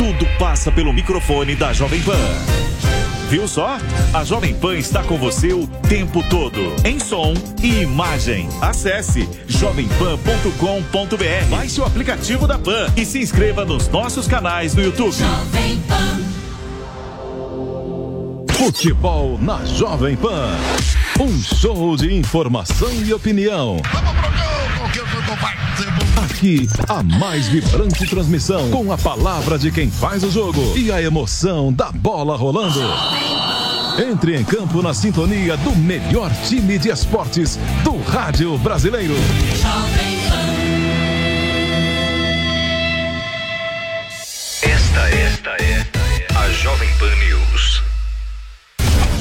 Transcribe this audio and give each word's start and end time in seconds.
Tudo 0.00 0.24
passa 0.38 0.72
pelo 0.72 0.94
microfone 0.94 1.54
da 1.54 1.74
Jovem 1.74 2.00
Pan. 2.00 2.16
Viu 3.28 3.46
só? 3.46 3.76
A 4.14 4.24
Jovem 4.24 4.54
Pan 4.54 4.78
está 4.78 5.04
com 5.04 5.18
você 5.18 5.52
o 5.52 5.66
tempo 5.66 6.22
todo, 6.30 6.74
em 6.86 6.98
som 6.98 7.34
e 7.62 7.82
imagem. 7.82 8.48
Acesse 8.62 9.28
jovempan.com.br, 9.46 11.50
baixe 11.50 11.82
o 11.82 11.84
aplicativo 11.84 12.46
da 12.46 12.58
Pan 12.58 12.90
e 12.96 13.04
se 13.04 13.18
inscreva 13.18 13.66
nos 13.66 13.88
nossos 13.88 14.26
canais 14.26 14.74
no 14.74 14.82
YouTube. 14.82 15.12
Jovem 15.12 15.78
Pan. 15.86 16.18
Futebol 18.54 19.36
na 19.38 19.62
Jovem 19.66 20.16
Pan. 20.16 20.56
Um 21.20 21.38
show 21.42 21.94
de 21.94 22.14
informação 22.14 22.90
e 23.04 23.12
opinião. 23.12 23.76
A 26.88 27.02
mais 27.02 27.48
vibrante 27.48 28.06
transmissão 28.06 28.70
com 28.70 28.90
a 28.90 28.96
palavra 28.96 29.58
de 29.58 29.70
quem 29.70 29.90
faz 29.90 30.24
o 30.24 30.30
jogo 30.30 30.74
e 30.74 30.90
a 30.90 31.02
emoção 31.02 31.70
da 31.70 31.92
bola 31.92 32.34
rolando. 32.34 32.80
Entre 34.10 34.38
em 34.38 34.42
campo 34.42 34.80
na 34.80 34.94
sintonia 34.94 35.58
do 35.58 35.76
melhor 35.76 36.32
time 36.48 36.78
de 36.78 36.88
esportes 36.88 37.58
do 37.84 37.98
rádio 38.10 38.56
brasileiro. 38.56 39.12
Esta, 44.62 45.10
esta 45.10 45.50
é 45.62 45.86
a 46.38 46.50
Jovem 46.52 46.88
Pan 46.98 47.14
News. 47.16 47.69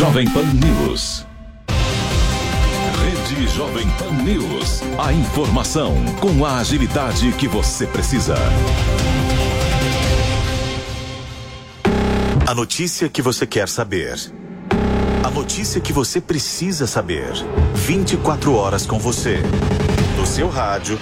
Jovem 0.00 0.26
Pan 0.30 0.46
News. 0.54 1.26
Rede 3.02 3.46
Jovem 3.48 3.86
Pan 3.98 4.10
News. 4.22 4.80
A 4.98 5.12
informação 5.12 5.94
com 6.18 6.42
a 6.42 6.56
agilidade 6.56 7.30
que 7.32 7.46
você 7.46 7.86
precisa. 7.86 8.34
A 12.48 12.54
notícia 12.54 13.10
que 13.10 13.20
você 13.20 13.46
quer 13.46 13.68
saber. 13.68 14.16
A 15.22 15.30
notícia 15.30 15.82
que 15.82 15.92
você 15.92 16.18
precisa 16.18 16.86
saber. 16.86 17.34
24 17.74 18.54
horas 18.54 18.86
com 18.86 18.98
você. 18.98 19.42
No 20.16 20.24
seu 20.24 20.48
rádio 20.48 20.98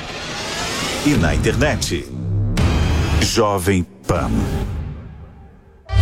e 1.06 1.10
na 1.10 1.36
internet. 1.36 2.04
Jovem 3.22 3.86
Pan. 4.08 4.32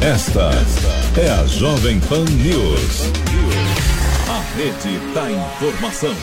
Esta 0.00 0.50
é 1.20 1.28
a 1.28 1.44
Jovem 1.44 1.98
Pan 1.98 2.24
News. 2.24 3.02
A 4.28 4.56
rede 4.56 4.96
da 5.12 5.28
informação. 5.28 6.14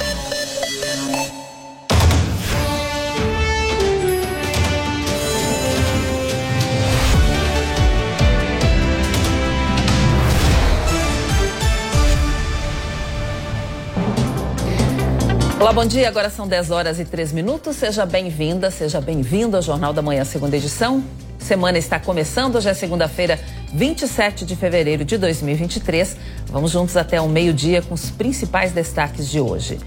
Olá, 15.59 15.73
bom 15.73 15.85
dia. 15.85 16.07
Agora 16.07 16.29
são 16.29 16.47
10 16.47 16.71
horas 16.71 16.97
e 16.97 17.03
3 17.03 17.33
minutos. 17.33 17.75
Seja 17.75 18.05
bem-vinda, 18.05 18.71
seja 18.71 19.01
bem-vindo 19.01 19.57
ao 19.57 19.61
Jornal 19.61 19.91
da 19.91 20.01
Manhã, 20.01 20.23
segunda 20.23 20.55
edição. 20.55 21.03
Semana 21.45 21.77
está 21.77 21.99
começando, 21.99 22.55
hoje 22.55 22.69
é 22.69 22.73
segunda-feira, 22.73 23.39
27 23.75 24.45
de 24.45 24.55
fevereiro 24.55 25.03
de 25.03 25.17
2023. 25.17 26.15
Vamos 26.47 26.71
juntos 26.71 26.95
até 26.95 27.19
o 27.19 27.27
meio-dia 27.27 27.81
com 27.81 27.93
os 27.93 28.09
principais 28.09 28.71
destaques 28.71 29.29
de 29.29 29.41
hoje. 29.41 29.77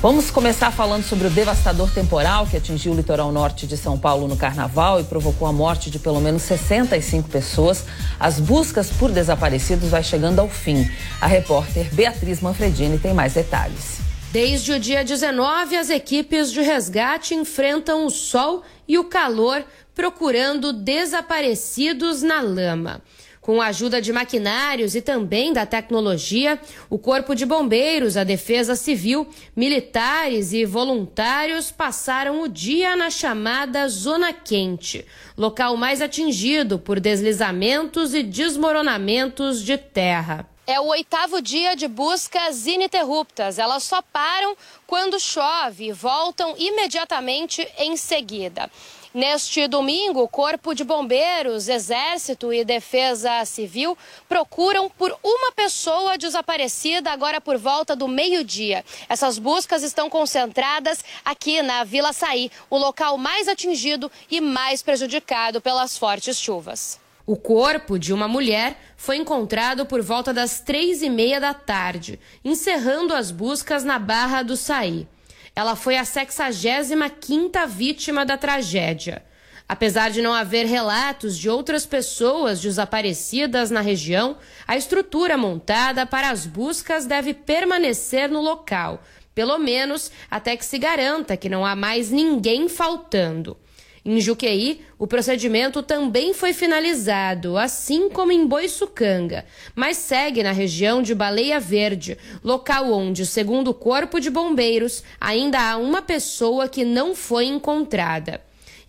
Vamos 0.00 0.30
começar 0.30 0.70
falando 0.70 1.04
sobre 1.04 1.26
o 1.26 1.30
devastador 1.30 1.90
temporal 1.92 2.46
que 2.46 2.56
atingiu 2.56 2.92
o 2.92 2.96
litoral 2.96 3.30
norte 3.30 3.66
de 3.66 3.76
São 3.76 3.98
Paulo 3.98 4.26
no 4.26 4.36
carnaval 4.36 4.98
e 4.98 5.04
provocou 5.04 5.46
a 5.46 5.52
morte 5.52 5.90
de 5.90 5.98
pelo 5.98 6.22
menos 6.22 6.42
65 6.42 7.28
pessoas. 7.28 7.84
As 8.18 8.40
buscas 8.40 8.88
por 8.88 9.12
desaparecidos 9.12 9.90
vai 9.90 10.02
chegando 10.02 10.40
ao 10.40 10.48
fim. 10.48 10.90
A 11.20 11.26
repórter 11.26 11.94
Beatriz 11.94 12.40
Manfredini 12.40 12.98
tem 12.98 13.12
mais 13.12 13.34
detalhes. 13.34 14.00
Desde 14.32 14.72
o 14.72 14.80
dia 14.80 15.04
19, 15.04 15.76
as 15.76 15.90
equipes 15.90 16.50
de 16.50 16.62
resgate 16.62 17.34
enfrentam 17.34 18.06
o 18.06 18.10
sol 18.10 18.62
e 18.88 18.96
o 18.96 19.04
calor 19.04 19.62
procurando 19.94 20.72
desaparecidos 20.72 22.22
na 22.22 22.40
lama. 22.40 23.02
Com 23.42 23.60
a 23.60 23.66
ajuda 23.66 24.00
de 24.00 24.12
maquinários 24.12 24.94
e 24.94 25.02
também 25.02 25.52
da 25.52 25.66
tecnologia, 25.66 26.60
o 26.88 26.96
Corpo 26.96 27.34
de 27.34 27.44
Bombeiros, 27.44 28.16
a 28.16 28.22
Defesa 28.22 28.76
Civil, 28.76 29.26
militares 29.56 30.52
e 30.52 30.64
voluntários 30.64 31.72
passaram 31.72 32.42
o 32.42 32.48
dia 32.48 32.94
na 32.94 33.10
chamada 33.10 33.88
Zona 33.88 34.32
Quente, 34.32 35.04
local 35.36 35.76
mais 35.76 36.00
atingido 36.00 36.78
por 36.78 37.00
deslizamentos 37.00 38.14
e 38.14 38.22
desmoronamentos 38.22 39.60
de 39.60 39.76
terra. 39.76 40.48
É 40.64 40.78
o 40.78 40.86
oitavo 40.86 41.42
dia 41.42 41.74
de 41.74 41.88
buscas 41.88 42.68
ininterruptas. 42.68 43.58
Elas 43.58 43.82
só 43.82 44.00
param 44.00 44.56
quando 44.86 45.18
chove 45.18 45.86
e 45.88 45.92
voltam 45.92 46.54
imediatamente 46.56 47.66
em 47.76 47.96
seguida. 47.96 48.70
Neste 49.14 49.68
domingo, 49.68 50.22
o 50.22 50.28
Corpo 50.28 50.74
de 50.74 50.84
Bombeiros, 50.84 51.68
Exército 51.68 52.50
e 52.50 52.64
Defesa 52.64 53.44
Civil 53.44 53.96
procuram 54.26 54.88
por 54.88 55.14
uma 55.22 55.52
pessoa 55.52 56.16
desaparecida 56.16 57.10
agora 57.10 57.38
por 57.38 57.58
volta 57.58 57.94
do 57.94 58.08
meio-dia. 58.08 58.82
Essas 59.10 59.38
buscas 59.38 59.82
estão 59.82 60.08
concentradas 60.08 61.04
aqui 61.22 61.60
na 61.60 61.84
Vila 61.84 62.14
Saí, 62.14 62.50
o 62.70 62.78
local 62.78 63.18
mais 63.18 63.48
atingido 63.48 64.10
e 64.30 64.40
mais 64.40 64.80
prejudicado 64.80 65.60
pelas 65.60 65.98
fortes 65.98 66.38
chuvas. 66.38 66.98
O 67.26 67.36
corpo 67.36 67.98
de 67.98 68.14
uma 68.14 68.26
mulher 68.26 68.78
foi 68.96 69.18
encontrado 69.18 69.84
por 69.84 70.00
volta 70.00 70.32
das 70.32 70.60
três 70.60 71.02
e 71.02 71.10
meia 71.10 71.38
da 71.38 71.52
tarde, 71.52 72.18
encerrando 72.42 73.12
as 73.12 73.30
buscas 73.30 73.84
na 73.84 73.98
Barra 73.98 74.42
do 74.42 74.56
Saí. 74.56 75.06
Ela 75.54 75.76
foi 75.76 75.96
a 75.96 76.02
65ª 76.02 77.66
vítima 77.66 78.24
da 78.24 78.36
tragédia. 78.36 79.22
Apesar 79.68 80.10
de 80.10 80.20
não 80.20 80.34
haver 80.34 80.66
relatos 80.66 81.36
de 81.38 81.48
outras 81.48 81.86
pessoas 81.86 82.60
desaparecidas 82.60 83.70
na 83.70 83.80
região, 83.80 84.36
a 84.66 84.76
estrutura 84.76 85.36
montada 85.36 86.04
para 86.04 86.30
as 86.30 86.44
buscas 86.46 87.06
deve 87.06 87.32
permanecer 87.32 88.28
no 88.28 88.40
local, 88.40 89.02
pelo 89.34 89.58
menos 89.58 90.10
até 90.30 90.56
que 90.56 90.64
se 90.64 90.78
garanta 90.78 91.36
que 91.36 91.48
não 91.48 91.64
há 91.64 91.74
mais 91.74 92.10
ninguém 92.10 92.68
faltando. 92.68 93.56
Em 94.04 94.20
Juqueí, 94.20 94.80
o 94.98 95.06
procedimento 95.06 95.80
também 95.80 96.34
foi 96.34 96.52
finalizado, 96.52 97.56
assim 97.56 98.10
como 98.10 98.32
em 98.32 98.44
Boiçucanga, 98.44 99.44
mas 99.76 99.96
segue 99.96 100.42
na 100.42 100.50
região 100.50 101.00
de 101.00 101.14
Baleia 101.14 101.60
Verde, 101.60 102.18
local 102.42 102.92
onde, 102.92 103.24
segundo 103.24 103.68
o 103.68 103.74
Corpo 103.74 104.18
de 104.18 104.28
Bombeiros, 104.28 105.04
ainda 105.20 105.60
há 105.60 105.76
uma 105.76 106.02
pessoa 106.02 106.68
que 106.68 106.84
não 106.84 107.14
foi 107.14 107.46
encontrada. 107.46 108.40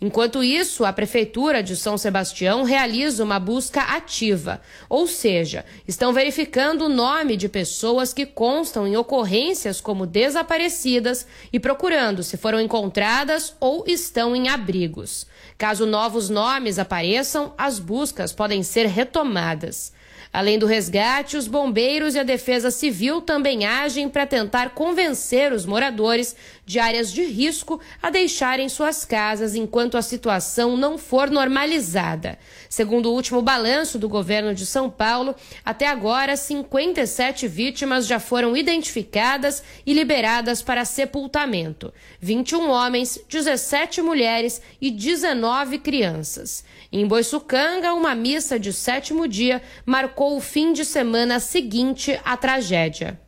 Enquanto 0.06 0.44
isso, 0.44 0.84
a 0.84 0.92
Prefeitura 0.92 1.64
de 1.64 1.78
São 1.78 1.98
Sebastião 1.98 2.64
realiza 2.64 3.24
uma 3.24 3.40
busca 3.40 3.80
ativa, 3.84 4.60
ou 4.90 5.08
seja, 5.08 5.64
estão 5.88 6.12
verificando 6.12 6.88
o 6.88 6.90
nome 6.90 7.38
de 7.38 7.48
pessoas 7.48 8.14
que 8.14 8.26
constam 8.26 8.86
em 8.86 8.98
ocorrências 8.98 9.80
como 9.80 10.06
desaparecidas 10.06 11.26
e 11.54 11.58
procurando 11.58 12.22
se 12.22 12.36
foram 12.36 12.60
encontradas 12.60 13.56
ou 13.62 13.86
estão 13.88 14.36
em 14.36 14.50
abrigos. 14.50 15.26
Caso 15.58 15.86
novos 15.86 16.30
nomes 16.30 16.78
apareçam, 16.80 17.54
as 17.58 17.80
buscas 17.80 18.34
podem 18.34 18.62
ser 18.62 18.88
retomadas. 18.88 19.94
Além 20.34 20.58
do 20.58 20.66
resgate, 20.66 21.38
os 21.38 21.48
bombeiros 21.48 22.16
e 22.16 22.20
a 22.20 22.24
defesa 22.24 22.72
civil 22.72 23.22
também 23.22 23.66
agem 23.66 24.10
para 24.10 24.26
tentar 24.26 24.72
convencer 24.72 25.54
os 25.54 25.64
moradores 25.64 26.36
de 26.66 26.80
áreas 26.80 27.12
de 27.12 27.24
risco 27.24 27.80
a 28.02 28.10
deixarem 28.10 28.68
suas 28.68 29.06
casas 29.06 29.54
enquanto 29.54 29.96
a 29.96 30.02
situação 30.02 30.76
não 30.76 30.98
for 30.98 31.30
normalizada. 31.30 32.40
Segundo 32.68 33.12
o 33.12 33.14
último 33.14 33.44
balanço 33.44 34.00
do 34.00 34.10
governo 34.10 34.56
de 34.56 34.66
São 34.66 34.90
Paulo, 34.90 35.36
até 35.64 35.86
agora 35.88 36.36
57 36.36 37.48
vítimas 37.48 38.08
já 38.08 38.20
foram 38.20 38.58
identificadas 38.58 39.62
e 39.86 39.94
liberadas 39.94 40.64
para 40.64 40.84
sepultamento: 40.84 41.94
21 42.20 42.72
homens, 42.72 43.20
17 43.30 44.02
mulheres 44.02 44.64
e 44.82 44.90
19 44.90 45.78
crianças. 45.78 46.64
Em 46.92 47.06
Boiçucanga, 47.06 47.94
uma 47.94 48.16
missa 48.16 48.58
de 48.58 48.74
sétimo 48.74 49.28
dia 49.28 49.62
marcou 49.86 50.23
o 50.32 50.40
fim 50.40 50.72
de 50.72 50.86
semana 50.86 51.40
seguinte 51.40 52.20
à 52.24 52.38
tragédia. 52.38 53.20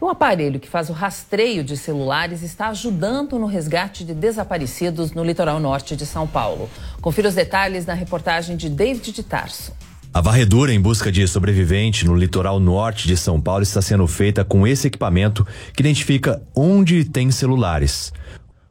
Um 0.00 0.08
aparelho 0.08 0.60
que 0.60 0.68
faz 0.68 0.90
o 0.90 0.92
rastreio 0.92 1.64
de 1.64 1.76
celulares 1.76 2.42
está 2.42 2.68
ajudando 2.68 3.38
no 3.38 3.46
resgate 3.46 4.04
de 4.04 4.12
desaparecidos 4.12 5.12
no 5.12 5.24
litoral 5.24 5.58
norte 5.58 5.96
de 5.96 6.04
São 6.04 6.26
Paulo. 6.26 6.68
Confira 7.00 7.28
os 7.28 7.34
detalhes 7.34 7.86
na 7.86 7.94
reportagem 7.94 8.56
de 8.56 8.68
David 8.68 9.12
de 9.12 9.22
Tarso. 9.22 9.72
A 10.12 10.20
varredura 10.20 10.72
em 10.72 10.80
busca 10.80 11.12
de 11.12 11.26
sobrevivente 11.28 12.06
no 12.06 12.14
litoral 12.14 12.58
norte 12.58 13.06
de 13.06 13.16
São 13.16 13.40
Paulo 13.40 13.62
está 13.62 13.80
sendo 13.80 14.06
feita 14.06 14.44
com 14.44 14.66
esse 14.66 14.86
equipamento 14.86 15.46
que 15.74 15.82
identifica 15.82 16.42
onde 16.54 17.04
tem 17.04 17.30
celulares. 17.30 18.12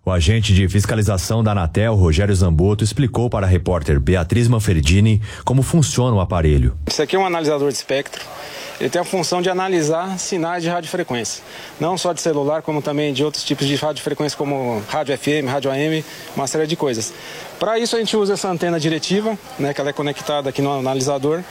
O 0.08 0.12
agente 0.12 0.54
de 0.54 0.70
fiscalização 0.70 1.44
da 1.44 1.54
Anatel, 1.54 1.96
Rogério 1.96 2.36
Zamboto, 2.36 2.84
explicou 2.84 3.28
para 3.28 3.48
a 3.48 3.50
repórter 3.50 4.00
Beatriz 4.00 4.48
Manfredini 4.48 5.20
como 5.44 5.64
funciona 5.64 6.16
o 6.16 6.20
aparelho. 6.20 6.78
Isso 6.86 7.02
aqui 7.02 7.16
é 7.16 7.20
um 7.20 7.26
analisador 7.26 7.70
de 7.70 7.74
espectro. 7.74 8.24
Ele 8.80 8.88
tem 8.88 9.02
a 9.02 9.04
função 9.04 9.42
de 9.42 9.50
analisar 9.50 10.20
sinais 10.20 10.62
de 10.62 10.70
radiofrequência, 10.70 11.42
não 11.80 11.98
só 11.98 12.14
de 12.14 12.22
celular, 12.22 12.62
como 12.62 12.84
também 12.84 13.14
de 13.14 13.24
outros 13.24 13.44
tipos 13.44 13.66
de 13.66 13.76
radiofrequência, 13.76 14.38
como 14.38 14.80
rádio 14.88 15.18
FM, 15.18 15.50
rádio 15.50 15.72
AM, 15.72 16.06
uma 16.36 16.46
série 16.46 16.68
de 16.68 16.76
coisas. 16.76 17.12
Para 17.60 17.80
isso 17.80 17.96
a 17.96 18.00
gente 18.00 18.18
usa 18.18 18.34
essa 18.34 18.50
antena 18.50 18.78
diretiva, 18.80 19.38
né, 19.58 19.74
que 19.74 19.80
ela 19.80 19.90
é 19.90 19.94
conectada 19.94 20.50
aqui 20.50 20.62
no 20.62 20.78
analisador, 20.78 21.42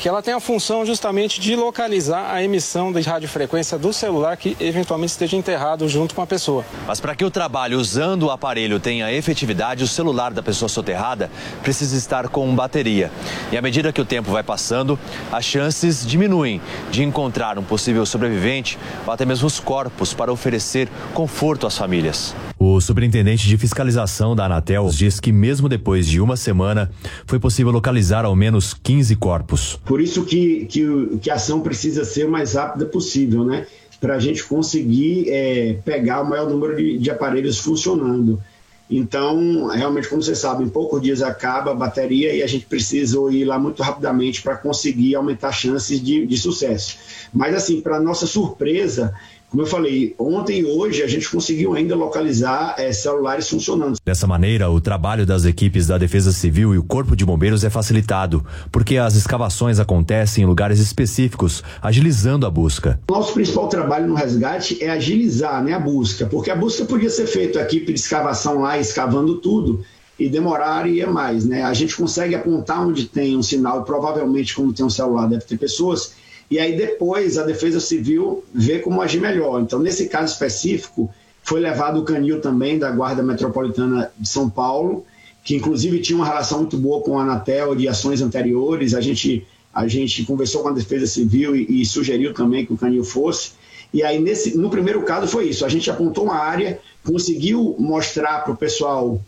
que 0.00 0.08
ela 0.08 0.20
tem 0.20 0.34
a 0.34 0.40
função 0.40 0.84
justamente 0.84 1.40
de 1.40 1.54
localizar 1.54 2.34
a 2.34 2.42
emissão 2.42 2.92
de 2.92 3.00
radiofrequência 3.00 3.78
do 3.78 3.92
celular 3.92 4.36
que 4.36 4.56
eventualmente 4.58 5.12
esteja 5.12 5.36
enterrado 5.36 5.88
junto 5.88 6.14
com 6.16 6.22
a 6.22 6.26
pessoa. 6.26 6.64
Mas 6.86 6.98
para 6.98 7.14
que 7.14 7.24
o 7.24 7.30
trabalho 7.30 7.78
usando 7.78 8.24
o 8.24 8.30
aparelho 8.30 8.80
tenha 8.80 9.12
efetividade, 9.12 9.84
o 9.84 9.88
celular 9.88 10.32
da 10.32 10.42
pessoa 10.42 10.68
soterrada 10.68 11.30
precisa 11.62 11.96
estar 11.96 12.28
com 12.28 12.52
bateria. 12.54 13.12
E 13.52 13.56
à 13.56 13.62
medida 13.62 13.92
que 13.92 14.00
o 14.00 14.04
tempo 14.04 14.32
vai 14.32 14.42
passando, 14.42 14.98
as 15.30 15.44
chances 15.44 16.04
diminuem 16.04 16.60
de 16.90 17.04
encontrar 17.04 17.56
um 17.56 17.62
possível 17.62 18.04
sobrevivente 18.04 18.76
ou 19.06 19.12
até 19.12 19.24
mesmo 19.24 19.46
os 19.46 19.60
corpos 19.60 20.12
para 20.12 20.32
oferecer 20.32 20.88
conforto 21.14 21.66
às 21.66 21.78
famílias. 21.78 22.34
O 22.72 22.80
superintendente 22.80 23.46
de 23.46 23.58
fiscalização 23.58 24.34
da 24.34 24.46
Anatel 24.46 24.88
diz 24.88 25.20
que 25.20 25.30
mesmo 25.30 25.68
depois 25.68 26.06
de 26.06 26.22
uma 26.22 26.38
semana 26.38 26.90
foi 27.26 27.38
possível 27.38 27.70
localizar 27.70 28.24
ao 28.24 28.34
menos 28.34 28.72
15 28.72 29.14
corpos. 29.16 29.78
Por 29.84 30.00
isso 30.00 30.24
que, 30.24 30.64
que, 30.64 31.18
que 31.20 31.30
a 31.30 31.34
ação 31.34 31.60
precisa 31.60 32.02
ser 32.02 32.26
o 32.26 32.30
mais 32.30 32.54
rápida 32.54 32.86
possível, 32.86 33.44
né? 33.44 33.66
Para 34.00 34.14
a 34.14 34.18
gente 34.18 34.42
conseguir 34.44 35.26
é, 35.28 35.80
pegar 35.84 36.22
o 36.22 36.28
maior 36.30 36.48
número 36.48 36.74
de, 36.74 36.96
de 36.96 37.10
aparelhos 37.10 37.58
funcionando. 37.58 38.42
Então, 38.88 39.66
realmente, 39.66 40.08
como 40.08 40.22
você 40.22 40.34
sabe, 40.34 40.64
em 40.64 40.68
poucos 40.68 41.02
dias 41.02 41.20
acaba 41.20 41.72
a 41.72 41.74
bateria 41.74 42.34
e 42.34 42.42
a 42.42 42.46
gente 42.46 42.64
precisa 42.64 43.18
ir 43.30 43.44
lá 43.44 43.58
muito 43.58 43.82
rapidamente 43.82 44.40
para 44.40 44.56
conseguir 44.56 45.14
aumentar 45.14 45.52
chances 45.52 46.02
de, 46.02 46.24
de 46.24 46.38
sucesso. 46.38 46.96
Mas, 47.34 47.54
assim, 47.54 47.82
para 47.82 48.00
nossa 48.00 48.26
surpresa, 48.26 49.14
como 49.52 49.62
eu 49.64 49.66
falei, 49.66 50.14
ontem 50.18 50.60
e 50.60 50.64
hoje 50.64 51.02
a 51.02 51.06
gente 51.06 51.28
conseguiu 51.28 51.74
ainda 51.74 51.94
localizar 51.94 52.74
é, 52.78 52.90
celulares 52.90 53.50
funcionando. 53.50 53.98
Dessa 54.02 54.26
maneira, 54.26 54.70
o 54.70 54.80
trabalho 54.80 55.26
das 55.26 55.44
equipes 55.44 55.86
da 55.86 55.98
Defesa 55.98 56.32
Civil 56.32 56.74
e 56.74 56.78
o 56.78 56.82
Corpo 56.82 57.14
de 57.14 57.22
Bombeiros 57.22 57.62
é 57.62 57.68
facilitado, 57.68 58.42
porque 58.72 58.96
as 58.96 59.14
escavações 59.14 59.78
acontecem 59.78 60.44
em 60.44 60.46
lugares 60.46 60.80
específicos, 60.80 61.62
agilizando 61.82 62.46
a 62.46 62.50
busca. 62.50 62.98
Nosso 63.10 63.34
principal 63.34 63.68
trabalho 63.68 64.08
no 64.08 64.14
resgate 64.14 64.82
é 64.82 64.88
agilizar 64.88 65.62
né, 65.62 65.74
a 65.74 65.78
busca, 65.78 66.24
porque 66.24 66.50
a 66.50 66.56
busca 66.56 66.86
podia 66.86 67.10
ser 67.10 67.26
feita, 67.26 67.58
a 67.58 67.62
equipe 67.64 67.92
de 67.92 68.00
escavação 68.00 68.62
lá 68.62 68.78
escavando 68.78 69.36
tudo, 69.36 69.84
e 70.18 70.30
demoraria 70.30 71.06
mais, 71.06 71.44
né? 71.44 71.62
A 71.62 71.74
gente 71.74 71.94
consegue 71.94 72.34
apontar 72.34 72.86
onde 72.86 73.04
tem 73.04 73.36
um 73.36 73.42
sinal, 73.42 73.82
e 73.82 73.84
provavelmente, 73.84 74.54
como 74.54 74.72
tem 74.72 74.86
um 74.86 74.90
celular, 74.90 75.28
deve 75.28 75.44
ter 75.44 75.58
pessoas, 75.58 76.14
e 76.52 76.58
aí 76.58 76.76
depois 76.76 77.38
a 77.38 77.44
Defesa 77.44 77.80
Civil 77.80 78.44
vê 78.54 78.78
como 78.78 79.00
agir 79.00 79.22
melhor. 79.22 79.62
Então, 79.62 79.78
nesse 79.78 80.06
caso 80.06 80.34
específico, 80.34 81.08
foi 81.42 81.60
levado 81.60 81.98
o 81.98 82.04
canil 82.04 82.42
também 82.42 82.78
da 82.78 82.90
Guarda 82.90 83.22
Metropolitana 83.22 84.12
de 84.18 84.28
São 84.28 84.50
Paulo, 84.50 85.02
que 85.42 85.56
inclusive 85.56 85.98
tinha 86.00 86.14
uma 86.14 86.26
relação 86.26 86.58
muito 86.58 86.76
boa 86.76 87.00
com 87.00 87.18
a 87.18 87.22
Anatel 87.22 87.74
de 87.74 87.88
ações 87.88 88.20
anteriores. 88.20 88.92
A 88.92 89.00
gente, 89.00 89.46
a 89.72 89.88
gente 89.88 90.26
conversou 90.26 90.62
com 90.62 90.68
a 90.68 90.72
Defesa 90.72 91.06
Civil 91.06 91.56
e, 91.56 91.80
e 91.80 91.86
sugeriu 91.86 92.34
também 92.34 92.66
que 92.66 92.74
o 92.74 92.76
canil 92.76 93.02
fosse. 93.02 93.52
E 93.90 94.02
aí, 94.02 94.18
nesse, 94.18 94.54
no 94.54 94.68
primeiro 94.68 95.00
caso, 95.04 95.26
foi 95.26 95.48
isso. 95.48 95.64
A 95.64 95.70
gente 95.70 95.90
apontou 95.90 96.24
uma 96.24 96.36
área, 96.36 96.78
conseguiu 97.02 97.74
mostrar 97.78 98.40
para 98.40 98.52
o 98.52 98.56
pessoal 98.58 99.18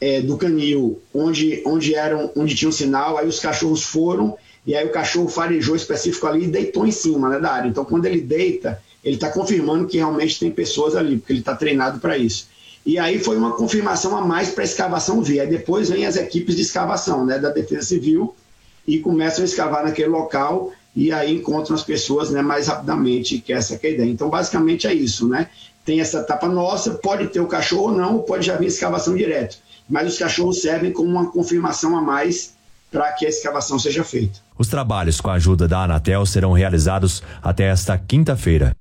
é, 0.00 0.20
do 0.20 0.36
canil 0.36 1.02
onde, 1.12 1.60
onde, 1.66 1.96
eram, 1.96 2.30
onde 2.36 2.54
tinha 2.54 2.68
um 2.68 2.72
sinal, 2.72 3.18
aí 3.18 3.26
os 3.26 3.40
cachorros 3.40 3.82
foram 3.82 4.38
e 4.68 4.76
aí 4.76 4.84
o 4.84 4.90
cachorro 4.90 5.30
farejou 5.30 5.74
específico 5.74 6.26
ali 6.26 6.44
e 6.44 6.46
deitou 6.46 6.86
em 6.86 6.92
cima 6.92 7.30
né, 7.30 7.40
da 7.40 7.50
área. 7.50 7.68
Então, 7.70 7.86
quando 7.86 8.04
ele 8.04 8.20
deita, 8.20 8.78
ele 9.02 9.14
está 9.14 9.30
confirmando 9.30 9.86
que 9.86 9.96
realmente 9.96 10.38
tem 10.38 10.50
pessoas 10.50 10.94
ali, 10.94 11.16
porque 11.16 11.32
ele 11.32 11.40
está 11.40 11.56
treinado 11.56 11.98
para 12.00 12.18
isso. 12.18 12.48
E 12.84 12.98
aí 12.98 13.18
foi 13.18 13.38
uma 13.38 13.52
confirmação 13.52 14.14
a 14.14 14.20
mais 14.20 14.50
para 14.50 14.62
a 14.62 14.66
escavação 14.66 15.22
vir. 15.22 15.40
Aí 15.40 15.48
depois 15.48 15.88
vem 15.88 16.04
as 16.04 16.16
equipes 16.16 16.54
de 16.54 16.60
escavação 16.60 17.24
né, 17.24 17.38
da 17.38 17.48
Defesa 17.48 17.80
Civil 17.80 18.36
e 18.86 18.98
começam 18.98 19.40
a 19.40 19.46
escavar 19.46 19.84
naquele 19.84 20.08
local 20.08 20.70
e 20.94 21.10
aí 21.12 21.34
encontram 21.34 21.74
as 21.74 21.82
pessoas 21.82 22.28
né, 22.28 22.42
mais 22.42 22.66
rapidamente, 22.66 23.38
que 23.38 23.54
essa 23.54 23.78
que 23.78 23.86
é 23.86 23.90
a 23.90 23.92
ideia. 23.94 24.10
Então, 24.10 24.28
basicamente 24.28 24.86
é 24.86 24.92
isso, 24.92 25.26
né? 25.26 25.48
Tem 25.82 26.02
essa 26.02 26.18
etapa 26.18 26.46
nossa, 26.46 26.90
pode 26.90 27.28
ter 27.28 27.40
o 27.40 27.46
cachorro 27.46 27.84
ou 27.84 27.92
não, 27.92 28.18
pode 28.18 28.44
já 28.44 28.54
vir 28.56 28.66
escavação 28.66 29.16
direto. 29.16 29.56
Mas 29.88 30.12
os 30.12 30.18
cachorros 30.18 30.60
servem 30.60 30.92
como 30.92 31.08
uma 31.08 31.30
confirmação 31.30 31.96
a 31.96 32.02
mais 32.02 32.52
para 32.90 33.10
que 33.12 33.24
a 33.24 33.30
escavação 33.30 33.78
seja 33.78 34.04
feita. 34.04 34.46
Os 34.58 34.68
trabalhos 34.68 35.20
com 35.20 35.30
a 35.30 35.34
ajuda 35.34 35.68
da 35.68 35.84
Anatel 35.84 36.26
serão 36.26 36.52
realizados 36.52 37.22
até 37.40 37.64
esta 37.64 37.96
quinta-feira. 37.96 38.74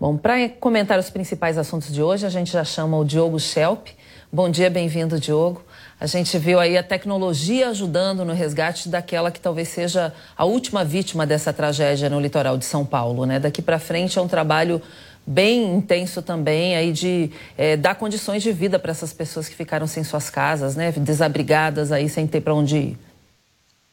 Bom, 0.00 0.16
para 0.16 0.48
comentar 0.48 0.98
os 0.98 1.10
principais 1.10 1.58
assuntos 1.58 1.92
de 1.92 2.02
hoje, 2.02 2.24
a 2.24 2.30
gente 2.30 2.52
já 2.52 2.64
chama 2.64 2.96
o 2.96 3.04
Diogo 3.04 3.38
Schelp, 3.38 3.88
Bom 4.30 4.50
dia, 4.50 4.68
bem-vindo, 4.68 5.18
Diogo. 5.18 5.64
A 5.98 6.06
gente 6.06 6.36
viu 6.36 6.60
aí 6.60 6.76
a 6.76 6.82
tecnologia 6.82 7.70
ajudando 7.70 8.26
no 8.26 8.34
resgate 8.34 8.86
daquela 8.90 9.30
que 9.30 9.40
talvez 9.40 9.68
seja 9.68 10.12
a 10.36 10.44
última 10.44 10.84
vítima 10.84 11.26
dessa 11.26 11.50
tragédia 11.50 12.10
no 12.10 12.20
litoral 12.20 12.58
de 12.58 12.66
São 12.66 12.84
Paulo, 12.84 13.24
né? 13.24 13.40
Daqui 13.40 13.62
para 13.62 13.78
frente 13.78 14.18
é 14.18 14.22
um 14.22 14.28
trabalho 14.28 14.82
bem 15.26 15.74
intenso 15.74 16.20
também 16.20 16.76
aí 16.76 16.92
de 16.92 17.30
é, 17.56 17.74
dar 17.74 17.94
condições 17.94 18.42
de 18.42 18.52
vida 18.52 18.78
para 18.78 18.90
essas 18.90 19.14
pessoas 19.14 19.48
que 19.48 19.54
ficaram 19.54 19.86
sem 19.86 20.04
suas 20.04 20.28
casas, 20.28 20.76
né? 20.76 20.92
Desabrigadas 20.92 21.90
aí 21.90 22.06
sem 22.06 22.26
ter 22.26 22.42
para 22.42 22.52
onde 22.52 22.76
ir. 22.76 23.07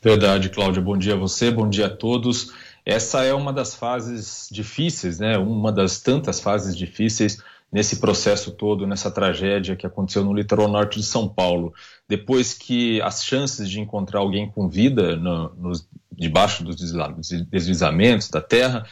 Verdade, 0.06 0.50
Cláudia. 0.50 0.84
Bom 0.84 0.96
dia 0.96 1.16
a 1.16 1.18
você, 1.18 1.50
bom 1.50 1.68
dia 1.68 1.88
a 1.88 1.90
todos. 1.90 2.54
Essa 2.86 3.24
é 3.24 3.34
uma 3.34 3.52
das 3.52 3.74
fases 3.74 4.48
difíceis, 4.52 5.18
né? 5.18 5.36
Uma 5.36 5.72
das 5.72 6.00
tantas 6.00 6.40
fases 6.40 6.78
difíceis 6.78 7.42
nesse 7.72 8.00
processo 8.00 8.52
todo, 8.52 8.86
nessa 8.86 9.10
tragédia 9.10 9.76
que 9.76 9.88
aconteceu 9.88 10.24
no 10.24 10.32
litoral 10.32 10.68
norte 10.68 11.00
de 11.00 11.06
São 11.08 11.28
Paulo. 11.28 11.74
Depois 12.08 12.54
que 12.54 13.02
as 13.02 13.26
chances 13.26 13.68
de 13.68 13.80
encontrar 13.80 14.20
alguém 14.20 14.48
com 14.48 14.70
vida 14.70 15.16
no, 15.16 15.50
no, 15.56 15.72
debaixo 16.12 16.64
dos 16.64 16.76
deslizamentos 17.50 18.30
da 18.30 18.42
terra, 18.42 18.86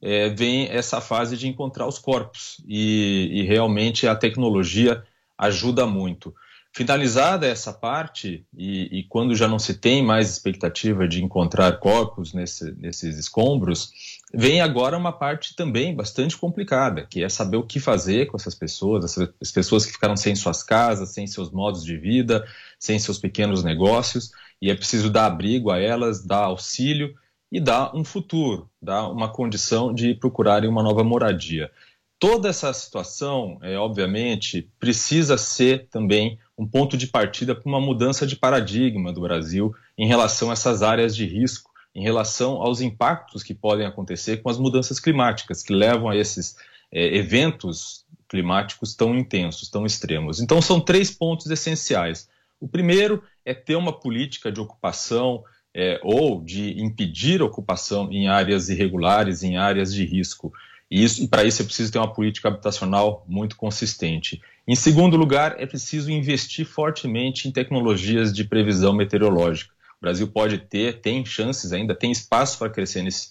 é, 0.00 0.28
vem 0.28 0.68
essa 0.68 1.00
fase 1.00 1.36
de 1.36 1.48
encontrar 1.48 1.88
os 1.88 1.98
corpos. 1.98 2.62
E, 2.64 3.28
e 3.32 3.42
realmente 3.42 4.06
a 4.06 4.14
tecnologia 4.14 5.02
ajuda 5.36 5.84
muito. 5.84 6.32
Finalizada 6.72 7.48
essa 7.48 7.72
parte, 7.72 8.46
e, 8.56 9.00
e, 9.00 9.02
quando 9.02 9.34
já 9.34 9.48
não 9.48 9.58
se 9.58 9.74
tem 9.74 10.04
mais 10.04 10.30
expectativa 10.30 11.08
de 11.08 11.22
encontrar 11.22 11.80
corpos 11.80 12.32
nesse, 12.32 12.70
nesses 12.76 13.18
escombros, 13.18 13.90
vem 14.32 14.60
agora 14.60 14.96
uma 14.96 15.10
parte 15.10 15.56
também 15.56 15.92
bastante 15.96 16.36
complicada, 16.36 17.04
que 17.04 17.24
é 17.24 17.28
saber 17.28 17.56
o 17.56 17.66
que 17.66 17.80
fazer 17.80 18.26
com 18.26 18.36
essas 18.36 18.54
pessoas, 18.54 19.18
as 19.40 19.50
pessoas 19.50 19.84
que 19.84 19.92
ficaram 19.92 20.16
sem 20.16 20.36
suas 20.36 20.62
casas, 20.62 21.08
sem 21.08 21.26
seus 21.26 21.50
modos 21.50 21.82
de 21.82 21.96
vida, 21.96 22.46
sem 22.78 23.00
seus 23.00 23.18
pequenos 23.18 23.64
negócios, 23.64 24.30
e 24.62 24.70
é 24.70 24.74
preciso 24.74 25.10
dar 25.10 25.26
abrigo 25.26 25.72
a 25.72 25.78
elas, 25.80 26.24
dar 26.24 26.44
auxílio 26.44 27.16
e 27.50 27.58
dar 27.58 27.96
um 27.96 28.04
futuro, 28.04 28.70
dar 28.80 29.08
uma 29.08 29.28
condição 29.28 29.92
de 29.92 30.14
procurarem 30.14 30.70
uma 30.70 30.84
nova 30.84 31.02
moradia. 31.02 31.68
Toda 32.20 32.50
essa 32.50 32.70
situação, 32.74 33.58
é, 33.62 33.78
obviamente, 33.78 34.70
precisa 34.78 35.38
ser 35.38 35.88
também 35.88 36.38
um 36.60 36.66
ponto 36.66 36.94
de 36.94 37.06
partida 37.06 37.54
para 37.54 37.66
uma 37.66 37.80
mudança 37.80 38.26
de 38.26 38.36
paradigma 38.36 39.10
do 39.10 39.22
Brasil 39.22 39.74
em 39.96 40.06
relação 40.06 40.50
a 40.50 40.52
essas 40.52 40.82
áreas 40.82 41.16
de 41.16 41.24
risco, 41.24 41.70
em 41.94 42.02
relação 42.02 42.60
aos 42.60 42.82
impactos 42.82 43.42
que 43.42 43.54
podem 43.54 43.86
acontecer 43.86 44.42
com 44.42 44.50
as 44.50 44.58
mudanças 44.58 45.00
climáticas, 45.00 45.62
que 45.62 45.72
levam 45.72 46.10
a 46.10 46.16
esses 46.16 46.56
é, 46.92 47.16
eventos 47.16 48.04
climáticos 48.28 48.94
tão 48.94 49.16
intensos, 49.16 49.70
tão 49.70 49.86
extremos. 49.86 50.38
Então, 50.38 50.60
são 50.60 50.78
três 50.78 51.10
pontos 51.10 51.46
essenciais. 51.46 52.28
O 52.60 52.68
primeiro 52.68 53.24
é 53.42 53.54
ter 53.54 53.76
uma 53.76 53.98
política 53.98 54.52
de 54.52 54.60
ocupação 54.60 55.42
é, 55.74 55.98
ou 56.04 56.42
de 56.42 56.78
impedir 56.78 57.40
ocupação 57.40 58.12
em 58.12 58.28
áreas 58.28 58.68
irregulares, 58.68 59.42
em 59.42 59.56
áreas 59.56 59.94
de 59.94 60.04
risco. 60.04 60.52
E, 60.90 61.04
e 61.04 61.28
para 61.28 61.44
isso 61.44 61.62
é 61.62 61.64
preciso 61.64 61.92
ter 61.92 61.98
uma 61.98 62.12
política 62.12 62.48
habitacional 62.48 63.24
muito 63.28 63.56
consistente. 63.56 64.42
Em 64.66 64.74
segundo 64.74 65.16
lugar, 65.16 65.56
é 65.58 65.66
preciso 65.66 66.10
investir 66.10 66.66
fortemente 66.66 67.48
em 67.48 67.52
tecnologias 67.52 68.32
de 68.32 68.44
previsão 68.44 68.92
meteorológica. 68.92 69.72
O 69.98 70.00
Brasil 70.00 70.26
pode 70.28 70.58
ter, 70.58 71.00
tem 71.00 71.24
chances 71.26 71.72
ainda, 71.72 71.94
tem 71.94 72.10
espaço 72.10 72.58
para 72.58 72.70
crescer 72.70 73.02
nesse, 73.02 73.30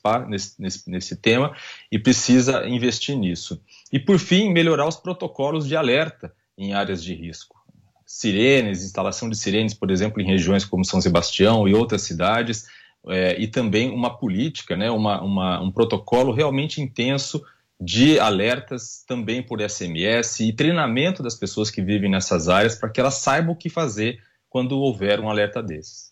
nesse, 0.59 0.89
nesse, 0.89 1.15
tema 1.15 1.55
e 1.91 1.97
precisa 1.97 2.67
investir 2.67 3.17
nisso. 3.17 3.59
E, 3.91 3.99
por 3.99 4.19
fim, 4.19 4.53
melhorar 4.53 4.87
os 4.87 4.95
protocolos 4.95 5.67
de 5.67 5.75
alerta 5.75 6.31
em 6.55 6.73
áreas 6.73 7.03
de 7.03 7.15
risco. 7.15 7.57
Sirenes, 8.05 8.83
instalação 8.83 9.29
de 9.29 9.35
sirenes, 9.35 9.73
por 9.73 9.89
exemplo, 9.89 10.21
em 10.21 10.25
regiões 10.25 10.63
como 10.63 10.85
São 10.85 11.01
Sebastião 11.01 11.67
e 11.67 11.73
outras 11.73 12.03
cidades, 12.03 12.67
é, 13.07 13.39
e 13.39 13.47
também 13.47 13.89
uma 13.89 14.17
política, 14.17 14.75
né, 14.75 14.89
uma, 14.91 15.21
uma, 15.21 15.61
um 15.61 15.71
protocolo 15.71 16.31
realmente 16.31 16.81
intenso 16.81 17.41
de 17.81 18.19
alertas 18.19 19.03
também 19.07 19.41
por 19.41 19.61
SMS 19.61 20.41
e 20.41 20.53
treinamento 20.53 21.23
das 21.23 21.35
pessoas 21.35 21.71
que 21.71 21.81
vivem 21.81 22.09
nessas 22.09 22.49
áreas 22.49 22.75
para 22.75 22.89
que 22.89 22.99
elas 22.99 23.15
saibam 23.15 23.53
o 23.53 23.55
que 23.55 23.69
fazer 23.69 24.21
quando 24.49 24.77
houver 24.77 25.19
um 25.19 25.29
alerta 25.29 25.63
desses. 25.63 26.08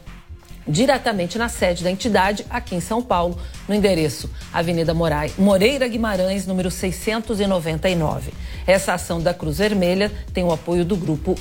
diretamente 0.66 1.38
na 1.38 1.48
sede 1.48 1.84
da 1.84 1.90
entidade, 1.90 2.44
aqui 2.50 2.74
em 2.74 2.80
São 2.80 3.00
Paulo, 3.02 3.38
no 3.68 3.74
endereço 3.74 4.30
Avenida 4.52 4.92
Moreira 5.38 5.88
Guimarães, 5.88 6.46
número 6.46 6.70
699. 6.70 8.32
Essa 8.66 8.92
ação 8.94 9.20
da 9.20 9.32
Cruz 9.32 9.58
Vermelha 9.58 10.10
tem 10.32 10.42
o 10.44 10.52
apoio 10.52 10.84
do 10.84 10.96
grupo 10.96 11.36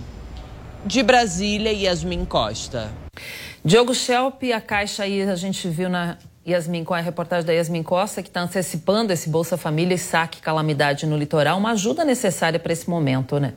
De 0.85 1.03
Brasília, 1.03 1.73
Yasmin 1.73 2.23
Costa. 2.23 2.89
Diogo 3.65 3.93
Schelp, 3.93 4.41
a 4.55 4.61
Caixa 4.61 5.03
aí 5.03 5.21
a 5.23 5.35
gente 5.35 5.67
viu 5.67 5.89
na 5.89 6.17
Yasmin 6.47 6.85
com 6.85 6.93
a 6.93 7.01
reportagem 7.01 7.45
da 7.45 7.51
Yasmin 7.51 7.83
Costa, 7.83 8.23
que 8.23 8.29
está 8.29 8.39
antecipando 8.39 9.11
esse 9.11 9.27
Bolsa 9.27 9.57
Família 9.57 9.95
e 9.95 9.97
saque 9.97 10.39
calamidade 10.39 11.05
no 11.05 11.17
litoral, 11.17 11.57
uma 11.57 11.71
ajuda 11.71 12.05
necessária 12.05 12.57
para 12.57 12.71
esse 12.71 12.89
momento, 12.89 13.37
né? 13.37 13.53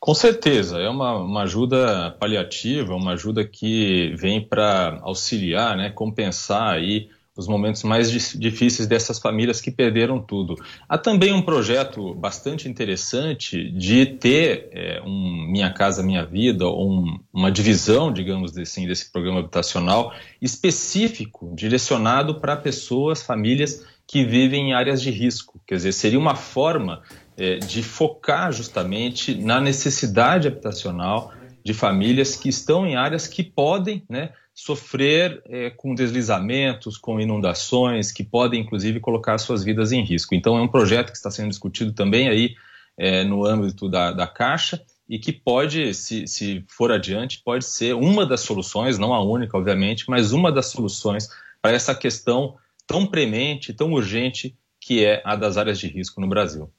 Com 0.00 0.14
certeza, 0.14 0.78
é 0.78 0.88
uma, 0.88 1.16
uma 1.16 1.42
ajuda 1.42 2.12
paliativa, 2.20 2.94
uma 2.94 3.12
ajuda 3.12 3.44
que 3.44 4.14
vem 4.16 4.40
para 4.40 5.00
auxiliar, 5.02 5.76
né, 5.76 5.90
compensar 5.90 6.74
aí 6.74 7.08
os 7.38 7.46
momentos 7.46 7.84
mais 7.84 8.10
difíceis 8.10 8.88
dessas 8.88 9.20
famílias 9.20 9.60
que 9.60 9.70
perderam 9.70 10.20
tudo. 10.20 10.56
Há 10.88 10.98
também 10.98 11.32
um 11.32 11.40
projeto 11.40 12.12
bastante 12.12 12.68
interessante 12.68 13.70
de 13.70 14.06
ter 14.06 14.68
é, 14.72 15.00
um 15.04 15.46
Minha 15.48 15.72
Casa 15.72 16.02
Minha 16.02 16.24
Vida, 16.24 16.68
um, 16.68 17.18
uma 17.32 17.50
divisão, 17.50 18.12
digamos 18.12 18.58
assim, 18.58 18.88
desse 18.88 19.12
programa 19.12 19.38
habitacional 19.38 20.12
específico, 20.42 21.52
direcionado 21.54 22.40
para 22.40 22.56
pessoas, 22.56 23.22
famílias 23.22 23.86
que 24.04 24.24
vivem 24.24 24.70
em 24.70 24.72
áreas 24.72 25.00
de 25.00 25.10
risco. 25.10 25.60
Quer 25.64 25.76
dizer, 25.76 25.92
seria 25.92 26.18
uma 26.18 26.34
forma 26.34 27.02
é, 27.38 27.58
de 27.58 27.82
focar 27.82 28.52
justamente 28.52 29.34
na 29.34 29.60
necessidade 29.60 30.48
habitacional 30.48 31.32
de 31.64 31.72
famílias 31.72 32.34
que 32.34 32.48
estão 32.48 32.86
em 32.86 32.96
áreas 32.96 33.28
que 33.28 33.44
podem, 33.44 34.02
né, 34.08 34.32
sofrer 34.52 35.40
é, 35.46 35.70
com 35.70 35.94
deslizamentos, 35.94 36.98
com 36.98 37.20
inundações, 37.20 38.10
que 38.10 38.24
podem 38.24 38.62
inclusive 38.62 38.98
colocar 38.98 39.38
suas 39.38 39.62
vidas 39.62 39.92
em 39.92 40.02
risco. 40.02 40.34
Então 40.34 40.58
é 40.58 40.60
um 40.60 40.66
projeto 40.66 41.12
que 41.12 41.16
está 41.16 41.30
sendo 41.30 41.50
discutido 41.50 41.92
também 41.92 42.28
aí 42.28 42.56
é, 42.96 43.22
no 43.22 43.46
âmbito 43.46 43.88
da, 43.88 44.10
da 44.10 44.26
Caixa 44.26 44.82
e 45.08 45.18
que 45.18 45.32
pode, 45.32 45.94
se, 45.94 46.26
se 46.26 46.64
for 46.66 46.90
adiante, 46.90 47.40
pode 47.44 47.64
ser 47.64 47.94
uma 47.94 48.26
das 48.26 48.40
soluções, 48.40 48.98
não 48.98 49.14
a 49.14 49.22
única, 49.22 49.56
obviamente, 49.56 50.04
mas 50.08 50.32
uma 50.32 50.50
das 50.50 50.66
soluções 50.66 51.28
para 51.62 51.72
essa 51.72 51.94
questão 51.94 52.56
tão 52.86 53.06
premente, 53.06 53.72
tão 53.72 53.92
urgente 53.92 54.56
que 54.80 55.04
é 55.04 55.22
a 55.24 55.36
das 55.36 55.56
áreas 55.56 55.78
de 55.78 55.86
risco 55.86 56.20
no 56.20 56.26
Brasil. 56.26 56.70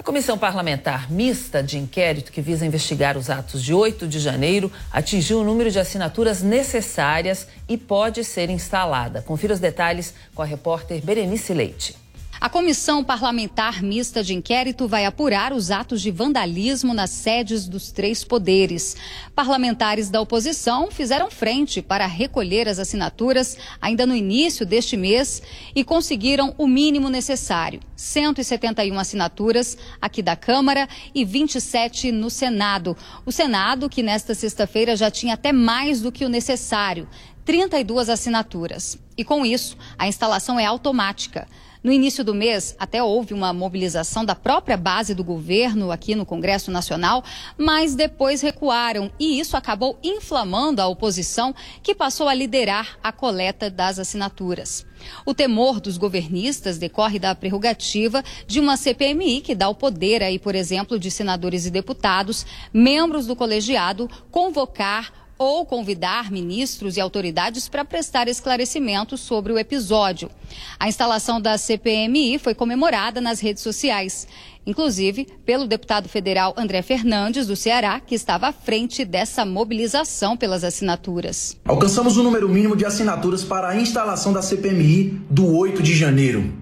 A 0.00 0.02
comissão 0.02 0.38
parlamentar 0.38 1.12
mista 1.12 1.62
de 1.62 1.76
inquérito 1.76 2.32
que 2.32 2.40
visa 2.40 2.64
investigar 2.64 3.18
os 3.18 3.28
atos 3.28 3.62
de 3.62 3.74
8 3.74 4.08
de 4.08 4.18
janeiro 4.18 4.72
atingiu 4.90 5.40
o 5.40 5.44
número 5.44 5.70
de 5.70 5.78
assinaturas 5.78 6.40
necessárias 6.40 7.46
e 7.68 7.76
pode 7.76 8.24
ser 8.24 8.48
instalada. 8.48 9.20
Confira 9.20 9.52
os 9.52 9.60
detalhes 9.60 10.14
com 10.34 10.40
a 10.40 10.46
repórter 10.46 11.02
Berenice 11.04 11.52
Leite. 11.52 11.98
A 12.40 12.48
Comissão 12.48 13.04
Parlamentar 13.04 13.82
Mista 13.82 14.24
de 14.24 14.32
Inquérito 14.32 14.88
vai 14.88 15.04
apurar 15.04 15.52
os 15.52 15.70
atos 15.70 16.00
de 16.00 16.10
vandalismo 16.10 16.94
nas 16.94 17.10
sedes 17.10 17.68
dos 17.68 17.92
três 17.92 18.24
poderes. 18.24 18.96
Parlamentares 19.34 20.08
da 20.08 20.22
oposição 20.22 20.90
fizeram 20.90 21.30
frente 21.30 21.82
para 21.82 22.06
recolher 22.06 22.66
as 22.66 22.78
assinaturas 22.78 23.58
ainda 23.78 24.06
no 24.06 24.16
início 24.16 24.64
deste 24.64 24.96
mês 24.96 25.42
e 25.74 25.84
conseguiram 25.84 26.54
o 26.56 26.66
mínimo 26.66 27.10
necessário: 27.10 27.80
171 27.94 28.98
assinaturas 28.98 29.76
aqui 30.00 30.22
da 30.22 30.34
Câmara 30.34 30.88
e 31.14 31.26
27 31.26 32.10
no 32.10 32.30
Senado. 32.30 32.96
O 33.26 33.30
Senado, 33.30 33.86
que 33.86 34.02
nesta 34.02 34.34
sexta-feira 34.34 34.96
já 34.96 35.10
tinha 35.10 35.34
até 35.34 35.52
mais 35.52 36.00
do 36.00 36.10
que 36.10 36.24
o 36.24 36.28
necessário, 36.30 37.06
32 37.44 38.08
assinaturas. 38.08 38.98
E 39.14 39.24
com 39.24 39.44
isso, 39.44 39.76
a 39.98 40.08
instalação 40.08 40.58
é 40.58 40.64
automática. 40.64 41.46
No 41.82 41.90
início 41.90 42.22
do 42.22 42.34
mês, 42.34 42.76
até 42.78 43.02
houve 43.02 43.32
uma 43.32 43.54
mobilização 43.54 44.22
da 44.22 44.34
própria 44.34 44.76
base 44.76 45.14
do 45.14 45.24
governo 45.24 45.90
aqui 45.90 46.14
no 46.14 46.26
Congresso 46.26 46.70
Nacional, 46.70 47.24
mas 47.56 47.94
depois 47.94 48.42
recuaram 48.42 49.10
e 49.18 49.40
isso 49.40 49.56
acabou 49.56 49.98
inflamando 50.02 50.82
a 50.82 50.86
oposição, 50.86 51.54
que 51.82 51.94
passou 51.94 52.28
a 52.28 52.34
liderar 52.34 52.98
a 53.02 53.10
coleta 53.10 53.70
das 53.70 53.98
assinaturas. 53.98 54.84
O 55.24 55.32
temor 55.32 55.80
dos 55.80 55.96
governistas 55.96 56.76
decorre 56.76 57.18
da 57.18 57.34
prerrogativa 57.34 58.22
de 58.46 58.60
uma 58.60 58.76
CPMI 58.76 59.40
que 59.40 59.54
dá 59.54 59.66
o 59.66 59.74
poder 59.74 60.22
aí, 60.22 60.38
por 60.38 60.54
exemplo, 60.54 60.98
de 60.98 61.10
senadores 61.10 61.64
e 61.64 61.70
deputados, 61.70 62.44
membros 62.74 63.26
do 63.26 63.34
colegiado, 63.34 64.10
convocar 64.30 65.19
ou 65.40 65.64
convidar 65.64 66.30
ministros 66.30 66.98
e 66.98 67.00
autoridades 67.00 67.66
para 67.66 67.82
prestar 67.82 68.28
esclarecimentos 68.28 69.22
sobre 69.22 69.50
o 69.50 69.58
episódio. 69.58 70.30
A 70.78 70.86
instalação 70.86 71.40
da 71.40 71.56
CPMI 71.56 72.38
foi 72.38 72.54
comemorada 72.54 73.22
nas 73.22 73.40
redes 73.40 73.62
sociais, 73.62 74.28
inclusive 74.66 75.26
pelo 75.46 75.66
deputado 75.66 76.10
federal 76.10 76.52
André 76.58 76.82
Fernandes, 76.82 77.46
do 77.46 77.56
Ceará, 77.56 77.98
que 78.00 78.14
estava 78.14 78.48
à 78.48 78.52
frente 78.52 79.02
dessa 79.02 79.46
mobilização 79.46 80.36
pelas 80.36 80.62
assinaturas. 80.62 81.56
Alcançamos 81.64 82.18
o 82.18 82.22
número 82.22 82.46
mínimo 82.46 82.76
de 82.76 82.84
assinaturas 82.84 83.42
para 83.42 83.70
a 83.70 83.80
instalação 83.80 84.34
da 84.34 84.42
CPMI 84.42 85.22
do 85.30 85.56
8 85.56 85.82
de 85.82 85.96
janeiro. 85.96 86.52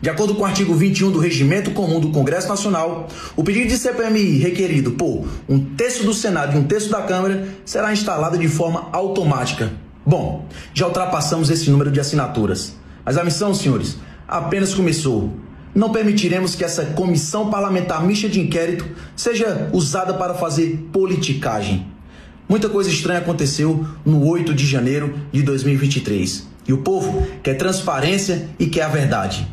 De 0.00 0.10
acordo 0.10 0.34
com 0.34 0.42
o 0.42 0.44
artigo 0.44 0.74
21 0.74 1.10
do 1.10 1.18
Regimento 1.18 1.70
Comum 1.70 1.98
do 1.98 2.10
Congresso 2.10 2.48
Nacional, 2.48 3.08
o 3.34 3.42
pedido 3.42 3.68
de 3.68 3.78
CPMI 3.78 4.38
requerido 4.38 4.92
por 4.92 5.26
um 5.48 5.58
terço 5.58 6.04
do 6.04 6.12
Senado 6.12 6.54
e 6.56 6.58
um 6.58 6.64
terço 6.64 6.90
da 6.90 7.02
Câmara 7.02 7.48
será 7.64 7.92
instalado 7.92 8.38
de 8.38 8.48
forma 8.48 8.88
automática. 8.92 9.72
Bom, 10.04 10.46
já 10.72 10.86
ultrapassamos 10.86 11.50
esse 11.50 11.70
número 11.70 11.90
de 11.90 11.98
assinaturas. 11.98 12.74
Mas 13.04 13.16
a 13.16 13.24
missão, 13.24 13.54
senhores, 13.54 13.96
apenas 14.28 14.74
começou. 14.74 15.30
Não 15.74 15.90
permitiremos 15.90 16.54
que 16.54 16.64
essa 16.64 16.86
comissão 16.86 17.50
parlamentar 17.50 18.04
mista 18.04 18.28
de 18.28 18.40
inquérito 18.40 18.86
seja 19.14 19.68
usada 19.72 20.14
para 20.14 20.34
fazer 20.34 20.88
politicagem. 20.92 21.86
Muita 22.48 22.68
coisa 22.68 22.88
estranha 22.88 23.18
aconteceu 23.18 23.84
no 24.04 24.24
8 24.24 24.54
de 24.54 24.66
janeiro 24.66 25.18
de 25.32 25.42
2023. 25.42 26.46
E 26.68 26.72
o 26.72 26.78
povo 26.78 27.26
quer 27.42 27.54
transparência 27.54 28.48
e 28.58 28.66
quer 28.66 28.82
a 28.82 28.88
verdade. 28.88 29.46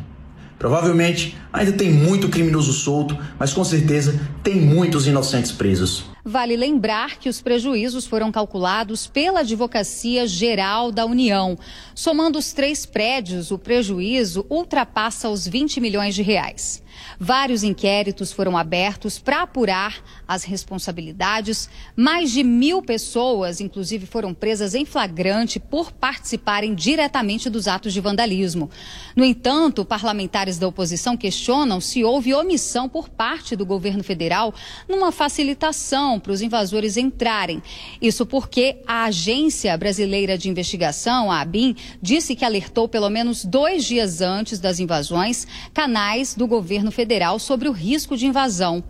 Provavelmente 0.64 1.36
ainda 1.52 1.72
tem 1.72 1.92
muito 1.92 2.30
criminoso 2.30 2.72
solto, 2.72 3.18
mas 3.38 3.52
com 3.52 3.62
certeza 3.62 4.18
tem 4.42 4.58
muitos 4.58 5.06
inocentes 5.06 5.52
presos. 5.52 6.13
Vale 6.26 6.56
lembrar 6.56 7.18
que 7.18 7.28
os 7.28 7.42
prejuízos 7.42 8.06
foram 8.06 8.32
calculados 8.32 9.06
pela 9.06 9.40
Advocacia 9.40 10.26
Geral 10.26 10.90
da 10.90 11.04
União. 11.04 11.58
Somando 11.94 12.38
os 12.38 12.54
três 12.54 12.86
prédios, 12.86 13.50
o 13.50 13.58
prejuízo 13.58 14.46
ultrapassa 14.48 15.28
os 15.28 15.46
20 15.46 15.82
milhões 15.82 16.14
de 16.14 16.22
reais. 16.22 16.82
Vários 17.18 17.62
inquéritos 17.62 18.32
foram 18.32 18.56
abertos 18.56 19.18
para 19.18 19.42
apurar 19.42 20.02
as 20.26 20.44
responsabilidades. 20.44 21.68
Mais 21.94 22.30
de 22.30 22.42
mil 22.42 22.80
pessoas, 22.80 23.60
inclusive, 23.60 24.06
foram 24.06 24.32
presas 24.32 24.74
em 24.74 24.86
flagrante 24.86 25.60
por 25.60 25.92
participarem 25.92 26.74
diretamente 26.74 27.50
dos 27.50 27.68
atos 27.68 27.92
de 27.92 28.00
vandalismo. 28.00 28.70
No 29.14 29.24
entanto, 29.24 29.84
parlamentares 29.84 30.56
da 30.56 30.68
oposição 30.68 31.16
questionam 31.16 31.80
se 31.80 32.02
houve 32.02 32.32
omissão 32.32 32.88
por 32.88 33.10
parte 33.10 33.54
do 33.54 33.66
governo 33.66 34.02
federal 34.02 34.54
numa 34.88 35.12
facilitação 35.12 36.13
para 36.18 36.32
os 36.32 36.42
invasores 36.42 36.96
entrarem. 36.96 37.62
Isso 38.00 38.24
porque 38.26 38.76
a 38.86 39.04
Agência 39.04 39.76
Brasileira 39.76 40.36
de 40.36 40.48
Investigação, 40.48 41.30
a 41.30 41.40
ABIN, 41.40 41.76
disse 42.00 42.34
que 42.34 42.44
alertou 42.44 42.88
pelo 42.88 43.10
menos 43.10 43.44
dois 43.44 43.84
dias 43.84 44.20
antes 44.20 44.58
das 44.58 44.78
invasões 44.78 45.46
canais 45.72 46.34
do 46.34 46.46
governo 46.46 46.90
federal 46.90 47.38
sobre 47.38 47.68
o 47.68 47.72
risco 47.72 48.16
de 48.16 48.26
invasão. 48.26 48.82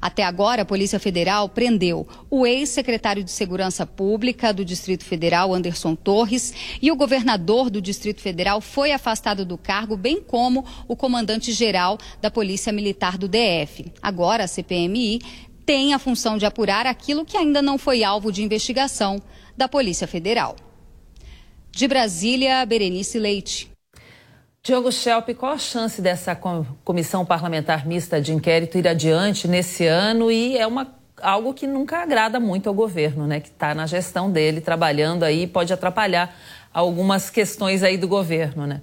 Até 0.00 0.22
agora, 0.22 0.62
a 0.62 0.66
Polícia 0.66 0.98
Federal 0.98 1.48
prendeu 1.48 2.06
o 2.30 2.46
ex-secretário 2.46 3.24
de 3.24 3.30
Segurança 3.30 3.86
Pública 3.86 4.52
do 4.52 4.64
Distrito 4.64 5.04
Federal, 5.04 5.54
Anderson 5.54 5.94
Torres, 5.94 6.52
e 6.80 6.90
o 6.90 6.96
governador 6.96 7.70
do 7.70 7.80
Distrito 7.80 8.20
Federal 8.20 8.60
foi 8.60 8.92
afastado 8.92 9.44
do 9.44 9.56
cargo, 9.56 9.96
bem 9.96 10.20
como 10.20 10.64
o 10.86 10.96
comandante-geral 10.96 11.98
da 12.20 12.30
Polícia 12.30 12.72
Militar 12.72 13.16
do 13.18 13.28
DF. 13.28 13.92
Agora, 14.02 14.44
a 14.44 14.48
CPMI 14.48 15.20
tem 15.68 15.92
a 15.92 15.98
função 15.98 16.38
de 16.38 16.46
apurar 16.46 16.86
aquilo 16.86 17.26
que 17.26 17.36
ainda 17.36 17.60
não 17.60 17.76
foi 17.76 18.02
alvo 18.02 18.32
de 18.32 18.42
investigação 18.42 19.20
da 19.54 19.68
Polícia 19.68 20.08
Federal. 20.08 20.56
De 21.70 21.86
Brasília, 21.86 22.64
Berenice 22.64 23.18
Leite. 23.18 23.70
Diogo 24.62 24.90
Schelp, 24.90 25.28
qual 25.36 25.52
a 25.52 25.58
chance 25.58 26.00
dessa 26.00 26.34
comissão 26.82 27.22
parlamentar 27.22 27.86
mista 27.86 28.18
de 28.18 28.32
inquérito 28.32 28.78
ir 28.78 28.88
adiante 28.88 29.46
nesse 29.46 29.84
ano? 29.84 30.30
E 30.30 30.56
é 30.56 30.66
uma, 30.66 30.90
algo 31.20 31.52
que 31.52 31.66
nunca 31.66 31.98
agrada 31.98 32.40
muito 32.40 32.66
ao 32.66 32.74
governo, 32.74 33.26
né? 33.26 33.38
Que 33.38 33.48
está 33.48 33.74
na 33.74 33.86
gestão 33.86 34.30
dele, 34.30 34.62
trabalhando 34.62 35.22
aí, 35.22 35.46
pode 35.46 35.70
atrapalhar 35.70 36.34
algumas 36.72 37.28
questões 37.28 37.82
aí 37.82 37.98
do 37.98 38.08
governo, 38.08 38.66
né? 38.66 38.80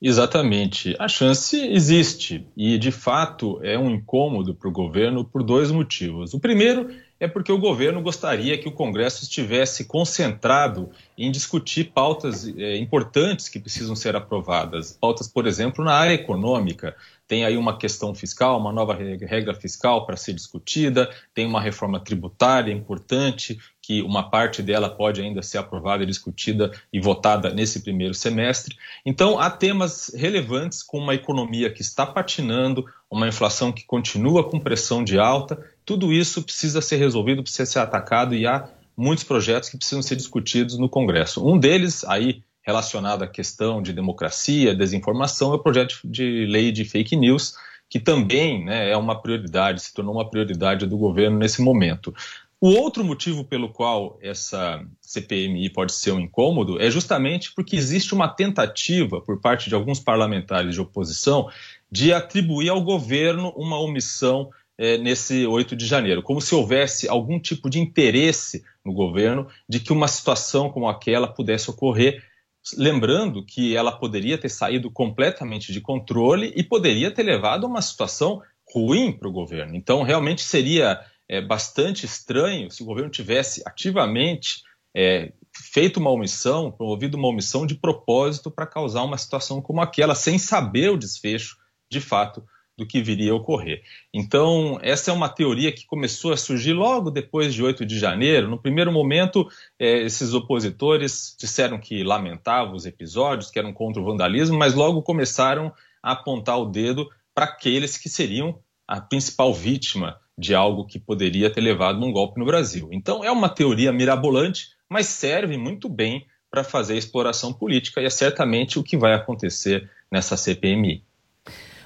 Exatamente. 0.00 0.94
A 0.98 1.08
chance 1.08 1.56
existe 1.56 2.46
e, 2.56 2.78
de 2.78 2.92
fato, 2.92 3.58
é 3.64 3.76
um 3.76 3.90
incômodo 3.90 4.54
para 4.54 4.68
o 4.68 4.72
governo 4.72 5.24
por 5.24 5.42
dois 5.42 5.72
motivos. 5.72 6.32
O 6.34 6.40
primeiro 6.40 6.88
é 7.18 7.26
porque 7.26 7.50
o 7.50 7.58
governo 7.58 8.00
gostaria 8.00 8.56
que 8.56 8.68
o 8.68 8.72
Congresso 8.72 9.24
estivesse 9.24 9.86
concentrado 9.86 10.90
em 11.16 11.32
discutir 11.32 11.90
pautas 11.92 12.46
é, 12.56 12.76
importantes 12.76 13.48
que 13.48 13.58
precisam 13.58 13.96
ser 13.96 14.14
aprovadas. 14.14 14.96
Pautas, 15.00 15.26
por 15.26 15.48
exemplo, 15.48 15.84
na 15.84 15.94
área 15.94 16.14
econômica. 16.14 16.94
Tem 17.28 17.44
aí 17.44 17.58
uma 17.58 17.76
questão 17.76 18.14
fiscal, 18.14 18.58
uma 18.58 18.72
nova 18.72 18.94
regra 18.94 19.54
fiscal 19.54 20.06
para 20.06 20.16
ser 20.16 20.32
discutida, 20.32 21.10
tem 21.34 21.46
uma 21.46 21.60
reforma 21.60 22.00
tributária 22.00 22.72
importante, 22.72 23.58
que 23.82 24.00
uma 24.02 24.30
parte 24.30 24.62
dela 24.62 24.88
pode 24.88 25.20
ainda 25.20 25.42
ser 25.42 25.58
aprovada, 25.58 26.06
discutida 26.06 26.72
e 26.90 26.98
votada 26.98 27.50
nesse 27.50 27.80
primeiro 27.80 28.14
semestre. 28.14 28.76
Então, 29.04 29.38
há 29.38 29.50
temas 29.50 30.10
relevantes 30.14 30.82
com 30.82 30.98
uma 30.98 31.14
economia 31.14 31.70
que 31.70 31.82
está 31.82 32.06
patinando, 32.06 32.86
uma 33.10 33.28
inflação 33.28 33.72
que 33.72 33.84
continua 33.84 34.48
com 34.48 34.58
pressão 34.58 35.04
de 35.04 35.18
alta. 35.18 35.62
Tudo 35.84 36.12
isso 36.12 36.42
precisa 36.42 36.80
ser 36.80 36.96
resolvido, 36.96 37.42
precisa 37.42 37.66
ser 37.70 37.78
atacado 37.80 38.34
e 38.34 38.46
há 38.46 38.68
muitos 38.96 39.24
projetos 39.24 39.68
que 39.68 39.76
precisam 39.76 40.02
ser 40.02 40.16
discutidos 40.16 40.78
no 40.78 40.88
Congresso. 40.88 41.46
Um 41.46 41.58
deles, 41.58 42.04
aí 42.04 42.42
relacionado 42.68 43.22
à 43.22 43.26
questão 43.26 43.80
de 43.80 43.94
democracia, 43.94 44.74
desinformação, 44.74 45.52
é 45.52 45.54
o 45.54 45.58
projeto 45.58 46.00
de 46.04 46.44
lei 46.44 46.70
de 46.70 46.84
fake 46.84 47.16
news, 47.16 47.54
que 47.88 47.98
também 47.98 48.62
né, 48.62 48.90
é 48.90 48.96
uma 48.96 49.18
prioridade, 49.22 49.80
se 49.80 49.94
tornou 49.94 50.14
uma 50.14 50.28
prioridade 50.28 50.84
do 50.84 50.98
governo 50.98 51.38
nesse 51.38 51.62
momento. 51.62 52.14
O 52.60 52.68
outro 52.68 53.02
motivo 53.02 53.42
pelo 53.42 53.70
qual 53.70 54.18
essa 54.20 54.84
CPMI 55.00 55.70
pode 55.70 55.94
ser 55.94 56.12
um 56.12 56.20
incômodo 56.20 56.78
é 56.78 56.90
justamente 56.90 57.54
porque 57.54 57.74
existe 57.74 58.12
uma 58.12 58.28
tentativa 58.28 59.18
por 59.22 59.40
parte 59.40 59.70
de 59.70 59.74
alguns 59.74 59.98
parlamentares 59.98 60.74
de 60.74 60.80
oposição 60.80 61.48
de 61.90 62.12
atribuir 62.12 62.68
ao 62.68 62.82
governo 62.82 63.50
uma 63.56 63.80
omissão 63.80 64.50
é, 64.76 64.98
nesse 64.98 65.46
8 65.46 65.74
de 65.74 65.86
janeiro, 65.86 66.22
como 66.22 66.42
se 66.42 66.54
houvesse 66.54 67.08
algum 67.08 67.40
tipo 67.40 67.70
de 67.70 67.78
interesse 67.78 68.62
no 68.84 68.92
governo 68.92 69.46
de 69.66 69.80
que 69.80 69.90
uma 69.90 70.06
situação 70.06 70.68
como 70.68 70.86
aquela 70.86 71.26
pudesse 71.26 71.70
ocorrer 71.70 72.27
lembrando 72.76 73.44
que 73.44 73.76
ela 73.76 73.92
poderia 73.92 74.38
ter 74.38 74.48
saído 74.48 74.90
completamente 74.90 75.72
de 75.72 75.80
controle 75.80 76.52
e 76.56 76.62
poderia 76.62 77.10
ter 77.10 77.22
levado 77.22 77.64
a 77.64 77.68
uma 77.68 77.82
situação 77.82 78.42
ruim 78.72 79.12
para 79.12 79.28
o 79.28 79.32
governo. 79.32 79.74
Então, 79.74 80.02
realmente 80.02 80.42
seria 80.42 81.00
é, 81.28 81.40
bastante 81.40 82.04
estranho 82.04 82.70
se 82.70 82.82
o 82.82 82.86
governo 82.86 83.10
tivesse 83.10 83.62
ativamente 83.66 84.62
é, 84.94 85.32
feito 85.54 85.98
uma 85.98 86.10
omissão, 86.10 86.70
promovido 86.70 87.16
uma 87.16 87.28
omissão 87.28 87.66
de 87.66 87.74
propósito 87.74 88.50
para 88.50 88.66
causar 88.66 89.02
uma 89.02 89.18
situação 89.18 89.60
como 89.60 89.80
aquela, 89.80 90.14
sem 90.14 90.38
saber 90.38 90.90
o 90.90 90.98
desfecho 90.98 91.56
de 91.90 92.00
fato 92.00 92.44
do 92.78 92.86
que 92.86 93.02
viria 93.02 93.32
a 93.32 93.34
ocorrer. 93.34 93.82
Então, 94.14 94.78
essa 94.80 95.10
é 95.10 95.14
uma 95.14 95.28
teoria 95.28 95.72
que 95.72 95.84
começou 95.84 96.32
a 96.32 96.36
surgir 96.36 96.72
logo 96.72 97.10
depois 97.10 97.52
de 97.52 97.60
8 97.60 97.84
de 97.84 97.98
janeiro. 97.98 98.48
No 98.48 98.56
primeiro 98.56 98.92
momento, 98.92 99.48
eh, 99.80 100.02
esses 100.02 100.32
opositores 100.32 101.34
disseram 101.36 101.76
que 101.76 102.04
lamentavam 102.04 102.76
os 102.76 102.86
episódios, 102.86 103.50
que 103.50 103.58
eram 103.58 103.72
contra 103.72 104.00
o 104.00 104.04
vandalismo, 104.04 104.56
mas 104.56 104.74
logo 104.74 105.02
começaram 105.02 105.72
a 106.00 106.12
apontar 106.12 106.56
o 106.60 106.66
dedo 106.66 107.10
para 107.34 107.46
aqueles 107.46 107.98
que 107.98 108.08
seriam 108.08 108.60
a 108.86 109.00
principal 109.00 109.52
vítima 109.52 110.20
de 110.38 110.54
algo 110.54 110.86
que 110.86 111.00
poderia 111.00 111.50
ter 111.50 111.60
levado 111.60 112.00
um 112.00 112.12
golpe 112.12 112.38
no 112.38 112.46
Brasil. 112.46 112.88
Então, 112.92 113.24
é 113.24 113.30
uma 113.32 113.48
teoria 113.48 113.92
mirabolante, 113.92 114.68
mas 114.88 115.06
serve 115.06 115.56
muito 115.56 115.88
bem 115.88 116.24
para 116.48 116.62
fazer 116.62 116.96
exploração 116.96 117.52
política 117.52 118.00
e 118.00 118.04
é 118.04 118.10
certamente 118.10 118.78
o 118.78 118.84
que 118.84 118.96
vai 118.96 119.14
acontecer 119.14 119.90
nessa 120.10 120.36
CPMI. 120.36 121.07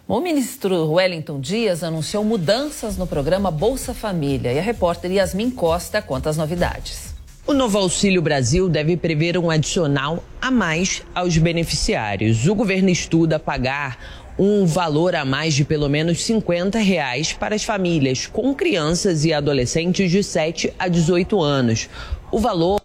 O 0.09 0.21
ministro 0.21 0.91
Wellington 0.91 1.41
Dias 1.41 1.85
anunciou 1.85 2.25
mudanças 2.25 2.97
no 2.97 3.07
programa 3.07 3.53
Bolsa 3.53 3.95
Família 3.95 4.53
e 4.53 4.59
a 4.59 4.63
repórter 4.63 5.13
Yasmin 5.13 5.49
Costa 5.49 6.03
conta 6.03 6.29
as 6.29 6.37
novidades. 6.37 7.15
O 7.47 7.53
novo 7.53 7.79
Auxílio 7.79 8.21
Brasil 8.21 8.69
deve 8.69 8.97
prever 8.97 9.39
um 9.39 9.49
adicional 9.49 10.23
a 10.41 10.51
mais 10.51 11.05
aos 11.15 11.39
beneficiários. 11.39 12.49
O 12.49 12.55
governo 12.55 12.91
estuda 12.91 13.39
pagar 13.39 13.97
um 14.37 14.67
valor 14.67 15.15
a 15.15 15.25
mais 15.25 15.55
de 15.55 15.65
pelo 15.65 15.89
menos 15.89 16.21
50 16.25 16.81
reais 16.81 17.33
para 17.33 17.55
as 17.55 17.63
famílias 17.63 18.27
com 18.27 18.53
crianças 18.55 19.25
e 19.25 19.33
adolescentes 19.33 20.11
de 20.11 20.23
7 20.25 20.75
a 20.79 20.89
18 20.89 21.41
anos. 21.41 21.89
O 22.33 22.41
valor 22.41 22.81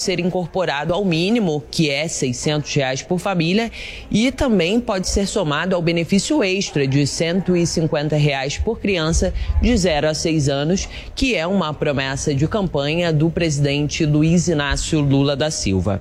ser 0.00 0.18
incorporado 0.18 0.94
ao 0.94 1.04
mínimo, 1.04 1.62
que 1.70 1.90
é 1.90 2.08
600 2.08 2.74
reais 2.74 3.02
por 3.02 3.18
família, 3.18 3.70
e 4.10 4.32
também 4.32 4.80
pode 4.80 5.08
ser 5.08 5.26
somado 5.26 5.76
ao 5.76 5.82
benefício 5.82 6.42
extra 6.42 6.86
de 6.86 7.06
150 7.06 8.16
reais 8.16 8.56
por 8.56 8.80
criança 8.80 9.34
de 9.60 9.76
0 9.76 10.08
a 10.08 10.14
6 10.14 10.48
anos, 10.48 10.88
que 11.14 11.34
é 11.34 11.46
uma 11.46 11.74
promessa 11.74 12.34
de 12.34 12.48
campanha 12.48 13.12
do 13.12 13.30
presidente 13.30 14.06
Luiz 14.06 14.48
Inácio 14.48 15.00
Lula 15.00 15.36
da 15.36 15.50
Silva. 15.50 16.00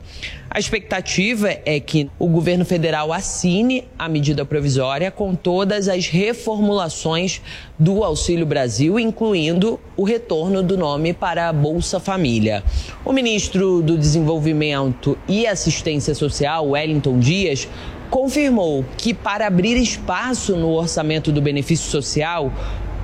A 0.52 0.58
expectativa 0.58 1.58
é 1.64 1.80
que 1.80 2.10
o 2.18 2.28
governo 2.28 2.66
federal 2.66 3.14
assine 3.14 3.88
a 4.00 4.10
medida 4.10 4.44
provisória 4.44 5.12
com 5.12 5.36
todas 5.36 5.88
as 5.88 6.08
reformulações 6.08 7.40
do 7.78 8.04
Auxílio 8.04 8.48
Brasil, 8.48 9.00
incluindo 9.00 9.80
o 9.96 10.04
retorno 10.04 10.64
do 10.64 10.76
nome 10.76 11.14
para 11.14 11.50
a 11.50 11.54
Bolsa 11.54 12.00
Família. 12.00 12.64
O 13.06 13.14
ministro 13.14 13.80
do 13.84 13.96
Desenvolvimento 13.96 15.16
e 15.28 15.46
Assistência 15.46 16.16
Social, 16.16 16.70
Wellington 16.70 17.20
Dias, 17.20 17.68
confirmou 18.10 18.84
que 18.98 19.14
para 19.14 19.46
abrir 19.46 19.78
espaço 19.78 20.56
no 20.56 20.72
orçamento 20.72 21.32
do 21.32 21.44
benefício 21.44 21.92
social, 21.92 22.52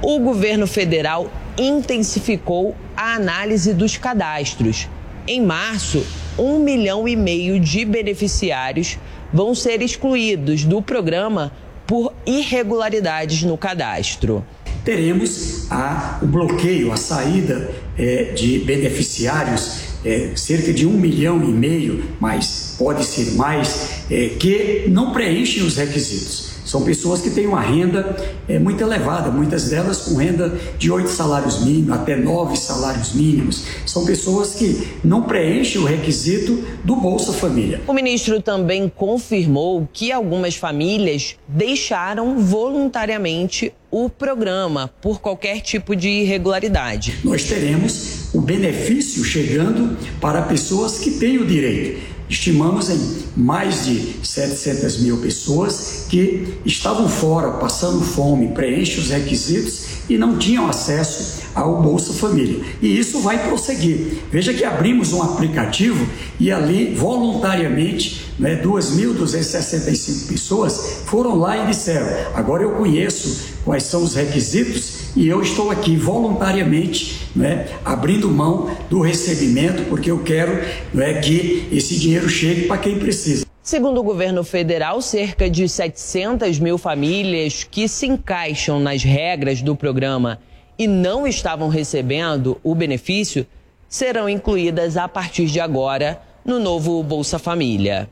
o 0.02 0.18
governo 0.18 0.66
federal 0.66 1.30
intensificou 1.60 2.76
a 2.98 3.14
análise 3.14 3.72
dos 3.72 3.98
cadastros. 3.98 4.90
Em 5.28 5.42
março, 5.42 6.04
um 6.38 6.60
milhão 6.60 7.08
e 7.08 7.16
meio 7.16 7.60
de 7.60 7.86
beneficiários 7.86 8.98
vão 9.34 9.56
ser 9.56 9.82
excluídos 9.82 10.64
do 10.64 10.82
programa 10.82 11.52
por 11.88 12.14
irregularidades 12.26 13.44
no 13.44 13.58
cadastro. 13.58 14.44
Teremos 14.84 15.72
a, 15.72 16.20
o 16.22 16.28
bloqueio, 16.28 16.92
a 16.92 16.98
saída 16.98 17.72
é, 17.98 18.26
de 18.36 18.60
beneficiários, 18.60 19.80
é, 20.04 20.32
cerca 20.36 20.72
de 20.72 20.86
um 20.86 20.94
milhão 20.94 21.44
e 21.44 21.48
meio, 21.48 22.04
mas 22.20 22.76
pode 22.78 23.04
ser 23.04 23.34
mais, 23.34 24.06
é, 24.12 24.30
que 24.40 24.86
não 24.88 25.12
preenchem 25.12 25.64
os 25.64 25.76
requisitos. 25.78 26.55
São 26.76 26.84
pessoas 26.84 27.22
que 27.22 27.30
têm 27.30 27.48
uma 27.48 27.62
renda 27.62 28.18
é, 28.50 28.60
muito 28.60 28.84
elevada, 28.84 29.32
muitas 29.32 29.70
delas 29.70 30.00
com 30.00 30.16
renda 30.16 30.60
de 30.78 30.92
oito 30.92 31.08
salários 31.08 31.64
mínimos, 31.64 31.96
até 31.96 32.18
nove 32.18 32.58
salários 32.58 33.14
mínimos. 33.14 33.64
São 33.86 34.04
pessoas 34.04 34.56
que 34.56 34.86
não 35.02 35.22
preenchem 35.22 35.80
o 35.80 35.86
requisito 35.86 36.66
do 36.84 36.98
Bolsa 36.98 37.32
Família. 37.32 37.80
O 37.88 37.94
ministro 37.94 38.42
também 38.42 38.92
confirmou 38.94 39.88
que 39.94 40.12
algumas 40.12 40.58
famílias 40.58 41.38
deixaram 41.48 42.42
voluntariamente 42.42 43.72
o 43.90 44.10
programa 44.10 44.92
por 45.02 45.22
qualquer 45.22 45.62
tipo 45.62 45.96
de 45.96 46.10
irregularidade. 46.10 47.20
Nós 47.24 47.46
teremos 47.46 48.34
o 48.34 48.42
benefício 48.42 49.24
chegando 49.24 49.98
para 50.20 50.42
pessoas 50.42 51.00
que 51.00 51.12
têm 51.12 51.38
o 51.38 51.46
direito. 51.46 52.15
Estimamos 52.28 52.90
em 52.90 53.00
mais 53.36 53.86
de 53.86 54.16
700 54.24 55.00
mil 55.02 55.18
pessoas 55.18 56.08
que 56.10 56.56
estavam 56.66 57.08
fora, 57.08 57.52
passando 57.54 58.02
fome, 58.02 58.48
preenchem 58.48 59.00
os 59.00 59.10
requisitos 59.10 59.86
e 60.10 60.18
não 60.18 60.38
tinham 60.38 60.68
acesso 60.68 61.44
ao 61.54 61.82
Bolsa 61.82 62.14
Família. 62.14 62.64
E 62.82 62.98
isso 62.98 63.20
vai 63.22 63.48
prosseguir. 63.48 64.18
Veja 64.32 64.54
que 64.54 64.64
abrimos 64.64 65.14
um 65.14 65.22
aplicativo 65.22 66.06
e 66.40 66.52
ali, 66.52 66.94
voluntariamente, 66.96 68.25
né, 68.38 68.62
2.265 68.62 70.28
pessoas 70.28 71.02
foram 71.06 71.36
lá 71.36 71.64
e 71.64 71.68
disseram: 71.68 72.08
agora 72.34 72.64
eu 72.64 72.72
conheço 72.72 73.56
quais 73.64 73.84
são 73.84 74.04
os 74.04 74.16
requisitos 74.16 75.16
e 75.16 75.28
eu 75.28 75.42
estou 75.42 75.72
aqui 75.72 75.96
voluntariamente 75.96 77.30
né, 77.36 77.68
abrindo 77.84 78.30
mão 78.30 78.70
do 78.90 79.02
recebimento, 79.02 79.84
porque 79.84 80.12
eu 80.12 80.20
quero 80.24 80.62
né, 80.94 81.22
que 81.22 81.68
esse 81.72 81.98
dinheiro 81.98 82.30
chegue 82.30 82.68
para 82.68 82.78
quem 82.78 83.00
precisa. 83.00 83.46
Segundo 83.62 84.00
o 84.00 84.04
governo 84.04 84.44
federal, 84.44 85.02
cerca 85.02 85.50
de 85.50 85.68
700 85.68 86.60
mil 86.60 86.78
famílias 86.78 87.64
que 87.64 87.88
se 87.88 88.06
encaixam 88.06 88.80
nas 88.80 89.04
regras 89.04 89.62
do 89.62 89.76
programa 89.76 90.40
e 90.78 90.88
não 90.88 91.26
estavam 91.26 91.68
recebendo 91.68 92.60
o 92.64 92.76
benefício 92.76 93.48
serão 93.88 94.30
incluídas 94.30 94.98
a 94.98 95.08
partir 95.08 95.46
de 95.46 95.60
agora 95.60 96.22
no 96.46 96.60
novo 96.60 97.02
Bolsa 97.02 97.40
Família. 97.40 98.10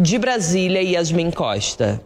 De 0.00 0.16
Brasília, 0.16 0.80
Yasmin 0.80 1.32
Costa. 1.32 2.00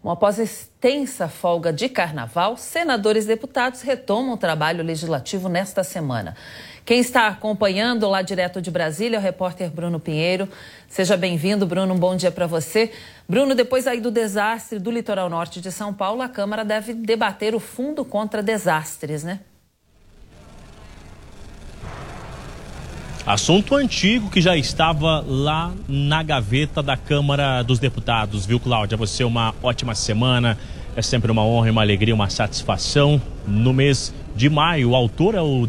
Bom, 0.00 0.10
após 0.10 0.38
extensa 0.38 1.26
folga 1.26 1.72
de 1.72 1.88
carnaval, 1.88 2.56
senadores 2.56 3.24
e 3.24 3.26
deputados 3.26 3.82
retomam 3.82 4.34
o 4.34 4.36
trabalho 4.36 4.84
legislativo 4.84 5.48
nesta 5.48 5.82
semana. 5.82 6.36
Quem 6.84 7.00
está 7.00 7.26
acompanhando 7.26 8.08
lá 8.08 8.22
direto 8.22 8.62
de 8.62 8.70
Brasília 8.70 9.16
é 9.16 9.18
o 9.18 9.22
repórter 9.22 9.68
Bruno 9.68 9.98
Pinheiro. 9.98 10.48
Seja 10.86 11.16
bem-vindo, 11.16 11.66
Bruno. 11.66 11.92
Um 11.92 11.98
bom 11.98 12.14
dia 12.14 12.30
para 12.30 12.46
você. 12.46 12.92
Bruno, 13.28 13.52
depois 13.52 13.88
aí 13.88 14.00
do 14.00 14.12
desastre 14.12 14.78
do 14.78 14.88
litoral 14.88 15.28
norte 15.28 15.60
de 15.60 15.72
São 15.72 15.92
Paulo, 15.92 16.22
a 16.22 16.28
Câmara 16.28 16.64
deve 16.64 16.94
debater 16.94 17.52
o 17.52 17.58
fundo 17.58 18.04
contra 18.04 18.44
desastres, 18.44 19.24
né? 19.24 19.40
Assunto 23.28 23.76
antigo 23.76 24.30
que 24.30 24.40
já 24.40 24.56
estava 24.56 25.20
lá 25.20 25.70
na 25.86 26.22
gaveta 26.22 26.82
da 26.82 26.96
Câmara 26.96 27.62
dos 27.62 27.78
Deputados, 27.78 28.46
viu, 28.46 28.58
Cláudia? 28.58 28.96
Você 28.96 29.22
uma 29.22 29.54
ótima 29.62 29.94
semana. 29.94 30.56
É 30.96 31.02
sempre 31.02 31.30
uma 31.30 31.44
honra, 31.44 31.70
uma 31.70 31.82
alegria, 31.82 32.14
uma 32.14 32.30
satisfação. 32.30 33.20
No 33.46 33.74
mês 33.74 34.14
de 34.34 34.48
maio, 34.48 34.92
o 34.92 34.96
autor 34.96 35.34
é 35.34 35.42
o, 35.42 35.68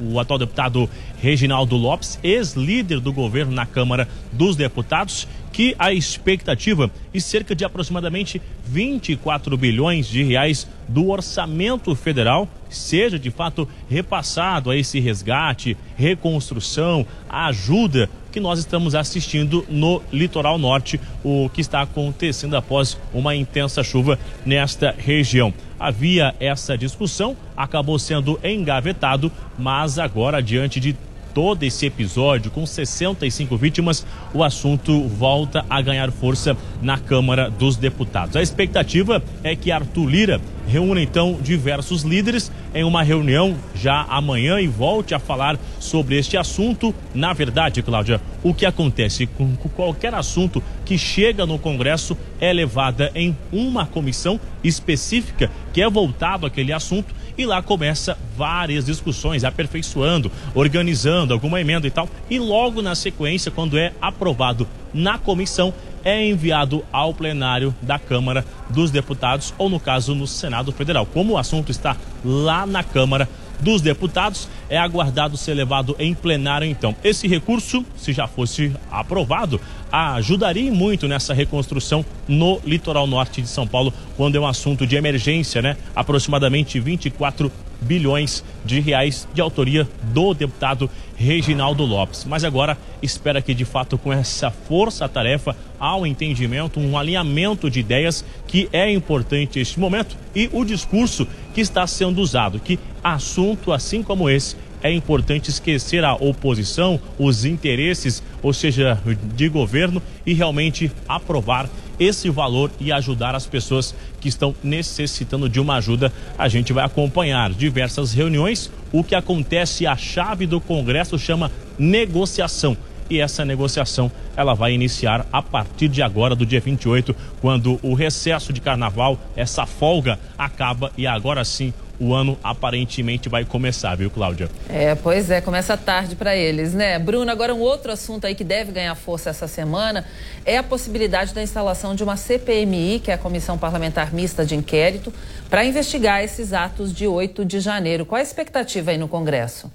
o 0.00 0.20
atual 0.20 0.38
deputado 0.38 0.88
Reginaldo 1.22 1.76
Lopes, 1.76 2.18
ex-líder 2.20 2.98
do 2.98 3.12
governo 3.12 3.52
na 3.52 3.64
Câmara 3.64 4.08
dos 4.32 4.56
Deputados, 4.56 5.28
que 5.52 5.72
a 5.78 5.92
expectativa 5.92 6.90
e 7.14 7.20
cerca 7.20 7.54
de 7.54 7.64
aproximadamente 7.64 8.42
24 8.66 9.56
bilhões 9.56 10.08
de 10.08 10.24
reais 10.24 10.66
do 10.88 11.10
orçamento 11.10 11.94
federal 11.94 12.48
seja 12.68 13.20
de 13.20 13.30
fato 13.30 13.68
repassado 13.88 14.68
a 14.68 14.76
esse 14.76 14.98
resgate, 14.98 15.76
reconstrução, 15.96 17.06
ajuda 17.28 18.10
que 18.32 18.40
nós 18.40 18.58
estamos 18.58 18.94
assistindo 18.96 19.64
no 19.68 20.02
litoral 20.10 20.58
norte, 20.58 20.98
o 21.22 21.48
que 21.50 21.60
está 21.60 21.82
acontecendo 21.82 22.56
após 22.56 22.98
uma 23.14 23.36
intensa 23.36 23.84
chuva 23.84 24.18
nesta 24.44 24.92
região. 24.96 25.54
Havia 25.78 26.34
essa 26.40 26.76
discussão, 26.76 27.36
acabou 27.56 27.98
sendo 27.98 28.40
engavetado, 28.42 29.30
mas 29.58 29.98
agora 29.98 30.42
diante 30.42 30.80
de 30.80 30.96
todo 31.34 31.62
esse 31.62 31.86
episódio, 31.86 32.50
com 32.50 32.64
65 32.66 33.56
vítimas, 33.56 34.06
o 34.32 34.42
assunto 34.42 35.06
volta 35.08 35.64
a 35.68 35.80
ganhar 35.80 36.10
força 36.10 36.56
na 36.80 36.98
Câmara 36.98 37.50
dos 37.50 37.76
Deputados. 37.76 38.36
A 38.36 38.42
expectativa 38.42 39.22
é 39.42 39.56
que 39.56 39.70
Arthur 39.70 40.06
Lira 40.08 40.40
reúna 40.66 41.00
então 41.00 41.38
diversos 41.42 42.02
líderes 42.02 42.50
em 42.74 42.84
uma 42.84 43.02
reunião 43.02 43.56
já 43.74 44.02
amanhã 44.08 44.60
e 44.60 44.66
volte 44.66 45.14
a 45.14 45.18
falar 45.18 45.58
sobre 45.78 46.16
este 46.16 46.36
assunto. 46.36 46.94
Na 47.14 47.32
verdade, 47.32 47.82
Cláudia, 47.82 48.20
o 48.42 48.54
que 48.54 48.64
acontece 48.64 49.26
com 49.26 49.54
qualquer 49.74 50.14
assunto 50.14 50.62
que 50.84 50.96
chega 50.96 51.44
no 51.46 51.58
Congresso 51.58 52.16
é 52.40 52.52
levada 52.52 53.10
em 53.14 53.36
uma 53.52 53.86
comissão 53.86 54.40
específica 54.62 55.50
que 55.72 55.82
é 55.82 55.88
voltado 55.88 56.46
àquele 56.46 56.72
assunto 56.72 57.14
e 57.36 57.46
lá 57.46 57.62
começa 57.62 58.16
várias 58.36 58.84
discussões, 58.84 59.44
aperfeiçoando, 59.44 60.30
organizando 60.54 61.32
alguma 61.32 61.60
emenda 61.60 61.86
e 61.86 61.90
tal. 61.90 62.08
E 62.28 62.38
logo 62.38 62.82
na 62.82 62.94
sequência, 62.94 63.50
quando 63.50 63.78
é 63.78 63.92
aprovado 64.00 64.66
na 64.92 65.18
comissão, 65.18 65.72
é 66.04 66.26
enviado 66.26 66.84
ao 66.92 67.14
plenário 67.14 67.74
da 67.80 67.98
Câmara 67.98 68.44
dos 68.68 68.90
Deputados, 68.90 69.54
ou 69.56 69.68
no 69.68 69.78
caso 69.78 70.14
no 70.14 70.26
Senado 70.26 70.72
Federal. 70.72 71.06
Como 71.06 71.34
o 71.34 71.38
assunto 71.38 71.70
está 71.70 71.96
lá 72.24 72.66
na 72.66 72.82
Câmara 72.82 73.28
dos 73.60 73.80
Deputados, 73.80 74.48
é 74.72 74.78
aguardado 74.78 75.36
ser 75.36 75.52
levado 75.52 75.94
em 75.98 76.14
plenário 76.14 76.66
então. 76.66 76.96
Esse 77.04 77.28
recurso, 77.28 77.84
se 77.94 78.10
já 78.10 78.26
fosse 78.26 78.72
aprovado, 78.90 79.60
ajudaria 79.92 80.72
muito 80.72 81.06
nessa 81.06 81.34
reconstrução 81.34 82.02
no 82.26 82.58
litoral 82.64 83.06
norte 83.06 83.42
de 83.42 83.48
São 83.48 83.66
Paulo, 83.66 83.92
quando 84.16 84.36
é 84.36 84.40
um 84.40 84.46
assunto 84.46 84.86
de 84.86 84.96
emergência, 84.96 85.60
né? 85.60 85.76
Aproximadamente 85.94 86.80
24 86.80 87.52
bilhões 87.82 88.42
de 88.64 88.80
reais 88.80 89.28
de 89.34 89.40
autoria 89.40 89.86
do 90.04 90.32
deputado 90.32 90.88
Reginaldo 91.16 91.84
Lopes. 91.84 92.24
Mas 92.24 92.44
agora 92.44 92.78
espera 93.02 93.42
que 93.42 93.52
de 93.52 93.64
fato 93.64 93.98
com 93.98 94.12
essa 94.12 94.50
força-tarefa 94.50 95.54
há 95.78 95.96
um 95.96 96.06
entendimento, 96.06 96.80
um 96.80 96.96
alinhamento 96.96 97.68
de 97.68 97.80
ideias 97.80 98.24
que 98.46 98.68
é 98.72 98.90
importante 98.90 99.58
este 99.58 99.78
momento 99.78 100.16
e 100.34 100.48
o 100.52 100.64
discurso 100.64 101.26
que 101.52 101.60
está 101.60 101.86
sendo 101.86 102.20
usado, 102.22 102.58
que 102.58 102.78
assunto 103.02 103.72
assim 103.72 104.02
como 104.02 104.30
esse 104.30 104.56
é 104.82 104.90
importante 104.92 105.50
esquecer 105.50 106.04
a 106.04 106.14
oposição, 106.14 107.00
os 107.18 107.44
interesses, 107.44 108.22
ou 108.42 108.52
seja, 108.52 108.98
de 109.34 109.48
governo 109.48 110.02
e 110.26 110.34
realmente 110.34 110.90
aprovar 111.08 111.68
esse 111.98 112.28
valor 112.30 112.70
e 112.80 112.90
ajudar 112.90 113.34
as 113.34 113.46
pessoas 113.46 113.94
que 114.20 114.28
estão 114.28 114.54
necessitando 114.62 115.48
de 115.48 115.60
uma 115.60 115.76
ajuda. 115.76 116.12
A 116.36 116.48
gente 116.48 116.72
vai 116.72 116.84
acompanhar 116.84 117.52
diversas 117.52 118.12
reuniões. 118.12 118.70
O 118.90 119.04
que 119.04 119.14
acontece, 119.14 119.86
a 119.86 119.96
chave 119.96 120.46
do 120.46 120.60
Congresso 120.60 121.18
chama 121.18 121.50
negociação 121.78 122.76
e 123.12 123.20
essa 123.20 123.44
negociação 123.44 124.10
ela 124.34 124.54
vai 124.54 124.72
iniciar 124.72 125.26
a 125.30 125.42
partir 125.42 125.88
de 125.88 126.00
agora, 126.00 126.34
do 126.34 126.46
dia 126.46 126.60
28, 126.60 127.14
quando 127.42 127.78
o 127.82 127.92
recesso 127.92 128.52
de 128.52 128.60
carnaval, 128.60 129.18
essa 129.36 129.66
folga 129.66 130.18
acaba 130.38 130.90
e 130.96 131.06
agora 131.06 131.44
sim 131.44 131.74
o 132.02 132.12
ano 132.12 132.36
aparentemente 132.42 133.28
vai 133.28 133.44
começar, 133.44 133.94
viu, 133.94 134.10
Cláudia? 134.10 134.50
É, 134.68 134.92
pois 134.96 135.30
é, 135.30 135.40
começa 135.40 135.76
tarde 135.76 136.16
para 136.16 136.34
eles, 136.34 136.74
né? 136.74 136.98
Bruno, 136.98 137.30
agora 137.30 137.54
um 137.54 137.60
outro 137.60 137.92
assunto 137.92 138.26
aí 138.26 138.34
que 138.34 138.42
deve 138.42 138.72
ganhar 138.72 138.92
força 138.96 139.30
essa 139.30 139.46
semana 139.46 140.04
é 140.44 140.56
a 140.56 140.64
possibilidade 140.64 141.32
da 141.32 141.40
instalação 141.40 141.94
de 141.94 142.02
uma 142.02 142.16
CPMI, 142.16 142.98
que 142.98 143.12
é 143.12 143.14
a 143.14 143.18
Comissão 143.18 143.56
Parlamentar 143.56 144.12
Mista 144.12 144.44
de 144.44 144.56
Inquérito, 144.56 145.14
para 145.48 145.64
investigar 145.64 146.24
esses 146.24 146.52
atos 146.52 146.92
de 146.92 147.06
8 147.06 147.44
de 147.44 147.60
janeiro. 147.60 148.04
Qual 148.04 148.18
a 148.18 148.22
expectativa 148.22 148.90
aí 148.90 148.98
no 148.98 149.06
Congresso? 149.06 149.70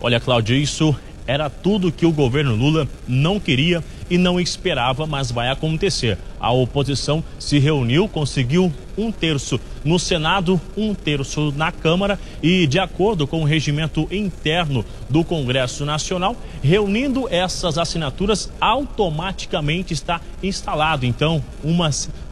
Olha, 0.00 0.18
Cláudia, 0.18 0.56
isso 0.56 0.96
era 1.28 1.48
tudo 1.48 1.92
que 1.92 2.04
o 2.04 2.10
governo 2.12 2.56
Lula 2.56 2.88
não 3.06 3.38
queria 3.38 3.84
e 4.08 4.18
não 4.18 4.40
esperava, 4.40 5.06
mas 5.06 5.30
vai 5.30 5.48
acontecer. 5.48 6.18
A 6.38 6.52
oposição 6.52 7.22
se 7.38 7.58
reuniu, 7.58 8.08
conseguiu 8.08 8.72
um 8.96 9.10
terço 9.10 9.60
no 9.84 9.98
Senado, 9.98 10.60
um 10.76 10.94
terço 10.94 11.52
na 11.56 11.72
Câmara 11.72 12.18
e, 12.42 12.66
de 12.66 12.78
acordo 12.78 13.26
com 13.26 13.42
o 13.42 13.44
regimento 13.44 14.08
interno 14.10 14.84
do 15.08 15.24
Congresso 15.24 15.84
Nacional, 15.84 16.36
reunindo 16.62 17.28
essas 17.30 17.78
assinaturas, 17.78 18.50
automaticamente 18.60 19.92
está 19.92 20.20
instalado, 20.42 21.04
então, 21.06 21.42
uma 21.62 21.90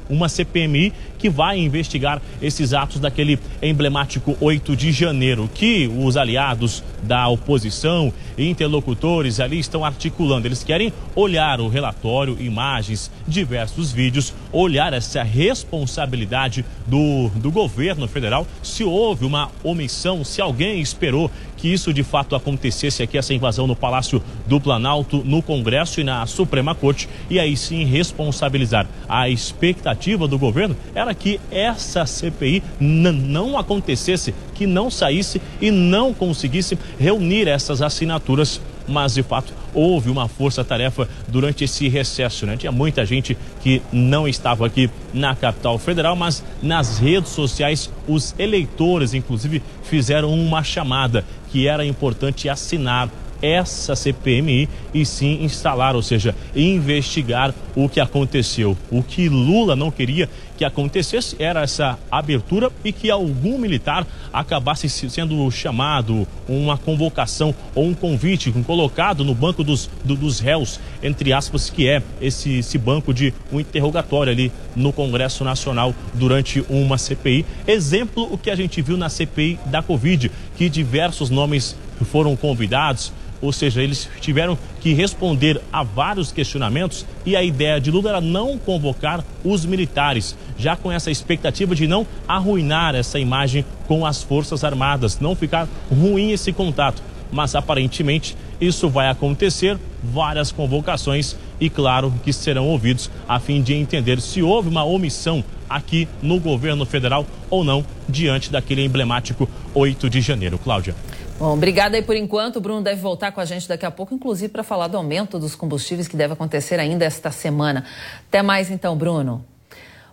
uma 0.09 0.29
CPMI 0.29 0.93
que 1.19 1.31
vai 1.31 1.59
investigar 1.59 2.21
esses 2.41 2.75
atos 2.75 3.01
daquele 3.01 3.39
emblemático 3.63 4.37
8 4.41 4.77
de 4.77 4.93
janeiro, 4.93 5.49
que 5.55 5.91
os 5.99 6.17
aliados 6.17 6.85
da 7.03 7.29
oposição 7.29 8.13
interlocutores 8.39 9.41
ali 9.41 9.59
estão 9.59 9.85
articulando. 9.85 10.47
Eles 10.47 10.65
querem 10.65 10.93
olhar 11.15 11.61
o 11.61 11.69
relatório, 11.69 12.41
imagens, 12.41 13.11
diversos 13.27 13.93
vídeos, 13.93 14.33
olhar 14.53 14.93
essa 14.93 15.23
responsabilidade 15.23 16.65
do, 16.87 17.29
do 17.37 17.51
governo 17.51 18.07
federal, 18.09 18.47
se 18.63 18.85
houve 18.85 19.25
uma 19.25 19.51
omissão, 19.63 20.25
se 20.25 20.41
alguém 20.41 20.81
esperou 20.81 21.31
que 21.57 21.73
isso 21.73 21.95
de 21.95 22.03
fato 22.03 22.35
acontecesse 22.35 23.05
aqui, 23.05 23.17
essa 23.17 23.33
invasão 23.33 23.69
no 23.69 23.77
Palácio 23.77 24.21
do 24.49 24.61
Planalto, 24.61 25.23
no 25.25 25.41
Congresso 25.41 26.01
e 26.01 26.05
na 26.05 26.27
Suprema 26.27 26.75
Corte, 26.75 27.09
e 27.31 27.39
aí 27.39 27.57
sim 27.57 27.85
responsabilizar. 27.85 28.89
A 29.09 29.29
expectativa 29.29 30.27
do 30.27 30.37
governo 30.37 30.77
era 30.93 31.15
que 31.15 31.41
essa 31.53 32.05
CPI 32.05 32.65
não 32.81 33.57
acontecesse, 33.57 34.35
que 34.55 34.67
não 34.67 34.91
saísse 34.91 35.41
e 35.61 35.71
não 35.71 36.13
conseguisse 36.13 36.77
reunir 36.99 37.49
essas 37.49 37.83
assinaturas 37.83 38.61
mas 38.87 39.15
de 39.15 39.23
fato 39.23 39.53
houve 39.75 40.11
uma 40.11 40.29
força-tarefa 40.29 41.09
durante 41.29 41.65
esse 41.65 41.89
recesso, 41.89 42.47
né? 42.47 42.57
Tinha 42.57 42.73
muita 42.73 43.07
gente 43.07 43.37
que 43.63 43.81
não 43.93 44.29
estava 44.29 44.67
aqui 44.67 44.91
na 45.13 45.35
capital 45.35 45.79
federal, 45.79 46.15
mas 46.15 46.45
nas 46.63 46.99
redes 46.99 47.31
sociais 47.31 47.91
os 48.07 48.35
eleitores, 48.39 49.15
inclusive, 49.15 49.63
fizeram 49.85 50.33
uma 50.33 50.63
chamada 50.63 51.25
que 51.51 51.67
era 51.67 51.85
importante 51.85 52.49
assinar 52.49 53.09
essa 53.41 53.97
CPMI 53.97 54.69
e 54.95 55.05
sim 55.05 55.43
instalar, 55.43 55.97
ou 55.97 56.03
seja, 56.03 56.35
investigar 56.55 57.53
o 57.75 57.89
que 57.89 57.99
aconteceu. 57.99 58.77
O 58.89 59.03
que 59.03 59.29
Lula 59.29 59.75
não 59.75 59.91
queria 59.91 60.31
que 60.63 60.65
acontecesse 60.65 61.35
era 61.41 61.63
essa 61.63 61.99
abertura 62.09 62.71
e 62.85 62.93
que 62.93 63.11
algum 63.11 63.59
militar 63.59 64.07
acabasse 64.33 64.89
sendo 64.89 65.51
chamado, 65.51 66.27
uma 66.49 66.79
convocação 66.79 67.53
ou 67.75 67.89
um 67.89 67.95
convite 67.95 68.53
colocado 68.65 69.25
no 69.25 69.35
banco 69.35 69.65
dos, 69.65 69.91
do, 70.05 70.15
dos 70.15 70.39
réus, 70.39 70.79
entre 71.03 71.33
aspas, 71.33 71.69
que 71.69 71.89
é 71.89 72.01
esse, 72.21 72.59
esse 72.59 72.79
banco 72.79 73.13
de 73.13 73.35
um 73.51 73.59
interrogatório 73.59 74.33
ali 74.33 74.53
no 74.77 74.93
Congresso 74.93 75.43
Nacional 75.43 75.93
durante 76.15 76.65
uma 76.69 76.97
CPI. 76.97 77.45
Exemplo 77.67 78.33
o 78.33 78.39
que 78.39 78.49
a 78.49 78.55
gente 78.55 78.81
viu 78.81 78.97
na 78.97 79.09
CPI 79.09 79.59
da 79.67 79.83
Covid, 79.83 80.31
que 80.57 80.69
diversos 80.69 81.29
nomes 81.29 81.77
foram 82.05 82.37
convidados, 82.37 83.13
ou 83.43 83.53
seja, 83.53 83.83
eles 83.83 84.09
tiveram 84.21 84.57
que 84.81 84.95
responder 84.95 85.61
a 85.73 85.83
vários 85.83 86.31
questionamentos 86.31 87.05
e 87.27 87.35
a 87.35 87.43
ideia 87.43 87.81
de 87.81 87.91
Lula 87.91 88.11
era 88.11 88.21
não 88.21 88.57
convocar 88.57 89.25
os 89.45 89.67
militares, 89.67 90.37
já 90.57 90.77
com 90.77 90.91
essa 90.91 91.11
expectativa 91.11 91.75
de 91.75 91.89
não 91.89 92.07
arruinar 92.27 92.95
essa 92.95 93.19
imagem 93.19 93.65
com 93.89 94.07
as 94.07 94.23
Forças 94.23 94.63
Armadas, 94.63 95.19
não 95.19 95.35
ficar 95.35 95.69
ruim 95.91 96.31
esse 96.31 96.53
contato. 96.53 97.03
Mas 97.33 97.55
aparentemente 97.55 98.37
isso 98.61 98.89
vai 98.89 99.09
acontecer, 99.09 99.77
várias 100.03 100.53
convocações 100.53 101.35
e 101.61 101.69
claro 101.69 102.13
que 102.23 102.33
serão 102.33 102.69
ouvidos 102.69 103.11
a 103.29 103.41
fim 103.41 103.61
de 103.61 103.75
entender 103.75 104.21
se 104.21 104.43
houve 104.43 104.69
uma 104.69 104.85
omissão 104.85 105.43
aqui 105.69 106.07
no 106.23 106.39
governo 106.39 106.85
federal 106.85 107.27
ou 107.49 107.65
não 107.65 107.85
diante 108.09 108.53
daquele 108.53 108.85
emblemático 108.85 109.49
8 109.75 110.11
de 110.11 110.21
janeiro. 110.21 110.59
Cláudia. 110.59 110.95
Bom, 111.39 111.55
obrigada 111.55 111.97
aí 111.97 112.03
por 112.03 112.15
enquanto. 112.15 112.57
O 112.57 112.61
Bruno 112.61 112.83
deve 112.83 113.01
voltar 113.01 113.33
com 113.33 113.41
a 113.41 113.45
gente 113.45 113.67
daqui 113.67 113.85
a 113.85 113.91
pouco, 113.91 114.15
inclusive 114.15 114.53
para 114.53 114.63
falar 114.63 114.87
do 114.87 114.97
aumento 114.97 115.39
dos 115.39 115.55
combustíveis 115.55 116.07
que 116.07 116.17
deve 116.17 116.35
acontecer 116.35 116.79
ainda 116.79 117.05
esta 117.05 117.31
semana. 117.31 117.85
Até 118.29 118.43
mais 118.43 118.71
então, 118.71 118.97
Bruno. 118.97 119.45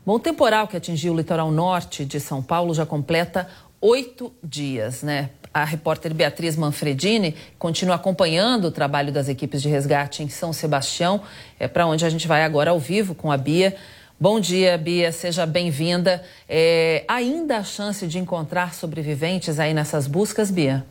Bom, 0.06 0.16
o 0.16 0.20
temporal 0.20 0.68
que 0.68 0.76
atingiu 0.76 1.14
o 1.14 1.16
litoral 1.16 1.52
norte 1.52 2.04
de 2.04 2.20
São 2.20 2.42
Paulo 2.42 2.74
já 2.74 2.86
completa 2.86 3.48
oito 3.80 4.34
dias, 4.44 5.04
né? 5.04 5.30
A 5.54 5.64
repórter 5.64 6.14
Beatriz 6.14 6.56
Manfredini 6.56 7.36
continua 7.58 7.96
acompanhando 7.96 8.66
o 8.66 8.72
trabalho 8.72 9.12
das 9.12 9.30
equipes 9.30 9.62
de 9.62 9.70
resgate 9.70 10.24
em 10.24 10.30
São 10.30 10.54
Sebastião, 10.54 11.22
é 11.60 11.68
para 11.68 11.86
onde 11.86 12.06
a 12.06 12.10
gente 12.10 12.28
vai 12.28 12.44
agora 12.44 12.72
ao 12.72 12.80
vivo 12.80 13.14
com 13.14 13.32
a 13.32 13.38
Bia. 13.38 13.76
Bom 14.20 14.40
dia, 14.40 14.78
Bia, 14.78 15.12
seja 15.12 15.46
bem-vinda. 15.46 16.24
É, 16.48 17.04
ainda 17.08 17.58
há 17.58 17.64
chance 17.64 18.06
de 18.06 18.20
encontrar 18.20 18.74
sobreviventes 18.74 19.60
aí 19.60 19.74
nessas 19.74 20.08
buscas, 20.08 20.52
Bia? 20.52 20.86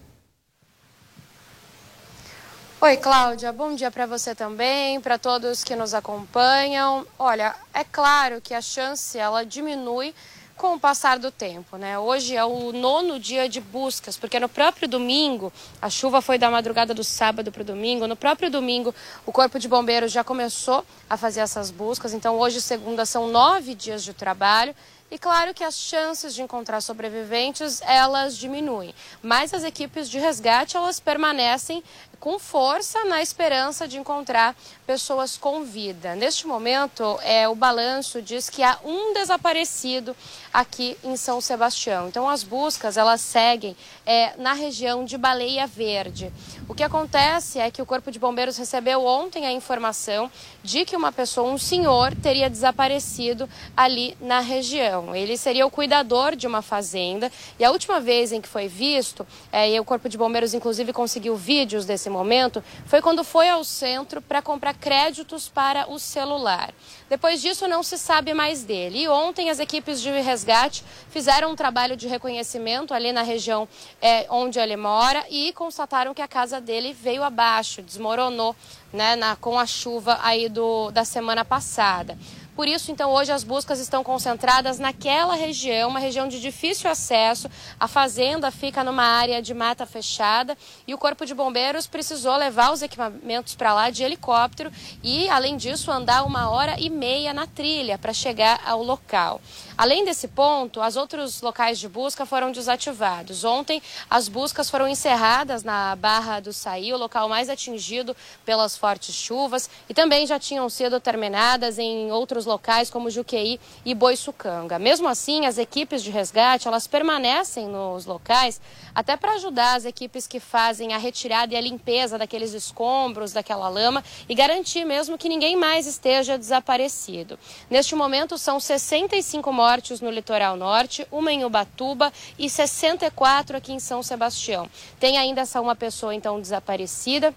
Oi, 2.81 2.97
Cláudia. 2.97 3.53
Bom 3.53 3.75
dia 3.75 3.91
para 3.91 4.07
você 4.07 4.37
também, 4.37 5.01
para 5.01 5.19
todos 5.19 5.65
que 5.65 5.75
nos 5.75 5.95
acompanham. 5.95 7.05
Olha, 7.19 7.53
é 7.75 7.83
claro 7.83 8.41
que 8.41 8.55
a 8.55 8.63
chance 8.63 9.19
ela 9.19 9.45
diminui 9.45 10.15
com 10.57 10.75
o 10.75 10.79
passar 10.79 11.19
do 11.19 11.33
tempo, 11.33 11.77
né? 11.77 11.99
Hoje 11.99 12.37
é 12.37 12.45
o 12.45 12.73
nono 12.73 13.19
dia 13.19 13.49
de 13.49 13.61
buscas, 13.61 14.17
porque 14.17 14.39
no 14.39 14.49
próprio 14.49 14.87
domingo, 14.87 15.53
a 15.83 15.91
chuva 15.91 16.21
foi 16.21 16.39
da 16.39 16.51
madrugada 16.51 16.95
do 16.95 17.03
sábado 17.03 17.51
para 17.51 17.63
o 17.63 17.65
domingo, 17.65 18.07
no 18.07 18.15
próprio 18.15 18.49
domingo 18.49 18.95
o 19.27 19.33
Corpo 19.33 19.59
de 19.59 19.67
Bombeiros 19.67 20.13
já 20.13 20.23
começou 20.23 20.85
a 21.11 21.17
fazer 21.17 21.41
essas 21.41 21.73
buscas, 21.73 22.15
então 22.15 22.39
hoje, 22.39 22.61
segunda, 22.61 23.05
são 23.05 23.27
nove 23.27 23.75
dias 23.75 24.05
de 24.05 24.15
trabalho. 24.15 24.73
E 25.11 25.19
claro 25.19 25.55
que 25.55 25.65
as 25.65 25.75
chances 25.75 26.35
de 26.35 26.43
encontrar 26.43 26.83
sobreviventes, 26.83 27.81
elas 27.81 28.37
diminuem. 28.37 28.95
Mas 29.23 29.55
as 29.55 29.65
equipes 29.65 30.11
de 30.11 30.19
resgate, 30.19 30.77
elas 30.77 31.01
permanecem 31.01 31.83
com 32.21 32.39
força 32.39 33.05
na 33.05 33.23
esperança 33.23 33.87
de 33.87 33.99
encontrar 33.99 34.57
pessoas 34.87 35.37
com 35.37 35.63
vida. 35.65 36.15
Neste 36.15 36.47
momento, 36.47 37.19
é, 37.23 37.49
o 37.49 37.55
balanço 37.55 38.21
diz 38.21 38.51
que 38.51 38.63
há 38.63 38.79
um 38.85 39.13
desaparecido 39.13 40.17
aqui 40.53 40.97
em 41.05 41.17
São 41.17 41.41
Sebastião. 41.41 42.09
Então, 42.09 42.29
as 42.29 42.43
buscas 42.43 42.97
elas 42.97 43.21
seguem 43.21 43.77
é, 44.05 44.35
na 44.37 44.53
região 44.53 45.05
de 45.05 45.17
Baleia 45.17 45.67
Verde. 45.67 46.33
O 46.69 46.75
que 46.75 46.83
acontece 46.83 47.59
é 47.59 47.71
que 47.71 47.81
o 47.81 47.87
Corpo 47.87 48.11
de 48.11 48.19
Bombeiros 48.19 48.57
recebeu 48.57 49.05
ontem 49.05 49.47
a 49.47 49.53
informação 49.53 50.31
de 50.63 50.85
que 50.85 50.97
uma 50.97 51.13
pessoa, 51.13 51.49
um 51.49 51.59
senhor, 51.59 52.15
teria 52.17 52.51
desaparecido 52.51 53.49
ali 53.77 54.17
na 54.21 54.41
região. 54.41 55.15
Ele 55.15 55.37
seria 55.37 55.67
o 55.67 55.71
cuidador 55.71 56.35
de 56.35 56.47
uma 56.47 56.63
fazenda 56.63 57.31
e 57.59 57.65
a 57.65 57.71
última 57.71 58.01
vez 58.01 58.33
em 58.33 58.41
que 58.41 58.49
foi 58.49 58.69
visto, 58.69 59.27
é, 59.53 59.71
e 59.71 59.79
o 59.81 59.85
Corpo 59.85 60.09
de 60.09 60.19
Bombeiros 60.19 60.55
inclusive 60.55 60.93
conseguiu 60.93 61.37
vídeos 61.37 61.85
desse 61.85 62.08
nesse 62.09 62.11
momento 62.11 62.65
foi 62.87 63.01
quando 63.03 63.23
foi 63.23 63.49
ao 63.49 63.63
centro 63.63 64.21
para 64.23 64.41
comprar 64.41 64.75
créditos 64.75 65.49
para 65.49 65.89
o 65.91 65.99
celular. 65.99 66.73
Depois 67.09 67.41
disso, 67.41 67.69
não 67.69 67.83
se 67.83 67.97
sabe 67.99 68.35
mais 68.35 68.65
dele. 68.65 69.03
E 69.03 69.09
ontem, 69.09 69.51
as 69.51 69.61
equipes 69.61 70.01
de 70.01 70.11
resgate 70.11 70.83
fizeram 71.11 71.53
um 71.53 71.57
trabalho 71.57 71.97
de 71.97 72.09
reconhecimento 72.09 72.93
ali 72.93 73.13
na 73.13 73.23
região 73.23 73.69
é, 74.01 74.27
onde 74.31 74.59
ele 74.59 74.77
mora 74.77 75.25
e 75.31 75.53
constataram 75.53 76.15
que 76.15 76.23
a 76.23 76.29
casa 76.29 76.61
dele 76.61 76.93
veio 76.93 77.23
abaixo, 77.23 77.83
desmoronou 77.83 78.57
né, 78.93 79.17
na, 79.17 79.37
com 79.37 79.59
a 79.59 79.67
chuva 79.67 80.19
aí 80.23 80.49
do, 80.49 80.91
da 80.91 81.05
semana 81.05 81.45
passada. 81.45 82.19
Por 82.59 82.67
isso, 82.67 82.91
então, 82.91 83.13
hoje 83.13 83.31
as 83.31 83.45
buscas 83.45 83.79
estão 83.79 84.03
concentradas 84.03 84.81
naquela 84.81 85.37
região, 85.37 85.91
uma 85.91 86.01
região 86.01 86.27
de 86.27 86.41
difícil 86.41 86.91
acesso. 86.91 87.49
A 87.79 87.87
fazenda 87.87 88.51
fica 88.51 88.83
numa 88.83 89.05
área 89.05 89.41
de 89.41 89.55
mata 89.55 89.87
fechada 89.87 90.59
e 90.85 90.93
o 90.93 90.99
Corpo 90.99 91.25
de 91.25 91.37
Bombeiros 91.37 91.87
precisou 91.87 92.35
levar 92.37 92.73
os 92.73 92.83
equipamentos 92.83 93.55
para 93.55 93.73
lá 93.73 93.91
de 93.91 94.03
helicóptero 94.03 94.73
e, 95.05 95.29
além 95.29 95.57
disso, 95.57 95.89
andar 95.93 96.25
uma 96.25 96.51
hora 96.51 96.75
e 96.81 96.91
meia 96.91 97.33
na 97.33 97.47
trilha 97.47 97.97
para 97.97 98.13
chegar 98.13 98.61
ao 98.67 98.83
local. 98.83 99.41
Além 99.79 100.05
desse 100.05 100.27
ponto, 100.27 100.81
os 100.81 100.97
outros 100.97 101.41
locais 101.41 101.79
de 101.79 101.89
busca 101.89 102.27
foram 102.27 102.51
desativados. 102.51 103.45
Ontem, 103.45 103.81
as 104.11 104.27
buscas 104.27 104.69
foram 104.69 104.89
encerradas 104.89 105.63
na 105.63 105.95
Barra 105.95 106.41
do 106.41 106.53
Saí, 106.53 106.93
o 106.93 106.97
local 106.97 107.29
mais 107.29 107.49
atingido 107.49 108.17
pelas 108.45 108.77
fortes 108.77 109.15
chuvas, 109.15 109.71
e 109.89 109.95
também 109.95 110.27
já 110.27 110.37
tinham 110.37 110.69
sido 110.69 110.99
terminadas 110.99 111.79
em 111.79 112.11
outros 112.11 112.45
locais 112.45 112.91
como 112.91 113.09
Juqueí 113.09 113.61
e 113.85 113.95
Boiçucanga. 113.95 114.81
Mesmo 114.81 115.07
assim, 115.07 115.47
as 115.47 115.59
equipes 115.59 116.03
de 116.03 116.11
resgate, 116.11 116.67
elas 116.67 116.89
permanecem 116.89 117.69
nos 117.69 118.05
locais 118.05 118.61
até 118.93 119.17
para 119.17 119.35
ajudar 119.35 119.77
as 119.77 119.85
equipes 119.85 120.27
que 120.27 120.41
fazem 120.41 120.93
a 120.93 120.99
retirada 120.99 121.55
e 121.55 121.57
a 121.57 121.61
limpeza 121.61 122.19
daqueles 122.19 122.53
escombros, 122.53 123.33
daquela 123.33 123.69
lama 123.69 124.03
e 124.29 124.35
garantir 124.35 124.85
mesmo 124.85 125.17
que 125.17 125.29
ninguém 125.29 125.55
mais 125.55 125.87
esteja 125.87 126.37
desaparecido. 126.37 127.39
Neste 127.71 127.95
momento, 127.95 128.37
são 128.37 128.59
65 128.59 129.53
mortes 129.53 129.68
mortes 129.69 130.01
no 130.01 130.11
litoral 130.11 130.57
norte, 130.57 131.07
uma 131.13 131.31
em 131.31 131.45
Ubatuba 131.45 132.11
e 132.39 132.49
64 132.49 133.59
aqui 133.59 133.71
em 133.71 133.79
São 133.79 134.03
Sebastião. 134.03 134.67
Tem 134.99 135.19
ainda 135.19 135.43
essa 135.43 135.61
uma 135.61 135.77
pessoa 135.77 136.15
então 136.15 136.41
desaparecida. 136.41 137.35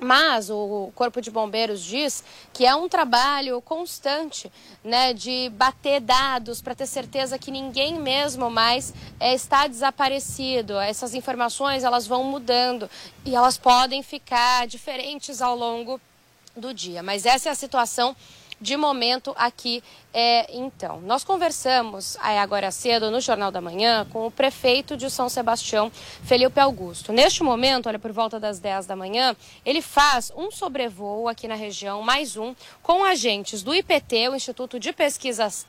Mas 0.00 0.50
o 0.50 0.90
Corpo 0.94 1.20
de 1.20 1.30
Bombeiros 1.30 1.80
diz 1.80 2.24
que 2.52 2.66
é 2.66 2.74
um 2.74 2.88
trabalho 2.88 3.62
constante 3.62 4.50
né, 4.82 5.14
de 5.14 5.50
bater 5.50 6.00
dados 6.00 6.60
para 6.60 6.74
ter 6.74 6.86
certeza 6.86 7.38
que 7.38 7.50
ninguém 7.50 7.94
mesmo 8.00 8.50
mais 8.50 8.92
é, 9.20 9.32
está 9.34 9.68
desaparecido. 9.68 10.80
Essas 10.80 11.14
informações 11.14 11.84
elas 11.84 12.08
vão 12.08 12.24
mudando 12.24 12.90
e 13.24 13.36
elas 13.36 13.56
podem 13.56 14.02
ficar 14.02 14.66
diferentes 14.66 15.40
ao 15.40 15.56
longo 15.56 16.00
do 16.56 16.74
dia. 16.74 17.00
Mas 17.00 17.24
essa 17.24 17.48
é 17.48 17.52
a 17.52 17.54
situação 17.54 18.16
de 18.60 18.76
momento 18.76 19.34
aqui 19.36 19.82
é, 20.16 20.46
então, 20.56 21.00
nós 21.00 21.24
conversamos 21.24 22.16
agora 22.20 22.70
cedo 22.70 23.10
no 23.10 23.20
Jornal 23.20 23.50
da 23.50 23.60
Manhã 23.60 24.06
com 24.12 24.28
o 24.28 24.30
prefeito 24.30 24.96
de 24.96 25.10
São 25.10 25.28
Sebastião, 25.28 25.90
Felipe 26.22 26.60
Augusto. 26.60 27.12
Neste 27.12 27.42
momento, 27.42 27.88
olha, 27.88 27.98
por 27.98 28.12
volta 28.12 28.38
das 28.38 28.60
10 28.60 28.86
da 28.86 28.94
manhã, 28.94 29.34
ele 29.66 29.82
faz 29.82 30.32
um 30.36 30.52
sobrevoo 30.52 31.28
aqui 31.28 31.48
na 31.48 31.56
região, 31.56 32.00
mais 32.00 32.36
um, 32.36 32.54
com 32.80 33.02
agentes 33.02 33.64
do 33.64 33.74
IPT, 33.74 34.28
o 34.28 34.36
Instituto 34.36 34.78
de 34.78 34.92
Pesquisas 34.92 35.66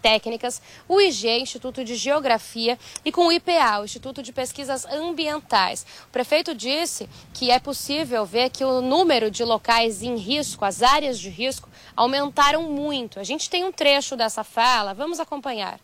Técnicas, 0.00 0.62
o 0.88 0.98
IG, 0.98 1.28
Instituto 1.40 1.84
de 1.84 1.96
Geografia, 1.96 2.78
e 3.04 3.12
com 3.12 3.26
o 3.26 3.32
IPA, 3.32 3.80
o 3.80 3.84
Instituto 3.84 4.22
de 4.22 4.32
Pesquisas 4.32 4.86
Ambientais. 4.86 5.84
O 6.06 6.10
prefeito 6.10 6.54
disse 6.54 7.06
que 7.34 7.50
é 7.50 7.58
possível 7.58 8.24
ver 8.24 8.48
que 8.48 8.64
o 8.64 8.80
número 8.80 9.30
de 9.30 9.44
locais 9.44 10.02
em 10.02 10.16
risco, 10.16 10.64
as 10.64 10.82
áreas 10.82 11.18
de 11.18 11.28
risco, 11.28 11.68
aumentaram 11.94 12.62
muito. 12.62 13.20
A 13.20 13.24
gente 13.24 13.49
tem 13.50 13.64
um 13.64 13.72
trecho 13.72 14.16
dessa 14.16 14.44
fala, 14.44 14.94
vamos 14.94 15.20
acompanhar. 15.20 15.78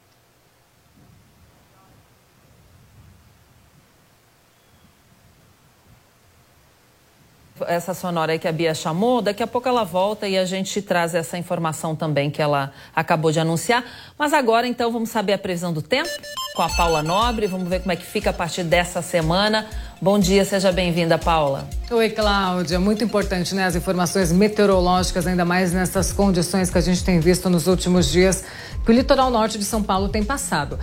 Essa 7.67 7.95
sonora 7.95 8.33
aí 8.33 8.39
que 8.39 8.47
a 8.47 8.53
Bia 8.53 8.75
chamou, 8.75 9.23
daqui 9.23 9.43
a 9.43 9.47
pouco 9.47 9.69
ela 9.69 9.85
volta 9.85 10.29
e 10.29 10.37
a 10.37 10.45
gente 10.45 10.83
traz 10.83 11.15
essa 11.15 11.39
informação 11.39 11.97
também 11.97 12.31
que 12.31 12.43
ela 12.43 12.73
acabou 12.95 13.33
de 13.33 13.41
anunciar. 13.41 13.85
Mas 14.19 14.33
agora 14.33 14.67
então 14.67 14.91
vamos 14.93 15.11
saber 15.11 15.33
a 15.33 15.39
previsão 15.39 15.73
do 15.73 15.83
tempo 15.83 16.11
com 16.55 16.63
a 16.63 16.69
Paula 16.69 17.03
Nobre, 17.03 17.47
vamos 17.47 17.69
ver 17.69 17.81
como 17.81 17.93
é 17.93 17.97
que 17.97 18.05
fica 18.05 18.31
a 18.31 18.33
partir 18.33 18.65
dessa 18.65 19.03
semana. 19.03 19.67
Bom 20.01 20.19
dia, 20.19 20.45
seja 20.45 20.73
bem-vinda, 20.73 21.19
Paula. 21.19 21.69
Oi, 21.91 22.11
Cláudia. 22.11 22.81
Muito 22.81 23.05
importante, 23.05 23.55
né? 23.55 23.65
As 23.65 23.77
informações 23.77 24.33
meteorológicas, 24.33 25.27
ainda 25.27 25.45
mais 25.45 25.73
nessas 25.73 26.13
condições 26.13 26.71
que 26.71 26.79
a 26.79 26.81
gente 26.81 27.05
tem 27.05 27.21
visto 27.21 27.49
nos 27.49 27.67
últimos 27.67 28.11
dias 28.11 28.45
que 28.85 28.91
o 28.91 28.95
litoral 28.95 29.31
norte 29.31 29.59
de 29.59 29.65
São 29.65 29.83
Paulo 29.83 30.09
tem 30.09 30.23
passado. 30.23 30.79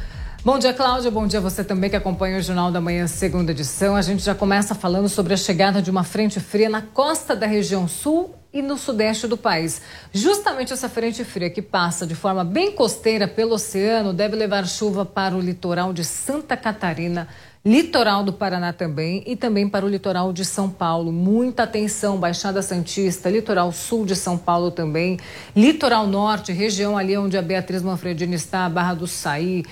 Bom 0.46 0.60
dia, 0.60 0.74
Cláudia. 0.74 1.10
Bom 1.10 1.26
dia 1.26 1.40
você 1.40 1.64
também 1.64 1.90
que 1.90 1.96
acompanha 1.96 2.38
o 2.38 2.42
Jornal 2.42 2.70
da 2.70 2.82
Manhã, 2.82 3.08
segunda 3.08 3.54
edição. 3.54 3.96
A 3.96 4.02
gente 4.02 4.22
já 4.22 4.36
começa 4.36 4.76
falando 4.76 5.08
sobre 5.08 5.34
a 5.34 5.38
chegada 5.38 5.82
de 5.82 5.90
uma 5.90 6.04
frente 6.04 6.38
fria 6.42 6.68
na 6.68 6.82
costa 6.82 7.34
da 7.34 7.48
região 7.48 7.88
sul 7.88 8.36
e 8.52 8.62
no 8.62 8.78
sudeste 8.78 9.26
do 9.26 9.38
país. 9.38 9.82
Justamente 10.12 10.74
essa 10.74 10.90
frente 10.90 11.24
fria 11.24 11.50
que 11.50 11.62
passa 11.62 12.06
de 12.06 12.14
forma 12.14 12.44
bem 12.44 12.74
costeira 12.74 13.26
pelo 13.26 13.54
oceano 13.54 14.12
deve 14.12 14.36
levar 14.36 14.68
chuva 14.68 15.06
para 15.06 15.34
o 15.34 15.40
litoral 15.40 15.94
de 15.94 16.04
Santa 16.04 16.58
Catarina, 16.58 17.26
litoral 17.66 18.22
do 18.22 18.34
Paraná 18.34 18.74
também 18.74 19.24
e 19.26 19.38
também 19.38 19.70
para 19.70 19.86
o 19.86 19.90
litoral 19.90 20.34
de 20.34 20.44
São 20.44 20.70
Paulo. 20.70 21.14
Muita 21.14 21.64
atenção, 21.64 22.18
Baixada 22.18 22.62
Santista, 22.62 23.30
litoral 23.30 23.72
sul 23.72 24.06
de 24.06 24.16
São 24.16 24.38
Paulo 24.38 24.72
também, 24.72 25.18
litoral 25.56 26.06
norte, 26.06 26.52
região 26.52 26.98
ali 26.98 27.18
onde 27.18 27.38
a 27.38 27.42
Beatriz 27.42 27.82
Manfredini 27.82 28.36
está, 28.36 28.68
Barra 28.68 28.94
do 28.94 29.08
Saí. 29.08 29.64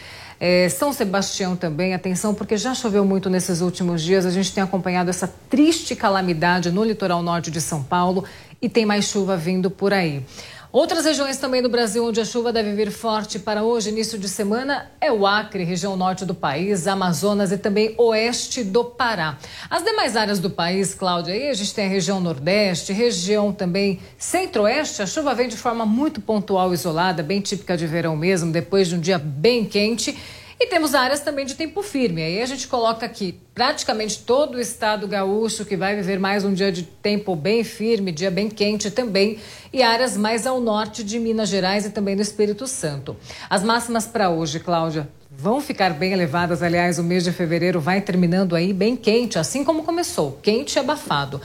É, 0.43 0.67
São 0.69 0.91
Sebastião 0.91 1.55
também, 1.55 1.93
atenção, 1.93 2.33
porque 2.33 2.57
já 2.57 2.73
choveu 2.73 3.05
muito 3.05 3.29
nesses 3.29 3.61
últimos 3.61 4.01
dias. 4.01 4.25
A 4.25 4.31
gente 4.31 4.51
tem 4.51 4.63
acompanhado 4.63 5.07
essa 5.07 5.31
triste 5.47 5.95
calamidade 5.95 6.71
no 6.71 6.83
litoral 6.83 7.21
norte 7.21 7.51
de 7.51 7.61
São 7.61 7.83
Paulo 7.83 8.25
e 8.59 8.67
tem 8.67 8.83
mais 8.83 9.05
chuva 9.05 9.37
vindo 9.37 9.69
por 9.69 9.93
aí. 9.93 10.25
Outras 10.73 11.03
regiões 11.03 11.35
também 11.35 11.61
do 11.61 11.67
Brasil 11.67 12.05
onde 12.05 12.21
a 12.21 12.23
chuva 12.23 12.53
deve 12.53 12.71
vir 12.71 12.91
forte 12.91 13.37
para 13.37 13.61
hoje, 13.61 13.89
início 13.89 14.17
de 14.17 14.29
semana, 14.29 14.89
é 15.01 15.11
o 15.11 15.27
Acre, 15.27 15.65
região 15.65 15.97
norte 15.97 16.23
do 16.23 16.33
país, 16.33 16.87
Amazonas 16.87 17.51
e 17.51 17.57
também 17.57 17.93
oeste 17.97 18.63
do 18.63 18.85
Pará. 18.85 19.37
As 19.69 19.83
demais 19.83 20.15
áreas 20.15 20.39
do 20.39 20.49
país, 20.49 20.95
Cláudia, 20.95 21.33
aí 21.33 21.49
a 21.49 21.53
gente 21.53 21.73
tem 21.73 21.87
a 21.87 21.89
região 21.89 22.21
nordeste, 22.21 22.93
região 22.93 23.51
também 23.51 23.99
centro-oeste, 24.17 25.01
a 25.01 25.05
chuva 25.05 25.35
vem 25.35 25.49
de 25.49 25.57
forma 25.57 25.85
muito 25.85 26.21
pontual, 26.21 26.73
isolada, 26.73 27.21
bem 27.21 27.41
típica 27.41 27.75
de 27.75 27.85
verão 27.85 28.15
mesmo, 28.15 28.49
depois 28.49 28.87
de 28.87 28.95
um 28.95 28.99
dia 29.01 29.17
bem 29.17 29.65
quente. 29.65 30.17
E 30.63 30.67
temos 30.67 30.93
áreas 30.93 31.21
também 31.21 31.43
de 31.43 31.55
tempo 31.55 31.81
firme. 31.81 32.21
Aí 32.21 32.39
a 32.39 32.45
gente 32.45 32.67
coloca 32.67 33.03
aqui 33.03 33.39
praticamente 33.51 34.19
todo 34.19 34.57
o 34.57 34.61
estado 34.61 35.07
gaúcho 35.07 35.65
que 35.65 35.75
vai 35.75 35.95
viver 35.95 36.19
mais 36.19 36.45
um 36.45 36.53
dia 36.53 36.71
de 36.71 36.83
tempo 36.83 37.35
bem 37.35 37.63
firme, 37.63 38.11
dia 38.11 38.29
bem 38.29 38.47
quente 38.47 38.91
também, 38.91 39.39
e 39.73 39.81
áreas 39.81 40.15
mais 40.15 40.45
ao 40.45 40.61
norte 40.61 41.03
de 41.03 41.17
Minas 41.17 41.49
Gerais 41.49 41.87
e 41.87 41.89
também 41.89 42.15
do 42.15 42.21
Espírito 42.21 42.67
Santo. 42.67 43.17
As 43.49 43.63
máximas 43.63 44.05
para 44.05 44.29
hoje, 44.29 44.59
Cláudia, 44.59 45.09
vão 45.31 45.59
ficar 45.59 45.95
bem 45.95 46.13
elevadas. 46.13 46.61
Aliás, 46.61 46.99
o 46.99 47.03
mês 47.03 47.23
de 47.23 47.31
fevereiro 47.31 47.79
vai 47.79 47.99
terminando 47.99 48.55
aí 48.55 48.71
bem 48.71 48.95
quente, 48.95 49.39
assim 49.39 49.63
como 49.63 49.81
começou, 49.81 50.37
quente 50.43 50.75
e 50.75 50.79
abafado. 50.79 51.41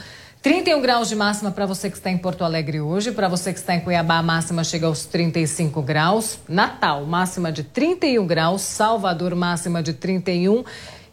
31 0.47 0.79
graus 0.79 1.09
de 1.09 1.15
máxima 1.17 1.51
para 1.51 1.65
você 1.65 1.89
que 1.89 1.97
está 1.97 2.09
em 2.09 2.17
Porto 2.17 2.41
Alegre 2.41 2.79
hoje. 2.79 3.11
Para 3.11 3.27
você 3.27 3.51
que 3.51 3.59
está 3.59 3.75
em 3.75 3.81
Cuiabá, 3.81 4.19
a 4.19 4.23
máxima 4.23 4.63
chega 4.63 4.87
aos 4.87 5.05
35 5.05 5.81
graus. 5.81 6.39
Natal, 6.47 7.05
máxima 7.05 7.51
de 7.51 7.63
31 7.63 8.25
graus. 8.25 8.61
Salvador, 8.61 9.35
máxima 9.35 9.83
de 9.83 9.91
31. 9.91 10.63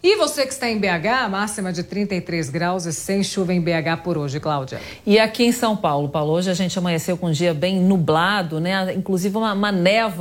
E 0.04 0.16
você 0.16 0.46
que 0.46 0.52
está 0.52 0.70
em 0.70 0.78
BH, 0.78 1.28
máxima 1.28 1.72
de 1.72 1.82
33 1.82 2.48
graus 2.48 2.86
e 2.86 2.92
sem 2.92 3.24
chuva 3.24 3.52
em 3.52 3.60
BH 3.60 4.02
por 4.04 4.16
hoje, 4.16 4.38
Cláudia. 4.38 4.80
E 5.04 5.18
aqui 5.18 5.44
em 5.46 5.50
São 5.50 5.76
Paulo, 5.76 6.10
Paulo, 6.10 6.32
hoje 6.34 6.48
a 6.48 6.54
gente 6.54 6.78
amanheceu 6.78 7.16
com 7.16 7.26
um 7.26 7.32
dia 7.32 7.52
bem 7.52 7.80
nublado, 7.80 8.60
né? 8.60 8.94
Inclusive 8.94 9.36
uma, 9.36 9.52
uma 9.52 9.72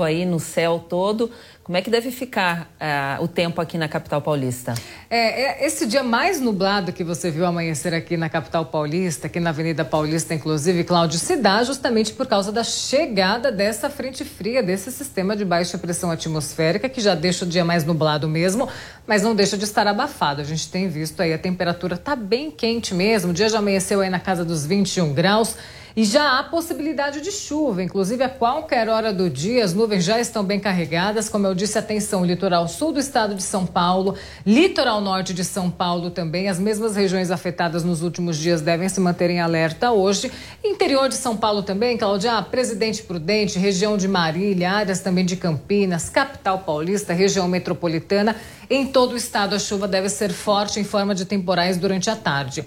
aí 0.05 0.26
no 0.26 0.39
céu 0.39 0.84
todo. 0.89 1.30
Como 1.64 1.78
é 1.78 1.82
que 1.82 1.89
deve 1.89 2.11
ficar 2.11 2.70
uh, 2.74 3.24
o 3.24 3.28
tempo 3.28 3.61
aqui 3.61 3.78
na 3.78 3.88
capital 3.88 4.22
paulista? 4.22 4.74
É, 5.09 5.64
é, 5.64 5.66
esse 5.66 5.86
dia 5.86 6.03
mais 6.03 6.41
nublado 6.41 6.91
que 6.91 7.05
você 7.05 7.32
viu 7.32 7.45
amanhecer 7.45 7.93
aqui 7.93 8.18
na 8.18 8.28
capital 8.28 8.66
paulista, 8.66 9.28
aqui 9.28 9.39
na 9.39 9.51
Avenida 9.51 9.86
Paulista, 9.86 10.34
inclusive, 10.34 10.84
Cláudio, 10.84 11.18
se 11.18 11.38
dá 11.38 11.64
justamente 11.64 12.11
por 12.11 12.28
causa 12.28 12.51
da 12.51 12.66
chegada 12.66 13.49
dessa 13.49 13.89
frente 13.89 14.26
fria, 14.26 14.61
desse 14.61 14.91
sistema 14.91 15.38
de 15.38 15.45
baixa 15.45 15.78
pressão 15.78 16.11
atmosférica, 16.11 16.89
que 16.89 16.99
já 16.99 17.16
deixa 17.16 17.45
o 17.45 17.47
dia 17.47 17.64
mais 17.64 17.86
nublado 17.86 18.28
mesmo, 18.28 18.68
mas 19.07 19.24
não 19.24 19.34
deixa 19.34 19.57
de 19.57 19.64
estar 19.64 19.88
abafado. 19.88 20.41
A 20.41 20.43
gente 20.43 20.70
tem 20.70 20.89
visto 20.89 21.22
aí, 21.22 21.32
a 21.32 21.38
temperatura 21.38 21.95
está 21.95 22.14
bem 22.14 22.51
quente 22.51 22.93
mesmo. 22.93 23.32
O 23.32 23.34
dia 23.34 23.47
já 23.47 23.59
amanheceu 23.59 24.01
aí 24.01 24.09
na 24.09 24.20
casa 24.20 24.43
dos 24.43 24.66
21 24.66 25.14
graus. 25.14 25.55
E 25.95 26.03
já 26.05 26.39
há 26.39 26.43
possibilidade 26.43 27.21
de 27.21 27.31
chuva, 27.31 27.83
inclusive 27.83 28.23
a 28.23 28.29
qualquer 28.29 28.89
hora 28.89 29.13
do 29.13 29.29
dia, 29.29 29.63
as 29.63 29.75
nuvens 29.75 30.03
já 30.03 30.19
estão 30.19 30.43
bem 30.43 30.59
carregadas. 30.59 31.29
Como 31.29 31.45
eu 31.45 31.53
disse, 31.53 31.77
atenção, 31.77 32.25
litoral 32.25 32.67
sul 32.67 32.91
do 32.91 32.99
estado 32.99 33.35
de 33.35 33.43
São 33.43 33.63
Paulo, 33.63 34.15
litoral 34.43 34.99
norte 34.99 35.35
de 35.35 35.43
São 35.43 35.69
Paulo 35.69 36.09
também. 36.09 36.49
As 36.49 36.57
mesmas 36.57 36.95
regiões 36.95 37.29
afetadas 37.29 37.83
nos 37.83 38.01
últimos 38.01 38.39
dias 38.39 38.59
devem 38.59 38.89
se 38.89 38.99
manter 38.99 39.29
em 39.29 39.39
alerta 39.39 39.91
hoje. 39.91 40.31
Interior 40.63 41.07
de 41.09 41.15
São 41.15 41.37
Paulo 41.37 41.61
também, 41.61 41.95
Claudia, 41.95 42.41
Presidente 42.41 43.03
Prudente, 43.03 43.59
região 43.59 43.95
de 43.95 44.07
Marília, 44.07 44.71
áreas 44.71 44.99
também 44.99 45.23
de 45.23 45.35
Campinas, 45.35 46.09
capital 46.09 46.57
paulista, 46.57 47.13
região 47.13 47.47
metropolitana. 47.47 48.35
Em 48.67 48.87
todo 48.87 49.11
o 49.11 49.17
estado, 49.17 49.53
a 49.53 49.59
chuva 49.59 49.87
deve 49.87 50.09
ser 50.09 50.31
forte 50.33 50.79
em 50.79 50.83
forma 50.83 51.13
de 51.13 51.23
temporais 51.23 51.77
durante 51.77 52.09
a 52.09 52.15
tarde. 52.15 52.65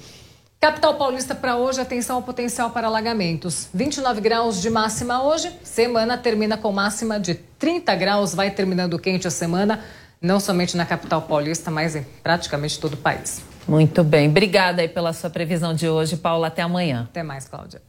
Capital 0.61 0.95
Paulista 0.95 1.35
para 1.35 1.57
hoje, 1.57 1.81
atenção 1.81 2.17
ao 2.17 2.23
potencial 2.23 2.71
para 2.71 2.87
alagamentos. 2.87 3.69
29 3.75 4.21
graus 4.21 4.61
de 4.61 4.71
máxima 4.71 5.23
hoje, 5.23 5.53
semana 5.63 6.17
termina 6.17 6.57
com 6.57 6.73
máxima 6.73 7.21
de 7.21 7.35
30 7.35 7.95
graus, 7.95 8.35
vai 8.35 8.51
terminando 8.51 8.99
quente 8.99 9.29
a 9.29 9.31
semana, 9.31 9.85
não 10.21 10.41
somente 10.41 10.77
na 10.77 10.87
capital 10.87 11.23
paulista, 11.23 11.71
mas 11.71 11.95
em 11.95 12.05
praticamente 12.23 12.81
todo 12.81 12.95
o 12.95 12.97
país. 12.97 13.43
Muito 13.69 14.03
bem, 14.03 14.29
obrigada 14.29 14.81
aí 14.81 14.89
pela 14.89 15.13
sua 15.13 15.29
previsão 15.29 15.75
de 15.75 15.89
hoje, 15.89 16.17
Paula. 16.17 16.47
Até 16.47 16.63
amanhã. 16.63 17.07
Até 17.11 17.23
mais, 17.23 17.47
Cláudia. 17.47 17.83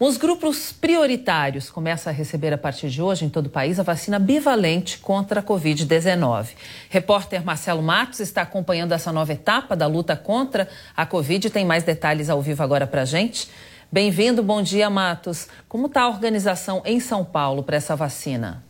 Os 0.00 0.16
grupos 0.16 0.70
prioritários 0.70 1.70
começam 1.70 2.12
a 2.12 2.14
receber 2.14 2.52
a 2.52 2.58
partir 2.58 2.88
de 2.88 3.02
hoje 3.02 3.24
em 3.24 3.28
todo 3.28 3.46
o 3.46 3.50
país 3.50 3.80
a 3.80 3.82
vacina 3.82 4.16
bivalente 4.16 4.98
contra 4.98 5.40
a 5.40 5.42
Covid-19. 5.42 6.50
Repórter 6.88 7.44
Marcelo 7.44 7.82
Matos 7.82 8.20
está 8.20 8.42
acompanhando 8.42 8.92
essa 8.92 9.10
nova 9.10 9.32
etapa 9.32 9.74
da 9.74 9.88
luta 9.88 10.14
contra 10.14 10.68
a 10.96 11.04
Covid. 11.04 11.50
Tem 11.50 11.64
mais 11.64 11.82
detalhes 11.82 12.30
ao 12.30 12.40
vivo 12.40 12.62
agora 12.62 12.86
para 12.86 13.04
gente. 13.04 13.48
Bem-vindo, 13.90 14.40
bom 14.40 14.62
dia, 14.62 14.88
Matos. 14.88 15.48
Como 15.68 15.88
está 15.88 16.02
a 16.02 16.08
organização 16.08 16.80
em 16.84 17.00
São 17.00 17.24
Paulo 17.24 17.64
para 17.64 17.76
essa 17.76 17.96
vacina? 17.96 18.62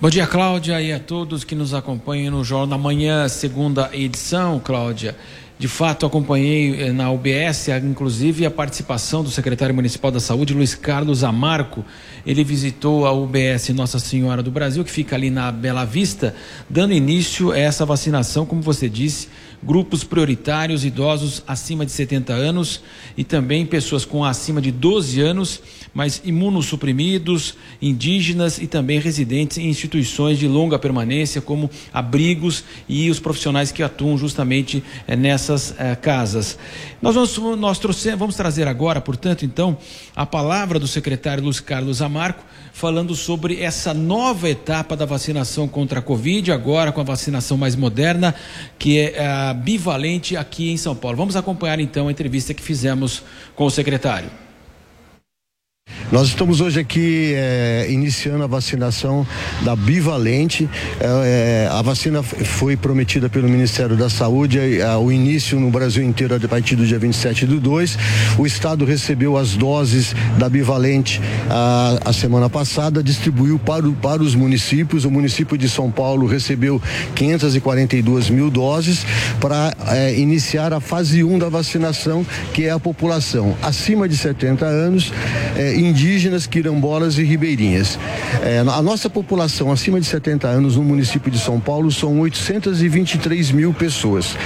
Bom 0.00 0.10
dia, 0.10 0.28
Cláudia, 0.28 0.80
e 0.80 0.92
a 0.92 1.00
todos 1.00 1.42
que 1.42 1.56
nos 1.56 1.74
acompanham 1.74 2.30
no 2.30 2.44
Jornal 2.44 2.66
da 2.66 2.78
Manhã, 2.78 3.26
segunda 3.28 3.90
edição, 3.92 4.60
Cláudia. 4.60 5.16
De 5.58 5.68
fato, 5.68 6.04
acompanhei 6.04 6.82
eh, 6.82 6.92
na 6.92 7.10
UBS, 7.10 7.68
inclusive, 7.82 8.44
a 8.44 8.50
participação 8.50 9.24
do 9.24 9.30
secretário 9.30 9.74
municipal 9.74 10.10
da 10.10 10.20
Saúde, 10.20 10.52
Luiz 10.52 10.74
Carlos 10.74 11.24
Amarco. 11.24 11.82
Ele 12.26 12.44
visitou 12.44 13.06
a 13.06 13.12
UBS 13.12 13.70
Nossa 13.70 13.98
Senhora 13.98 14.42
do 14.42 14.50
Brasil, 14.50 14.84
que 14.84 14.90
fica 14.90 15.16
ali 15.16 15.30
na 15.30 15.50
Bela 15.50 15.86
Vista, 15.86 16.34
dando 16.68 16.92
início 16.92 17.52
a 17.52 17.58
essa 17.58 17.86
vacinação, 17.86 18.44
como 18.44 18.60
você 18.60 18.86
disse, 18.86 19.28
grupos 19.62 20.04
prioritários, 20.04 20.84
idosos 20.84 21.42
acima 21.48 21.86
de 21.86 21.92
70 21.92 22.34
anos 22.34 22.82
e 23.16 23.24
também 23.24 23.64
pessoas 23.64 24.04
com 24.04 24.22
acima 24.22 24.60
de 24.60 24.70
12 24.70 25.22
anos, 25.22 25.62
mas 25.96 26.20
imunossuprimidos, 26.22 27.54
indígenas 27.80 28.58
e 28.58 28.66
também 28.66 29.00
residentes 29.00 29.56
em 29.56 29.66
instituições 29.66 30.38
de 30.38 30.46
longa 30.46 30.78
permanência, 30.78 31.40
como 31.40 31.70
abrigos 31.90 32.64
e 32.86 33.08
os 33.08 33.18
profissionais 33.18 33.72
que 33.72 33.82
atuam 33.82 34.18
justamente 34.18 34.84
eh, 35.08 35.16
nessas 35.16 35.74
eh, 35.78 35.94
casas. 35.94 36.58
Nós, 37.00 37.14
vamos, 37.14 37.58
nós 37.58 37.78
trouxemos, 37.78 38.18
vamos 38.18 38.36
trazer 38.36 38.68
agora, 38.68 39.00
portanto, 39.00 39.46
então, 39.46 39.78
a 40.14 40.26
palavra 40.26 40.78
do 40.78 40.86
secretário 40.86 41.42
Luiz 41.42 41.60
Carlos 41.60 42.02
Amarco, 42.02 42.44
falando 42.74 43.14
sobre 43.14 43.62
essa 43.62 43.94
nova 43.94 44.50
etapa 44.50 44.94
da 44.94 45.06
vacinação 45.06 45.66
contra 45.66 46.00
a 46.00 46.02
Covid, 46.02 46.52
agora 46.52 46.92
com 46.92 47.00
a 47.00 47.04
vacinação 47.04 47.56
mais 47.56 47.74
moderna, 47.74 48.34
que 48.78 48.98
é 48.98 49.26
a 49.26 49.54
bivalente 49.54 50.36
aqui 50.36 50.70
em 50.70 50.76
São 50.76 50.94
Paulo. 50.94 51.16
Vamos 51.16 51.36
acompanhar 51.36 51.80
então 51.80 52.08
a 52.08 52.10
entrevista 52.10 52.52
que 52.52 52.62
fizemos 52.62 53.22
com 53.54 53.64
o 53.64 53.70
secretário. 53.70 54.45
Nós 56.12 56.28
estamos 56.28 56.60
hoje 56.60 56.78
aqui 56.78 57.32
é, 57.34 57.88
iniciando 57.90 58.44
a 58.44 58.46
vacinação 58.46 59.26
da 59.62 59.74
bivalente. 59.74 60.68
É, 61.00 61.66
é, 61.66 61.68
a 61.68 61.82
vacina 61.82 62.22
foi 62.22 62.76
prometida 62.76 63.28
pelo 63.28 63.48
Ministério 63.48 63.96
da 63.96 64.08
Saúde, 64.08 64.58
o 65.02 65.10
início 65.10 65.58
no 65.58 65.68
Brasil 65.68 66.04
inteiro 66.04 66.36
a 66.36 66.48
partir 66.48 66.76
do 66.76 66.86
dia 66.86 66.98
27 66.98 67.44
do 67.46 67.58
2. 67.58 67.98
O 68.38 68.46
Estado 68.46 68.84
recebeu 68.84 69.36
as 69.36 69.56
doses 69.56 70.14
da 70.38 70.48
bivalente 70.48 71.20
a, 71.50 71.98
a 72.04 72.12
semana 72.12 72.48
passada, 72.48 73.02
distribuiu 73.02 73.58
para, 73.58 73.90
para 74.00 74.22
os 74.22 74.36
municípios. 74.36 75.04
O 75.04 75.10
município 75.10 75.58
de 75.58 75.68
São 75.68 75.90
Paulo 75.90 76.26
recebeu 76.26 76.80
542 77.16 78.30
mil 78.30 78.48
doses 78.48 79.04
para 79.40 79.74
iniciar 80.16 80.72
a 80.72 80.78
fase 80.78 81.24
1 81.24 81.38
da 81.38 81.48
vacinação, 81.48 82.24
que 82.54 82.64
é 82.64 82.70
a 82.70 82.78
população 82.78 83.56
acima 83.60 84.08
de 84.08 84.16
70 84.16 84.64
anos. 84.64 85.12
É, 85.56 85.74
indígenas, 85.96 86.46
quilombolas 86.46 87.16
e 87.16 87.24
ribeirinhas. 87.24 87.98
É, 88.42 88.58
a 88.58 88.82
nossa 88.82 89.08
população 89.08 89.72
acima 89.72 89.98
de 89.98 90.06
70 90.06 90.46
anos 90.46 90.76
no 90.76 90.84
município 90.84 91.30
de 91.30 91.38
São 91.38 91.58
Paulo 91.58 91.90
são 91.90 92.20
823 92.20 93.50
mil 93.50 93.72
pessoas. 93.72 94.36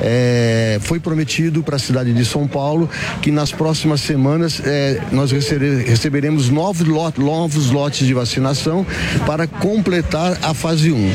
É, 0.00 0.78
foi 0.80 1.00
prometido 1.00 1.60
para 1.60 1.74
a 1.74 1.78
cidade 1.78 2.14
de 2.14 2.24
São 2.24 2.46
Paulo 2.46 2.88
que 3.20 3.32
nas 3.32 3.50
próximas 3.50 4.00
semanas 4.00 4.62
é, 4.64 5.00
nós 5.10 5.32
receberemos 5.32 6.48
novos, 6.48 6.86
lot, 6.86 7.20
novos 7.20 7.70
lotes 7.72 8.06
de 8.06 8.14
vacinação 8.14 8.86
para 9.26 9.48
completar 9.48 10.38
a 10.40 10.54
fase 10.54 10.92
1. 10.92 11.12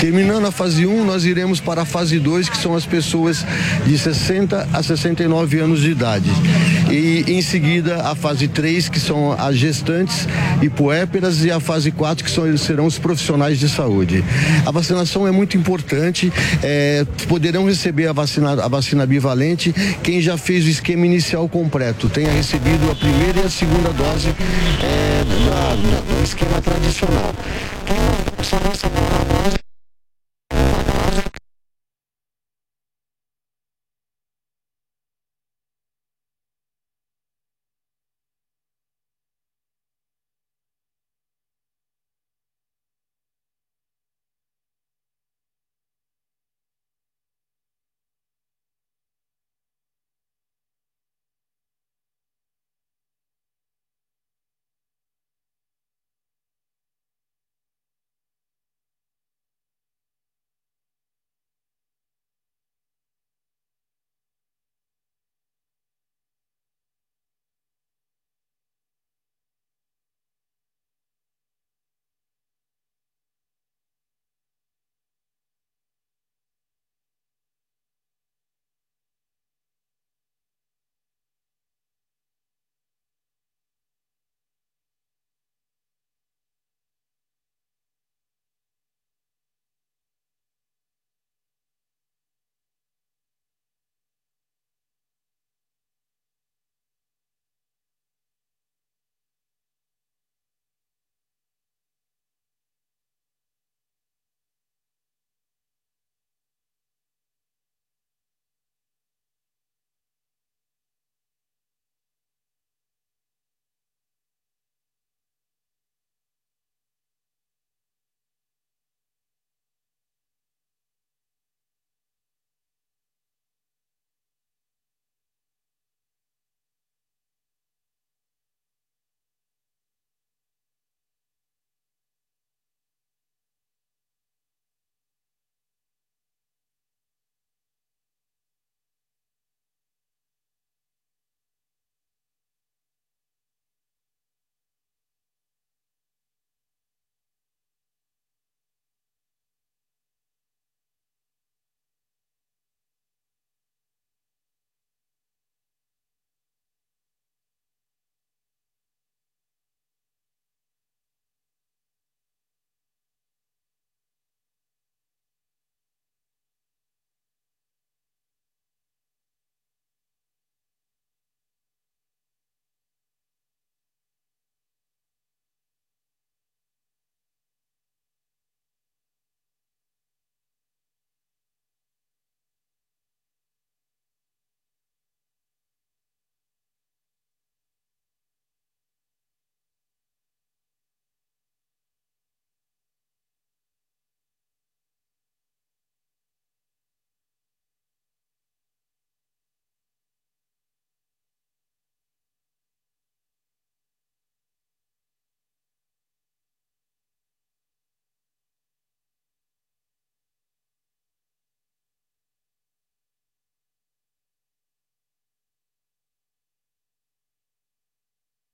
Terminando 0.00 0.46
a 0.46 0.50
fase 0.50 0.86
1, 0.86 1.04
nós 1.04 1.26
iremos 1.26 1.60
para 1.60 1.82
a 1.82 1.84
fase 1.84 2.18
2, 2.18 2.48
que 2.48 2.56
são 2.56 2.74
as 2.74 2.86
pessoas 2.86 3.44
de 3.84 3.98
60 3.98 4.68
a 4.72 4.82
69 4.82 5.58
anos 5.58 5.82
de 5.82 5.90
idade. 5.90 6.30
E 6.90 7.24
em 7.28 7.42
seguida 7.42 8.02
a 8.02 8.14
fase 8.14 8.48
3, 8.48 8.88
que 8.88 9.00
são 9.00 9.25
as 9.32 9.56
gestantes 9.56 10.26
e 10.62 10.68
puéperas, 10.68 11.44
e 11.44 11.50
a 11.50 11.60
fase 11.60 11.90
4, 11.90 12.24
que 12.24 12.30
são, 12.30 12.56
serão 12.56 12.86
os 12.86 12.98
profissionais 12.98 13.58
de 13.58 13.68
saúde. 13.68 14.24
A 14.64 14.70
vacinação 14.70 15.26
é 15.26 15.30
muito 15.30 15.56
importante, 15.56 16.32
é, 16.62 17.04
poderão 17.28 17.66
receber 17.66 18.06
a 18.08 18.12
vacina, 18.12 18.52
a 18.52 18.68
vacina 18.68 19.06
bivalente 19.06 19.74
quem 20.02 20.20
já 20.20 20.36
fez 20.36 20.64
o 20.64 20.68
esquema 20.68 21.06
inicial 21.06 21.48
completo, 21.48 22.08
tenha 22.08 22.30
recebido 22.30 22.90
a 22.90 22.94
primeira 22.94 23.40
e 23.40 23.46
a 23.46 23.50
segunda 23.50 23.90
dose 23.90 24.28
é, 24.82 25.24
do 25.24 26.24
esquema 26.24 26.60
tradicional. 26.60 27.32
Quem 27.84 27.96
não 27.96 29.05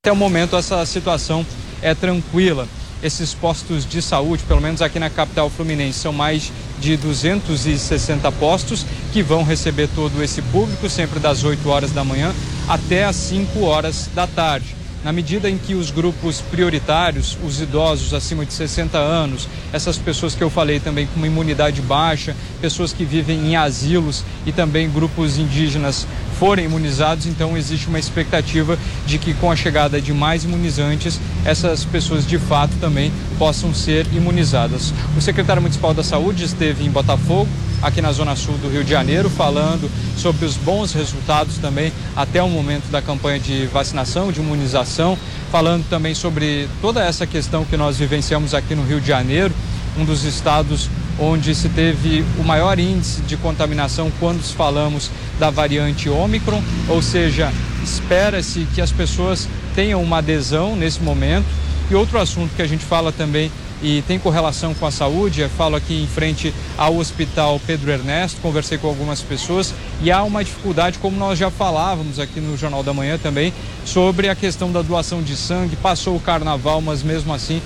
Até 0.04 0.10
o 0.10 0.16
momento, 0.16 0.56
essa 0.56 0.84
situação 0.84 1.46
é 1.80 1.94
tranquila. 1.94 2.66
Esses 3.00 3.34
postos 3.34 3.86
de 3.86 4.02
saúde, 4.02 4.42
pelo 4.42 4.60
menos 4.60 4.82
aqui 4.82 4.98
na 4.98 5.08
capital 5.08 5.48
fluminense, 5.48 6.00
são 6.00 6.12
mais 6.12 6.50
de 6.80 6.96
260 6.96 8.32
postos 8.32 8.84
que 9.12 9.22
vão 9.22 9.44
receber 9.44 9.88
todo 9.94 10.20
esse 10.20 10.42
público, 10.42 10.90
sempre 10.90 11.20
das 11.20 11.44
8 11.44 11.68
horas 11.68 11.92
da 11.92 12.02
manhã 12.02 12.34
até 12.68 13.04
as 13.04 13.14
5 13.14 13.60
horas 13.60 14.10
da 14.12 14.26
tarde 14.26 14.81
na 15.04 15.12
medida 15.12 15.50
em 15.50 15.58
que 15.58 15.74
os 15.74 15.90
grupos 15.90 16.40
prioritários, 16.40 17.36
os 17.42 17.60
idosos 17.60 18.14
acima 18.14 18.46
de 18.46 18.52
60 18.52 18.96
anos, 18.98 19.48
essas 19.72 19.98
pessoas 19.98 20.34
que 20.34 20.42
eu 20.42 20.50
falei 20.50 20.78
também 20.78 21.06
com 21.06 21.16
uma 21.16 21.26
imunidade 21.26 21.80
baixa, 21.82 22.36
pessoas 22.60 22.92
que 22.92 23.04
vivem 23.04 23.48
em 23.48 23.56
asilos 23.56 24.24
e 24.46 24.52
também 24.52 24.90
grupos 24.90 25.38
indígenas 25.38 26.06
forem 26.38 26.64
imunizados, 26.64 27.26
então 27.26 27.56
existe 27.56 27.88
uma 27.88 27.98
expectativa 27.98 28.78
de 29.06 29.18
que 29.18 29.34
com 29.34 29.50
a 29.50 29.56
chegada 29.56 30.00
de 30.00 30.12
mais 30.12 30.44
imunizantes, 30.44 31.20
essas 31.44 31.84
pessoas 31.84 32.26
de 32.26 32.38
fato 32.38 32.72
também 32.80 33.12
possam 33.38 33.74
ser 33.74 34.06
imunizadas. 34.12 34.92
O 35.16 35.20
secretário 35.20 35.62
municipal 35.62 35.94
da 35.94 36.02
Saúde 36.02 36.44
esteve 36.44 36.84
em 36.84 36.90
Botafogo, 36.90 37.48
aqui 37.82 38.00
na 38.00 38.12
Zona 38.12 38.36
Sul 38.36 38.54
do 38.58 38.68
Rio 38.68 38.84
de 38.84 38.90
Janeiro, 38.90 39.28
falando 39.28 39.90
sobre 40.16 40.46
os 40.46 40.56
bons 40.56 40.92
resultados 40.92 41.58
também 41.58 41.92
até 42.14 42.42
o 42.42 42.48
momento 42.48 42.90
da 42.90 43.02
campanha 43.02 43.40
de 43.40 43.66
vacinação, 43.66 44.30
de 44.30 44.40
imunização, 44.40 45.18
falando 45.50 45.84
também 45.88 46.14
sobre 46.14 46.68
toda 46.80 47.04
essa 47.04 47.26
questão 47.26 47.64
que 47.64 47.76
nós 47.76 47.98
vivenciamos 47.98 48.54
aqui 48.54 48.74
no 48.74 48.84
Rio 48.84 49.00
de 49.00 49.08
Janeiro, 49.08 49.52
um 49.98 50.04
dos 50.04 50.24
estados 50.24 50.88
onde 51.18 51.54
se 51.54 51.68
teve 51.68 52.24
o 52.38 52.44
maior 52.44 52.78
índice 52.78 53.20
de 53.22 53.36
contaminação 53.36 54.10
quando 54.18 54.42
falamos 54.42 55.10
da 55.38 55.50
variante 55.50 56.08
Ômicron, 56.08 56.62
ou 56.88 57.02
seja, 57.02 57.52
espera-se 57.82 58.66
que 58.74 58.80
as 58.80 58.92
pessoas 58.92 59.48
tenham 59.74 60.02
uma 60.02 60.18
adesão 60.18 60.76
nesse 60.76 61.02
momento. 61.02 61.46
E 61.90 61.94
outro 61.94 62.18
assunto 62.18 62.54
que 62.56 62.62
a 62.62 62.66
gente 62.66 62.84
fala 62.84 63.12
também 63.12 63.50
e 63.82 64.02
tem 64.02 64.18
correlação 64.18 64.72
com 64.74 64.86
a 64.86 64.90
saúde. 64.90 65.40
Eu 65.40 65.50
falo 65.50 65.76
aqui 65.76 66.02
em 66.02 66.06
frente 66.06 66.54
ao 66.78 66.96
Hospital 66.96 67.60
Pedro 67.66 67.90
Ernesto, 67.90 68.40
conversei 68.40 68.78
com 68.78 68.86
algumas 68.86 69.20
pessoas 69.20 69.74
e 70.00 70.10
há 70.10 70.22
uma 70.22 70.44
dificuldade, 70.44 70.98
como 70.98 71.16
nós 71.16 71.38
já 71.38 71.50
falávamos 71.50 72.18
aqui 72.18 72.40
no 72.40 72.56
Jornal 72.56 72.82
da 72.82 72.94
Manhã 72.94 73.18
também, 73.18 73.52
sobre 73.84 74.28
a 74.28 74.34
questão 74.34 74.70
da 74.70 74.82
doação 74.82 75.22
de 75.22 75.36
sangue. 75.36 75.76
Passou 75.76 76.16
o 76.16 76.20
carnaval, 76.20 76.80
mas 76.80 77.02
mesmo 77.02 77.34
assim, 77.34 77.60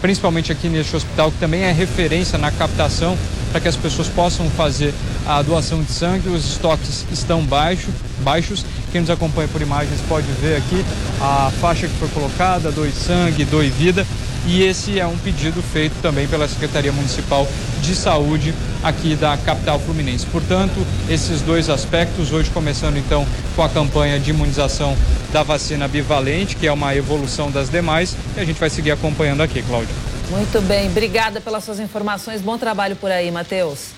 principalmente 0.00 0.50
aqui 0.50 0.68
neste 0.68 0.94
hospital, 0.96 1.30
que 1.30 1.38
também 1.38 1.62
é 1.62 1.72
referência 1.72 2.36
na 2.36 2.50
captação 2.50 3.16
para 3.50 3.60
que 3.60 3.68
as 3.68 3.76
pessoas 3.76 4.08
possam 4.08 4.48
fazer 4.50 4.94
a 5.26 5.42
doação 5.42 5.82
de 5.82 5.92
sangue. 5.92 6.28
Os 6.28 6.44
estoques 6.44 7.04
estão 7.12 7.42
baixo, 7.42 7.88
baixos. 8.20 8.64
Quem 8.92 9.00
nos 9.00 9.10
acompanha 9.10 9.48
por 9.48 9.60
imagens 9.60 10.00
pode 10.08 10.26
ver 10.40 10.56
aqui 10.56 10.84
a 11.20 11.50
faixa 11.60 11.86
que 11.86 11.94
foi 11.94 12.08
colocada, 12.08 12.70
doe 12.70 12.90
sangue, 12.92 13.44
doe 13.44 13.68
vida. 13.68 14.06
E 14.46 14.62
esse 14.62 14.98
é 14.98 15.06
um 15.06 15.18
pedido 15.18 15.62
feito 15.62 15.94
também 16.00 16.26
pela 16.26 16.48
Secretaria 16.48 16.92
Municipal 16.92 17.46
de 17.82 17.94
Saúde 17.94 18.54
aqui 18.82 19.14
da 19.14 19.36
capital 19.36 19.78
fluminense. 19.78 20.26
Portanto, 20.26 20.74
esses 21.08 21.42
dois 21.42 21.68
aspectos, 21.68 22.32
hoje 22.32 22.50
começando 22.50 22.96
então 22.96 23.26
com 23.54 23.62
a 23.62 23.68
campanha 23.68 24.18
de 24.18 24.30
imunização 24.30 24.96
da 25.32 25.42
vacina 25.42 25.86
bivalente, 25.86 26.56
que 26.56 26.66
é 26.66 26.72
uma 26.72 26.94
evolução 26.94 27.50
das 27.50 27.68
demais, 27.68 28.16
e 28.36 28.40
a 28.40 28.44
gente 28.44 28.58
vai 28.58 28.70
seguir 28.70 28.90
acompanhando 28.90 29.42
aqui, 29.42 29.62
Cláudia. 29.62 29.94
Muito 30.30 30.60
bem, 30.62 30.88
obrigada 30.88 31.40
pelas 31.40 31.64
suas 31.64 31.80
informações. 31.80 32.40
Bom 32.40 32.56
trabalho 32.56 32.96
por 32.96 33.10
aí, 33.10 33.30
Matheus. 33.30 33.88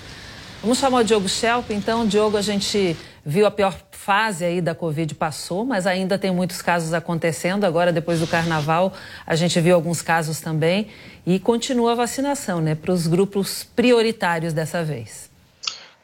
Vamos 0.61 0.77
chamar 0.77 0.99
o 0.99 1.03
Diogo 1.03 1.29
Schelp, 1.29 1.71
então. 1.71 2.07
Diogo, 2.07 2.37
a 2.37 2.41
gente 2.41 2.97
viu 3.25 3.45
a 3.45 3.51
pior 3.51 3.75
fase 4.03 4.43
aí 4.43 4.61
da 4.61 4.75
Covid 4.75 5.15
passou, 5.15 5.65
mas 5.65 5.87
ainda 5.87 6.17
tem 6.17 6.29
muitos 6.29 6.61
casos 6.61 6.93
acontecendo. 6.93 7.63
Agora, 7.63 7.93
depois 7.93 8.19
do 8.19 8.27
carnaval, 8.27 8.93
a 9.25 9.33
gente 9.33 9.59
viu 9.61 9.73
alguns 9.73 10.01
casos 10.01 10.41
também. 10.41 10.87
E 11.25 11.39
continua 11.39 11.93
a 11.93 11.95
vacinação, 11.95 12.59
né? 12.59 12.75
Para 12.75 12.91
os 12.91 13.07
grupos 13.07 13.63
prioritários 13.63 14.51
dessa 14.51 14.83
vez. 14.83 15.31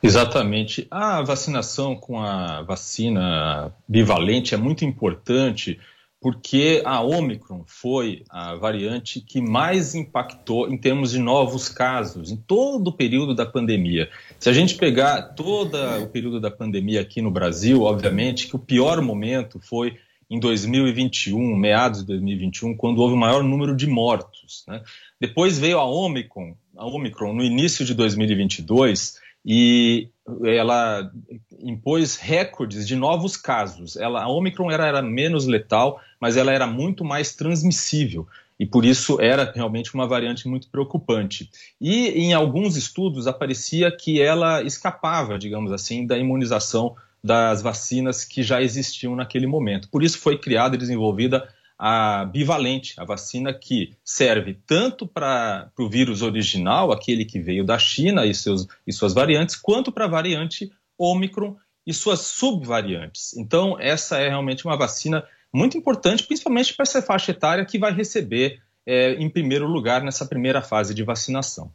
Exatamente. 0.02 0.88
A 0.90 1.22
vacinação 1.22 1.94
com 1.94 2.22
a 2.22 2.62
vacina 2.62 3.74
bivalente 3.86 4.56
é 4.56 4.58
muito 4.58 4.86
importante 4.86 5.78
porque 6.22 6.82
a 6.86 7.02
Omicron 7.02 7.64
foi 7.66 8.24
a 8.30 8.56
variante 8.56 9.22
que 9.22 9.40
mais 9.40 9.96
impactou 9.96 10.70
em 10.70 10.78
termos 10.78 11.12
de 11.12 11.20
novos 11.20 11.70
casos 11.70 12.30
em 12.30 12.36
todo 12.36 12.90
o 12.90 12.94
período 12.94 13.34
da 13.34 13.46
pandemia. 13.46 14.10
Se 14.38 14.50
a 14.50 14.54
gente 14.54 14.76
pegar 14.76 15.34
todo 15.34 15.78
o 16.04 16.08
período 16.08 16.42
da 16.42 16.52
pandemia 16.52 17.02
aqui 17.02 17.22
no 17.22 17.32
Brasil, 17.32 17.84
obviamente 17.84 18.48
que 18.48 18.56
o 18.56 18.60
pior 18.60 19.02
momento 19.02 19.60
foi 19.62 19.98
em 20.30 20.40
2021, 20.40 21.56
meados 21.56 22.02
de 22.02 22.08
2021, 22.08 22.76
quando 22.76 23.00
houve 23.00 23.16
o 23.16 23.18
maior 23.18 23.44
número 23.44 23.76
de 23.76 23.88
mortos. 23.88 24.64
Né? 24.68 24.82
Depois 25.20 25.58
veio 25.58 25.80
a 25.80 25.86
Omicron, 25.86 26.54
a 26.78 26.86
Omicron 26.86 27.34
no 27.34 27.44
início 27.44 27.84
de 27.84 27.94
2022 27.94 29.18
e 29.44 30.10
ela 30.44 31.12
impôs 31.60 32.18
recordes 32.18 32.88
de 32.88 32.96
novos 32.96 33.36
casos. 33.36 33.96
Ela, 33.96 34.24
a 34.24 34.30
Omicron 34.30 34.70
era, 34.70 34.86
era 34.86 35.02
menos 35.02 35.48
letal, 35.48 36.00
mas 36.20 36.38
ela 36.38 36.52
era 36.52 36.68
muito 36.68 37.04
mais 37.04 37.36
transmissível 37.36 38.28
e 38.60 38.66
por 38.66 38.84
isso 38.84 39.22
era 39.22 39.52
realmente 39.56 39.94
uma 39.94 40.06
variante 40.06 40.48
muito 40.48 40.70
preocupante. 40.70 41.50
E 41.80 42.10
em 42.10 42.34
alguns 42.34 42.76
estudos 42.76 43.26
aparecia 43.26 43.90
que 43.90 44.22
ela 44.22 44.62
escapava, 44.62 45.40
digamos 45.40 45.72
assim, 45.72 46.06
da 46.06 46.18
imunização 46.18 46.96
das 47.24 47.62
vacinas 47.62 48.26
que 48.26 48.44
já 48.44 48.62
existiam 48.62 49.16
naquele 49.16 49.48
momento. 49.48 49.90
Por 49.90 50.04
isso 50.04 50.20
foi 50.20 50.38
criada 50.38 50.76
e 50.76 50.80
desenvolvida 50.80 51.48
a 51.78 52.26
bivalente, 52.26 52.94
a 52.98 53.06
vacina 53.06 53.54
que 53.54 53.96
serve 54.04 54.60
tanto 54.68 55.08
para 55.08 55.72
o 55.80 55.88
vírus 55.88 56.22
original, 56.22 56.92
aquele 56.92 57.24
que 57.24 57.40
veio 57.40 57.64
da 57.64 57.80
China 57.80 58.26
e, 58.26 58.36
seus, 58.36 58.68
e 58.86 58.92
suas 58.92 59.14
variantes, 59.14 59.56
quanto 59.56 59.90
para 59.90 60.04
a 60.04 60.10
variante 60.10 60.70
Omicron 60.98 61.56
e 61.88 61.94
suas 61.94 62.20
subvariantes. 62.20 63.36
Então, 63.38 63.78
essa 63.80 64.18
é 64.18 64.28
realmente 64.28 64.66
uma 64.66 64.78
vacina 64.78 65.24
muito 65.54 65.78
importante, 65.78 66.24
principalmente 66.24 66.74
para 66.74 66.84
essa 66.84 67.02
faixa 67.02 67.32
etária 67.32 67.66
que 67.66 67.80
vai 67.80 67.92
receber 67.92 68.62
é, 68.86 69.14
em 69.14 69.30
primeiro 69.30 69.68
lugar 69.68 70.04
nessa 70.04 70.26
primeira 70.26 70.62
fase 70.62 70.94
de 70.94 71.04
vacinação. 71.04 71.72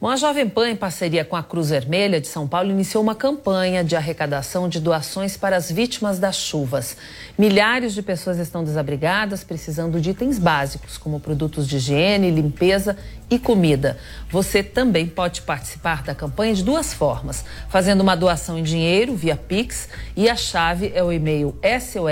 Bom, 0.00 0.08
a 0.08 0.16
Jovem 0.16 0.48
Pan, 0.48 0.70
em 0.70 0.76
parceria 0.76 1.24
com 1.24 1.36
a 1.36 1.42
Cruz 1.42 1.70
Vermelha 1.70 2.20
de 2.20 2.26
São 2.26 2.48
Paulo, 2.48 2.68
iniciou 2.68 3.02
uma 3.02 3.14
campanha 3.14 3.84
de 3.84 3.94
arrecadação 3.94 4.68
de 4.68 4.80
doações 4.80 5.36
para 5.36 5.56
as 5.56 5.70
vítimas 5.70 6.18
das 6.18 6.34
chuvas. 6.36 6.96
Milhares 7.38 7.94
de 7.94 8.02
pessoas 8.02 8.38
estão 8.38 8.64
desabrigadas, 8.64 9.44
precisando 9.44 10.00
de 10.00 10.10
itens 10.10 10.36
básicos, 10.36 10.98
como 10.98 11.20
produtos 11.20 11.68
de 11.68 11.76
higiene, 11.76 12.30
limpeza 12.32 12.96
e 13.30 13.38
comida. 13.38 13.96
Você 14.30 14.64
também 14.64 15.06
pode 15.06 15.42
participar 15.42 16.02
da 16.02 16.14
campanha 16.14 16.54
de 16.54 16.64
duas 16.64 16.92
formas: 16.92 17.44
fazendo 17.68 18.00
uma 18.00 18.16
doação 18.16 18.58
em 18.58 18.64
dinheiro 18.64 19.14
via 19.14 19.36
Pix 19.36 19.88
e 20.16 20.28
a 20.28 20.34
chave 20.34 20.90
é 20.92 21.04
o 21.04 21.12
e-mail 21.12 21.56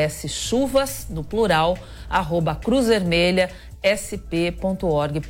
soschuvas, 0.08 1.06
no 1.10 1.24
plural, 1.24 1.76
arroba 2.08 2.54
Cruz 2.54 2.88
sp.org.br. 3.82 5.24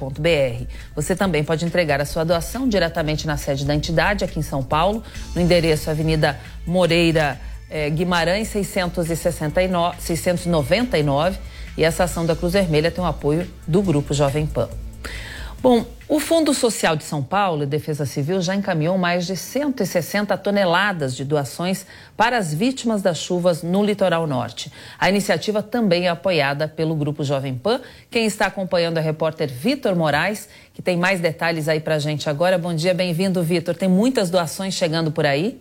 Você 0.95 1.17
também 1.17 1.43
pode 1.43 1.65
entregar 1.65 2.01
a 2.01 2.05
sua 2.05 2.25
doação 2.25 2.69
diretamente 2.69 3.27
na 3.27 3.37
sede 3.37 3.65
da 3.65 3.75
entidade 3.75 4.25
aqui 4.25 4.39
em 4.39 4.43
São 4.43 4.63
Paulo, 4.63 5.03
no 5.35 5.41
endereço 5.41 5.91
Avenida 5.91 6.39
Moreira 6.67 7.41
eh, 7.71 7.89
Guimarães 7.91 8.49
669, 8.49 9.97
699. 10.01 11.39
E 11.77 11.85
essa 11.85 12.05
ação 12.05 12.27
da 12.27 12.37
Cruz 12.37 12.53
Vermelha 12.53 12.91
tem 12.91 13.03
o 13.03 13.07
apoio 13.07 13.49
do 13.67 13.81
Grupo 13.81 14.13
Jovem 14.13 14.47
Pan. 14.47 14.69
Bom, 15.63 15.87
o 16.09 16.19
Fundo 16.19 16.53
Social 16.53 16.97
de 16.97 17.05
São 17.05 17.23
Paulo 17.23 17.63
e 17.63 17.67
Defesa 17.67 18.05
Civil 18.05 18.43
já 18.43 18.53
encaminhou 18.53 18.99
mais 18.99 19.25
de 19.25 19.37
160 19.37 20.37
toneladas 20.37 21.15
de 21.15 21.25
doações 21.25 21.87
para 22.17 22.37
as 22.37 22.53
vítimas 22.53 23.01
das 23.01 23.19
chuvas 23.19 23.63
no 23.63 23.85
litoral 23.85 24.27
norte. 24.27 24.73
A 24.99 25.09
iniciativa 25.09 25.63
também 25.63 26.07
é 26.07 26.09
apoiada 26.09 26.67
pelo 26.67 26.97
Grupo 26.97 27.23
Jovem 27.23 27.55
Pan. 27.55 27.81
Quem 28.11 28.27
está 28.27 28.47
acompanhando 28.47 28.99
é 28.99 29.01
o 29.01 29.05
repórter 29.05 29.49
Vitor 29.49 29.95
Moraes, 29.95 30.49
que 30.75 30.83
tem 30.83 30.97
mais 30.97 31.21
detalhes 31.21 31.69
aí 31.69 31.79
para 31.79 31.95
a 31.95 32.01
gente 32.01 32.29
agora. 32.29 32.59
Bom 32.59 32.75
dia, 32.75 32.93
bem-vindo, 32.93 33.41
Vitor. 33.41 33.77
Tem 33.77 33.89
muitas 33.89 34.31
doações 34.31 34.75
chegando 34.75 35.13
por 35.13 35.25
aí? 35.25 35.61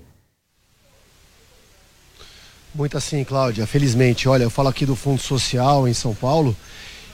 Muitas 2.74 3.04
sim, 3.04 3.24
Cláudia. 3.24 3.68
Felizmente, 3.68 4.28
olha, 4.28 4.42
eu 4.42 4.50
falo 4.50 4.70
aqui 4.70 4.84
do 4.84 4.96
Fundo 4.96 5.22
Social 5.22 5.88
em 5.88 5.94
São 5.94 6.16
Paulo 6.16 6.58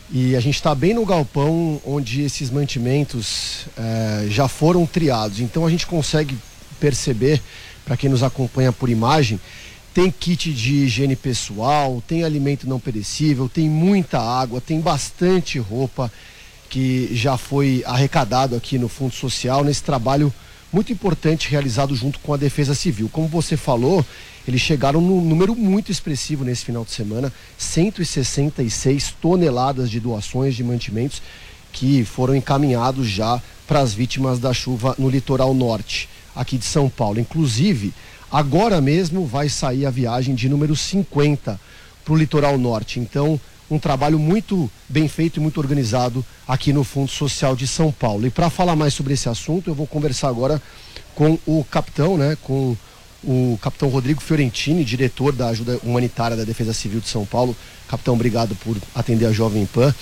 e 0.10 0.36
a 0.36 0.40
gente 0.40 0.56
está 0.56 0.74
bem 0.74 0.94
no 0.94 1.06
galpão 1.06 1.82
onde 1.86 2.22
esses 2.22 2.50
mantimentos 2.50 3.66
eh, 3.78 4.28
já 4.30 4.48
foram 4.48 4.86
triados. 4.86 5.42
Então 5.42 5.66
a 5.66 5.70
gente 5.70 5.86
consegue 5.86 6.38
perceber, 6.80 7.42
para 7.86 7.98
quem 7.98 8.10
nos 8.10 8.24
acompanha 8.24 8.72
por 8.72 8.90
imagem, 8.90 9.40
tem 9.94 10.10
kit 10.12 10.54
de 10.54 10.76
higiene 10.84 11.16
pessoal, 11.16 12.02
tem 12.08 12.24
alimento 12.24 12.70
não 12.70 12.80
perecível, 12.80 13.50
tem 13.50 13.70
muita 13.70 14.20
água, 14.20 14.62
tem 14.62 14.80
bastante 14.80 15.60
roupa 15.60 16.12
que 16.70 17.10
já 17.14 17.38
foi 17.38 17.84
arrecadado 17.86 18.56
aqui 18.56 18.78
no 18.78 18.88
Fundo 18.88 19.14
Social 19.14 19.64
nesse 19.64 19.84
trabalho 19.84 20.34
muito 20.72 20.92
importante 20.92 21.50
realizado 21.50 21.96
junto 21.96 22.20
com 22.20 22.34
a 22.34 22.38
Defesa 22.38 22.76
Civil. 22.76 23.10
Como 23.12 23.28
você 23.28 23.58
falou, 23.58 24.06
eles 24.48 24.62
chegaram 24.62 25.02
num 25.02 25.22
número 25.22 25.56
muito 25.56 25.92
expressivo 25.92 26.44
nesse 26.44 26.64
final 26.64 26.86
de 26.86 26.92
semana, 26.92 27.34
166 27.58 29.14
toneladas 29.22 29.90
de 29.90 30.00
doações 30.00 30.56
de 30.56 30.64
mantimentos 30.64 31.22
que 31.72 32.06
foram 32.06 32.36
encaminhados 32.36 33.08
já 33.08 33.42
para 33.68 33.82
as 33.82 33.94
vítimas 33.94 34.40
da 34.40 34.54
chuva 34.54 34.96
no 34.98 35.10
litoral 35.10 35.54
norte, 35.54 36.08
aqui 36.36 36.58
de 36.58 36.66
São 36.66 36.90
Paulo. 36.90 37.20
Inclusive, 37.20 37.94
agora 38.32 38.80
mesmo 38.80 39.26
vai 39.26 39.50
sair 39.50 39.86
a 39.86 39.92
viagem 39.92 40.34
de 40.34 40.48
número 40.48 40.76
50 40.76 41.60
para 42.06 42.14
o 42.14 42.18
litoral 42.18 42.58
norte. 42.58 43.00
Então, 43.00 43.40
um 43.70 43.78
trabalho 43.78 44.18
muito 44.18 44.72
bem 44.88 45.10
feito 45.10 45.38
e 45.38 45.40
muito 45.42 45.60
organizado 45.60 46.26
aqui 46.48 46.72
no 46.72 46.86
Fundo 46.86 47.12
Social 47.12 47.56
de 47.56 47.68
São 47.68 47.92
Paulo. 47.92 48.26
E 48.26 48.30
para 48.30 48.50
falar 48.50 48.76
mais 48.76 48.94
sobre 48.94 49.14
esse 49.14 49.28
assunto, 49.28 49.70
eu 49.70 49.76
vou 49.76 49.86
conversar 49.86 50.30
agora 50.30 50.62
com 51.14 51.38
o 51.46 51.66
capitão, 51.70 52.18
né, 52.18 52.38
com 52.42 52.78
o 53.28 53.60
capitão 53.62 53.90
Rodrigo 53.90 54.22
Fiorentini, 54.22 54.86
diretor 54.86 55.34
da 55.34 55.50
ajuda 55.50 55.78
humanitária 55.84 56.38
da 56.38 56.46
Defesa 56.46 56.74
Civil 56.74 57.02
de 57.02 57.10
São 57.10 57.26
Paulo. 57.26 57.54
Capitão, 57.88 58.14
obrigado 58.14 58.56
por 58.56 58.78
atender 58.96 59.26
a 59.26 59.34
Jovem 59.34 59.66
Pan. 59.66 59.94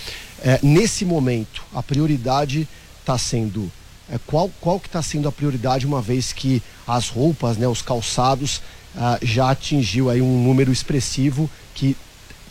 É, 0.44 0.60
nesse 0.62 1.04
momento, 1.04 1.64
a 1.74 1.82
prioridade 1.82 2.68
está 3.02 3.18
sendo 3.18 3.72
é, 4.10 4.20
qual, 4.28 4.52
qual 4.62 4.80
que 4.80 4.88
está 4.88 5.02
sendo 5.02 5.28
a 5.28 5.32
prioridade 5.32 5.88
uma 5.88 6.04
vez 6.04 6.32
que 6.32 6.62
as 6.88 7.10
roupas, 7.10 7.58
né, 7.58 7.68
os 7.68 7.82
calçados 7.82 8.62
ah, 8.96 9.18
já 9.22 9.50
atingiu 9.50 10.10
aí 10.10 10.22
um 10.22 10.44
número 10.44 10.72
expressivo 10.72 11.50
que 11.74 11.98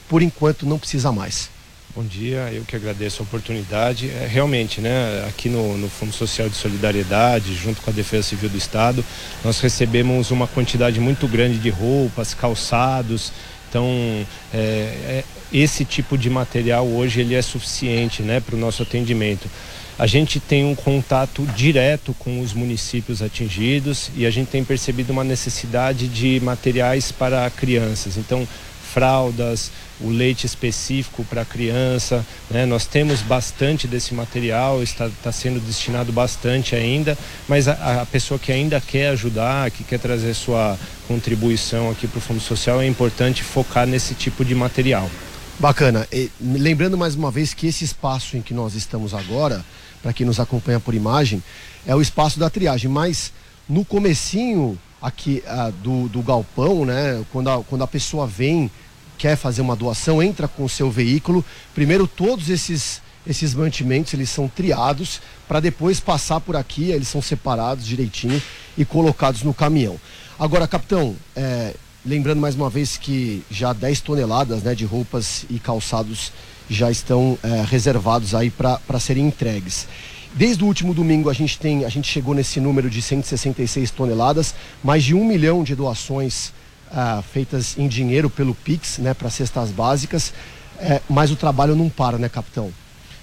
por 0.08 0.22
enquanto 0.22 0.66
não 0.66 0.78
precisa 0.78 1.12
mais. 1.12 1.48
Bom 1.96 2.02
dia, 2.02 2.50
eu 2.52 2.64
que 2.64 2.74
agradeço 2.74 3.22
a 3.22 3.24
oportunidade. 3.24 4.10
É, 4.10 4.26
realmente, 4.28 4.80
né, 4.80 5.24
aqui 5.28 5.48
no, 5.48 5.78
no, 5.78 5.88
Fundo 5.88 6.12
Social 6.12 6.48
de 6.48 6.56
Solidariedade, 6.56 7.54
junto 7.54 7.80
com 7.80 7.88
a 7.88 7.92
Defesa 7.92 8.30
Civil 8.30 8.50
do 8.50 8.58
Estado, 8.58 9.04
nós 9.44 9.60
recebemos 9.60 10.32
uma 10.32 10.48
quantidade 10.48 10.98
muito 10.98 11.28
grande 11.28 11.56
de 11.56 11.70
roupas, 11.70 12.34
calçados. 12.34 13.32
Então, 13.68 13.86
é, 14.52 14.58
é, 14.58 15.24
esse 15.52 15.84
tipo 15.84 16.18
de 16.18 16.28
material 16.28 16.84
hoje 16.84 17.20
ele 17.20 17.36
é 17.36 17.42
suficiente 17.42 18.24
né, 18.24 18.40
para 18.40 18.56
o 18.56 18.58
nosso 18.58 18.82
atendimento. 18.82 19.48
A 19.96 20.08
gente 20.08 20.40
tem 20.40 20.64
um 20.64 20.74
contato 20.74 21.46
direto 21.54 22.12
com 22.18 22.40
os 22.40 22.52
municípios 22.52 23.22
atingidos 23.22 24.10
e 24.16 24.26
a 24.26 24.30
gente 24.32 24.48
tem 24.48 24.64
percebido 24.64 25.12
uma 25.12 25.22
necessidade 25.22 26.08
de 26.08 26.40
materiais 26.40 27.12
para 27.12 27.48
crianças. 27.50 28.16
Então, 28.16 28.48
fraldas, 28.94 29.70
o 30.00 30.08
leite 30.08 30.46
específico 30.46 31.24
para 31.24 31.44
criança. 31.44 32.24
Né? 32.50 32.66
Nós 32.66 32.86
temos 32.86 33.20
bastante 33.22 33.86
desse 33.86 34.14
material, 34.14 34.82
está, 34.82 35.06
está 35.06 35.32
sendo 35.32 35.60
destinado 35.60 36.12
bastante 36.12 36.74
ainda, 36.74 37.16
mas 37.48 37.68
a, 37.68 38.02
a, 38.02 38.06
pessoa 38.06 38.38
que 38.38 38.50
ainda 38.50 38.80
quer 38.80 39.08
ajudar, 39.08 39.70
que 39.70 39.84
quer 39.84 39.98
trazer 39.98 40.34
sua 40.34 40.78
contribuição 41.06 41.90
aqui 41.90 42.06
para 42.06 42.18
o 42.18 42.20
Fundo 42.20 42.40
Social, 42.40 42.80
é 42.80 42.86
importante 42.86 43.42
focar 43.42 43.86
nesse 43.86 44.14
tipo 44.14 44.44
de 44.44 44.54
material. 44.54 45.08
Bacana. 45.58 46.06
E, 46.12 46.30
lembrando 46.40 46.98
mais 46.98 47.14
uma 47.14 47.30
vez 47.30 47.54
que 47.54 47.66
esse 47.66 47.84
espaço 47.84 48.36
em 48.36 48.42
que 48.42 48.52
nós 48.52 48.74
estamos 48.74 49.14
agora, 49.14 49.64
para 50.02 50.12
quem 50.12 50.26
nos 50.26 50.40
acompanha 50.40 50.80
por 50.80 50.94
imagem, 50.94 51.42
é 51.86 51.94
o 51.94 52.00
espaço 52.00 52.38
da 52.38 52.50
triagem, 52.50 52.90
mas 52.90 53.32
no 53.68 53.84
comecinho 53.84 54.78
aqui 55.00 55.42
ah, 55.46 55.70
do, 55.82 56.08
do 56.08 56.22
galpão, 56.22 56.84
né, 56.84 57.22
quando 57.30 57.50
a, 57.50 57.62
quando 57.62 57.82
a 57.82 57.86
pessoa 57.86 58.26
vem 58.26 58.70
quer 59.18 59.36
fazer 59.36 59.60
uma 59.60 59.76
doação, 59.76 60.22
entra 60.22 60.48
com 60.48 60.64
o 60.64 60.68
seu 60.68 60.90
veículo. 60.90 61.44
Primeiro, 61.74 62.06
todos 62.06 62.50
esses, 62.50 63.00
esses 63.26 63.54
mantimentos 63.54 64.14
eles 64.14 64.30
são 64.30 64.48
triados 64.48 65.20
para 65.48 65.60
depois 65.60 66.00
passar 66.00 66.40
por 66.40 66.56
aqui, 66.56 66.90
eles 66.90 67.08
são 67.08 67.22
separados 67.22 67.86
direitinho 67.86 68.40
e 68.76 68.84
colocados 68.84 69.42
no 69.42 69.54
caminhão. 69.54 69.98
Agora, 70.38 70.66
capitão, 70.66 71.14
é, 71.36 71.74
lembrando 72.04 72.40
mais 72.40 72.54
uma 72.54 72.68
vez 72.68 72.96
que 72.96 73.42
já 73.50 73.72
10 73.72 74.00
toneladas 74.00 74.62
né, 74.62 74.74
de 74.74 74.84
roupas 74.84 75.46
e 75.48 75.58
calçados 75.58 76.32
já 76.68 76.90
estão 76.90 77.38
é, 77.42 77.64
reservados 77.66 78.34
aí 78.34 78.50
para 78.50 79.00
serem 79.00 79.26
entregues. 79.26 79.86
Desde 80.34 80.64
o 80.64 80.66
último 80.66 80.92
domingo 80.92 81.30
a 81.30 81.32
gente 81.32 81.58
tem, 81.58 81.84
a 81.84 81.88
gente 81.88 82.10
chegou 82.10 82.34
nesse 82.34 82.58
número 82.58 82.90
de 82.90 83.00
166 83.00 83.90
toneladas, 83.92 84.54
mais 84.82 85.04
de 85.04 85.14
um 85.14 85.24
milhão 85.24 85.62
de 85.62 85.76
doações 85.76 86.52
ah, 86.94 87.22
feitas 87.32 87.76
em 87.76 87.88
dinheiro 87.88 88.30
pelo 88.30 88.54
Pix, 88.54 88.98
né, 88.98 89.12
para 89.12 89.28
cestas 89.28 89.70
básicas, 89.70 90.32
é, 90.78 91.00
mas 91.08 91.30
o 91.30 91.36
trabalho 91.36 91.74
não 91.74 91.88
para, 91.88 92.18
né, 92.18 92.28
capitão? 92.28 92.72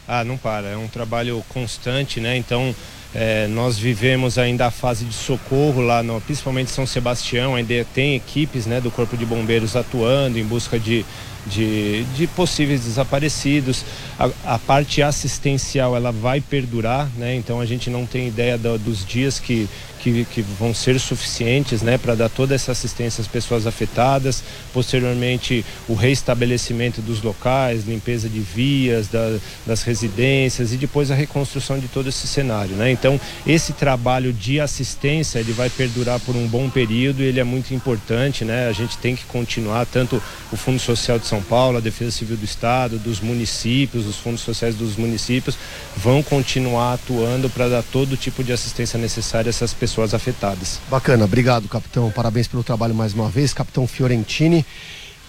Ah, 0.07 0.23
não 0.23 0.37
para, 0.37 0.67
é 0.67 0.77
um 0.77 0.87
trabalho 0.87 1.43
constante, 1.49 2.19
né? 2.19 2.35
Então 2.35 2.75
é, 3.13 3.47
nós 3.47 3.77
vivemos 3.77 4.37
ainda 4.37 4.67
a 4.67 4.71
fase 4.71 5.05
de 5.05 5.13
socorro 5.13 5.81
lá, 5.81 6.01
no, 6.01 6.19
principalmente 6.21 6.71
São 6.71 6.85
Sebastião, 6.85 7.55
ainda 7.55 7.85
tem 7.93 8.15
equipes 8.15 8.65
né, 8.65 8.79
do 8.79 8.89
Corpo 8.89 9.17
de 9.17 9.25
Bombeiros 9.25 9.75
atuando 9.75 10.39
em 10.39 10.43
busca 10.43 10.79
de, 10.79 11.05
de, 11.45 12.03
de 12.15 12.27
possíveis 12.27 12.81
desaparecidos. 12.81 13.83
A, 14.17 14.55
a, 14.55 14.59
parte 14.59 15.01
assistencial 15.01 15.95
ela 15.95 16.11
vai 16.11 16.39
perdurar, 16.39 17.09
né? 17.17 17.35
então 17.35 17.59
a 17.59 17.65
gente 17.65 17.89
não 17.89 18.05
tem 18.05 18.27
ideia 18.27 18.57
do, 18.57 18.77
dos 18.77 19.05
dias 19.05 19.39
que, 19.39 19.69
que, 20.01 20.25
que 20.25 20.41
vão 20.41 20.73
ser 20.73 20.99
suficientes 20.99 21.81
né, 21.81 21.97
para 21.97 22.15
dar 22.15 22.29
toda 22.29 22.55
essa 22.55 22.71
assistência 22.71 23.21
às 23.21 23.27
pessoas 23.27 23.67
afetadas. 23.67 24.43
Posteriormente, 24.73 25.63
o 25.87 25.93
reestabelecimento 25.93 27.01
dos 27.01 27.21
locais, 27.21 27.85
limpeza 27.85 28.27
de 28.27 28.39
vias, 28.39 29.07
da, 29.07 29.37
das 29.65 29.83
residências 29.83 30.73
e 30.73 30.77
depois 30.77 31.11
a 31.11 31.15
reconstrução 31.15 31.77
de 31.77 31.87
todo 31.87 32.09
esse 32.09 32.27
cenário. 32.27 32.75
Né? 32.75 32.91
Então, 32.91 33.19
esse 33.45 33.73
trabalho 33.73 34.33
de 34.33 34.59
assistência 34.59 35.39
ele 35.39 35.53
vai 35.53 35.69
perdurar 35.69 36.19
por 36.19 36.35
um 36.35 36.47
bom 36.47 36.69
período 36.69 37.21
e 37.21 37.25
ele 37.25 37.39
é 37.39 37.43
muito 37.43 37.73
importante. 37.73 38.43
Né? 38.43 38.67
A 38.67 38.73
gente 38.73 38.97
tem 38.97 39.15
que 39.15 39.25
continuar, 39.25 39.85
tanto 39.85 40.21
o 40.51 40.57
Fundo 40.57 40.79
Social 40.79 41.19
de 41.19 41.27
São 41.27 41.41
Paulo, 41.43 41.77
a 41.77 41.81
Defesa 41.81 42.11
Civil 42.11 42.37
do 42.37 42.45
Estado, 42.45 42.97
dos 42.97 43.19
municípios, 43.19 44.07
os 44.07 44.17
fundos 44.17 44.41
sociais 44.41 44.75
dos 44.75 44.95
municípios, 44.95 45.57
vão 45.95 46.23
continuar 46.23 46.93
atuando 46.93 47.49
para 47.49 47.69
dar 47.69 47.83
todo 47.83 48.17
tipo 48.17 48.43
de 48.43 48.51
assistência 48.51 48.97
necessária 48.97 49.49
a 49.49 49.51
essas 49.51 49.73
pessoas 49.73 49.90
pessoas 49.91 50.13
afetadas. 50.13 50.79
Bacana, 50.89 51.25
obrigado, 51.25 51.67
capitão. 51.67 52.09
Parabéns 52.09 52.47
pelo 52.47 52.63
trabalho 52.63 52.95
mais 52.95 53.13
uma 53.13 53.27
vez, 53.27 53.53
capitão 53.53 53.85
Fiorentini. 53.85 54.65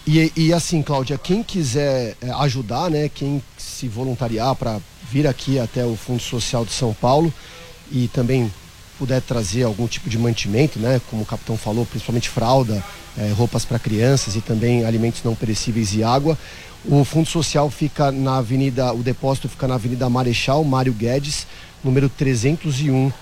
E, 0.06 0.32
e 0.36 0.52
assim, 0.52 0.82
Cláudia, 0.82 1.18
quem 1.18 1.42
quiser 1.42 2.16
é, 2.20 2.30
ajudar, 2.30 2.88
né, 2.88 3.10
quem 3.12 3.42
se 3.58 3.88
voluntariar 3.88 4.54
para 4.54 4.78
vir 5.10 5.26
aqui 5.26 5.58
até 5.58 5.84
o 5.84 5.96
Fundo 5.96 6.22
Social 6.22 6.64
de 6.64 6.72
São 6.72 6.94
Paulo 6.94 7.32
e 7.90 8.06
também 8.08 8.52
puder 8.98 9.20
trazer 9.20 9.64
algum 9.64 9.88
tipo 9.88 10.08
de 10.08 10.16
mantimento, 10.16 10.78
né, 10.78 11.00
como 11.10 11.22
o 11.22 11.26
capitão 11.26 11.56
falou, 11.56 11.84
principalmente 11.84 12.28
fralda, 12.28 12.82
é, 13.18 13.32
roupas 13.32 13.64
para 13.64 13.80
crianças 13.80 14.36
e 14.36 14.40
também 14.40 14.84
alimentos 14.84 15.24
não 15.24 15.34
perecíveis 15.34 15.92
e 15.92 16.04
água. 16.04 16.38
O 16.84 17.04
Fundo 17.04 17.28
Social 17.28 17.68
fica 17.68 18.12
na 18.12 18.38
Avenida, 18.38 18.92
o 18.92 19.02
depósito 19.02 19.48
fica 19.48 19.66
na 19.66 19.74
Avenida 19.74 20.08
Marechal 20.08 20.62
Mário 20.62 20.92
Guedes, 20.92 21.48
número 21.82 22.08
301 22.08 23.12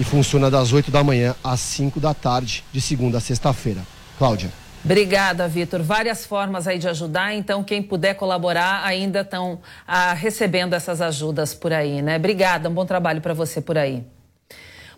e 0.00 0.04
funciona 0.04 0.50
das 0.50 0.72
8 0.72 0.90
da 0.90 1.04
manhã 1.04 1.36
às 1.44 1.60
5 1.60 2.00
da 2.00 2.14
tarde, 2.14 2.64
de 2.72 2.80
segunda 2.80 3.18
a 3.18 3.20
sexta-feira. 3.20 3.82
Cláudia. 4.16 4.50
Obrigada, 4.82 5.46
Vitor. 5.46 5.82
Várias 5.82 6.24
formas 6.24 6.66
aí 6.66 6.78
de 6.78 6.88
ajudar, 6.88 7.34
então 7.34 7.62
quem 7.62 7.82
puder 7.82 8.14
colaborar 8.14 8.82
ainda 8.82 9.20
estão 9.20 9.58
ah, 9.86 10.14
recebendo 10.14 10.72
essas 10.72 11.02
ajudas 11.02 11.52
por 11.52 11.70
aí, 11.70 12.00
né? 12.00 12.16
Obrigada, 12.16 12.70
um 12.70 12.72
bom 12.72 12.86
trabalho 12.86 13.20
para 13.20 13.34
você 13.34 13.60
por 13.60 13.76
aí. 13.76 14.02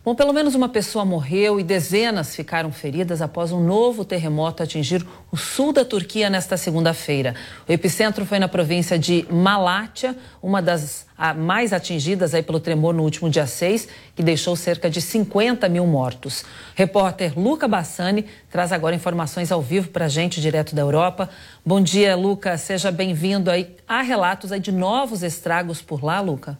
Bom, 0.05 0.17
pelo 0.17 0.33
menos 0.33 0.57
uma 0.57 0.69
pessoa 0.69 1.05
morreu 1.05 1.61
e 1.61 1.63
dezenas 1.63 2.35
ficaram 2.35 2.73
feridas 2.73 3.23
após 3.23 3.53
um 3.53 3.65
novo 3.65 4.05
terremoto 4.05 4.61
atingir 4.61 5.07
o 5.31 5.37
sul 5.37 5.73
da 5.73 5.85
Turquia 5.85 6.29
nesta 6.29 6.57
segunda-feira. 6.57 7.37
O 7.69 7.73
epicentro 7.73 8.27
foi 8.27 8.41
na 8.41 8.49
província 8.49 8.99
de 8.99 9.25
Malatya, 9.31 10.17
uma 10.43 10.61
das 10.61 11.07
mais 11.37 11.73
atingidas 11.73 12.35
aí 12.35 12.43
pelo 12.43 12.59
tremor 12.59 12.93
no 12.93 13.05
último 13.05 13.31
dia 13.31 13.47
6, 13.47 13.87
que 14.17 14.25
deixou 14.25 14.57
cerca 14.57 14.91
de 14.91 15.01
50 15.01 15.69
mil 15.69 15.87
mortos. 15.87 16.45
repórter 16.75 17.39
Luca 17.39 17.69
Bassani 17.69 18.27
traz 18.51 18.73
agora 18.73 18.97
informações 18.97 19.53
ao 19.53 19.63
vivo 19.63 19.91
para 19.91 20.07
a 20.07 20.09
gente, 20.09 20.41
direto 20.41 20.75
da 20.75 20.83
Europa. 20.83 21.31
Bom 21.65 21.81
dia, 21.81 22.17
Luca. 22.17 22.59
Seja 22.59 22.91
bem-vindo 22.91 23.49
aí. 23.49 23.77
Há 23.87 24.03
relatos 24.03 24.51
aí 24.51 24.59
de 24.59 24.73
novos 24.73 25.23
estragos 25.23 25.81
por 25.81 26.03
lá, 26.03 26.19
Luca? 26.19 26.59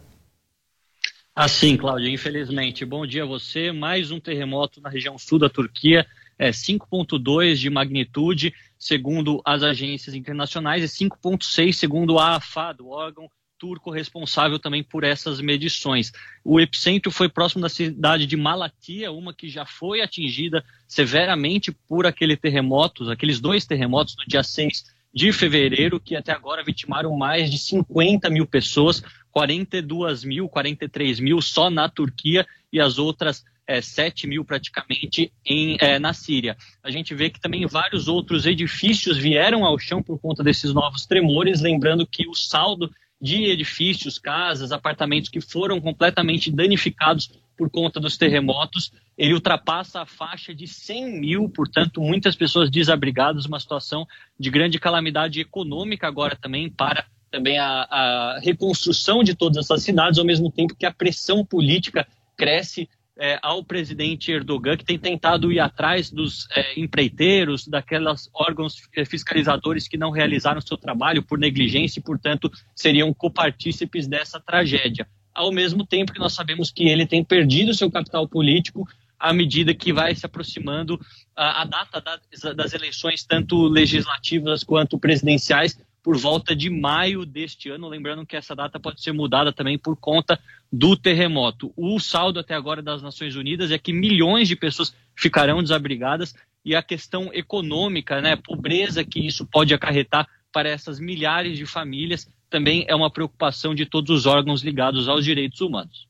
Assim, 1.35 1.75
Cláudia, 1.75 2.11
infelizmente. 2.11 2.85
Bom 2.85 3.07
dia 3.07 3.23
a 3.23 3.25
você. 3.25 3.71
Mais 3.71 4.11
um 4.11 4.19
terremoto 4.19 4.79
na 4.79 4.87
região 4.87 5.17
sul 5.17 5.39
da 5.39 5.49
Turquia, 5.49 6.05
é 6.37 6.51
5.2 6.51 7.55
de 7.55 7.71
magnitude, 7.71 8.53
segundo 8.77 9.41
as 9.43 9.63
agências 9.63 10.13
internacionais, 10.13 10.83
e 10.83 11.05
5.6 11.05 11.73
segundo 11.73 12.19
a 12.19 12.35
AFAD, 12.35 12.83
o 12.83 12.89
órgão 12.89 13.27
turco 13.57 13.89
responsável 13.89 14.59
também 14.59 14.83
por 14.83 15.03
essas 15.03 15.41
medições. 15.41 16.11
O 16.43 16.59
epicentro 16.59 17.09
foi 17.09 17.27
próximo 17.27 17.63
da 17.63 17.69
cidade 17.69 18.27
de 18.27 18.37
Malatya, 18.37 19.11
uma 19.11 19.33
que 19.33 19.49
já 19.49 19.65
foi 19.65 20.01
atingida 20.01 20.63
severamente 20.87 21.71
por 21.71 22.05
aquele 22.05 22.37
terremoto, 22.37 23.09
aqueles 23.09 23.39
dois 23.39 23.65
terremotos 23.65 24.15
no 24.19 24.25
dia 24.27 24.43
6 24.43 24.83
de 25.13 25.31
fevereiro, 25.31 25.99
que 25.99 26.15
até 26.15 26.31
agora 26.31 26.63
vitimaram 26.63 27.15
mais 27.15 27.49
de 27.49 27.57
50 27.57 28.29
mil 28.29 28.47
pessoas, 28.47 29.03
42 29.33 30.23
mil, 30.23 30.47
43 30.47 31.19
mil 31.19 31.41
só 31.41 31.69
na 31.69 31.89
Turquia 31.89 32.45
e 32.71 32.79
as 32.79 32.99
outras 32.99 33.43
é, 33.65 33.81
7 33.81 34.27
mil 34.27 34.45
praticamente 34.45 35.33
em, 35.43 35.75
é, 35.81 35.97
na 35.97 36.13
Síria. 36.13 36.55
A 36.83 36.91
gente 36.91 37.15
vê 37.15 37.31
que 37.31 37.41
também 37.41 37.65
vários 37.65 38.07
outros 38.07 38.45
edifícios 38.45 39.17
vieram 39.17 39.65
ao 39.65 39.79
chão 39.79 40.03
por 40.03 40.19
conta 40.19 40.43
desses 40.43 40.71
novos 40.71 41.07
tremores, 41.07 41.61
lembrando 41.61 42.05
que 42.05 42.27
o 42.27 42.35
saldo 42.35 42.91
de 43.19 43.45
edifícios, 43.45 44.19
casas, 44.19 44.71
apartamentos 44.71 45.29
que 45.29 45.41
foram 45.41 45.81
completamente 45.81 46.51
danificados 46.51 47.31
por 47.57 47.69
conta 47.69 47.99
dos 47.99 48.17
terremotos, 48.17 48.91
ele 49.17 49.33
ultrapassa 49.33 50.01
a 50.01 50.05
faixa 50.05 50.53
de 50.53 50.67
100 50.67 51.19
mil, 51.19 51.49
portanto, 51.49 52.01
muitas 52.01 52.35
pessoas 52.35 52.69
desabrigadas, 52.69 53.45
uma 53.45 53.59
situação 53.59 54.05
de 54.37 54.49
grande 54.49 54.79
calamidade 54.79 55.39
econômica 55.39 56.07
agora 56.07 56.35
também 56.35 56.69
para 56.69 57.05
também 57.33 57.57
a, 57.57 57.87
a 57.89 58.39
reconstrução 58.39 59.23
de 59.23 59.33
todas 59.33 59.57
essas 59.57 59.81
cidades, 59.81 60.19
ao 60.19 60.25
mesmo 60.25 60.51
tempo 60.51 60.75
que 60.75 60.85
a 60.85 60.93
pressão 60.93 61.43
política 61.43 62.07
cresce 62.37 62.87
é, 63.17 63.39
ao 63.41 63.63
presidente 63.63 64.31
Erdogan, 64.31 64.77
que 64.77 64.85
tem 64.85 64.99
tentado 64.99 65.51
ir 65.51 65.59
atrás 65.59 66.11
dos 66.11 66.47
é, 66.51 66.79
empreiteiros, 66.79 67.67
daqueles 67.67 68.29
órgãos 68.31 68.75
fiscalizadores 69.07 69.87
que 69.87 69.97
não 69.97 70.11
realizaram 70.11 70.61
seu 70.61 70.77
trabalho 70.77 71.23
por 71.23 71.39
negligência 71.39 71.99
e, 71.99 72.03
portanto, 72.03 72.51
seriam 72.75 73.11
copartícipes 73.11 74.07
dessa 74.07 74.39
tragédia. 74.39 75.07
Ao 75.33 75.51
mesmo 75.51 75.87
tempo 75.87 76.13
que 76.13 76.19
nós 76.19 76.33
sabemos 76.33 76.71
que 76.71 76.87
ele 76.87 77.07
tem 77.07 77.23
perdido 77.23 77.73
seu 77.73 77.89
capital 77.89 78.27
político 78.27 78.87
à 79.19 79.33
medida 79.33 79.73
que 79.73 79.91
vai 79.91 80.13
se 80.13 80.23
aproximando 80.23 80.99
a, 81.35 81.63
a 81.63 81.65
data 81.65 81.99
das, 81.99 82.55
das 82.55 82.73
eleições, 82.73 83.23
tanto 83.23 83.67
legislativas 83.67 84.63
quanto 84.63 84.99
presidenciais, 84.99 85.79
por 86.03 86.17
volta 86.17 86.53
de 86.53 86.69
maio 86.69 87.25
deste 87.25 87.69
ano. 87.69 87.87
Lembrando 87.87 88.25
que 88.25 88.35
essa 88.35 88.53
data 88.53 88.79
pode 88.79 89.01
ser 89.01 89.13
mudada 89.13 89.53
também 89.53 89.77
por 89.77 89.95
conta 89.95 90.37
do 90.71 90.97
terremoto. 90.97 91.71
O 91.77 91.99
saldo 91.99 92.39
até 92.39 92.53
agora 92.53 92.81
das 92.81 93.01
Nações 93.01 93.35
Unidas 93.35 93.71
é 93.71 93.77
que 93.79 93.93
milhões 93.93 94.49
de 94.49 94.55
pessoas 94.55 94.93
ficarão 95.15 95.63
desabrigadas 95.63 96.35
e 96.65 96.75
a 96.75 96.83
questão 96.83 97.29
econômica, 97.33 98.21
né, 98.21 98.35
pobreza 98.35 99.03
que 99.03 99.25
isso 99.25 99.45
pode 99.45 99.73
acarretar 99.73 100.27
para 100.51 100.69
essas 100.69 100.99
milhares 100.99 101.57
de 101.57 101.65
famílias 101.65 102.27
também 102.49 102.85
é 102.87 102.93
uma 102.93 103.09
preocupação 103.09 103.73
de 103.73 103.85
todos 103.85 104.15
os 104.15 104.25
órgãos 104.27 104.61
ligados 104.61 105.09
aos 105.09 105.25
direitos 105.25 105.59
humanos. 105.59 106.07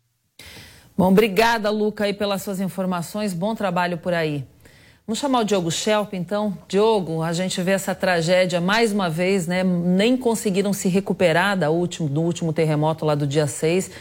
Bom, 0.97 1.07
obrigada, 1.07 1.69
Luca, 1.69 2.03
aí 2.03 2.13
pelas 2.13 2.41
suas 2.41 2.59
informações. 2.59 3.33
Bom 3.33 3.55
trabalho 3.55 3.97
por 3.97 4.13
aí. 4.13 4.45
Vamos 5.05 5.19
chamar 5.19 5.41
o 5.41 5.43
Diogo 5.43 5.69
Schelp, 5.69 6.13
então. 6.13 6.57
Diogo, 6.65 7.21
a 7.21 7.33
gente 7.33 7.61
vê 7.61 7.71
essa 7.71 7.93
tragédia 7.93 8.61
mais 8.61 8.93
uma 8.93 9.09
vez, 9.09 9.45
né? 9.45 9.61
Nem 9.61 10.15
conseguiram 10.15 10.71
se 10.71 10.87
recuperar 10.87 11.57
da 11.57 11.69
último, 11.69 12.07
do 12.07 12.21
último 12.21 12.53
terremoto 12.53 13.03
lá 13.03 13.13
do 13.13 13.27
dia 13.27 13.45
6 13.45 13.91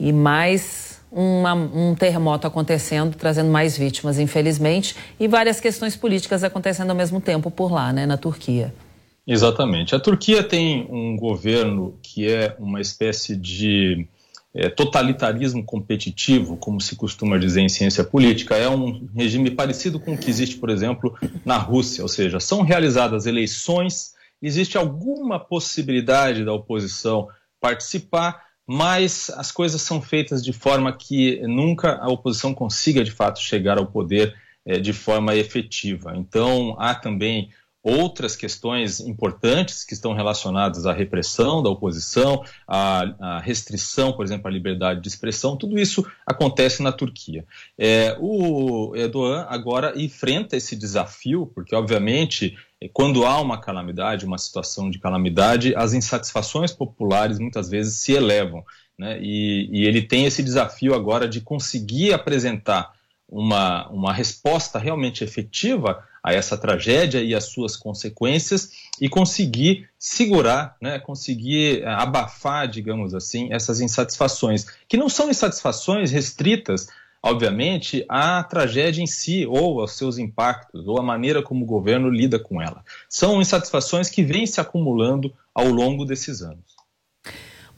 e 0.00 0.10
mais 0.14 0.98
uma, 1.12 1.52
um 1.52 1.94
terremoto 1.94 2.46
acontecendo, 2.46 3.14
trazendo 3.16 3.50
mais 3.50 3.76
vítimas, 3.76 4.18
infelizmente, 4.18 4.96
e 5.20 5.28
várias 5.28 5.60
questões 5.60 5.94
políticas 5.94 6.42
acontecendo 6.42 6.88
ao 6.88 6.96
mesmo 6.96 7.20
tempo 7.20 7.50
por 7.50 7.70
lá, 7.70 7.92
né, 7.92 8.06
na 8.06 8.16
Turquia. 8.16 8.72
Exatamente. 9.26 9.94
A 9.94 10.00
Turquia 10.00 10.42
tem 10.42 10.86
um 10.90 11.16
governo 11.16 11.98
que 12.00 12.30
é 12.30 12.56
uma 12.58 12.80
espécie 12.80 13.36
de 13.36 14.06
é, 14.56 14.70
totalitarismo 14.70 15.62
competitivo, 15.62 16.56
como 16.56 16.80
se 16.80 16.96
costuma 16.96 17.38
dizer 17.38 17.60
em 17.60 17.68
ciência 17.68 18.02
política, 18.02 18.56
é 18.56 18.68
um 18.68 19.06
regime 19.14 19.50
parecido 19.50 20.00
com 20.00 20.14
o 20.14 20.18
que 20.18 20.30
existe, 20.30 20.56
por 20.56 20.70
exemplo, 20.70 21.14
na 21.44 21.58
Rússia, 21.58 22.02
ou 22.02 22.08
seja, 22.08 22.40
são 22.40 22.62
realizadas 22.62 23.26
eleições, 23.26 24.14
existe 24.40 24.78
alguma 24.78 25.38
possibilidade 25.38 26.42
da 26.42 26.54
oposição 26.54 27.28
participar, 27.60 28.42
mas 28.66 29.30
as 29.36 29.52
coisas 29.52 29.82
são 29.82 30.00
feitas 30.00 30.42
de 30.42 30.54
forma 30.54 30.90
que 30.90 31.38
nunca 31.42 31.98
a 31.98 32.08
oposição 32.08 32.54
consiga 32.54 33.04
de 33.04 33.10
fato 33.10 33.38
chegar 33.38 33.76
ao 33.76 33.86
poder 33.86 34.34
é, 34.64 34.78
de 34.78 34.92
forma 34.94 35.36
efetiva. 35.36 36.14
Então 36.16 36.74
há 36.78 36.94
também 36.94 37.50
outras 37.86 38.34
questões 38.34 38.98
importantes 38.98 39.84
que 39.84 39.94
estão 39.94 40.12
relacionadas 40.12 40.86
à 40.86 40.92
repressão 40.92 41.62
da 41.62 41.70
oposição, 41.70 42.42
à, 42.66 43.04
à, 43.20 43.38
restrição, 43.38 44.12
por 44.12 44.24
exemplo, 44.24 44.48
à 44.48 44.50
liberdade 44.50 45.00
de 45.00 45.06
expressão, 45.06 45.56
tudo 45.56 45.78
isso 45.78 46.04
acontece 46.26 46.82
na 46.82 46.90
Turquia. 46.90 47.44
É, 47.78 48.16
o 48.18 48.92
Erdogan 48.96 49.46
agora 49.48 49.92
enfrenta 49.96 50.56
esse 50.56 50.74
desafio, 50.74 51.46
porque, 51.54 51.76
obviamente, 51.76 52.58
quando 52.92 53.24
há 53.24 53.40
uma 53.40 53.60
calamidade, 53.60 54.26
uma 54.26 54.38
situação 54.38 54.90
de 54.90 54.98
calamidade, 54.98 55.72
as 55.76 55.94
insatisfações 55.94 56.72
populares 56.72 57.38
muitas 57.38 57.70
vezes 57.70 57.98
se 57.98 58.12
elevam. 58.12 58.64
Né? 58.98 59.20
E, 59.22 59.68
e 59.70 59.86
ele 59.86 60.02
tem 60.02 60.26
esse 60.26 60.42
desafio 60.42 60.92
agora 60.92 61.28
de 61.28 61.40
conseguir 61.40 62.12
apresentar 62.12 62.90
uma, 63.28 63.88
uma 63.90 64.12
resposta 64.12 64.76
realmente 64.78 65.22
efetiva 65.22 66.02
a 66.26 66.32
essa 66.32 66.58
tragédia 66.58 67.22
e 67.22 67.36
as 67.36 67.44
suas 67.44 67.76
consequências 67.76 68.72
e 69.00 69.08
conseguir 69.08 69.88
segurar, 69.96 70.76
né, 70.82 70.98
conseguir 70.98 71.82
eh, 71.82 71.86
abafar, 71.86 72.66
digamos 72.66 73.14
assim, 73.14 73.48
essas 73.52 73.80
insatisfações, 73.80 74.66
que 74.88 74.96
não 74.96 75.08
são 75.08 75.30
insatisfações 75.30 76.10
restritas, 76.10 76.88
obviamente, 77.22 78.04
à 78.08 78.42
tragédia 78.42 79.00
em 79.00 79.06
si, 79.06 79.46
ou 79.46 79.80
aos 79.80 79.92
seus 79.92 80.18
impactos, 80.18 80.88
ou 80.88 80.98
à 80.98 81.02
maneira 81.02 81.44
como 81.44 81.64
o 81.64 81.68
governo 81.68 82.10
lida 82.10 82.40
com 82.40 82.60
ela. 82.60 82.82
São 83.08 83.40
insatisfações 83.40 84.10
que 84.10 84.24
vêm 84.24 84.48
se 84.48 84.60
acumulando 84.60 85.32
ao 85.54 85.68
longo 85.68 86.04
desses 86.04 86.42
anos. 86.42 86.76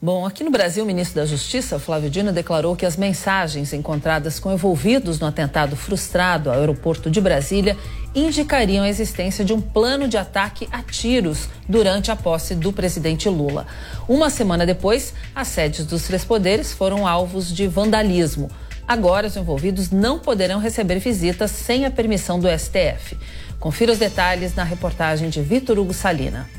Bom, 0.01 0.25
aqui 0.25 0.45
no 0.45 0.49
Brasil, 0.49 0.81
o 0.81 0.87
ministro 0.87 1.17
da 1.17 1.25
Justiça, 1.25 1.77
Flávio 1.77 2.09
Dino, 2.09 2.31
declarou 2.31 2.73
que 2.73 2.85
as 2.85 2.95
mensagens 2.95 3.73
encontradas 3.73 4.39
com 4.39 4.49
envolvidos 4.49 5.19
no 5.19 5.27
atentado 5.27 5.75
frustrado 5.75 6.49
ao 6.49 6.57
aeroporto 6.57 7.11
de 7.11 7.19
Brasília 7.19 7.75
indicariam 8.15 8.83
a 8.83 8.89
existência 8.89 9.45
de 9.45 9.53
um 9.53 9.61
plano 9.61 10.07
de 10.07 10.17
ataque 10.17 10.67
a 10.71 10.81
tiros 10.81 11.49
durante 11.67 12.11
a 12.11 12.15
posse 12.15 12.55
do 12.55 12.73
presidente 12.73 13.29
Lula. 13.29 13.67
Uma 14.07 14.29
semana 14.29 14.65
depois, 14.65 15.13
as 15.35 15.47
sedes 15.47 15.85
dos 15.85 16.03
três 16.03 16.23
poderes 16.23 16.73
foram 16.73 17.07
alvos 17.07 17.53
de 17.53 17.67
vandalismo. 17.67 18.49
Agora, 18.87 19.27
os 19.27 19.37
envolvidos 19.37 19.91
não 19.91 20.17
poderão 20.17 20.59
receber 20.59 20.97
visitas 20.97 21.51
sem 21.51 21.85
a 21.85 21.91
permissão 21.91 22.39
do 22.39 22.47
STF. 22.47 23.17
Confira 23.59 23.91
os 23.91 23.99
detalhes 23.99 24.55
na 24.55 24.63
reportagem 24.63 25.29
de 25.29 25.41
Vitor 25.41 25.77
Hugo 25.77 25.93
Salina. 25.93 26.49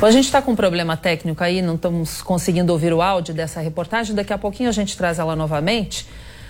Bom, 0.00 0.06
a 0.06 0.10
gente 0.10 0.24
está 0.24 0.40
com 0.40 0.52
um 0.52 0.56
problema 0.56 0.96
técnico 0.96 1.44
aí, 1.44 1.60
não 1.60 1.74
estamos 1.74 2.22
conseguindo 2.22 2.72
ouvir 2.72 2.90
o 2.90 3.02
áudio 3.02 3.34
dessa 3.34 3.60
reportagem. 3.60 4.16
Daqui 4.16 4.32
a 4.32 4.38
pouquinho 4.38 4.70
a 4.70 4.72
gente 4.72 4.96
traz 4.96 5.18
ela 5.18 5.36
novamente. 5.36 6.08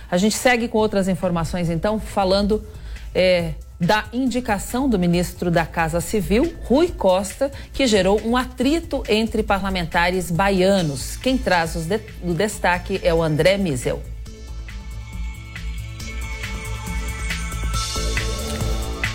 A 0.09 0.15
gente 0.15 0.37
segue 0.37 0.69
com 0.69 0.77
outras 0.77 1.09
informações, 1.09 1.69
então, 1.69 1.99
falando 1.99 2.65
é, 3.13 3.51
da 3.77 4.05
indicação 4.13 4.87
do 4.87 4.97
ministro 4.97 5.51
da 5.51 5.65
Casa 5.65 5.99
Civil, 5.99 6.55
Rui 6.63 6.93
Costa, 6.97 7.51
que 7.73 7.85
gerou 7.87 8.21
um 8.25 8.37
atrito 8.37 9.03
entre 9.09 9.43
parlamentares 9.43 10.31
baianos. 10.31 11.17
Quem 11.17 11.37
traz 11.37 11.75
de, 11.75 11.99
o 12.23 12.33
destaque 12.33 13.01
é 13.03 13.13
o 13.13 13.21
André 13.21 13.57
Misel. 13.57 14.01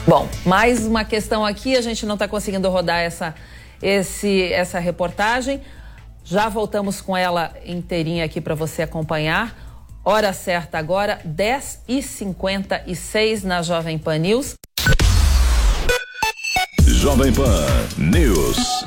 Bom, 0.07 0.29
mais 0.45 0.87
uma 0.87 1.07
questão 1.07 1.43
aqui, 1.43 1.75
a 1.75 1.81
gente 1.81 2.05
não 2.05 2.17
está 2.17 2.29
conseguindo 2.29 2.69
rodar 2.69 3.01
essa 3.01 3.35
esse, 3.83 4.53
essa 4.53 4.79
reportagem. 4.79 5.61
Já 6.25 6.49
voltamos 6.49 7.01
com 7.01 7.17
ela 7.17 7.53
inteirinha 7.65 8.25
aqui 8.25 8.41
para 8.41 8.55
você 8.55 8.83
acompanhar. 8.83 9.67
Hora 10.05 10.33
certa 10.33 10.79
agora, 10.79 11.21
10h56 11.27 13.43
na 13.43 13.63
Jovem 13.63 13.99
Pan 13.99 14.19
News. 14.19 14.55
Jovem 16.85 17.33
Pan 17.33 17.67
News. 17.99 18.87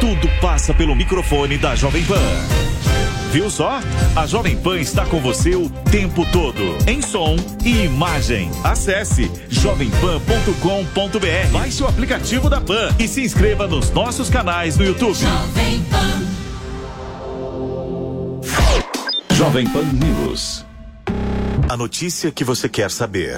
tudo 0.00 0.28
passa 0.40 0.72
pelo 0.72 0.94
microfone 0.94 1.58
da 1.58 1.74
Jovem 1.74 2.04
Pan. 2.04 2.68
Viu 3.30 3.50
só? 3.50 3.80
A 4.16 4.26
Jovem 4.26 4.56
Pan 4.56 4.78
está 4.78 5.04
com 5.04 5.20
você 5.20 5.54
o 5.54 5.68
tempo 5.68 6.24
todo, 6.32 6.62
em 6.86 7.02
som 7.02 7.36
e 7.62 7.84
imagem. 7.84 8.50
Acesse 8.64 9.30
jovempan.com.br. 9.50 11.52
Baixe 11.52 11.82
o 11.82 11.86
aplicativo 11.86 12.48
da 12.48 12.58
Pan 12.60 12.94
e 12.98 13.06
se 13.06 13.22
inscreva 13.22 13.66
nos 13.66 13.90
nossos 13.90 14.30
canais 14.30 14.78
no 14.78 14.84
YouTube. 14.84 15.14
Jovem 15.14 15.84
Pan. 15.90 16.22
Jovem 19.34 19.68
Pan 19.68 19.84
News. 19.92 20.64
A 21.68 21.76
notícia 21.76 22.30
que 22.30 22.44
você 22.44 22.66
quer 22.66 22.90
saber. 22.90 23.36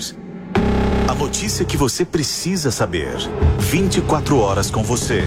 A 1.09 1.15
notícia 1.15 1.65
que 1.65 1.77
você 1.77 2.05
precisa 2.05 2.71
saber. 2.71 3.17
24 3.59 4.39
horas 4.39 4.71
com 4.71 4.85
você 4.85 5.27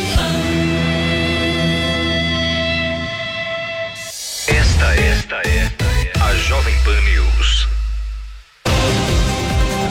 Esta, 4.47 4.95
esta 4.95 5.35
é 5.47 5.71
a 6.19 6.35
Jovem 6.35 6.73
Pan 6.83 6.99
News. 7.01 7.67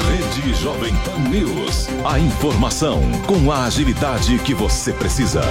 Rede 0.08 0.54
Jovem 0.60 0.92
Pan 1.04 1.18
News. 1.28 1.88
A 2.04 2.18
informação 2.18 3.00
com 3.26 3.52
a 3.52 3.66
agilidade 3.66 4.38
que 4.40 4.52
você 4.52 4.92
precisa. 4.92 5.42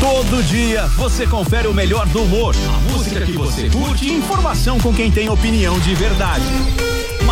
Todo 0.00 0.42
dia 0.44 0.86
você 0.96 1.26
confere 1.26 1.68
o 1.68 1.74
melhor 1.74 2.06
do 2.06 2.22
humor, 2.22 2.54
a 2.56 2.92
música 2.92 3.20
que 3.20 3.32
você 3.32 3.68
curte 3.68 4.06
e 4.06 4.14
informação 4.14 4.80
com 4.80 4.94
quem 4.94 5.10
tem 5.10 5.28
opinião 5.28 5.78
de 5.80 5.94
verdade. 5.94 6.44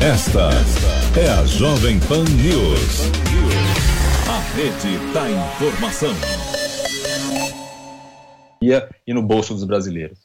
Esta 0.00 0.50
é 1.18 1.26
a 1.30 1.46
Jovem 1.46 1.98
Pan 2.00 2.22
News. 2.24 3.00
A 4.28 4.40
rede 4.54 5.12
da 5.14 5.30
informação. 5.30 6.12
E 8.60 9.14
no 9.14 9.22
bolso 9.22 9.54
dos 9.54 9.64
brasileiros. 9.64 10.18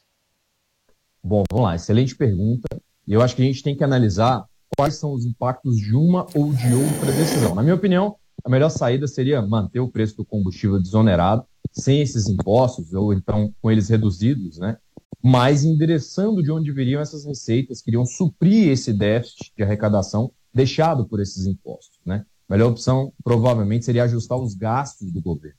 Bom, 1.23 1.43
vamos 1.49 1.65
lá. 1.65 1.75
Excelente 1.75 2.13
pergunta. 2.17 2.67
E 3.07 3.13
eu 3.13 3.21
acho 3.21 3.33
que 3.33 3.41
a 3.41 3.45
gente 3.45 3.63
tem 3.63 3.73
que 3.73 3.83
analisar 3.83 4.45
quais 4.77 4.95
são 4.95 5.13
os 5.13 5.25
impactos 5.25 5.77
de 5.77 5.95
uma 5.95 6.27
ou 6.35 6.51
de 6.51 6.73
outra 6.73 7.11
decisão. 7.13 7.55
Na 7.55 7.63
minha 7.63 7.75
opinião, 7.75 8.17
a 8.43 8.49
melhor 8.49 8.69
saída 8.69 9.07
seria 9.07 9.41
manter 9.41 9.79
o 9.79 9.87
preço 9.87 10.17
do 10.17 10.25
combustível 10.25 10.81
desonerado, 10.81 11.45
sem 11.71 12.01
esses 12.01 12.27
impostos, 12.27 12.93
ou 12.93 13.13
então 13.13 13.53
com 13.61 13.71
eles 13.71 13.87
reduzidos, 13.87 14.57
né? 14.57 14.77
Mas 15.23 15.63
endereçando 15.63 16.41
de 16.41 16.51
onde 16.51 16.71
viriam 16.71 17.01
essas 17.01 17.25
receitas, 17.25 17.81
queriam 17.81 18.05
suprir 18.05 18.69
esse 18.69 18.93
déficit 18.93 19.51
de 19.55 19.63
arrecadação 19.63 20.31
deixado 20.53 21.07
por 21.07 21.19
esses 21.19 21.45
impostos. 21.45 21.99
Né? 22.05 22.25
A 22.47 22.53
melhor 22.53 22.71
opção, 22.71 23.13
provavelmente, 23.23 23.85
seria 23.85 24.03
ajustar 24.03 24.37
os 24.37 24.53
gastos 24.53 25.11
do 25.11 25.21
governo. 25.21 25.57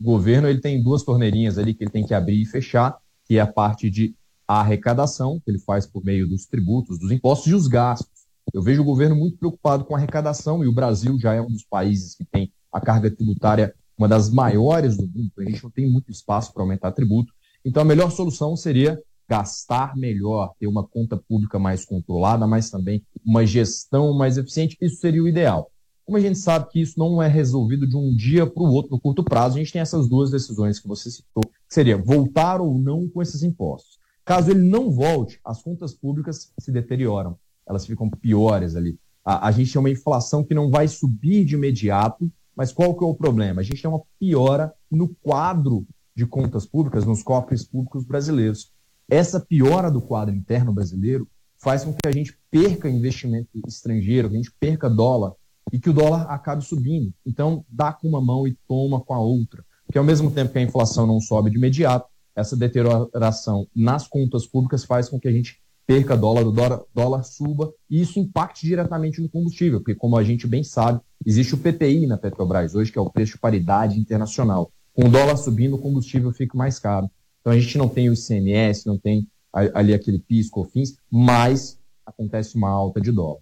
O 0.00 0.04
governo 0.04 0.48
ele 0.48 0.60
tem 0.60 0.82
duas 0.82 1.02
torneirinhas 1.02 1.58
ali 1.58 1.74
que 1.74 1.84
ele 1.84 1.90
tem 1.90 2.04
que 2.04 2.14
abrir 2.14 2.42
e 2.42 2.46
fechar, 2.46 2.98
que 3.24 3.38
é 3.38 3.40
a 3.40 3.46
parte 3.46 3.88
de 3.88 4.14
arrecadação, 4.46 5.40
que 5.40 5.50
ele 5.50 5.58
faz 5.58 5.86
por 5.86 6.04
meio 6.04 6.28
dos 6.28 6.46
tributos, 6.46 6.98
dos 6.98 7.10
impostos 7.10 7.50
e 7.50 7.54
os 7.54 7.66
gastos. 7.66 8.24
Eu 8.52 8.62
vejo 8.62 8.82
o 8.82 8.84
governo 8.84 9.16
muito 9.16 9.38
preocupado 9.38 9.84
com 9.84 9.94
a 9.94 9.98
arrecadação 9.98 10.62
e 10.62 10.68
o 10.68 10.72
Brasil 10.72 11.18
já 11.18 11.32
é 11.32 11.40
um 11.40 11.50
dos 11.50 11.64
países 11.64 12.14
que 12.14 12.24
tem 12.24 12.52
a 12.70 12.80
carga 12.80 13.10
tributária 13.10 13.74
uma 13.96 14.08
das 14.08 14.28
maiores 14.28 14.96
do 14.96 15.06
mundo. 15.06 15.30
A 15.38 15.44
gente 15.44 15.62
não 15.62 15.70
tem 15.70 15.88
muito 15.88 16.10
espaço 16.10 16.52
para 16.52 16.62
aumentar 16.62 16.92
tributo. 16.92 17.32
Então, 17.64 17.82
a 17.82 17.86
melhor 17.86 18.10
solução 18.10 18.56
seria 18.56 19.00
gastar 19.28 19.96
melhor, 19.96 20.52
ter 20.58 20.66
uma 20.66 20.86
conta 20.86 21.16
pública 21.16 21.58
mais 21.58 21.84
controlada, 21.84 22.46
mas 22.46 22.70
também 22.70 23.02
uma 23.24 23.46
gestão 23.46 24.12
mais 24.12 24.36
eficiente. 24.36 24.76
Isso 24.80 24.96
seria 24.96 25.22
o 25.22 25.28
ideal. 25.28 25.70
Como 26.04 26.18
a 26.18 26.20
gente 26.20 26.38
sabe 26.38 26.68
que 26.68 26.80
isso 26.80 26.98
não 26.98 27.22
é 27.22 27.28
resolvido 27.28 27.86
de 27.86 27.96
um 27.96 28.14
dia 28.14 28.46
para 28.46 28.62
o 28.62 28.70
outro 28.70 28.90
no 28.92 29.00
curto 29.00 29.24
prazo, 29.24 29.56
a 29.56 29.58
gente 29.58 29.72
tem 29.72 29.80
essas 29.80 30.06
duas 30.06 30.30
decisões 30.30 30.78
que 30.78 30.86
você 30.86 31.10
citou, 31.10 31.42
que 31.42 31.74
seria 31.74 31.96
voltar 31.96 32.60
ou 32.60 32.78
não 32.78 33.08
com 33.08 33.22
esses 33.22 33.42
impostos. 33.42 33.98
Caso 34.24 34.50
ele 34.50 34.62
não 34.62 34.90
volte, 34.90 35.40
as 35.44 35.62
contas 35.62 35.94
públicas 35.94 36.52
se 36.58 36.70
deterioram, 36.70 37.38
elas 37.66 37.86
ficam 37.86 38.10
piores 38.10 38.76
ali. 38.76 38.98
A, 39.24 39.48
a 39.48 39.50
gente 39.50 39.72
tem 39.72 39.80
uma 39.80 39.90
inflação 39.90 40.44
que 40.44 40.52
não 40.52 40.70
vai 40.70 40.88
subir 40.88 41.44
de 41.46 41.54
imediato, 41.54 42.30
mas 42.54 42.70
qual 42.70 42.94
que 42.94 43.02
é 43.02 43.06
o 43.06 43.14
problema? 43.14 43.62
A 43.62 43.64
gente 43.64 43.80
tem 43.80 43.90
uma 43.90 44.02
piora 44.20 44.72
no 44.90 45.08
quadro 45.08 45.86
de 46.14 46.26
contas 46.26 46.66
públicas 46.66 47.04
nos 47.04 47.22
cofres 47.22 47.64
públicos 47.64 48.04
brasileiros. 48.04 48.72
Essa 49.08 49.40
piora 49.40 49.90
do 49.90 50.00
quadro 50.00 50.34
interno 50.34 50.72
brasileiro 50.72 51.28
faz 51.58 51.84
com 51.84 51.92
que 51.92 52.06
a 52.06 52.12
gente 52.12 52.38
perca 52.50 52.88
investimento 52.88 53.48
estrangeiro, 53.66 54.28
que 54.28 54.34
a 54.34 54.38
gente 54.38 54.52
perca 54.58 54.88
dólar 54.88 55.32
e 55.72 55.78
que 55.78 55.90
o 55.90 55.94
dólar 55.94 56.22
acabe 56.30 56.64
subindo. 56.64 57.12
Então, 57.24 57.64
dá 57.68 57.92
com 57.92 58.08
uma 58.08 58.20
mão 58.20 58.46
e 58.46 58.56
toma 58.68 59.00
com 59.00 59.14
a 59.14 59.18
outra. 59.18 59.64
Porque 59.86 59.98
ao 59.98 60.04
mesmo 60.04 60.30
tempo 60.30 60.52
que 60.52 60.58
a 60.58 60.62
inflação 60.62 61.06
não 61.06 61.20
sobe 61.20 61.50
de 61.50 61.56
imediato, 61.56 62.06
essa 62.34 62.56
deterioração 62.56 63.66
nas 63.74 64.06
contas 64.06 64.46
públicas 64.46 64.84
faz 64.84 65.08
com 65.08 65.20
que 65.20 65.28
a 65.28 65.32
gente 65.32 65.62
perca 65.86 66.16
dólar, 66.16 66.46
o 66.46 66.52
dólar, 66.52 66.82
dólar 66.94 67.22
suba 67.22 67.72
e 67.90 68.00
isso 68.00 68.18
impacte 68.18 68.66
diretamente 68.66 69.20
no 69.20 69.28
combustível, 69.28 69.80
porque 69.80 69.94
como 69.94 70.16
a 70.16 70.24
gente 70.24 70.46
bem 70.46 70.64
sabe, 70.64 71.00
existe 71.24 71.54
o 71.54 71.58
PPI 71.58 72.06
na 72.06 72.16
Petrobras 72.16 72.74
hoje, 72.74 72.90
que 72.90 72.98
é 72.98 73.02
o 73.02 73.10
preço 73.10 73.32
de 73.32 73.38
paridade 73.38 73.98
internacional. 73.98 74.72
Com 74.94 75.06
o 75.06 75.10
dólar 75.10 75.36
subindo, 75.36 75.74
o 75.74 75.78
combustível 75.78 76.32
fica 76.32 76.56
mais 76.56 76.78
caro. 76.78 77.10
Então 77.40 77.52
a 77.52 77.58
gente 77.58 77.76
não 77.76 77.88
tem 77.88 78.08
o 78.08 78.14
ICMS, 78.14 78.86
não 78.86 78.96
tem 78.96 79.28
ali 79.52 79.92
aquele 79.92 80.18
PIS, 80.18 80.48
COFINS, 80.48 80.96
mas 81.10 81.78
acontece 82.06 82.56
uma 82.56 82.70
alta 82.70 83.00
de 83.00 83.12
dólar. 83.12 83.40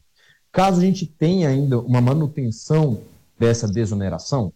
Caso 0.50 0.80
a 0.80 0.84
gente 0.84 1.06
tenha 1.06 1.48
ainda 1.48 1.78
uma 1.78 2.00
manutenção 2.00 3.00
dessa 3.38 3.68
desoneração, 3.68 4.52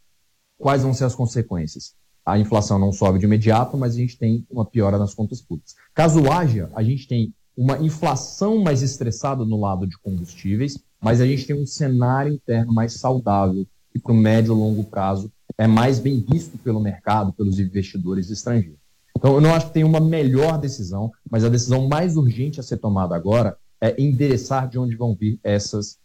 quais 0.58 0.82
vão 0.82 0.92
ser 0.92 1.04
as 1.04 1.14
consequências? 1.14 1.94
A 2.24 2.38
inflação 2.38 2.78
não 2.78 2.92
sobe 2.92 3.18
de 3.18 3.24
imediato, 3.24 3.76
mas 3.76 3.94
a 3.94 3.98
gente 3.98 4.18
tem 4.18 4.44
uma 4.50 4.64
piora 4.64 4.98
nas 4.98 5.14
contas 5.14 5.40
públicas. 5.40 5.74
Caso 5.94 6.30
haja, 6.30 6.70
a 6.74 6.82
gente 6.82 7.06
tem 7.06 7.32
uma 7.56 7.78
inflação 7.78 8.58
mais 8.58 8.82
estressada 8.82 9.44
no 9.44 9.58
lado 9.58 9.86
de 9.86 9.96
combustíveis, 9.98 10.78
mas 11.00 11.20
a 11.20 11.26
gente 11.26 11.46
tem 11.46 11.56
um 11.56 11.66
cenário 11.66 12.32
interno 12.32 12.72
mais 12.72 12.94
saudável 12.94 13.66
e 13.94 13.98
para 13.98 14.12
o 14.12 14.16
médio 14.16 14.54
e 14.54 14.58
longo 14.58 14.84
prazo 14.84 15.32
é 15.58 15.66
mais 15.66 15.98
bem 15.98 16.24
visto 16.28 16.58
pelo 16.58 16.80
mercado, 16.80 17.32
pelos 17.32 17.58
investidores 17.58 18.30
estrangeiros. 18.30 18.78
Então, 19.16 19.34
eu 19.34 19.40
não 19.40 19.54
acho 19.54 19.68
que 19.68 19.72
tem 19.72 19.84
uma 19.84 20.00
melhor 20.00 20.58
decisão, 20.58 21.10
mas 21.30 21.42
a 21.42 21.48
decisão 21.48 21.88
mais 21.88 22.16
urgente 22.16 22.60
a 22.60 22.62
ser 22.62 22.76
tomada 22.76 23.16
agora 23.16 23.56
é 23.80 24.00
endereçar 24.00 24.68
de 24.68 24.78
onde 24.78 24.94
vão 24.94 25.14
vir 25.14 25.40
essas 25.42 25.98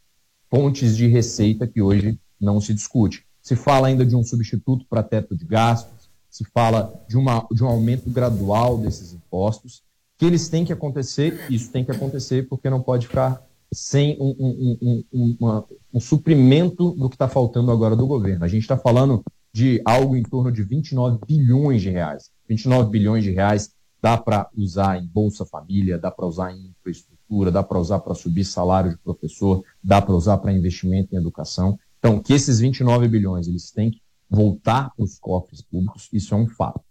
fontes 0.50 0.96
de 0.96 1.08
receita 1.08 1.68
que 1.68 1.82
hoje 1.82 2.18
não 2.40 2.62
se 2.62 2.74
discute. 2.74 3.26
Se 3.42 3.56
fala 3.56 3.88
ainda 3.88 4.06
de 4.06 4.16
um 4.16 4.24
substituto 4.24 4.86
para 4.90 5.04
teto 5.04 5.36
de 5.36 5.46
gastos, 5.46 6.10
se 6.30 6.46
fala 6.46 6.94
de, 7.10 7.18
uma, 7.18 7.46
de 7.52 7.64
um 7.64 7.68
aumento 7.68 8.10
gradual 8.10 8.78
desses 8.78 9.14
impostos, 9.14 9.84
que 10.18 10.26
eles 10.26 10.48
têm 10.48 10.64
que 10.64 10.72
acontecer, 10.72 11.46
isso 11.50 11.72
tem 11.72 11.84
que 11.84 11.92
acontecer, 11.92 12.48
porque 12.48 12.70
não 12.70 12.82
pode 12.82 13.08
ficar 13.08 13.42
sem 13.74 14.18
um, 14.20 14.36
um, 14.40 15.04
um, 15.12 15.38
uma, 15.40 15.66
um 15.94 16.00
suprimento 16.00 16.92
do 16.92 17.10
que 17.10 17.16
está 17.16 17.28
faltando 17.28 17.72
agora 17.72 17.96
do 17.96 18.08
governo. 18.08 18.46
A 18.46 18.48
gente 18.48 18.62
está 18.62 18.78
falando 18.78 19.24
de 19.54 19.82
algo 19.86 20.16
em 20.16 20.24
torno 20.24 20.52
de 20.52 20.64
29 20.64 21.20
bilhões 21.26 21.82
de 21.82 21.90
reais. 21.90 22.32
29 22.48 22.90
bilhões 22.90 23.24
de 23.24 23.32
reais 23.32 23.72
dá 24.02 24.18
para 24.18 24.50
usar 24.56 24.98
em 24.98 25.06
Bolsa 25.06 25.46
Família, 25.46 25.98
dá 25.98 26.10
para 26.10 26.26
usar 26.26 26.52
em 26.52 26.70
infraestrutura, 26.70 27.52
dá 27.52 27.62
para 27.62 27.80
usar 27.80 28.00
para 28.00 28.16
subir 28.16 28.46
salário 28.46 28.92
de 28.92 28.98
professor, 28.98 29.64
dá 29.84 30.02
para 30.02 30.16
usar 30.16 30.38
para 30.38 30.52
investimento 30.52 31.14
em 31.14 31.18
educação. 31.18 31.78
Então, 32.00 32.20
que 32.20 32.34
esses 32.34 32.60
29 32.60 33.08
bilhões 33.08 33.48
eles 33.48 33.72
têm 33.72 33.92
que 33.92 34.02
voltar 34.30 34.90
para 34.96 35.04
os 35.04 35.20
cofres 35.20 35.62
públicos, 35.62 36.10
isso 36.12 36.34
é 36.34 36.38
um 36.38 36.48
fato. 36.48 36.82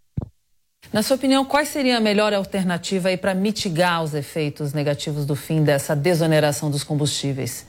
Na 0.93 1.03
sua 1.03 1.17
opinião, 1.17 1.45
qual 1.45 1.65
seria 1.65 1.99
a 1.99 2.01
melhor 2.01 2.33
alternativa 2.33 3.17
para 3.17 3.35
mitigar 3.35 4.03
os 4.03 4.15
efeitos 4.15 4.73
negativos 4.73 5.25
do 5.27 5.37
fim 5.37 5.63
dessa 5.63 5.95
desoneração 5.95 6.71
dos 6.71 6.83
combustíveis? 6.83 7.67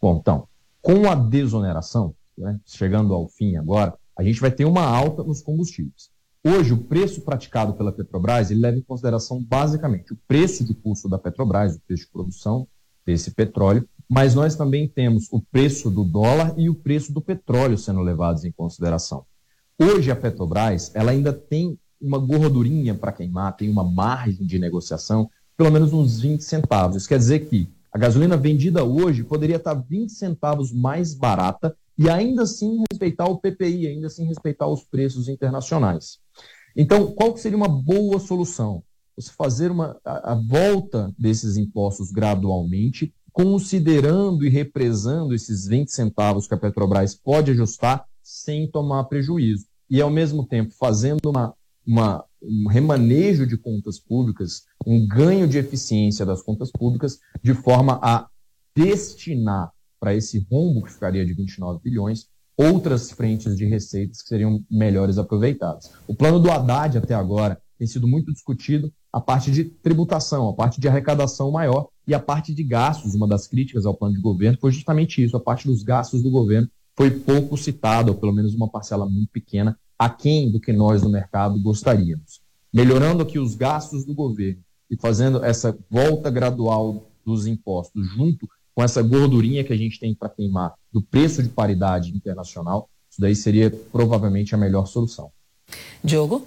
Bom, 0.00 0.18
então, 0.20 0.46
com 0.80 1.08
a 1.10 1.14
desoneração, 1.14 2.14
né, 2.42 2.60
chegando 2.66 3.14
ao 3.14 3.28
fim 3.28 3.56
agora, 3.56 3.94
a 4.16 4.22
gente 4.22 4.40
vai 4.40 4.50
ter 4.50 4.64
uma 4.64 4.84
alta 4.84 5.22
nos 5.22 5.40
combustíveis. 5.40 6.10
Hoje, 6.44 6.72
o 6.72 6.78
preço 6.78 7.22
praticado 7.22 7.74
pela 7.74 7.92
Petrobras 7.92 8.50
ele 8.50 8.60
leva 8.60 8.76
em 8.76 8.82
consideração 8.82 9.42
basicamente 9.42 10.12
o 10.12 10.18
preço 10.26 10.64
de 10.64 10.74
custo 10.74 11.08
da 11.08 11.16
Petrobras, 11.16 11.76
o 11.76 11.80
preço 11.80 12.04
de 12.04 12.10
produção 12.10 12.66
desse 13.06 13.30
petróleo, 13.30 13.88
mas 14.08 14.34
nós 14.34 14.56
também 14.56 14.88
temos 14.88 15.28
o 15.30 15.40
preço 15.40 15.88
do 15.88 16.04
dólar 16.04 16.54
e 16.56 16.68
o 16.68 16.74
preço 16.74 17.12
do 17.12 17.20
petróleo 17.20 17.78
sendo 17.78 18.00
levados 18.00 18.44
em 18.44 18.50
consideração. 18.50 19.24
Hoje 19.78 20.10
a 20.10 20.16
Petrobras 20.16 20.90
ela 20.94 21.12
ainda 21.12 21.32
tem 21.32 21.78
uma 22.00 22.18
gordurinha 22.18 22.94
para 22.94 23.12
queimar, 23.12 23.56
tem 23.56 23.70
uma 23.70 23.84
margem 23.84 24.44
de 24.44 24.58
negociação, 24.58 25.30
pelo 25.56 25.70
menos 25.70 25.92
uns 25.92 26.20
20 26.20 26.42
centavos. 26.42 26.96
Isso 26.96 27.08
quer 27.08 27.18
dizer 27.18 27.46
que 27.46 27.70
a 27.92 27.98
gasolina 27.98 28.36
vendida 28.36 28.82
hoje 28.82 29.22
poderia 29.22 29.56
estar 29.56 29.74
20 29.74 30.10
centavos 30.10 30.72
mais 30.72 31.14
barata 31.14 31.76
e 32.02 32.10
ainda 32.10 32.42
assim 32.42 32.82
respeitar 32.90 33.26
o 33.26 33.38
PPI, 33.38 33.86
ainda 33.86 34.08
assim 34.08 34.26
respeitar 34.26 34.66
os 34.66 34.82
preços 34.82 35.28
internacionais. 35.28 36.18
Então, 36.76 37.12
qual 37.12 37.36
seria 37.36 37.56
uma 37.56 37.68
boa 37.68 38.18
solução? 38.18 38.82
Você 39.14 39.30
fazer 39.30 39.70
uma, 39.70 39.96
a, 40.04 40.32
a 40.32 40.34
volta 40.34 41.14
desses 41.16 41.56
impostos 41.56 42.10
gradualmente, 42.10 43.14
considerando 43.32 44.44
e 44.44 44.48
represando 44.48 45.32
esses 45.32 45.68
20 45.68 45.92
centavos 45.92 46.48
que 46.48 46.54
a 46.54 46.56
Petrobras 46.56 47.14
pode 47.14 47.52
ajustar 47.52 48.04
sem 48.20 48.68
tomar 48.68 49.04
prejuízo. 49.04 49.66
E, 49.88 50.02
ao 50.02 50.10
mesmo 50.10 50.44
tempo, 50.44 50.74
fazendo 50.74 51.30
uma, 51.30 51.54
uma, 51.86 52.24
um 52.42 52.66
remanejo 52.66 53.46
de 53.46 53.56
contas 53.56 54.00
públicas, 54.00 54.64
um 54.84 55.06
ganho 55.06 55.46
de 55.46 55.58
eficiência 55.58 56.26
das 56.26 56.42
contas 56.42 56.72
públicas, 56.72 57.20
de 57.40 57.54
forma 57.54 58.00
a 58.02 58.26
destinar 58.74 59.70
para 60.02 60.16
esse 60.16 60.44
rombo 60.50 60.82
que 60.82 60.92
ficaria 60.92 61.24
de 61.24 61.32
29 61.32 61.78
bilhões 61.80 62.26
outras 62.56 63.12
frentes 63.12 63.56
de 63.56 63.64
receitas 63.64 64.20
que 64.20 64.26
seriam 64.26 64.60
melhores 64.68 65.16
aproveitadas. 65.16 65.92
O 66.08 66.14
plano 66.14 66.40
do 66.40 66.50
Haddad 66.50 66.98
até 66.98 67.14
agora 67.14 67.62
tem 67.78 67.86
sido 67.86 68.08
muito 68.08 68.32
discutido 68.32 68.92
a 69.12 69.20
parte 69.20 69.52
de 69.52 69.62
tributação, 69.64 70.48
a 70.48 70.54
parte 70.54 70.80
de 70.80 70.88
arrecadação 70.88 71.52
maior 71.52 71.86
e 72.04 72.12
a 72.14 72.18
parte 72.18 72.52
de 72.52 72.64
gastos. 72.64 73.14
Uma 73.14 73.28
das 73.28 73.46
críticas 73.46 73.86
ao 73.86 73.94
plano 73.94 74.16
de 74.16 74.20
governo 74.20 74.58
foi 74.60 74.72
justamente 74.72 75.22
isso, 75.22 75.36
a 75.36 75.40
parte 75.40 75.68
dos 75.68 75.84
gastos 75.84 76.20
do 76.20 76.30
governo 76.32 76.68
foi 76.96 77.12
pouco 77.12 77.56
citada, 77.56 78.10
ou 78.10 78.16
pelo 78.18 78.32
menos 78.32 78.54
uma 78.54 78.68
parcela 78.68 79.08
muito 79.08 79.30
pequena, 79.30 79.78
aquém 79.96 80.50
do 80.50 80.58
que 80.58 80.72
nós 80.72 81.02
do 81.02 81.08
mercado 81.08 81.62
gostaríamos. 81.62 82.40
Melhorando 82.74 83.22
aqui 83.22 83.38
os 83.38 83.54
gastos 83.54 84.04
do 84.04 84.14
governo 84.14 84.62
e 84.90 84.96
fazendo 84.96 85.44
essa 85.44 85.78
volta 85.88 86.28
gradual 86.28 87.08
dos 87.24 87.46
impostos 87.46 88.04
junto 88.08 88.48
com 88.74 88.82
essa 88.82 89.02
gordurinha 89.02 89.64
que 89.64 89.72
a 89.72 89.76
gente 89.76 89.98
tem 89.98 90.14
para 90.14 90.28
queimar 90.28 90.74
do 90.92 91.02
preço 91.02 91.42
de 91.42 91.48
paridade 91.48 92.10
internacional, 92.10 92.88
isso 93.10 93.20
daí 93.20 93.36
seria 93.36 93.70
provavelmente 93.92 94.54
a 94.54 94.58
melhor 94.58 94.86
solução. 94.86 95.30
Diogo? 96.02 96.46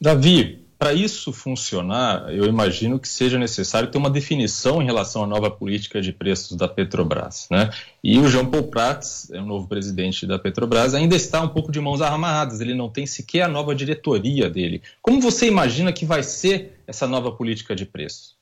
Davi, 0.00 0.64
para 0.78 0.94
isso 0.94 1.32
funcionar, 1.32 2.32
eu 2.32 2.44
imagino 2.44 3.00
que 3.00 3.08
seja 3.08 3.36
necessário 3.36 3.90
ter 3.90 3.98
uma 3.98 4.08
definição 4.08 4.80
em 4.80 4.84
relação 4.86 5.24
à 5.24 5.26
nova 5.26 5.50
política 5.50 6.00
de 6.00 6.12
preços 6.12 6.56
da 6.56 6.68
Petrobras. 6.68 7.48
Né? 7.50 7.68
E 8.02 8.16
o 8.18 8.28
Jean 8.28 8.46
Paul 8.46 8.68
Prats, 8.68 9.28
é 9.32 9.40
o 9.40 9.44
novo 9.44 9.66
presidente 9.66 10.24
da 10.24 10.38
Petrobras, 10.38 10.94
ainda 10.94 11.16
está 11.16 11.42
um 11.42 11.48
pouco 11.48 11.72
de 11.72 11.80
mãos 11.80 12.00
amarradas, 12.00 12.60
ele 12.60 12.74
não 12.74 12.88
tem 12.88 13.06
sequer 13.06 13.42
a 13.42 13.48
nova 13.48 13.74
diretoria 13.74 14.48
dele. 14.48 14.80
Como 15.02 15.20
você 15.20 15.48
imagina 15.48 15.92
que 15.92 16.06
vai 16.06 16.22
ser 16.22 16.80
essa 16.86 17.08
nova 17.08 17.32
política 17.32 17.74
de 17.74 17.84
preços? 17.84 18.37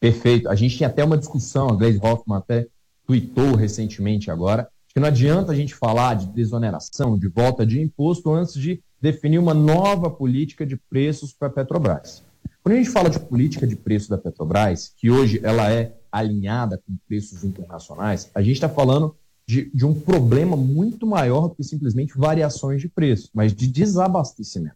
Perfeito. 0.00 0.48
A 0.48 0.54
gente 0.54 0.76
tinha 0.76 0.88
até 0.88 1.02
uma 1.04 1.18
discussão, 1.18 1.68
a 1.68 1.74
Gleisi 1.74 1.98
Hoffmann 2.02 2.38
até 2.38 2.66
tweetou 3.06 3.54
recentemente 3.54 4.30
agora, 4.30 4.68
que 4.88 5.00
não 5.00 5.08
adianta 5.08 5.52
a 5.52 5.54
gente 5.54 5.74
falar 5.74 6.14
de 6.14 6.26
desoneração, 6.26 7.18
de 7.18 7.28
volta 7.28 7.64
de 7.66 7.80
imposto, 7.80 8.32
antes 8.32 8.54
de 8.54 8.82
definir 9.00 9.38
uma 9.38 9.54
nova 9.54 10.10
política 10.10 10.66
de 10.66 10.76
preços 10.76 11.32
para 11.32 11.48
a 11.48 11.50
Petrobras. 11.50 12.24
Quando 12.62 12.74
a 12.74 12.78
gente 12.78 12.90
fala 12.90 13.08
de 13.08 13.20
política 13.20 13.66
de 13.66 13.76
preço 13.76 14.10
da 14.10 14.18
Petrobras, 14.18 14.92
que 14.96 15.10
hoje 15.10 15.40
ela 15.42 15.70
é 15.70 15.94
alinhada 16.10 16.82
com 16.84 16.96
preços 17.06 17.44
internacionais, 17.44 18.30
a 18.34 18.42
gente 18.42 18.54
está 18.54 18.68
falando 18.68 19.14
de, 19.46 19.70
de, 19.72 19.86
um 19.86 19.94
problema 19.94 20.56
muito 20.56 21.06
maior 21.06 21.48
do 21.48 21.54
que 21.54 21.62
simplesmente 21.62 22.18
variações 22.18 22.80
de 22.80 22.88
preço, 22.88 23.30
mas 23.32 23.54
de 23.54 23.68
desabastecimento. 23.68 24.74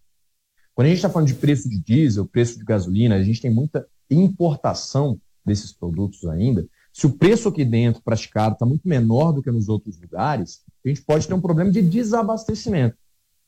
Quando 0.73 0.87
a 0.87 0.89
gente 0.91 0.99
está 0.99 1.11
falando 1.11 1.27
de 1.27 1.35
preço 1.35 1.69
de 1.69 1.79
diesel, 1.79 2.25
preço 2.27 2.59
de 2.59 2.65
gasolina, 2.65 3.17
a 3.17 3.23
gente 3.25 3.41
tem 3.41 3.51
muita 3.51 3.85
importação 4.11 5.19
desses 5.45 5.73
produtos 5.73 6.25
ainda. 6.27 6.67
Se 6.93 7.07
o 7.07 7.13
preço 7.13 7.49
aqui 7.49 7.65
dentro 7.65 8.03
praticado 8.03 8.55
está 8.55 8.67
muito 8.67 8.87
menor 8.87 9.33
do 9.33 9.43
que 9.43 9.51
nos 9.51 9.69
outros 9.69 10.01
lugares, 10.01 10.63
a 10.85 10.89
gente 10.89 11.03
pode 11.03 11.27
ter 11.27 11.35
um 11.35 11.41
problema 11.41 11.71
de 11.71 11.83
desabastecimento. 11.83 12.97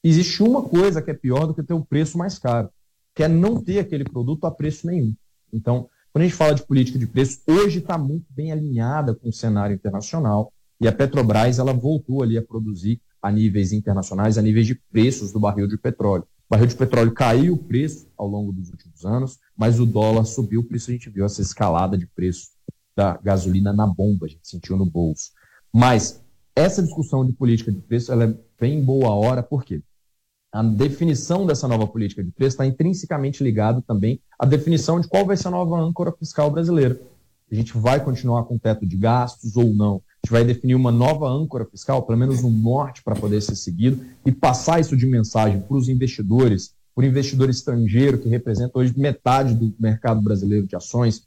Existe 0.03 0.43
uma 0.43 0.63
coisa 0.63 1.03
que 1.03 1.11
é 1.11 1.15
pior 1.15 1.47
do 1.47 1.55
que 1.55 1.63
ter 1.63 1.75
o 1.75 1.85
preço 1.85 2.17
mais 2.19 2.39
caro, 2.39 2.69
que 3.15 3.23
é 3.23 3.29
não 3.29 3.63
ter 3.63 3.79
aquele 3.79 4.05
produto 4.05 4.47
a 4.47 4.51
preço 4.51 4.87
nenhum. 4.87 5.15
Então, 5.53 5.89
quando 6.13 6.23
a 6.23 6.27
gente 6.27 6.37
fala 6.37 6.55
de 6.55 6.67
política 6.67 6.99
de 6.99 7.07
preço, 7.07 7.41
hoje 7.47 7.79
está 7.79 7.97
muito 7.97 8.27
bem 8.31 8.53
alinhada 8.53 9.15
com 9.15 9.29
o 9.29 9.33
cenário 9.33 9.75
internacional 9.75 10.53
e 10.81 10.89
a 10.89 10.93
Petrobras 10.93 11.59
ela 11.59 11.73
voltou 11.73 12.23
ali 12.23 12.37
a 12.37 12.43
produzir 12.43 13.01
a 13.21 13.31
níveis 13.31 13.73
internacionais, 13.73 14.37
a 14.37 14.43
níveis 14.43 14.67
de 14.67 14.75
preços 14.75 15.33
do 15.33 15.39
barril 15.39 15.69
de 15.69 15.79
petróleo. 15.79 16.27
Barril 16.53 16.67
de 16.67 16.77
petróleo 16.77 17.13
caiu 17.13 17.55
o 17.55 17.57
preço 17.57 18.07
ao 18.15 18.29
longo 18.29 18.53
dos 18.53 18.69
últimos 18.69 19.07
anos, 19.07 19.39
mas 19.57 19.81
o 19.81 19.87
dólar 19.87 20.27
subiu, 20.27 20.63
por 20.63 20.77
isso 20.77 20.91
a 20.91 20.93
gente 20.93 21.09
viu 21.09 21.25
essa 21.25 21.41
escalada 21.41 21.97
de 21.97 22.07
preço 22.07 22.49
da 22.95 23.17
gasolina 23.17 23.73
na 23.73 23.87
bomba, 23.87 24.27
a 24.27 24.29
gente 24.29 24.47
sentiu 24.47 24.77
no 24.77 24.85
bolso. 24.85 25.31
Mas 25.73 26.23
essa 26.55 26.83
discussão 26.83 27.27
de 27.27 27.33
política 27.33 27.73
de 27.73 27.81
preço 27.81 28.13
ela 28.13 28.25
é 28.25 28.35
bem 28.61 28.85
boa 28.85 29.15
hora, 29.15 29.43
por 29.43 29.65
quê? 29.65 29.83
a 30.53 30.63
definição 30.63 31.47
dessa 31.47 31.67
nova 31.67 31.87
política 31.87 32.23
de 32.23 32.31
preço 32.31 32.57
está 32.57 32.67
intrinsecamente 32.67 33.43
ligada 33.43 33.81
também 33.81 34.21
à 34.39 34.45
definição 34.45 35.01
de 35.01 35.09
qual 35.09 35.25
vai 35.25 35.39
ser 35.39 35.49
a 35.49 35.53
nova 35.53 35.81
âncora 35.81 36.13
fiscal 36.13 36.51
brasileira. 36.51 37.01
A 37.51 37.55
gente 37.55 37.79
vai 37.79 38.05
continuar 38.05 38.45
com 38.45 38.59
teto 38.59 38.85
de 38.85 38.99
gastos 38.99 39.57
ou 39.57 39.73
não. 39.73 40.03
Gente 40.25 40.31
vai 40.31 40.45
definir 40.45 40.77
uma 40.77 40.93
nova 40.93 41.29
âncora 41.29 41.65
fiscal, 41.65 42.03
pelo 42.05 42.17
menos 42.17 42.43
no 42.43 42.51
norte, 42.51 43.03
para 43.03 43.17
poder 43.17 43.41
ser 43.41 43.57
seguido 43.57 44.05
e 44.25 44.31
passar 44.31 44.81
isso 44.81 44.97
de 44.97 45.05
mensagem 45.05 45.61
para 45.61 45.77
os 45.77 45.89
investidores, 45.89 46.75
para 46.95 47.03
o 47.03 47.09
investidor 47.09 47.51
estrangeiro, 47.51 48.19
que 48.19 48.29
representa 48.29 48.79
hoje 48.79 48.97
metade 48.97 49.53
do 49.53 49.75
mercado 49.81 50.23
brasileiro 50.23 50.65
de 50.65 50.77
ações. 50.77 51.27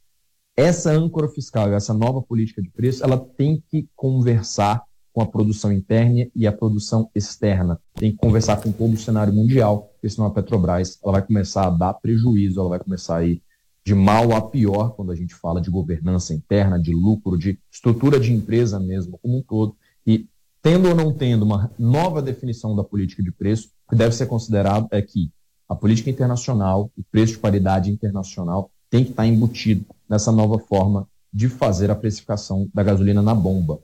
Essa 0.56 0.92
âncora 0.92 1.28
fiscal, 1.28 1.74
essa 1.74 1.94
nova 1.94 2.22
política 2.22 2.62
de 2.62 2.70
preço, 2.70 3.04
ela 3.04 3.18
tem 3.18 3.62
que 3.70 3.86
conversar 3.98 4.82
com 5.12 5.22
a 5.22 5.26
produção 5.26 5.74
interna 5.74 6.28
e 6.34 6.48
a 6.48 6.52
produção 6.54 7.10
externa. 7.14 7.80
Tem 7.94 8.12
que 8.12 8.18
conversar 8.18 8.62
com 8.62 8.72
todo 8.72 8.94
o 8.94 8.98
cenário 8.98 9.34
mundial, 9.34 9.90
porque 9.94 10.10
senão 10.10 10.28
a 10.28 10.32
Petrobras 10.32 11.00
ela 11.04 11.14
vai 11.14 11.22
começar 11.22 11.68
a 11.68 11.70
dar 11.70 11.94
prejuízo, 11.96 12.62
ela 12.62 12.70
vai 12.70 12.80
começar 12.80 13.18
a 13.18 13.26
ir 13.26 13.42
de 13.86 13.94
mal 13.94 14.34
a 14.34 14.42
pior 14.42 14.96
quando 14.96 15.12
a 15.12 15.16
gente 15.16 15.36
fala 15.36 15.62
de 15.62 15.70
governança 15.70 16.34
interna, 16.34 16.80
de 16.80 16.92
lucro, 16.92 17.38
de 17.38 17.60
estrutura 17.72 18.20
de 18.20 18.34
empresa 18.34 18.80
mesmo 18.80 19.20
como 19.20 19.38
um 19.38 19.42
todo. 19.44 19.76
E 20.08 20.28
tendo 20.60 20.90
ou 20.90 20.96
não 20.96 21.14
tendo 21.14 21.44
uma 21.44 21.72
nova 21.78 22.20
definição 22.20 22.76
da 22.76 22.84
política 22.84 23.22
de 23.22 23.32
preço, 23.32 23.70
o 23.86 23.92
que 23.92 23.96
deve 23.96 24.16
ser 24.16 24.26
considerado 24.26 24.88
é 24.90 25.00
que 25.04 25.32
a 25.70 25.76
política 25.76 26.10
internacional, 26.10 26.92
o 26.98 27.04
preço 27.04 27.34
de 27.34 27.40
paridade 27.40 27.92
internacional, 27.92 28.72
tem 28.90 29.04
que 29.04 29.12
estar 29.12 29.28
embutido 29.28 29.86
nessa 30.10 30.32
nova 30.32 30.58
forma 30.58 31.08
de 31.32 31.48
fazer 31.48 31.92
a 31.92 31.96
precificação 31.96 32.68
da 32.74 32.82
gasolina 32.82 33.22
na 33.22 33.36
bomba. 33.36 33.80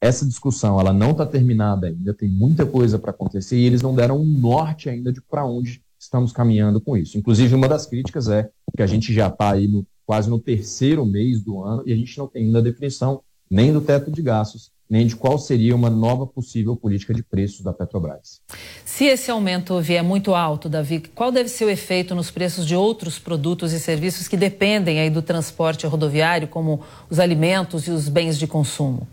Essa 0.00 0.24
discussão 0.24 0.78
ela 0.78 0.92
não 0.92 1.10
está 1.10 1.26
terminada 1.26 1.88
ainda, 1.88 2.14
tem 2.14 2.28
muita 2.28 2.64
coisa 2.64 2.98
para 2.98 3.10
acontecer 3.10 3.56
e 3.56 3.64
eles 3.64 3.82
não 3.82 3.94
deram 3.94 4.20
um 4.20 4.24
norte 4.24 4.88
ainda 4.88 5.12
de 5.12 5.20
para 5.20 5.44
onde 5.44 5.82
estamos 6.04 6.32
caminhando 6.32 6.80
com 6.80 6.96
isso. 6.96 7.18
Inclusive, 7.18 7.54
uma 7.54 7.68
das 7.68 7.86
críticas 7.86 8.28
é 8.28 8.48
que 8.76 8.82
a 8.82 8.86
gente 8.86 9.12
já 9.12 9.28
está 9.28 9.52
aí 9.52 9.66
no, 9.66 9.86
quase 10.06 10.30
no 10.30 10.38
terceiro 10.38 11.04
mês 11.04 11.42
do 11.42 11.62
ano 11.62 11.82
e 11.86 11.92
a 11.92 11.96
gente 11.96 12.16
não 12.16 12.26
tem 12.26 12.44
ainda 12.44 12.58
a 12.58 12.62
definição 12.62 13.22
nem 13.50 13.72
do 13.72 13.80
teto 13.80 14.10
de 14.10 14.22
gastos, 14.22 14.70
nem 14.88 15.06
de 15.06 15.16
qual 15.16 15.38
seria 15.38 15.74
uma 15.74 15.90
nova 15.90 16.26
possível 16.26 16.76
política 16.76 17.14
de 17.14 17.22
preços 17.22 17.62
da 17.62 17.72
Petrobras. 17.72 18.40
Se 18.84 19.04
esse 19.04 19.30
aumento 19.30 19.80
vier 19.80 20.02
muito 20.02 20.34
alto, 20.34 20.68
Davi, 20.68 21.00
qual 21.14 21.32
deve 21.32 21.48
ser 21.48 21.64
o 21.64 21.70
efeito 21.70 22.14
nos 22.14 22.30
preços 22.30 22.66
de 22.66 22.76
outros 22.76 23.18
produtos 23.18 23.72
e 23.72 23.80
serviços 23.80 24.28
que 24.28 24.36
dependem 24.36 25.00
aí 25.00 25.10
do 25.10 25.22
transporte 25.22 25.86
rodoviário, 25.86 26.48
como 26.48 26.80
os 27.08 27.18
alimentos 27.18 27.86
e 27.86 27.90
os 27.90 28.08
bens 28.08 28.38
de 28.38 28.46
consumo? 28.46 29.06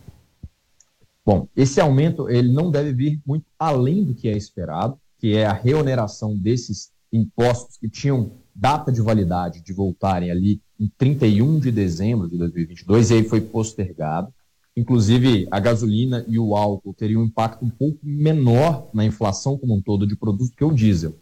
Bom, 1.26 1.48
esse 1.56 1.80
aumento 1.80 2.30
ele 2.30 2.52
não 2.52 2.72
deve 2.72 2.94
vir 2.94 3.22
muito 3.26 3.46
além 3.58 4.04
do 4.04 4.14
que 4.14 4.28
é 4.28 4.36
esperado, 4.36 4.98
que 5.22 5.38
é 5.38 5.46
a 5.46 5.54
reoneração 5.54 6.36
desses 6.36 6.90
impostos 7.14 7.78
que 7.78 7.88
tinham 7.88 8.32
data 8.56 8.92
de 8.92 9.02
validade 9.02 9.62
de 9.62 9.72
voltarem 9.72 10.32
ali 10.32 10.60
em 10.80 10.92
31 10.98 11.60
de 11.60 11.72
dezembro 11.72 12.28
de 12.28 12.40
2022 12.40 13.12
e 13.12 13.14
aí 13.14 13.24
foi 13.24 13.40
postergado. 13.40 14.34
Inclusive, 14.76 15.48
a 15.52 15.60
gasolina 15.60 16.26
e 16.28 16.40
o 16.40 16.56
álcool 16.56 16.96
teriam 16.96 17.22
um 17.22 17.26
impacto 17.26 17.64
um 17.64 17.70
pouco 17.70 18.00
menor 18.02 18.90
na 18.96 19.06
inflação 19.06 19.60
como 19.60 19.76
um 19.76 19.82
todo 19.82 20.08
de 20.08 20.16
produtos 20.16 20.56
que 20.56 20.64
o 20.64 20.74
diesel. 20.74 21.14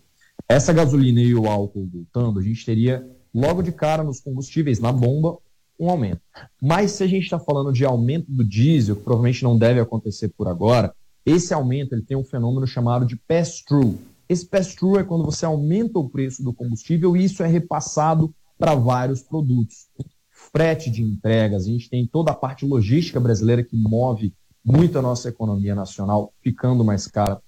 Essa 0.47 0.71
gasolina 0.71 1.19
e 1.19 1.35
o 1.35 1.47
álcool 1.47 1.89
voltando, 1.91 2.39
a 2.39 2.43
gente 2.43 2.65
teria 2.65 3.05
logo 3.35 3.61
de 3.61 3.73
cara 3.73 4.01
nos 4.01 4.21
combustíveis, 4.21 4.79
na 4.79 4.93
bomba, 4.93 5.37
um 5.77 5.89
aumento. 5.89 6.21
Mas 6.61 6.91
se 6.91 7.03
a 7.03 7.07
gente 7.07 7.23
está 7.23 7.39
falando 7.39 7.73
de 7.73 7.83
aumento 7.83 8.31
do 8.31 8.45
diesel, 8.45 8.95
que 8.95 9.03
provavelmente 9.03 9.43
não 9.43 9.57
deve 9.57 9.81
acontecer 9.81 10.29
por 10.29 10.47
agora, 10.47 10.95
esse 11.25 11.53
aumento 11.53 11.93
ele 11.93 12.01
tem 12.01 12.17
um 12.17 12.23
fenômeno 12.23 12.65
chamado 12.65 13.05
de 13.05 13.15
pass-through. 13.15 13.99
Esse 14.27 14.45
pass-through 14.45 14.99
é 14.99 15.03
quando 15.03 15.25
você 15.25 15.45
aumenta 15.45 15.99
o 15.99 16.09
preço 16.09 16.43
do 16.43 16.53
combustível 16.53 17.15
e 17.15 17.23
isso 17.23 17.43
é 17.43 17.47
repassado 17.47 18.33
para 18.57 18.75
vários 18.75 19.21
produtos. 19.21 19.87
Frete 20.29 20.89
de 20.89 21.01
entregas, 21.01 21.65
a 21.65 21.69
gente 21.69 21.89
tem 21.89 22.07
toda 22.07 22.31
a 22.31 22.35
parte 22.35 22.65
logística 22.65 23.19
brasileira 23.19 23.63
que 23.63 23.75
move 23.75 24.33
muito 24.63 24.97
a 24.97 25.01
nossa 25.01 25.29
economia 25.29 25.75
nacional 25.75 26.33
ficando 26.41 26.83
mais 26.83 27.07
cara. 27.07 27.41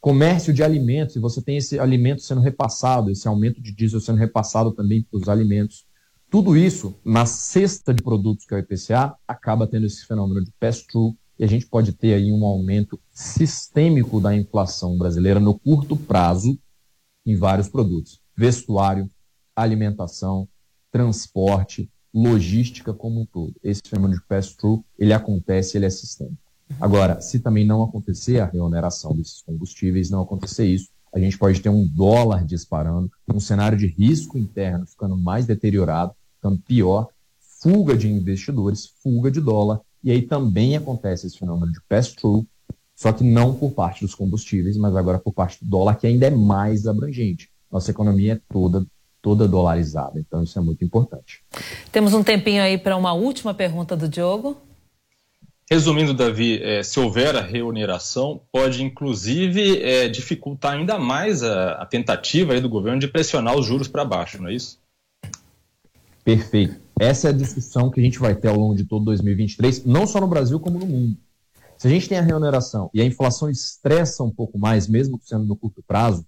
Comércio 0.00 0.52
de 0.52 0.62
alimentos, 0.62 1.16
e 1.16 1.18
você 1.18 1.42
tem 1.42 1.56
esse 1.56 1.78
alimento 1.78 2.22
sendo 2.22 2.40
repassado, 2.40 3.10
esse 3.10 3.26
aumento 3.26 3.60
de 3.60 3.72
diesel 3.72 4.00
sendo 4.00 4.18
repassado 4.18 4.70
também 4.72 5.02
para 5.02 5.18
os 5.18 5.28
alimentos. 5.28 5.84
Tudo 6.30 6.56
isso, 6.56 6.94
na 7.04 7.24
cesta 7.24 7.94
de 7.94 8.02
produtos 8.02 8.44
que 8.44 8.54
é 8.54 8.58
o 8.58 8.60
IPCA, 8.60 9.14
acaba 9.26 9.66
tendo 9.66 9.86
esse 9.86 10.04
fenômeno 10.06 10.44
de 10.44 10.52
pass-through 10.60 11.16
e 11.38 11.44
a 11.44 11.46
gente 11.46 11.66
pode 11.66 11.92
ter 11.92 12.14
aí 12.14 12.32
um 12.32 12.44
aumento 12.44 12.98
sistêmico 13.12 14.20
da 14.20 14.34
inflação 14.34 14.96
brasileira 14.96 15.38
no 15.38 15.58
curto 15.58 15.96
prazo 15.96 16.58
em 17.24 17.36
vários 17.36 17.68
produtos. 17.68 18.20
Vestuário, 18.36 19.10
alimentação, 19.54 20.48
transporte, 20.90 21.90
logística 22.12 22.94
como 22.94 23.20
um 23.20 23.26
todo. 23.26 23.54
Esse 23.62 23.82
fenômeno 23.86 24.14
de 24.14 24.26
pass-through, 24.26 24.84
ele 24.98 25.12
acontece, 25.12 25.76
ele 25.76 25.86
é 25.86 25.90
sistêmico. 25.90 26.38
Agora, 26.80 27.20
se 27.20 27.40
também 27.40 27.64
não 27.64 27.82
acontecer 27.82 28.40
a 28.40 28.46
reoneração 28.46 29.14
desses 29.14 29.42
combustíveis, 29.42 30.10
não 30.10 30.22
acontecer 30.22 30.66
isso, 30.66 30.88
a 31.12 31.18
gente 31.18 31.38
pode 31.38 31.60
ter 31.60 31.68
um 31.68 31.86
dólar 31.86 32.44
disparando, 32.44 33.10
um 33.32 33.40
cenário 33.40 33.78
de 33.78 33.86
risco 33.86 34.36
interno 34.36 34.86
ficando 34.86 35.16
mais 35.16 35.46
deteriorado, 35.46 36.14
ficando 36.36 36.58
pior, 36.58 37.08
fuga 37.62 37.96
de 37.96 38.08
investidores, 38.08 38.92
fuga 39.02 39.30
de 39.30 39.40
dólar, 39.40 39.80
e 40.02 40.10
aí 40.10 40.22
também 40.22 40.76
acontece 40.76 41.26
esse 41.26 41.38
fenômeno 41.38 41.72
de 41.72 41.80
pass-through, 41.88 42.46
só 42.94 43.12
que 43.12 43.24
não 43.24 43.54
por 43.54 43.72
parte 43.72 44.00
dos 44.00 44.14
combustíveis, 44.14 44.76
mas 44.76 44.96
agora 44.96 45.18
por 45.18 45.32
parte 45.32 45.62
do 45.62 45.68
dólar, 45.68 45.96
que 45.96 46.06
ainda 46.06 46.26
é 46.26 46.30
mais 46.30 46.86
abrangente. 46.86 47.50
Nossa 47.70 47.90
economia 47.90 48.34
é 48.34 48.40
toda 48.52 48.86
toda 49.26 49.48
dolarizada, 49.48 50.20
então 50.20 50.44
isso 50.44 50.56
é 50.56 50.62
muito 50.62 50.84
importante. 50.84 51.42
Temos 51.90 52.14
um 52.14 52.22
tempinho 52.22 52.62
aí 52.62 52.78
para 52.78 52.96
uma 52.96 53.12
última 53.12 53.52
pergunta 53.52 53.96
do 53.96 54.08
Diogo. 54.08 54.56
Resumindo, 55.68 56.14
Davi, 56.14 56.62
é, 56.62 56.80
se 56.84 57.00
houver 57.00 57.34
a 57.34 57.40
reoneração, 57.40 58.40
pode 58.52 58.84
inclusive 58.84 59.82
é, 59.82 60.08
dificultar 60.08 60.74
ainda 60.74 60.96
mais 60.96 61.42
a, 61.42 61.72
a 61.72 61.86
tentativa 61.86 62.60
do 62.60 62.68
governo 62.68 63.00
de 63.00 63.08
pressionar 63.08 63.56
os 63.56 63.66
juros 63.66 63.88
para 63.88 64.04
baixo, 64.04 64.40
não 64.40 64.48
é 64.48 64.54
isso? 64.54 64.78
Perfeito. 66.22 66.85
Essa 66.98 67.28
é 67.28 67.30
a 67.30 67.34
discussão 67.34 67.90
que 67.90 68.00
a 68.00 68.02
gente 68.02 68.18
vai 68.18 68.34
ter 68.34 68.48
ao 68.48 68.56
longo 68.56 68.74
de 68.74 68.84
todo 68.84 69.04
2023, 69.04 69.84
não 69.84 70.06
só 70.06 70.20
no 70.20 70.26
Brasil 70.26 70.58
como 70.58 70.78
no 70.78 70.86
mundo. 70.86 71.16
Se 71.76 71.86
a 71.86 71.90
gente 71.90 72.08
tem 72.08 72.18
a 72.18 72.22
reoneração 72.22 72.90
e 72.94 73.00
a 73.00 73.04
inflação 73.04 73.50
estressa 73.50 74.22
um 74.22 74.30
pouco 74.30 74.58
mais, 74.58 74.88
mesmo 74.88 75.20
sendo 75.22 75.44
no 75.44 75.56
curto 75.56 75.82
prazo, 75.86 76.24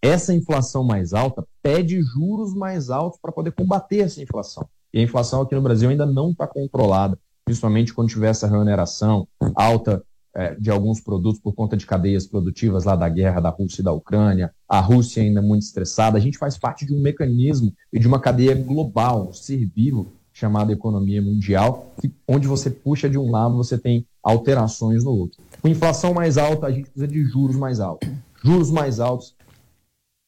essa 0.00 0.32
inflação 0.32 0.84
mais 0.84 1.12
alta 1.12 1.44
pede 1.60 2.00
juros 2.02 2.54
mais 2.54 2.88
altos 2.88 3.18
para 3.20 3.32
poder 3.32 3.52
combater 3.52 3.98
essa 3.98 4.22
inflação. 4.22 4.68
E 4.94 5.00
a 5.00 5.02
inflação 5.02 5.42
aqui 5.42 5.54
no 5.54 5.62
Brasil 5.62 5.90
ainda 5.90 6.06
não 6.06 6.30
está 6.30 6.46
controlada 6.46 7.18
principalmente 7.44 7.92
quando 7.92 8.08
tiver 8.08 8.30
essa 8.30 8.46
remuneração 8.46 9.26
alta 9.54 10.02
é, 10.34 10.54
de 10.54 10.70
alguns 10.70 11.00
produtos 11.00 11.40
por 11.40 11.54
conta 11.54 11.76
de 11.76 11.86
cadeias 11.86 12.26
produtivas 12.26 12.84
lá 12.84 12.96
da 12.96 13.08
guerra 13.08 13.40
da 13.40 13.50
Rússia 13.50 13.82
e 13.82 13.84
da 13.84 13.92
Ucrânia, 13.92 14.52
a 14.68 14.80
Rússia 14.80 15.22
ainda 15.22 15.42
muito 15.42 15.62
estressada, 15.62 16.16
a 16.16 16.20
gente 16.20 16.38
faz 16.38 16.58
parte 16.58 16.86
de 16.86 16.94
um 16.94 17.00
mecanismo 17.00 17.72
e 17.92 17.98
de 17.98 18.06
uma 18.06 18.20
cadeia 18.20 18.54
global, 18.54 19.28
um 19.28 19.32
ser 19.32 19.66
vivo, 19.66 20.12
chamada 20.32 20.72
economia 20.72 21.20
mundial, 21.20 21.92
que, 22.00 22.10
onde 22.26 22.48
você 22.48 22.70
puxa 22.70 23.08
de 23.08 23.18
um 23.18 23.30
lado, 23.30 23.56
você 23.56 23.76
tem 23.76 24.06
alterações 24.22 25.04
no 25.04 25.10
outro. 25.10 25.42
Com 25.60 25.68
inflação 25.68 26.14
mais 26.14 26.38
alta, 26.38 26.66
a 26.66 26.70
gente 26.72 26.84
precisa 26.84 27.06
de 27.06 27.22
juros 27.24 27.56
mais 27.56 27.80
altos. 27.80 28.08
Juros 28.42 28.70
mais 28.70 28.98
altos, 28.98 29.34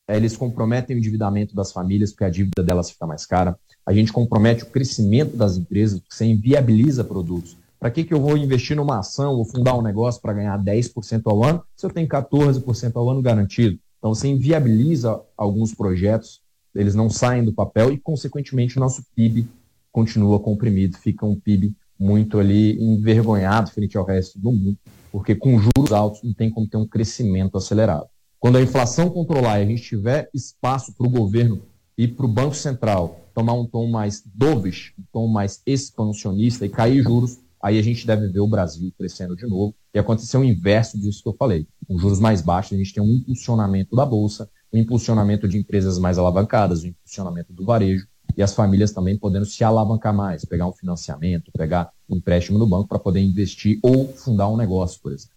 é, 0.06 0.16
eles 0.16 0.36
comprometem 0.36 0.94
o 0.94 0.98
endividamento 0.98 1.54
das 1.54 1.72
famílias, 1.72 2.10
porque 2.10 2.24
a 2.24 2.30
dívida 2.30 2.62
delas 2.62 2.90
fica 2.90 3.06
mais 3.06 3.24
cara 3.24 3.58
a 3.86 3.92
gente 3.92 4.12
compromete 4.12 4.62
o 4.62 4.66
crescimento 4.66 5.36
das 5.36 5.56
empresas, 5.56 6.00
porque 6.00 6.14
você 6.14 6.24
inviabiliza 6.24 7.04
produtos. 7.04 7.56
Para 7.84 7.90
que, 7.90 8.02
que 8.02 8.14
eu 8.14 8.18
vou 8.18 8.34
investir 8.38 8.74
numa 8.74 9.00
ação 9.00 9.34
ou 9.34 9.44
fundar 9.44 9.76
um 9.76 9.82
negócio 9.82 10.18
para 10.18 10.32
ganhar 10.32 10.58
10% 10.58 11.20
ao 11.26 11.44
ano 11.44 11.62
se 11.76 11.84
eu 11.84 11.90
tenho 11.90 12.08
14% 12.08 12.92
ao 12.94 13.10
ano 13.10 13.20
garantido? 13.20 13.78
Então 13.98 14.14
você 14.14 14.26
inviabiliza 14.26 15.20
alguns 15.36 15.74
projetos, 15.74 16.40
eles 16.74 16.94
não 16.94 17.10
saem 17.10 17.44
do 17.44 17.52
papel 17.52 17.92
e, 17.92 17.98
consequentemente, 17.98 18.78
o 18.78 18.80
nosso 18.80 19.04
PIB 19.14 19.46
continua 19.92 20.40
comprimido, 20.40 20.96
fica 20.96 21.26
um 21.26 21.38
PIB 21.38 21.76
muito 22.00 22.38
ali 22.38 22.82
envergonhado 22.82 23.70
frente 23.70 23.98
ao 23.98 24.04
resto 24.06 24.38
do 24.38 24.50
mundo, 24.50 24.78
porque 25.12 25.34
com 25.34 25.58
juros 25.58 25.92
altos 25.92 26.22
não 26.22 26.32
tem 26.32 26.48
como 26.48 26.66
ter 26.66 26.78
um 26.78 26.88
crescimento 26.88 27.58
acelerado. 27.58 28.06
Quando 28.40 28.56
a 28.56 28.62
inflação 28.62 29.10
controlar 29.10 29.60
e 29.60 29.64
a 29.64 29.66
gente 29.66 29.82
tiver 29.82 30.30
espaço 30.32 30.94
para 30.96 31.06
o 31.06 31.10
governo 31.10 31.60
e 31.98 32.08
para 32.08 32.24
o 32.24 32.32
Banco 32.32 32.54
Central 32.54 33.20
tomar 33.34 33.52
um 33.52 33.66
tom 33.66 33.90
mais 33.90 34.22
dovish, 34.34 34.94
um 34.98 35.02
tom 35.12 35.28
mais 35.28 35.60
expansionista 35.66 36.64
e 36.64 36.70
cair 36.70 37.02
juros, 37.02 37.43
aí 37.64 37.78
a 37.78 37.82
gente 37.82 38.06
deve 38.06 38.28
ver 38.28 38.40
o 38.40 38.46
Brasil 38.46 38.92
crescendo 38.98 39.34
de 39.34 39.46
novo 39.46 39.74
e 39.94 39.98
acontecer 39.98 40.36
o 40.36 40.44
inverso 40.44 41.00
disso 41.00 41.22
que 41.22 41.28
eu 41.30 41.32
falei. 41.32 41.66
Com 41.88 41.98
juros 41.98 42.20
mais 42.20 42.42
baixos, 42.42 42.74
a 42.74 42.76
gente 42.76 42.92
tem 42.92 43.02
um 43.02 43.08
impulsionamento 43.08 43.96
da 43.96 44.04
Bolsa, 44.04 44.50
um 44.70 44.76
impulsionamento 44.76 45.48
de 45.48 45.56
empresas 45.56 45.98
mais 45.98 46.18
alavancadas, 46.18 46.84
um 46.84 46.88
impulsionamento 46.88 47.54
do 47.54 47.64
varejo 47.64 48.06
e 48.36 48.42
as 48.42 48.52
famílias 48.52 48.92
também 48.92 49.16
podendo 49.16 49.46
se 49.46 49.64
alavancar 49.64 50.12
mais, 50.12 50.44
pegar 50.44 50.66
um 50.66 50.72
financiamento, 50.72 51.50
pegar 51.56 51.90
um 52.06 52.16
empréstimo 52.16 52.58
no 52.58 52.66
banco 52.66 52.86
para 52.86 52.98
poder 52.98 53.20
investir 53.20 53.78
ou 53.82 54.12
fundar 54.12 54.46
um 54.48 54.58
negócio, 54.58 55.00
por 55.00 55.12
exemplo. 55.12 55.32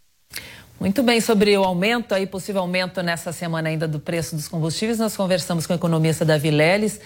Muito 0.82 1.02
bem, 1.04 1.22
sobre 1.22 1.58
o 1.58 1.64
aumento, 1.64 2.14
aí 2.14 2.28
possível 2.28 2.62
aumento 2.62 3.02
nessa 3.02 3.32
semana 3.32 3.70
ainda 3.70 3.88
do 3.88 4.02
preço 4.02 4.36
dos 4.36 4.50
combustíveis, 4.50 5.00
nós 5.00 5.16
conversamos 5.16 5.66
com 5.66 5.72
o 5.72 5.76
economista 5.78 6.26
Davi 6.26 6.52
Leles. 6.52 7.00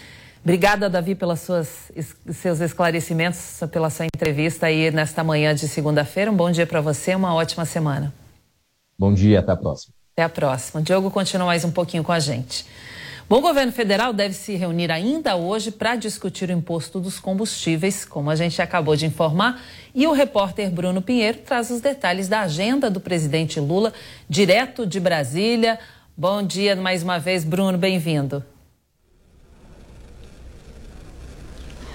Obrigada, 0.44 0.90
Davi, 0.90 1.14
pelos 1.14 1.40
seus 1.40 2.60
esclarecimentos, 2.60 3.60
pela 3.72 3.92
sua 3.92 4.06
entrevista 4.06 4.66
aí 4.66 4.90
nesta 4.90 5.24
manhã 5.24 5.54
de 5.54 5.68
segunda-feira. 5.68 6.32
Um 6.32 6.36
bom 6.36 6.50
dia 6.50 6.66
para 6.66 6.82
você, 6.82 7.14
uma 7.14 7.34
ótima 7.36 7.64
semana. 7.64 8.12
Bom 8.98 9.14
dia, 9.14 9.40
até 9.40 9.52
a 9.52 9.56
próxima. 9.56 9.94
Até 10.14 10.24
a 10.24 10.30
próxima. 10.30 10.82
Diogo 10.82 11.12
continua 11.12 11.46
mais 11.46 11.64
um 11.64 11.72
pouquinho 11.72 12.04
com 12.04 12.12
a 12.12 12.20
gente. 12.20 12.66
Bom, 13.30 13.38
o 13.38 13.42
governo 13.42 13.72
federal 13.72 14.12
deve 14.12 14.34
se 14.34 14.56
reunir 14.56 14.92
ainda 14.92 15.36
hoje 15.36 15.72
para 15.72 15.96
discutir 15.96 16.50
o 16.50 16.52
imposto 16.52 17.00
dos 17.00 17.20
combustíveis, 17.20 18.04
como 18.04 18.30
a 18.30 18.36
gente 18.36 18.62
acabou 18.62 18.96
de 18.96 19.06
informar. 19.06 19.62
E 19.94 20.08
o 20.08 20.12
repórter 20.12 20.72
Bruno 20.72 21.04
Pinheiro 21.04 21.38
traz 21.38 21.70
os 21.70 21.82
detalhes 21.82 22.28
da 22.28 22.42
agenda 22.42 22.90
do 22.90 23.00
presidente 23.00 23.60
Lula, 23.60 23.94
direto 24.28 24.88
de 24.88 25.00
Brasília. 25.00 25.80
Bom 26.18 26.42
dia 26.42 26.76
mais 26.76 27.04
uma 27.04 27.20
vez, 27.20 27.44
Bruno, 27.46 27.78
bem-vindo. 27.78 28.44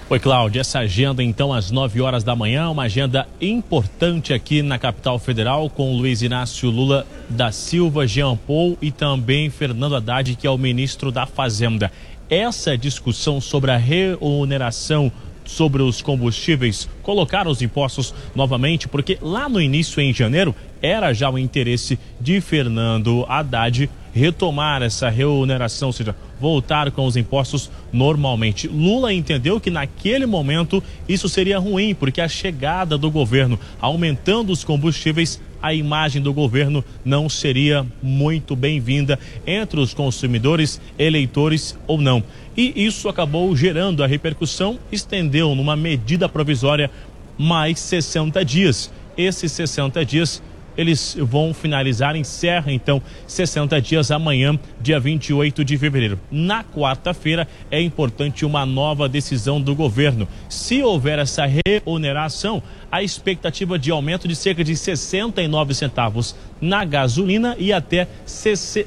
Oi, 0.09 0.19
Cláudia. 0.19 0.61
Essa 0.61 0.79
agenda, 0.79 1.21
então, 1.21 1.51
às 1.51 1.69
9 1.69 1.99
horas 1.99 2.23
da 2.23 2.33
manhã, 2.33 2.69
uma 2.69 2.83
agenda 2.83 3.27
importante 3.41 4.33
aqui 4.33 4.61
na 4.61 4.79
capital 4.79 5.19
federal, 5.19 5.69
com 5.69 5.97
Luiz 5.97 6.21
Inácio 6.21 6.69
Lula 6.69 7.05
da 7.27 7.51
Silva, 7.51 8.07
Jean 8.07 8.37
Paul 8.37 8.77
e 8.81 8.89
também 8.89 9.49
Fernando 9.49 9.97
Haddad, 9.97 10.33
que 10.37 10.47
é 10.47 10.49
o 10.49 10.57
ministro 10.57 11.11
da 11.11 11.25
Fazenda. 11.25 11.91
Essa 12.29 12.77
discussão 12.77 13.41
sobre 13.41 13.69
a 13.69 13.75
remuneração 13.75 15.11
sobre 15.43 15.81
os 15.81 16.01
combustíveis, 16.01 16.87
colocar 17.03 17.45
os 17.45 17.61
impostos 17.61 18.13
novamente, 18.33 18.87
porque 18.87 19.17
lá 19.21 19.49
no 19.49 19.61
início, 19.61 20.01
em 20.01 20.13
janeiro, 20.13 20.55
era 20.81 21.11
já 21.11 21.29
o 21.29 21.37
interesse 21.37 21.99
de 22.19 22.39
Fernando 22.39 23.25
Haddad 23.27 23.89
retomar 24.17 24.81
essa 24.81 25.09
remuneração, 25.09 25.89
ou 25.89 25.93
seja, 25.93 26.15
voltar 26.39 26.91
com 26.91 27.05
os 27.05 27.15
impostos 27.15 27.71
normalmente. 27.93 28.67
Lula 28.67 29.13
entendeu 29.13 29.59
que 29.59 29.69
naquele 29.69 30.25
momento 30.25 30.83
isso 31.07 31.29
seria 31.29 31.59
ruim, 31.59 31.95
porque 31.95 32.19
a 32.19 32.27
chegada 32.27 32.97
do 32.97 33.09
governo 33.09 33.59
aumentando 33.79 34.51
os 34.51 34.63
combustíveis, 34.63 35.41
a 35.61 35.73
imagem 35.73 36.21
do 36.21 36.33
governo 36.33 36.83
não 37.03 37.29
seria 37.29 37.85
muito 38.01 38.55
bem-vinda 38.55 39.19
entre 39.45 39.79
os 39.79 39.93
consumidores, 39.93 40.79
eleitores 40.99 41.77
ou 41.87 41.99
não. 41.99 42.23
E 42.55 42.85
isso 42.85 43.07
acabou 43.09 43.55
gerando 43.55 44.03
a 44.03 44.07
repercussão, 44.07 44.79
estendeu 44.91 45.55
numa 45.55 45.75
medida 45.75 46.27
provisória 46.27 46.91
mais 47.37 47.79
60 47.79 48.43
dias. 48.43 48.91
Esses 49.17 49.51
60 49.51 50.05
dias 50.05 50.41
eles 50.77 51.17
vão 51.19 51.53
finalizar, 51.53 52.15
encerra 52.15 52.71
então 52.71 53.01
60 53.25 53.81
dias 53.81 54.11
amanhã, 54.11 54.57
dia 54.79 54.99
28 54.99 55.65
de 55.65 55.77
fevereiro. 55.77 56.19
Na 56.31 56.63
quarta-feira 56.63 57.47
é 57.71 57.81
importante 57.81 58.45
uma 58.45 58.65
nova 58.65 59.09
decisão 59.09 59.59
do 59.59 59.75
governo. 59.75 60.27
Se 60.47 60.83
houver 60.83 61.19
essa 61.19 61.45
reoneração, 61.45 62.61
a 62.91 63.01
expectativa 63.01 63.77
de 63.77 63.91
aumento 63.91 64.27
de 64.27 64.35
cerca 64.35 64.63
de 64.63 64.75
69 64.75 65.73
centavos 65.73 66.35
na 66.61 66.85
gasolina 66.85 67.55
e 67.57 67.73
até, 67.73 68.07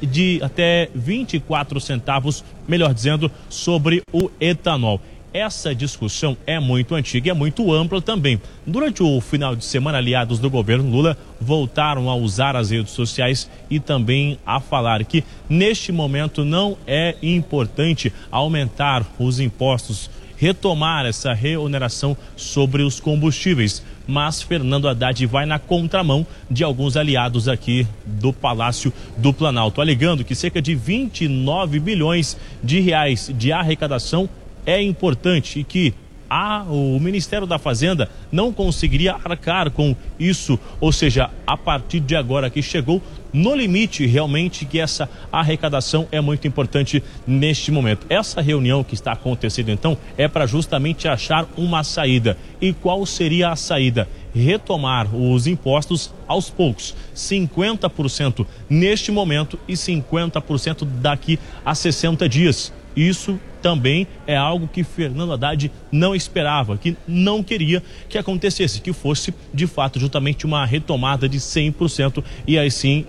de, 0.02 0.40
até 0.42 0.88
24 0.94 1.80
centavos, 1.80 2.44
melhor 2.66 2.94
dizendo, 2.94 3.30
sobre 3.48 4.02
o 4.12 4.30
etanol 4.40 5.00
essa 5.32 5.74
discussão 5.74 6.36
é 6.46 6.58
muito 6.58 6.94
antiga 6.94 7.28
e 7.28 7.30
é 7.30 7.34
muito 7.34 7.72
ampla 7.72 8.02
também. 8.02 8.40
Durante 8.66 9.02
o 9.02 9.20
final 9.20 9.54
de 9.54 9.64
semana, 9.64 9.98
aliados 9.98 10.38
do 10.38 10.50
governo 10.50 10.90
Lula 10.90 11.16
voltaram 11.40 12.10
a 12.10 12.14
usar 12.14 12.56
as 12.56 12.70
redes 12.70 12.92
sociais 12.92 13.48
e 13.68 13.78
também 13.78 14.38
a 14.44 14.60
falar 14.60 15.04
que 15.04 15.24
neste 15.48 15.92
momento 15.92 16.44
não 16.44 16.76
é 16.86 17.14
importante 17.22 18.12
aumentar 18.30 19.06
os 19.18 19.38
impostos, 19.38 20.10
retomar 20.36 21.06
essa 21.06 21.32
reoneração 21.32 22.16
sobre 22.36 22.82
os 22.82 22.98
combustíveis. 22.98 23.82
Mas 24.08 24.42
Fernando 24.42 24.88
Haddad 24.88 25.24
vai 25.26 25.46
na 25.46 25.60
contramão 25.60 26.26
de 26.50 26.64
alguns 26.64 26.96
aliados 26.96 27.46
aqui 27.46 27.86
do 28.04 28.32
Palácio 28.32 28.92
do 29.16 29.32
Planalto, 29.32 29.80
alegando 29.80 30.24
que 30.24 30.34
cerca 30.34 30.60
de 30.60 30.74
29 30.74 31.78
bilhões 31.78 32.36
de 32.64 32.80
reais 32.80 33.30
de 33.32 33.52
arrecadação 33.52 34.28
é 34.66 34.80
importante 34.82 35.60
e 35.60 35.64
que 35.64 35.94
a, 36.30 36.62
o 36.62 37.00
Ministério 37.00 37.46
da 37.46 37.58
Fazenda 37.58 38.08
não 38.30 38.52
conseguiria 38.52 39.16
arcar 39.24 39.68
com 39.72 39.96
isso, 40.18 40.56
ou 40.80 40.92
seja, 40.92 41.28
a 41.44 41.56
partir 41.56 41.98
de 41.98 42.14
agora 42.14 42.48
que 42.48 42.62
chegou 42.62 43.02
no 43.32 43.54
limite 43.54 44.06
realmente 44.06 44.64
que 44.64 44.78
essa 44.78 45.08
arrecadação 45.32 46.06
é 46.12 46.20
muito 46.20 46.46
importante 46.46 47.02
neste 47.26 47.72
momento. 47.72 48.06
Essa 48.08 48.40
reunião 48.40 48.84
que 48.84 48.94
está 48.94 49.12
acontecendo 49.12 49.70
então 49.70 49.98
é 50.16 50.28
para 50.28 50.46
justamente 50.46 51.08
achar 51.08 51.48
uma 51.56 51.82
saída. 51.82 52.36
E 52.60 52.72
qual 52.72 53.04
seria 53.06 53.50
a 53.50 53.56
saída? 53.56 54.08
Retomar 54.32 55.12
os 55.14 55.48
impostos 55.48 56.12
aos 56.28 56.48
poucos, 56.48 56.94
50% 57.14 58.46
neste 58.68 59.10
momento 59.10 59.58
e 59.66 59.72
50% 59.72 60.86
daqui 61.00 61.38
a 61.64 61.74
60 61.74 62.28
dias. 62.28 62.72
Isso 62.96 63.38
também 63.62 64.06
é 64.26 64.36
algo 64.36 64.68
que 64.68 64.82
Fernando 64.82 65.32
Haddad 65.32 65.70
não 65.92 66.14
esperava, 66.14 66.76
que 66.76 66.96
não 67.06 67.42
queria 67.42 67.82
que 68.08 68.18
acontecesse, 68.18 68.80
que 68.80 68.92
fosse 68.92 69.34
de 69.52 69.66
fato 69.66 70.00
justamente 70.00 70.46
uma 70.46 70.64
retomada 70.64 71.28
de 71.28 71.38
100% 71.38 72.24
e 72.46 72.58
aí 72.58 72.70
sim 72.70 73.04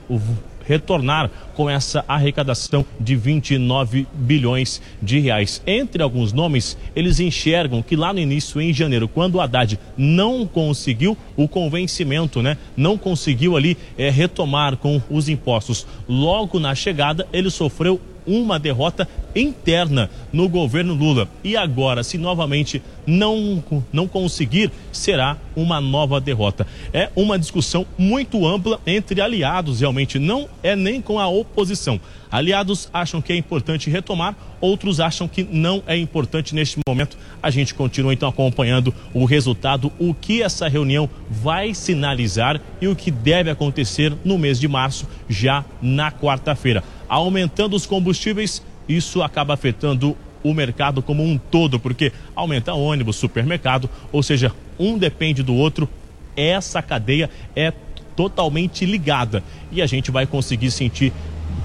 retornar 0.66 1.30
com 1.54 1.70
essa 1.70 2.04
arrecadação 2.08 2.86
de 3.00 3.16
29 3.16 4.08
bilhões 4.14 4.82
de 5.02 5.20
reais. 5.20 5.62
Entre 5.66 6.02
alguns 6.02 6.32
nomes, 6.32 6.78
eles 6.96 7.20
enxergam 7.20 7.82
que 7.82 7.96
lá 7.96 8.14
no 8.14 8.20
início, 8.20 8.62
em 8.62 8.74
janeiro, 8.74 9.08
quando 9.08 9.36
o 9.36 9.42
Haddad 9.42 9.78
não 9.98 10.46
conseguiu 10.46 11.18
o 11.36 11.48
convencimento, 11.48 12.42
né? 12.42 12.58
Não 12.76 12.98
conseguiu 12.98 13.58
ali 13.58 13.78
é, 13.98 14.10
retomar 14.10 14.78
com 14.78 15.02
os 15.10 15.28
impostos. 15.28 15.86
Logo 16.08 16.60
na 16.60 16.74
chegada, 16.74 17.28
ele 17.34 17.50
sofreu 17.50 18.00
uma 18.26 18.60
derrota 18.60 19.08
interna 19.36 20.10
no 20.32 20.48
governo 20.48 20.94
Lula. 20.94 21.28
E 21.44 21.56
agora, 21.56 22.04
se 22.04 22.18
novamente 22.18 22.82
não, 23.06 23.64
não 23.92 24.08
conseguir, 24.08 24.72
será 24.92 25.38
uma 25.56 25.82
nova 25.82 26.20
derrota. 26.20 26.66
É 26.94 27.10
uma 27.16 27.38
discussão 27.38 27.86
muito 27.98 28.46
ampla 28.46 28.80
entre 28.86 29.22
aliados, 29.22 29.80
realmente. 29.80 30.20
Não 30.20 30.48
é 30.62 30.76
nem 30.76 31.02
com 31.02 31.20
a 31.20 31.28
oposição. 31.28 32.00
Aliados 32.32 32.90
acham 32.94 33.22
que 33.22 33.34
é 33.34 33.36
importante 33.36 33.90
retomar, 33.90 34.36
outros 34.62 35.02
acham 35.02 35.28
que 35.28 35.44
não 35.44 35.84
é 35.86 35.98
importante 35.98 36.56
neste 36.56 36.80
momento. 36.88 37.18
A 37.44 37.50
gente 37.50 37.74
continua 37.74 38.14
então 38.14 38.30
acompanhando 38.30 38.94
o 39.14 39.26
resultado, 39.26 39.92
o 40.00 40.14
que 40.14 40.42
essa 40.42 40.70
reunião 40.70 41.10
vai 41.30 41.74
sinalizar 41.74 42.62
e 42.80 42.88
o 42.88 42.96
que 42.96 43.12
deve 43.12 43.50
acontecer 43.50 44.14
no 44.24 44.38
mês 44.38 44.60
de 44.60 44.68
março, 44.70 45.06
já 45.28 45.66
na 45.82 46.10
quarta-feira. 46.10 46.82
Aumentando 47.12 47.76
os 47.76 47.86
combustíveis, 47.86 48.64
isso 48.88 49.22
acaba 49.22 49.54
afetando 49.54 50.16
o 50.42 50.54
mercado 50.54 51.02
como 51.02 51.22
um 51.22 51.38
todo, 51.38 51.78
porque 51.78 52.14
aumenta 52.34 52.74
ônibus, 52.74 53.18
supermercado, 53.18 53.90
ou 54.14 54.24
seja, 54.24 54.54
um 54.80 54.98
depende 54.98 55.44
do 55.44 55.54
outro. 55.54 55.90
Essa 56.38 56.82
cadeia 56.82 57.30
é 57.54 57.74
totalmente 58.16 58.86
ligada 58.86 59.44
e 59.74 59.82
a 59.82 59.86
gente 59.86 60.10
vai 60.10 60.26
conseguir 60.26 60.72
sentir 60.72 61.12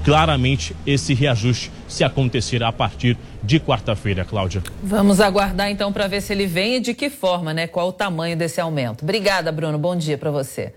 claramente 0.05 0.75
esse 0.85 1.15
reajuste 1.15 1.71
se 1.87 2.03
acontecer 2.03 2.65
a 2.65 2.73
partir 2.73 3.17
de 3.41 3.61
quarta-feira, 3.61 4.25
Cláudia. 4.25 4.65
Vamos 4.83 5.21
aguardar 5.21 5.71
então 5.71 5.93
para 5.93 6.09
ver 6.09 6.23
se 6.23 6.33
ele 6.33 6.49
vem 6.49 6.75
e 6.75 6.81
de 6.81 6.93
que 6.93 7.09
forma, 7.09 7.55
né? 7.55 7.69
Qual 7.69 7.87
o 7.87 7.93
tamanho 7.93 8.37
desse 8.37 8.61
aumento. 8.61 9.05
Obrigada, 9.05 9.53
Bruno. 9.53 9.79
Bom 9.79 9.95
dia 9.95 10.19
para 10.19 10.33
você. 10.33 10.75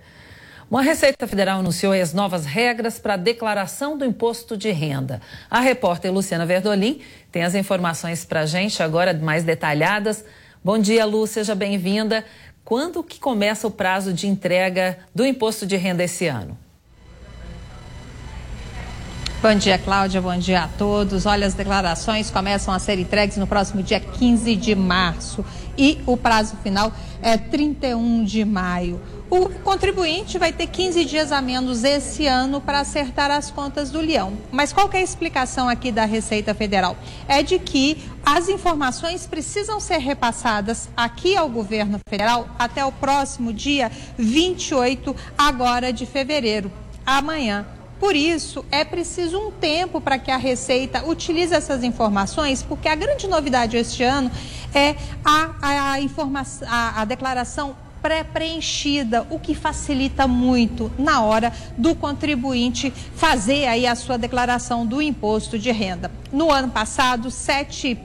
Uma 0.69 0.83
Receita 0.83 1.25
Federal 1.25 1.61
anunciou 1.61 1.93
as 1.93 2.13
novas 2.13 2.45
regras 2.45 2.99
para 2.99 3.15
a 3.15 3.17
declaração 3.17 3.97
do 3.97 4.05
imposto 4.05 4.55
de 4.55 4.69
renda. 4.69 5.19
A 5.49 5.59
repórter 5.59 6.13
Luciana 6.13 6.45
Verdolim 6.45 7.01
tem 7.31 7.43
as 7.43 7.55
informações 7.55 8.23
para 8.23 8.41
a 8.41 8.45
gente 8.45 8.83
agora 8.83 9.11
mais 9.11 9.43
detalhadas. 9.43 10.23
Bom 10.63 10.77
dia, 10.77 11.07
Lu, 11.07 11.25
seja 11.25 11.55
bem-vinda. 11.55 12.23
Quando 12.63 13.03
que 13.03 13.19
começa 13.19 13.65
o 13.65 13.71
prazo 13.71 14.13
de 14.13 14.27
entrega 14.27 14.99
do 15.13 15.25
imposto 15.25 15.65
de 15.65 15.75
renda 15.75 16.03
esse 16.03 16.27
ano? 16.27 16.55
Bom 19.41 19.55
dia, 19.55 19.79
Cláudia. 19.79 20.21
Bom 20.21 20.37
dia 20.37 20.65
a 20.65 20.67
todos. 20.67 21.25
Olha, 21.25 21.47
as 21.47 21.55
declarações 21.55 22.29
começam 22.29 22.71
a 22.71 22.77
ser 22.77 22.99
entregues 22.99 23.37
no 23.37 23.47
próximo 23.47 23.81
dia 23.81 23.99
15 23.99 24.55
de 24.55 24.75
março 24.75 25.43
e 25.75 25.99
o 26.05 26.15
prazo 26.15 26.57
final 26.57 26.91
é 27.23 27.37
31 27.37 28.23
de 28.23 28.45
maio. 28.45 29.01
O 29.31 29.47
contribuinte 29.63 30.39
vai 30.39 30.51
ter 30.51 30.65
15 30.65 31.05
dias 31.05 31.31
a 31.31 31.39
menos 31.39 31.83
esse 31.83 32.25
ano 32.25 32.59
para 32.59 32.79
acertar 32.79 33.29
as 33.29 33.51
contas 33.51 33.91
do 33.91 34.01
leão. 34.01 34.33
Mas 34.51 34.73
qual 34.73 34.89
é 34.91 34.97
a 34.97 35.03
explicação 35.03 35.69
aqui 35.69 35.91
da 35.91 36.03
Receita 36.03 36.55
Federal? 36.55 36.97
É 37.27 37.43
de 37.43 37.59
que 37.59 38.03
as 38.25 38.49
informações 38.49 39.27
precisam 39.27 39.79
ser 39.79 39.99
repassadas 39.99 40.89
aqui 40.97 41.37
ao 41.37 41.47
governo 41.47 41.99
federal 42.09 42.49
até 42.57 42.83
o 42.83 42.91
próximo 42.91 43.53
dia 43.53 43.91
28 44.17 45.15
agora 45.37 45.93
de 45.93 46.07
fevereiro, 46.07 46.71
amanhã. 47.05 47.67
Por 47.99 48.15
isso, 48.15 48.65
é 48.71 48.83
preciso 48.83 49.37
um 49.37 49.51
tempo 49.51 50.01
para 50.01 50.17
que 50.17 50.31
a 50.31 50.37
Receita 50.37 51.05
utilize 51.05 51.53
essas 51.53 51.83
informações, 51.83 52.63
porque 52.63 52.87
a 52.87 52.95
grande 52.95 53.27
novidade 53.27 53.77
este 53.77 54.01
ano 54.01 54.31
é 54.73 54.95
a, 55.23 55.51
a, 55.61 55.97
a, 56.67 57.01
a 57.01 57.05
declaração 57.05 57.75
pré-preenchida, 58.01 59.25
o 59.29 59.39
que 59.39 59.53
facilita 59.53 60.27
muito 60.27 60.91
na 60.97 61.21
hora 61.21 61.53
do 61.77 61.95
contribuinte 61.95 62.91
fazer 63.15 63.65
aí 63.67 63.85
a 63.85 63.95
sua 63.95 64.17
declaração 64.17 64.85
do 64.85 65.01
imposto 65.01 65.57
de 65.57 65.71
renda. 65.71 66.11
No 66.31 66.51
ano 66.51 66.69
passado, 66.69 67.29
sete 67.31 67.97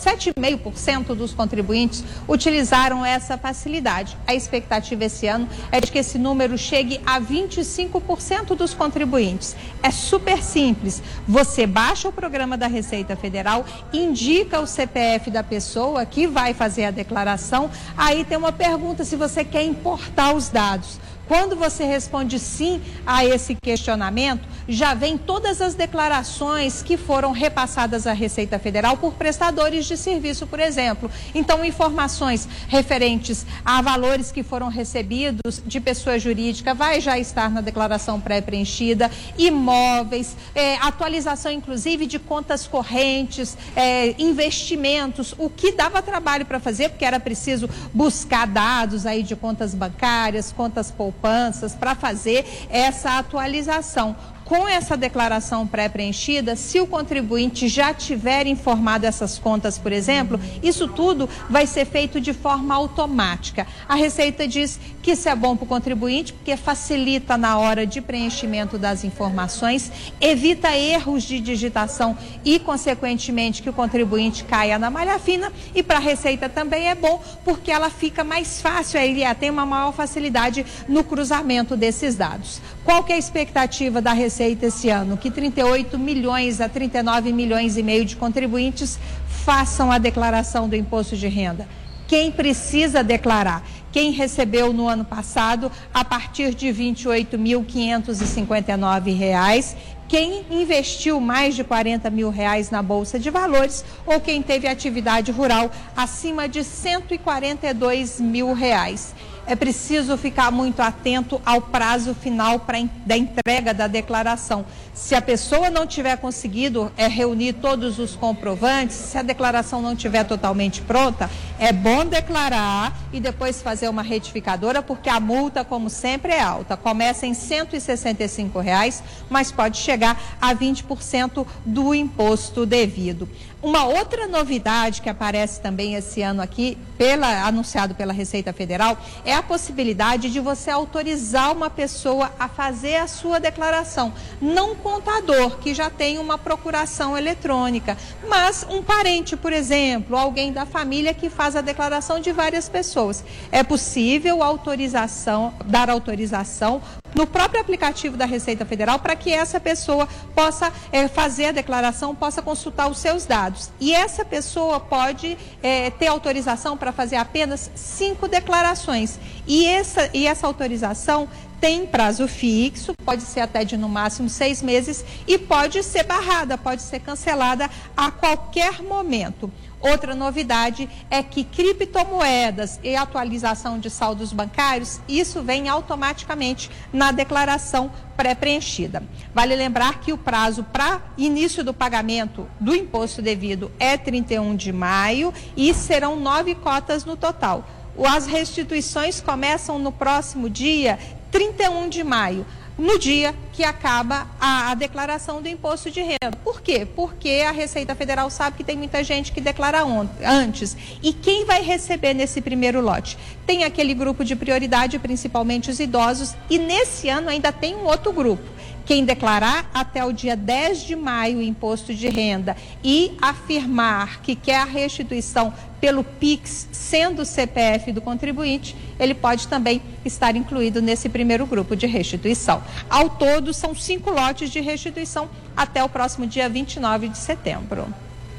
7,5% 0.00 1.14
dos 1.14 1.32
contribuintes 1.32 2.04
utilizaram 2.26 3.04
essa 3.04 3.36
facilidade. 3.36 4.16
A 4.26 4.34
expectativa 4.34 5.04
esse 5.04 5.26
ano 5.26 5.48
é 5.70 5.80
de 5.80 5.92
que 5.92 5.98
esse 5.98 6.18
número 6.18 6.56
chegue 6.56 7.00
a 7.04 7.20
25% 7.20 8.56
dos 8.56 8.74
contribuintes. 8.74 9.54
É 9.82 9.90
super 9.90 10.42
simples. 10.42 11.02
Você 11.28 11.66
baixa 11.66 12.08
o 12.08 12.12
programa 12.12 12.56
da 12.56 12.66
Receita 12.66 13.14
Federal, 13.16 13.64
indica 13.92 14.60
o 14.60 14.66
CPF 14.66 15.30
da 15.30 15.42
pessoa 15.42 16.06
que 16.06 16.26
vai 16.26 16.54
fazer 16.54 16.86
a 16.86 16.90
declaração. 16.90 17.70
Aí 17.96 18.24
tem 18.24 18.38
uma 18.38 18.52
pergunta 18.52 19.04
se 19.04 19.16
você 19.16 19.44
quer 19.44 19.64
importar 19.64 20.34
os 20.34 20.48
dados. 20.48 20.98
Quando 21.30 21.54
você 21.54 21.84
responde 21.84 22.40
sim 22.40 22.82
a 23.06 23.24
esse 23.24 23.54
questionamento, 23.54 24.48
já 24.66 24.94
vem 24.94 25.16
todas 25.16 25.62
as 25.62 25.74
declarações 25.74 26.82
que 26.82 26.96
foram 26.96 27.30
repassadas 27.30 28.04
à 28.04 28.12
Receita 28.12 28.58
Federal 28.58 28.96
por 28.96 29.14
prestadores 29.14 29.86
de 29.86 29.96
serviço, 29.96 30.44
por 30.44 30.58
exemplo. 30.58 31.08
Então, 31.32 31.64
informações 31.64 32.48
referentes 32.66 33.46
a 33.64 33.80
valores 33.80 34.32
que 34.32 34.42
foram 34.42 34.66
recebidos 34.66 35.62
de 35.64 35.78
pessoa 35.78 36.18
jurídica 36.18 36.74
vai 36.74 37.00
já 37.00 37.16
estar 37.16 37.48
na 37.48 37.60
declaração 37.60 38.20
pré-preenchida, 38.20 39.08
imóveis, 39.38 40.36
é, 40.52 40.78
atualização 40.78 41.52
inclusive 41.52 42.06
de 42.06 42.18
contas 42.18 42.66
correntes, 42.66 43.56
é, 43.76 44.16
investimentos, 44.18 45.32
o 45.38 45.48
que 45.48 45.70
dava 45.70 46.02
trabalho 46.02 46.44
para 46.44 46.58
fazer, 46.58 46.88
porque 46.88 47.04
era 47.04 47.20
preciso 47.20 47.70
buscar 47.94 48.48
dados 48.48 49.06
aí 49.06 49.22
de 49.22 49.36
contas 49.36 49.76
bancárias, 49.76 50.50
contas 50.50 50.90
poupanças 50.90 51.19
poupanças 51.20 51.74
para 51.74 51.94
fazer 51.94 52.44
essa 52.70 53.18
atualização 53.18 54.16
com 54.50 54.66
essa 54.66 54.96
declaração 54.96 55.64
pré-preenchida, 55.64 56.56
se 56.56 56.80
o 56.80 56.86
contribuinte 56.88 57.68
já 57.68 57.94
tiver 57.94 58.48
informado 58.48 59.06
essas 59.06 59.38
contas, 59.38 59.78
por 59.78 59.92
exemplo, 59.92 60.40
isso 60.60 60.88
tudo 60.88 61.28
vai 61.48 61.68
ser 61.68 61.84
feito 61.84 62.20
de 62.20 62.32
forma 62.32 62.74
automática. 62.74 63.64
A 63.88 63.94
Receita 63.94 64.48
diz 64.48 64.80
que 65.00 65.12
isso 65.12 65.28
é 65.28 65.36
bom 65.36 65.56
para 65.56 65.64
o 65.64 65.68
contribuinte 65.68 66.32
porque 66.32 66.56
facilita 66.56 67.38
na 67.38 67.58
hora 67.58 67.86
de 67.86 68.00
preenchimento 68.00 68.76
das 68.76 69.04
informações, 69.04 69.92
evita 70.20 70.76
erros 70.76 71.22
de 71.22 71.38
digitação 71.38 72.18
e, 72.44 72.58
consequentemente, 72.58 73.62
que 73.62 73.70
o 73.70 73.72
contribuinte 73.72 74.42
caia 74.42 74.80
na 74.80 74.90
malha 74.90 75.20
fina. 75.20 75.52
E 75.76 75.80
para 75.80 75.98
a 75.98 76.00
Receita 76.00 76.48
também 76.48 76.88
é 76.88 76.96
bom 76.96 77.22
porque 77.44 77.70
ela 77.70 77.88
fica 77.88 78.24
mais 78.24 78.60
fácil, 78.60 78.98
ele 78.98 79.22
tem 79.36 79.48
uma 79.48 79.64
maior 79.64 79.92
facilidade 79.92 80.66
no 80.88 81.04
cruzamento 81.04 81.76
desses 81.76 82.16
dados. 82.16 82.60
Qual 82.90 83.04
que 83.04 83.12
é 83.12 83.14
a 83.14 83.18
expectativa 83.20 84.02
da 84.02 84.12
Receita 84.12 84.66
esse 84.66 84.90
ano? 84.90 85.16
Que 85.16 85.30
38 85.30 85.96
milhões 85.96 86.60
a 86.60 86.68
39 86.68 87.32
milhões 87.32 87.76
e 87.76 87.84
meio 87.84 88.04
de 88.04 88.16
contribuintes 88.16 88.98
façam 89.28 89.92
a 89.92 89.98
declaração 89.98 90.68
do 90.68 90.74
imposto 90.74 91.16
de 91.16 91.28
renda. 91.28 91.68
Quem 92.08 92.32
precisa 92.32 93.04
declarar? 93.04 93.64
Quem 93.92 94.10
recebeu 94.10 94.72
no 94.72 94.88
ano 94.88 95.04
passado 95.04 95.70
a 95.94 96.04
partir 96.04 96.52
de 96.52 96.72
R$ 96.72 96.92
28.559 96.92 99.76
quem 100.08 100.44
investiu 100.50 101.20
mais 101.20 101.54
de 101.54 101.62
40 101.62 102.10
mil 102.10 102.30
reais 102.30 102.68
na 102.68 102.82
Bolsa 102.82 103.16
de 103.16 103.30
Valores 103.30 103.84
ou 104.04 104.18
quem 104.18 104.42
teve 104.42 104.66
atividade 104.66 105.30
rural 105.30 105.70
acima 105.96 106.48
de 106.48 106.64
142 106.64 108.20
mil 108.20 108.52
reais 108.52 109.14
é 109.46 109.56
preciso 109.56 110.16
ficar 110.16 110.50
muito 110.50 110.80
atento 110.80 111.40
ao 111.44 111.60
prazo 111.60 112.14
final 112.14 112.64
da 113.04 113.16
entrega 113.16 113.74
da 113.74 113.86
declaração. 113.86 114.64
Se 114.94 115.14
a 115.14 115.22
pessoa 115.22 115.70
não 115.70 115.86
tiver 115.86 116.16
conseguido 116.18 116.92
é, 116.96 117.06
reunir 117.06 117.54
todos 117.54 117.98
os 117.98 118.14
comprovantes, 118.14 118.96
se 118.96 119.16
a 119.16 119.22
declaração 119.22 119.80
não 119.80 119.94
estiver 119.94 120.24
totalmente 120.24 120.82
pronta, 120.82 121.30
é 121.58 121.72
bom 121.72 122.04
declarar 122.04 122.96
e 123.12 123.18
depois 123.18 123.62
fazer 123.62 123.88
uma 123.88 124.02
retificadora, 124.02 124.82
porque 124.82 125.08
a 125.08 125.18
multa, 125.18 125.64
como 125.64 125.88
sempre, 125.88 126.32
é 126.32 126.40
alta. 126.40 126.76
Começa 126.76 127.26
em 127.26 127.34
165 127.34 128.60
reais, 128.60 129.02
mas 129.28 129.50
pode 129.50 129.78
chegar 129.78 130.20
a 130.40 130.54
20% 130.54 131.46
do 131.64 131.94
imposto 131.94 132.66
devido. 132.66 133.28
Uma 133.62 133.84
outra 133.84 134.26
novidade 134.26 135.02
que 135.02 135.08
aparece 135.10 135.60
também 135.60 135.94
esse 135.94 136.22
ano 136.22 136.40
aqui, 136.40 136.78
pela, 136.96 137.46
anunciado 137.46 137.94
pela 137.94 138.10
Receita 138.10 138.54
Federal, 138.54 138.96
é 139.22 139.34
a 139.34 139.42
possibilidade 139.42 140.30
de 140.30 140.40
você 140.40 140.70
autorizar 140.70 141.52
uma 141.52 141.68
pessoa 141.68 142.32
a 142.38 142.48
fazer 142.48 142.96
a 142.96 143.06
sua 143.06 143.38
declaração. 143.38 144.14
Não 144.40 144.74
contador, 144.74 145.58
que 145.58 145.74
já 145.74 145.90
tem 145.90 146.18
uma 146.18 146.38
procuração 146.38 147.18
eletrônica, 147.18 147.98
mas 148.26 148.66
um 148.66 148.82
parente, 148.82 149.36
por 149.36 149.52
exemplo, 149.52 150.16
alguém 150.16 150.54
da 150.54 150.64
família 150.64 151.12
que 151.12 151.28
faz 151.28 151.54
a 151.54 151.60
declaração 151.60 152.18
de 152.18 152.32
várias 152.32 152.66
pessoas. 152.66 153.22
É 153.52 153.62
possível 153.62 154.42
autorização, 154.42 155.52
dar 155.66 155.90
autorização 155.90 156.80
no 157.14 157.26
próprio 157.26 157.60
aplicativo 157.60 158.16
da 158.16 158.24
Receita 158.24 158.64
Federal 158.64 158.98
para 158.98 159.16
que 159.16 159.32
essa 159.32 159.60
pessoa 159.60 160.08
possa 160.34 160.72
é, 160.92 161.08
fazer 161.08 161.46
a 161.46 161.52
declaração, 161.52 162.14
possa 162.14 162.42
consultar 162.42 162.88
os 162.88 162.98
seus 162.98 163.26
dados. 163.26 163.70
E 163.80 163.94
essa 163.94 164.24
pessoa 164.24 164.80
pode 164.80 165.36
é, 165.62 165.90
ter 165.90 166.06
autorização 166.06 166.76
para 166.76 166.92
fazer 166.92 167.16
apenas 167.16 167.70
cinco 167.74 168.28
declarações. 168.28 169.18
E 169.46 169.66
essa, 169.66 170.10
e 170.12 170.26
essa 170.26 170.46
autorização 170.46 171.28
tem 171.60 171.86
prazo 171.86 172.26
fixo, 172.26 172.94
pode 173.04 173.22
ser 173.22 173.40
até 173.40 173.64
de 173.64 173.76
no 173.76 173.88
máximo 173.88 174.30
seis 174.30 174.62
meses 174.62 175.04
e 175.26 175.36
pode 175.36 175.82
ser 175.82 176.04
barrada, 176.04 176.56
pode 176.56 176.80
ser 176.80 177.00
cancelada 177.00 177.68
a 177.94 178.10
qualquer 178.10 178.82
momento. 178.82 179.52
Outra 179.80 180.14
novidade 180.14 180.88
é 181.10 181.22
que 181.22 181.42
criptomoedas 181.42 182.78
e 182.82 182.94
atualização 182.94 183.78
de 183.78 183.88
saldos 183.88 184.30
bancários, 184.30 185.00
isso 185.08 185.42
vem 185.42 185.68
automaticamente 185.68 186.70
na 186.92 187.10
declaração 187.12 187.90
pré-preenchida. 188.14 189.02
Vale 189.34 189.56
lembrar 189.56 190.00
que 190.00 190.12
o 190.12 190.18
prazo 190.18 190.64
para 190.64 191.00
início 191.16 191.64
do 191.64 191.72
pagamento 191.72 192.46
do 192.60 192.74
imposto 192.74 193.22
devido 193.22 193.72
é 193.78 193.96
31 193.96 194.54
de 194.54 194.70
maio 194.70 195.32
e 195.56 195.72
serão 195.72 196.20
nove 196.20 196.54
cotas 196.54 197.06
no 197.06 197.16
total. 197.16 197.64
As 198.06 198.26
restituições 198.26 199.20
começam 199.20 199.78
no 199.78 199.90
próximo 199.90 200.50
dia 200.50 200.98
31 201.30 201.88
de 201.88 202.04
maio 202.04 202.44
no 202.80 202.98
dia 202.98 203.34
que 203.52 203.62
acaba 203.62 204.26
a, 204.40 204.70
a, 204.70 204.74
declaração 204.74 205.42
do 205.42 205.48
imposto 205.48 205.90
de 205.90 206.00
renda. 206.00 206.34
Por 206.42 206.62
quê? 206.62 206.86
Porque 206.86 207.44
a 207.46 207.50
Receita 207.50 207.94
Federal 207.94 208.30
sabe 208.30 208.56
que 208.56 208.64
tem 208.64 208.76
muita 208.76 209.04
gente 209.04 209.32
que 209.32 209.40
declara 209.40 209.84
antes. 210.24 210.74
E 211.02 211.12
quem 211.12 211.44
vai 211.44 211.62
receber 211.62 212.14
nesse 212.14 212.40
primeiro 212.40 212.80
lote? 212.80 213.18
Tem 213.46 213.64
aquele 213.64 213.92
grupo 213.92 214.24
de 214.24 214.34
prioridade, 214.34 214.98
principalmente 214.98 215.70
os 215.70 215.78
idosos, 215.78 216.34
e 216.48 216.58
nesse 216.58 217.10
ano 217.10 217.28
ainda 217.28 217.52
tem 217.52 217.76
um 217.76 217.84
outro 217.84 218.12
grupo 218.12 218.59
quem 218.90 219.04
declarar 219.04 219.70
até 219.72 220.04
o 220.04 220.12
dia 220.12 220.34
10 220.34 220.82
de 220.82 220.96
maio 220.96 221.38
o 221.38 221.42
imposto 221.42 221.94
de 221.94 222.08
renda 222.08 222.56
e 222.82 223.16
afirmar 223.22 224.20
que 224.20 224.34
quer 224.34 224.56
a 224.56 224.64
restituição 224.64 225.54
pelo 225.80 226.02
PIX, 226.02 226.66
sendo 226.72 227.22
o 227.22 227.24
CPF 227.24 227.92
do 227.92 228.00
contribuinte, 228.00 228.74
ele 228.98 229.14
pode 229.14 229.46
também 229.46 229.80
estar 230.04 230.34
incluído 230.34 230.82
nesse 230.82 231.08
primeiro 231.08 231.46
grupo 231.46 231.76
de 231.76 231.86
restituição. 231.86 232.64
Ao 232.90 233.08
todo, 233.08 233.54
são 233.54 233.76
cinco 233.76 234.10
lotes 234.10 234.50
de 234.50 234.58
restituição 234.58 235.30
até 235.56 235.84
o 235.84 235.88
próximo 235.88 236.26
dia 236.26 236.48
29 236.48 237.10
de 237.10 237.18
setembro. 237.18 237.86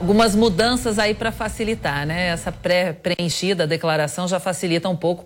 Algumas 0.01 0.35
mudanças 0.35 0.99
aí 0.99 1.13
para 1.13 1.31
facilitar, 1.31 2.05
né? 2.05 2.27
Essa 2.27 2.51
pré-preenchida 2.51 3.65
declaração 3.65 4.27
já 4.27 4.37
facilita 4.37 4.89
um 4.89 4.97
pouco 4.97 5.25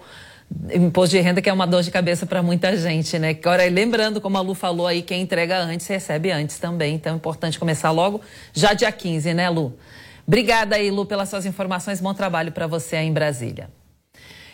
imposto 0.73 1.15
de 1.15 1.21
renda 1.21 1.41
que 1.41 1.49
é 1.49 1.53
uma 1.53 1.65
dor 1.65 1.83
de 1.83 1.91
cabeça 1.91 2.25
para 2.25 2.41
muita 2.41 2.75
gente, 2.77 3.17
né? 3.19 3.29
Agora, 3.29 3.67
lembrando, 3.67 4.21
como 4.21 4.37
a 4.37 4.41
Lu 4.41 4.53
falou 4.53 4.87
aí, 4.87 5.01
quem 5.01 5.21
entrega 5.21 5.59
antes 5.59 5.87
recebe 5.87 6.31
antes 6.31 6.59
também. 6.59 6.95
Então 6.95 7.13
é 7.13 7.15
importante 7.15 7.59
começar 7.59 7.91
logo, 7.91 8.21
já 8.53 8.73
dia 8.73 8.91
15, 8.91 9.33
né, 9.33 9.49
Lu? 9.49 9.77
Obrigada 10.27 10.75
aí, 10.75 10.89
Lu, 10.89 11.05
pelas 11.05 11.29
suas 11.29 11.45
informações. 11.45 12.01
Bom 12.01 12.13
trabalho 12.13 12.51
para 12.51 12.67
você 12.67 12.95
aí 12.95 13.07
em 13.07 13.13
Brasília. 13.13 13.69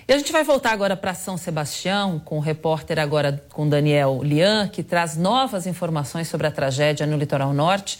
E 0.07 0.13
a 0.13 0.17
gente 0.17 0.31
vai 0.31 0.43
voltar 0.43 0.71
agora 0.71 0.97
para 0.97 1.13
São 1.13 1.37
Sebastião, 1.37 2.19
com 2.19 2.37
o 2.37 2.41
repórter 2.41 2.99
agora 2.99 3.41
com 3.53 3.69
Daniel 3.69 4.21
Lian, 4.23 4.67
que 4.67 4.83
traz 4.83 5.15
novas 5.15 5.65
informações 5.65 6.27
sobre 6.27 6.47
a 6.47 6.51
tragédia 6.51 7.05
no 7.05 7.15
litoral 7.15 7.53
norte. 7.53 7.99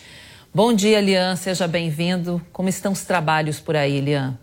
Bom 0.54 0.74
dia, 0.74 1.00
Lian, 1.00 1.38
seja 1.38 1.68
bem-vindo. 1.68 2.42
Como 2.52 2.68
estão 2.68 2.92
os 2.92 3.06
trabalhos 3.06 3.62
por 3.62 3.78
aí, 3.78 4.02
Lian? 4.02 4.38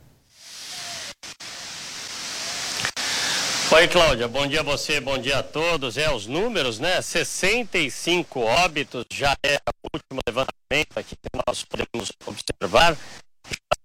Oi, 3.70 3.86
Cláudia, 3.86 4.26
bom 4.26 4.46
dia 4.46 4.60
a 4.60 4.62
você, 4.62 4.98
bom 4.98 5.18
dia 5.18 5.40
a 5.40 5.42
todos. 5.42 5.98
É, 5.98 6.10
os 6.10 6.26
números, 6.26 6.78
né? 6.78 7.02
65 7.02 8.40
óbitos 8.40 9.04
já 9.12 9.36
é 9.44 9.56
o 9.56 9.88
último 9.94 10.20
levantamento 10.26 10.96
aqui 10.96 11.14
que 11.14 11.42
nós 11.46 11.64
podemos 11.64 12.10
observar. 12.24 12.96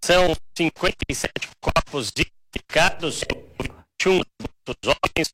São 0.01 0.33
57 0.57 1.49
corpos 1.59 2.11
identificados, 2.11 3.25
21 4.01 4.21
adultos 4.63 4.95
homens, 5.03 5.27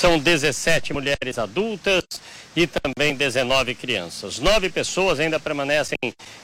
são 0.00 0.18
17 0.18 0.94
mulheres 0.94 1.38
adultas 1.38 2.04
e 2.56 2.66
também 2.66 3.14
19 3.14 3.74
crianças. 3.74 4.38
Nove 4.38 4.70
pessoas 4.70 5.20
ainda 5.20 5.38
permanecem 5.38 5.98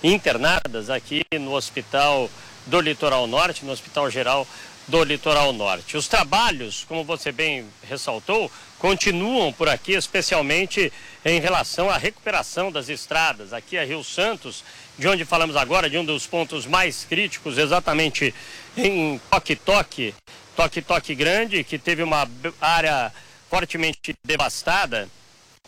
internadas 0.04 0.90
aqui 0.90 1.24
no 1.40 1.54
hospital 1.54 2.28
do 2.66 2.80
Litoral 2.80 3.26
Norte, 3.26 3.64
no 3.64 3.72
Hospital 3.72 4.10
Geral 4.10 4.46
do 4.90 5.04
Litoral 5.04 5.52
Norte. 5.52 5.96
Os 5.96 6.08
trabalhos, 6.08 6.84
como 6.86 7.04
você 7.04 7.30
bem 7.30 7.64
ressaltou, 7.88 8.50
continuam 8.78 9.52
por 9.52 9.68
aqui, 9.68 9.92
especialmente 9.92 10.92
em 11.24 11.40
relação 11.40 11.88
à 11.88 11.96
recuperação 11.96 12.72
das 12.72 12.88
estradas. 12.88 13.52
Aqui 13.52 13.78
a 13.78 13.84
Rio 13.84 14.02
Santos, 14.02 14.64
de 14.98 15.06
onde 15.06 15.24
falamos 15.24 15.54
agora, 15.56 15.88
de 15.88 15.96
um 15.96 16.04
dos 16.04 16.26
pontos 16.26 16.66
mais 16.66 17.04
críticos, 17.04 17.56
exatamente 17.56 18.34
em 18.76 19.20
Toque-Toque, 19.30 20.12
Toque-Toque 20.56 21.14
Grande, 21.14 21.62
que 21.62 21.78
teve 21.78 22.02
uma 22.02 22.28
área 22.60 23.12
fortemente 23.48 24.12
devastada 24.24 25.08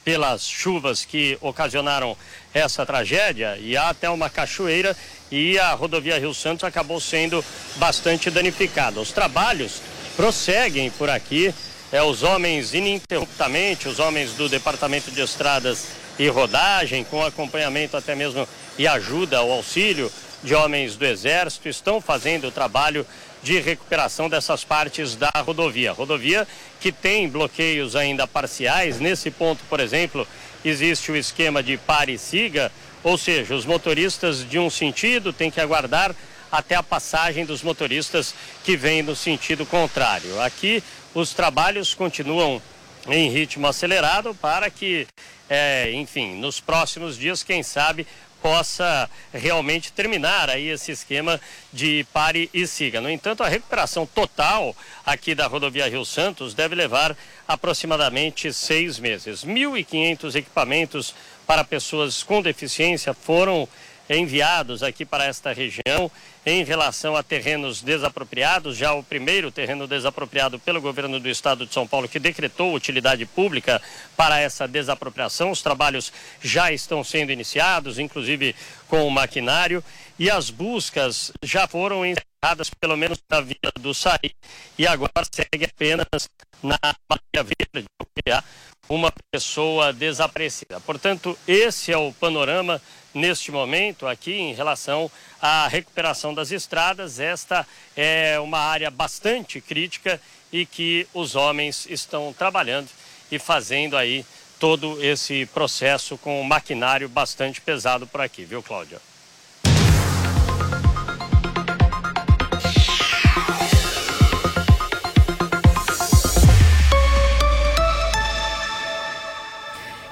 pelas 0.05 0.47
chuvas 0.47 1.05
que 1.05 1.39
ocasionaram 1.41 2.16
essa 2.53 2.85
tragédia 2.85 3.57
e 3.59 3.77
há 3.77 3.91
até 3.91 4.11
uma 4.11 4.29
cachoeira 4.29 4.97
e 5.31 5.59
a 5.59 5.73
rodovia 5.73 6.19
Rio 6.19 6.35
Santos 6.35 6.65
acabou 6.65 7.01
sendo 7.01 7.45
bastante 7.77 8.31
danificada. 8.31 9.01
Os 9.01 9.12
trabalhos 9.12 9.81
prosseguem 10.16 10.91
por 10.91 11.09
aqui, 11.09 11.55
é, 11.91 12.03
os 12.03 12.23
homens 12.23 12.74
ininterruptamente, 12.74 13.89
os 13.89 13.99
homens 13.99 14.33
do 14.33 14.49
Departamento 14.49 15.11
de 15.11 15.20
Estradas 15.20 15.87
e 16.19 16.29
Rodagem, 16.29 17.05
com 17.05 17.24
acompanhamento 17.24 17.97
até 17.97 18.15
mesmo 18.15 18.47
e 18.79 18.87
ajuda, 18.87 19.43
o 19.43 19.53
auxílio 19.53 20.11
de 20.43 20.55
homens 20.55 20.97
do 20.97 21.07
Exército, 21.07 21.69
estão 21.69 22.01
fazendo 22.01 22.49
o 22.49 22.53
trabalho 22.53 23.07
de 23.43 23.59
recuperação 23.59 24.28
dessas 24.28 24.64
partes 24.64 25.16
da 25.16 25.31
rodovia. 25.36 25.93
Rodovia 25.93 26.47
que 26.81 26.93
tem 26.93 27.28
bloqueios 27.28 27.97
ainda 27.97 28.27
parciais. 28.27 29.01
Nesse 29.01 29.31
ponto, 29.31 29.62
por 29.69 29.81
exemplo, 29.81 30.27
existe 30.64 31.10
o 31.10 31.16
esquema 31.16 31.62
de 31.62 31.77
pare 31.77 32.14
e 32.14 32.19
siga, 32.19 32.70
ou 33.02 33.19
seja, 33.19 33.55
os 33.55 33.66
motoristas 33.66 34.48
de 34.48 34.59
um 34.59 34.70
sentido 34.70 35.32
têm 35.32 35.51
que 35.51 35.60
aguardar 35.60 36.14
até 36.51 36.74
a 36.74 36.82
passagem 36.82 37.47
dos 37.47 37.62
motoristas 37.62 38.35
que 38.62 38.77
vêm 38.77 39.02
no 39.02 39.16
sentido 39.16 39.64
contrário. 39.64 40.40
Aqui 40.40 40.82
os 41.14 41.32
trabalhos 41.32 41.94
continuam 41.94 42.60
em 43.09 43.31
ritmo 43.31 43.66
acelerado 43.66 44.35
para 44.35 44.70
que, 44.70 45.06
é, 45.48 45.90
enfim, 45.93 46.36
nos 46.36 46.60
próximos 46.60 47.16
dias, 47.16 47.43
quem 47.43 47.62
sabe, 47.62 48.06
possa 48.43 49.09
realmente 49.32 49.93
terminar 49.93 50.51
aí 50.51 50.69
esse 50.69 50.90
esquema 50.90 51.40
de 51.73 52.05
pare 52.12 52.51
e 52.52 52.66
siga. 52.66 53.01
No 53.01 53.09
entanto, 53.09 53.43
a 53.43 53.48
recuperação 53.48 54.05
total 54.05 54.77
aqui 55.06 55.35
da 55.35 55.47
rodovia 55.47 55.89
Rio 55.89 56.05
Santos 56.05 56.52
deve 56.52 56.74
levar 56.74 57.16
aproximadamente 57.47 58.52
seis 58.52 58.98
meses. 58.98 59.44
1.500 59.44 60.35
equipamentos 60.35 61.14
para 61.47 61.64
pessoas 61.64 62.23
com 62.23 62.43
deficiência 62.43 63.14
foram 63.14 63.69
enviados 64.16 64.82
aqui 64.82 65.05
para 65.05 65.24
esta 65.24 65.52
região 65.52 66.10
em 66.44 66.64
relação 66.64 67.16
a 67.16 67.22
terrenos 67.22 67.82
desapropriados. 67.82 68.76
Já 68.76 68.93
o 68.93 69.02
primeiro 69.02 69.51
terreno 69.51 69.86
desapropriado 69.86 70.59
pelo 70.59 70.80
governo 70.80 71.18
do 71.20 71.28
estado 71.28 71.66
de 71.66 71.72
São 71.72 71.86
Paulo, 71.86 72.09
que 72.09 72.18
decretou 72.18 72.74
utilidade 72.74 73.24
pública 73.26 73.80
para 74.16 74.39
essa 74.40 74.66
desapropriação. 74.66 75.51
Os 75.51 75.62
trabalhos 75.62 76.12
já 76.43 76.72
estão 76.72 77.02
sendo 77.05 77.32
iniciados, 77.32 77.98
inclusive 77.98 78.55
com 78.89 79.06
o 79.06 79.10
maquinário, 79.10 79.82
e 80.18 80.30
as 80.30 80.51
buscas 80.51 81.32
já 81.43 81.66
foram 81.66 82.05
encerradas, 82.05 82.70
pelo 82.80 82.97
menos 82.97 83.18
na 83.30 83.40
Vila 83.40 83.72
do 83.80 83.94
Saí, 83.94 84.32
e 84.78 84.86
agora 84.86 85.26
segue 85.32 85.64
apenas 85.64 86.28
na 86.62 86.78
Maria 87.09 87.43
Verde, 87.43 87.89
há 88.30 88.44
uma 88.89 89.12
pessoa 89.32 89.93
desaparecida. 89.93 90.80
Portanto, 90.80 91.39
esse 91.47 91.90
é 91.90 91.97
o 91.97 92.12
panorama 92.12 92.80
neste 93.14 93.51
momento 93.51 94.06
aqui 94.06 94.32
em 94.32 94.55
relação 94.55 95.10
à 95.40 95.68
recuperação 95.68 96.32
das 96.34 96.51
estradas. 96.51 97.20
Esta 97.20 97.66
é 97.97 98.39
uma 98.40 98.59
área 98.59 98.90
bastante 98.90 99.60
crítica 99.60 100.20
e 100.52 100.66
que 100.66 101.06
os 101.12 101.34
homens 101.34 101.86
estão 101.89 102.32
trabalhando 102.32 102.89
e 103.30 103.39
fazendo 103.39 103.97
aí 103.97 104.24
todo 104.59 105.02
esse 105.05 105.47
processo 105.47 106.16
com 106.18 106.40
um 106.40 106.44
maquinário 106.44 107.09
bastante 107.09 107.60
pesado 107.60 108.06
por 108.06 108.20
aqui, 108.20 108.44
viu, 108.44 108.62
Cláudia? 108.62 109.01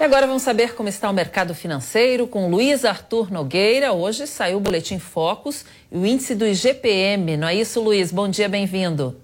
E 0.00 0.02
agora 0.02 0.26
vamos 0.26 0.40
saber 0.40 0.74
como 0.74 0.88
está 0.88 1.10
o 1.10 1.12
mercado 1.12 1.54
financeiro 1.54 2.26
com 2.26 2.48
Luiz 2.48 2.86
Arthur 2.86 3.30
Nogueira. 3.30 3.92
Hoje 3.92 4.26
saiu 4.26 4.56
o 4.56 4.60
Boletim 4.60 4.98
Focus 4.98 5.66
e 5.92 5.98
o 5.98 6.06
índice 6.06 6.34
do 6.34 6.46
IGPM. 6.46 7.36
Não 7.36 7.46
é 7.46 7.54
isso, 7.54 7.82
Luiz? 7.82 8.10
Bom 8.10 8.26
dia, 8.26 8.48
bem-vindo. 8.48 9.20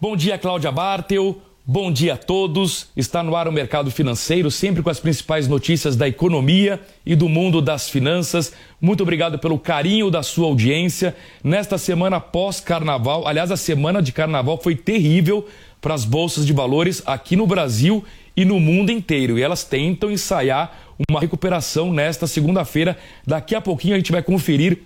Bom 0.00 0.16
dia, 0.16 0.38
Cláudia 0.38 0.72
Bartel. 0.72 1.36
Bom 1.62 1.92
dia 1.92 2.14
a 2.14 2.16
todos. 2.16 2.86
Está 2.96 3.22
no 3.22 3.36
ar 3.36 3.46
o 3.46 3.52
mercado 3.52 3.90
financeiro, 3.90 4.50
sempre 4.50 4.82
com 4.82 4.88
as 4.88 4.98
principais 4.98 5.46
notícias 5.46 5.94
da 5.94 6.08
economia 6.08 6.80
e 7.04 7.14
do 7.14 7.28
mundo 7.28 7.60
das 7.60 7.90
finanças. 7.90 8.54
Muito 8.80 9.02
obrigado 9.02 9.38
pelo 9.38 9.58
carinho 9.58 10.10
da 10.10 10.22
sua 10.22 10.46
audiência. 10.46 11.14
Nesta 11.44 11.76
semana 11.76 12.18
pós-carnaval, 12.18 13.28
aliás, 13.28 13.50
a 13.50 13.58
semana 13.58 14.00
de 14.00 14.10
carnaval 14.10 14.58
foi 14.58 14.74
terrível 14.74 15.46
para 15.82 15.92
as 15.92 16.06
bolsas 16.06 16.46
de 16.46 16.52
valores 16.54 17.02
aqui 17.04 17.36
no 17.36 17.46
Brasil 17.46 18.02
e 18.36 18.44
no 18.44 18.58
mundo 18.58 18.90
inteiro. 18.90 19.38
E 19.38 19.42
elas 19.42 19.64
tentam 19.64 20.10
ensaiar 20.10 20.94
uma 21.08 21.20
recuperação 21.20 21.92
nesta 21.92 22.26
segunda-feira. 22.26 22.98
Daqui 23.26 23.54
a 23.54 23.60
pouquinho 23.60 23.94
a 23.94 23.98
gente 23.98 24.12
vai 24.12 24.22
conferir 24.22 24.78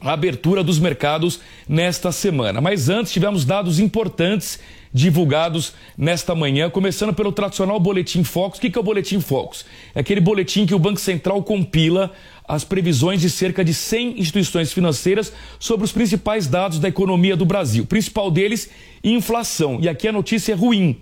a 0.00 0.12
abertura 0.12 0.62
dos 0.62 0.78
mercados 0.78 1.40
nesta 1.68 2.12
semana. 2.12 2.60
Mas 2.60 2.88
antes 2.88 3.12
tivemos 3.12 3.44
dados 3.44 3.80
importantes 3.80 4.60
divulgados 4.92 5.74
nesta 5.96 6.34
manhã, 6.34 6.70
começando 6.70 7.12
pelo 7.12 7.32
tradicional 7.32 7.78
Boletim 7.80 8.22
Focus. 8.22 8.58
O 8.58 8.60
que 8.60 8.78
é 8.78 8.80
o 8.80 8.84
Boletim 8.84 9.20
Focus? 9.20 9.64
É 9.94 10.00
aquele 10.00 10.20
boletim 10.20 10.66
que 10.66 10.74
o 10.74 10.78
Banco 10.78 11.00
Central 11.00 11.42
compila 11.42 12.12
as 12.46 12.64
previsões 12.64 13.20
de 13.20 13.28
cerca 13.28 13.64
de 13.64 13.74
100 13.74 14.20
instituições 14.20 14.72
financeiras 14.72 15.32
sobre 15.58 15.84
os 15.84 15.92
principais 15.92 16.46
dados 16.46 16.78
da 16.78 16.88
economia 16.88 17.36
do 17.36 17.44
Brasil. 17.44 17.84
O 17.84 17.86
principal 17.86 18.30
deles, 18.30 18.70
inflação. 19.04 19.78
E 19.80 19.88
aqui 19.88 20.08
a 20.08 20.12
notícia 20.12 20.52
é 20.52 20.56
ruim. 20.56 20.96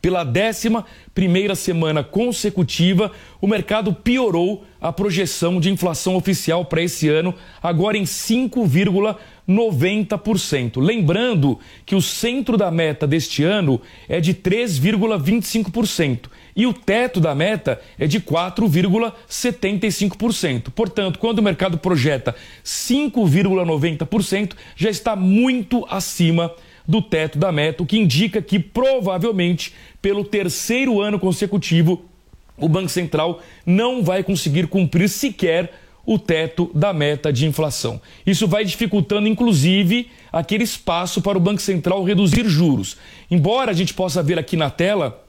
Pela 0.00 0.24
décima 0.24 0.86
primeira 1.14 1.54
semana 1.54 2.02
consecutiva, 2.02 3.12
o 3.38 3.46
mercado 3.46 3.92
piorou 3.92 4.64
a 4.80 4.90
projeção 4.90 5.60
de 5.60 5.68
inflação 5.68 6.16
oficial 6.16 6.64
para 6.64 6.82
esse 6.82 7.06
ano, 7.06 7.34
agora 7.62 7.98
em 7.98 8.04
5,90%. 8.04 10.80
Lembrando 10.80 11.58
que 11.84 11.94
o 11.94 12.00
centro 12.00 12.56
da 12.56 12.70
meta 12.70 13.06
deste 13.06 13.44
ano 13.44 13.78
é 14.08 14.20
de 14.20 14.32
3,25% 14.32 16.30
e 16.56 16.66
o 16.66 16.72
teto 16.72 17.20
da 17.20 17.34
meta 17.34 17.78
é 17.98 18.06
de 18.06 18.20
4,75%. 18.20 20.70
Portanto, 20.70 21.18
quando 21.18 21.40
o 21.40 21.42
mercado 21.42 21.76
projeta 21.76 22.34
5,90%, 22.64 24.54
já 24.74 24.88
está 24.88 25.14
muito 25.14 25.86
acima 25.90 26.54
do 26.90 27.00
teto 27.00 27.38
da 27.38 27.52
meta, 27.52 27.82
o 27.82 27.86
que 27.86 27.98
indica 27.98 28.42
que 28.42 28.58
provavelmente 28.58 29.72
pelo 30.00 30.24
terceiro 30.24 31.00
ano 31.00 31.18
consecutivo 31.18 32.04
o 32.60 32.68
Banco 32.68 32.90
Central 32.90 33.40
não 33.64 34.02
vai 34.02 34.22
conseguir 34.22 34.66
cumprir 34.66 35.08
sequer 35.08 35.72
o 36.04 36.18
teto 36.18 36.70
da 36.74 36.92
meta 36.92 37.32
de 37.32 37.46
inflação. 37.46 38.00
Isso 38.26 38.46
vai 38.46 38.64
dificultando, 38.64 39.28
inclusive, 39.28 40.10
aquele 40.32 40.64
espaço 40.64 41.22
para 41.22 41.38
o 41.38 41.40
Banco 41.40 41.60
Central 41.60 42.02
reduzir 42.04 42.48
juros. 42.48 42.96
Embora 43.30 43.70
a 43.70 43.74
gente 43.74 43.94
possa 43.94 44.22
ver 44.22 44.38
aqui 44.38 44.56
na 44.56 44.70
tela 44.70 45.19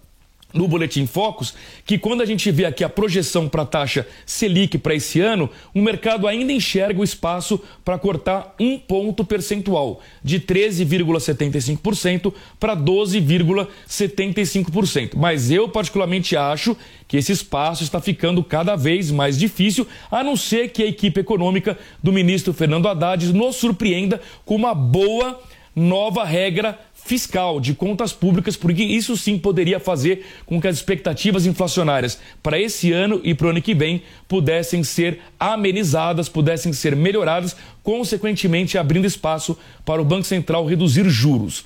no 0.53 0.67
Boletim 0.67 1.05
Focus, 1.05 1.53
que 1.85 1.97
quando 1.97 2.21
a 2.21 2.25
gente 2.25 2.51
vê 2.51 2.65
aqui 2.65 2.83
a 2.83 2.89
projeção 2.89 3.47
para 3.47 3.61
a 3.63 3.65
taxa 3.65 4.05
Selic 4.25 4.77
para 4.77 4.95
esse 4.95 5.19
ano, 5.19 5.49
o 5.73 5.81
mercado 5.81 6.27
ainda 6.27 6.51
enxerga 6.51 6.99
o 6.99 7.03
espaço 7.03 7.59
para 7.83 7.97
cortar 7.97 8.53
um 8.59 8.77
ponto 8.77 9.25
percentual, 9.25 10.01
de 10.23 10.39
13,75% 10.39 12.31
para 12.59 12.75
12,75%. 12.75 15.11
Mas 15.15 15.49
eu 15.51 15.69
particularmente 15.69 16.35
acho 16.35 16.75
que 17.07 17.17
esse 17.17 17.31
espaço 17.31 17.83
está 17.83 17.99
ficando 17.99 18.43
cada 18.43 18.75
vez 18.75 19.09
mais 19.11 19.37
difícil, 19.37 19.87
a 20.09 20.23
não 20.23 20.35
ser 20.35 20.69
que 20.69 20.81
a 20.83 20.87
equipe 20.87 21.19
econômica 21.19 21.77
do 22.01 22.11
ministro 22.11 22.51
Fernando 22.53 22.87
Haddad 22.87 23.31
nos 23.33 23.57
surpreenda 23.57 24.19
com 24.45 24.55
uma 24.55 24.73
boa 24.73 25.39
nova 25.75 26.23
regra 26.23 26.79
fiscal, 27.11 27.59
de 27.59 27.73
contas 27.73 28.13
públicas, 28.13 28.55
porque 28.55 28.81
isso 28.81 29.17
sim 29.17 29.37
poderia 29.37 29.81
fazer 29.81 30.25
com 30.45 30.61
que 30.61 30.67
as 30.69 30.77
expectativas 30.77 31.45
inflacionárias 31.45 32.17
para 32.41 32.57
esse 32.57 32.93
ano 32.93 33.19
e 33.21 33.33
para 33.33 33.47
o 33.47 33.49
ano 33.49 33.61
que 33.61 33.73
vem 33.73 34.01
pudessem 34.29 34.81
ser 34.81 35.19
amenizadas, 35.37 36.29
pudessem 36.29 36.71
ser 36.71 36.95
melhoradas, 36.95 37.53
consequentemente 37.83 38.77
abrindo 38.77 39.05
espaço 39.05 39.57
para 39.83 40.01
o 40.01 40.05
Banco 40.05 40.23
Central 40.23 40.65
reduzir 40.65 41.03
juros. 41.09 41.65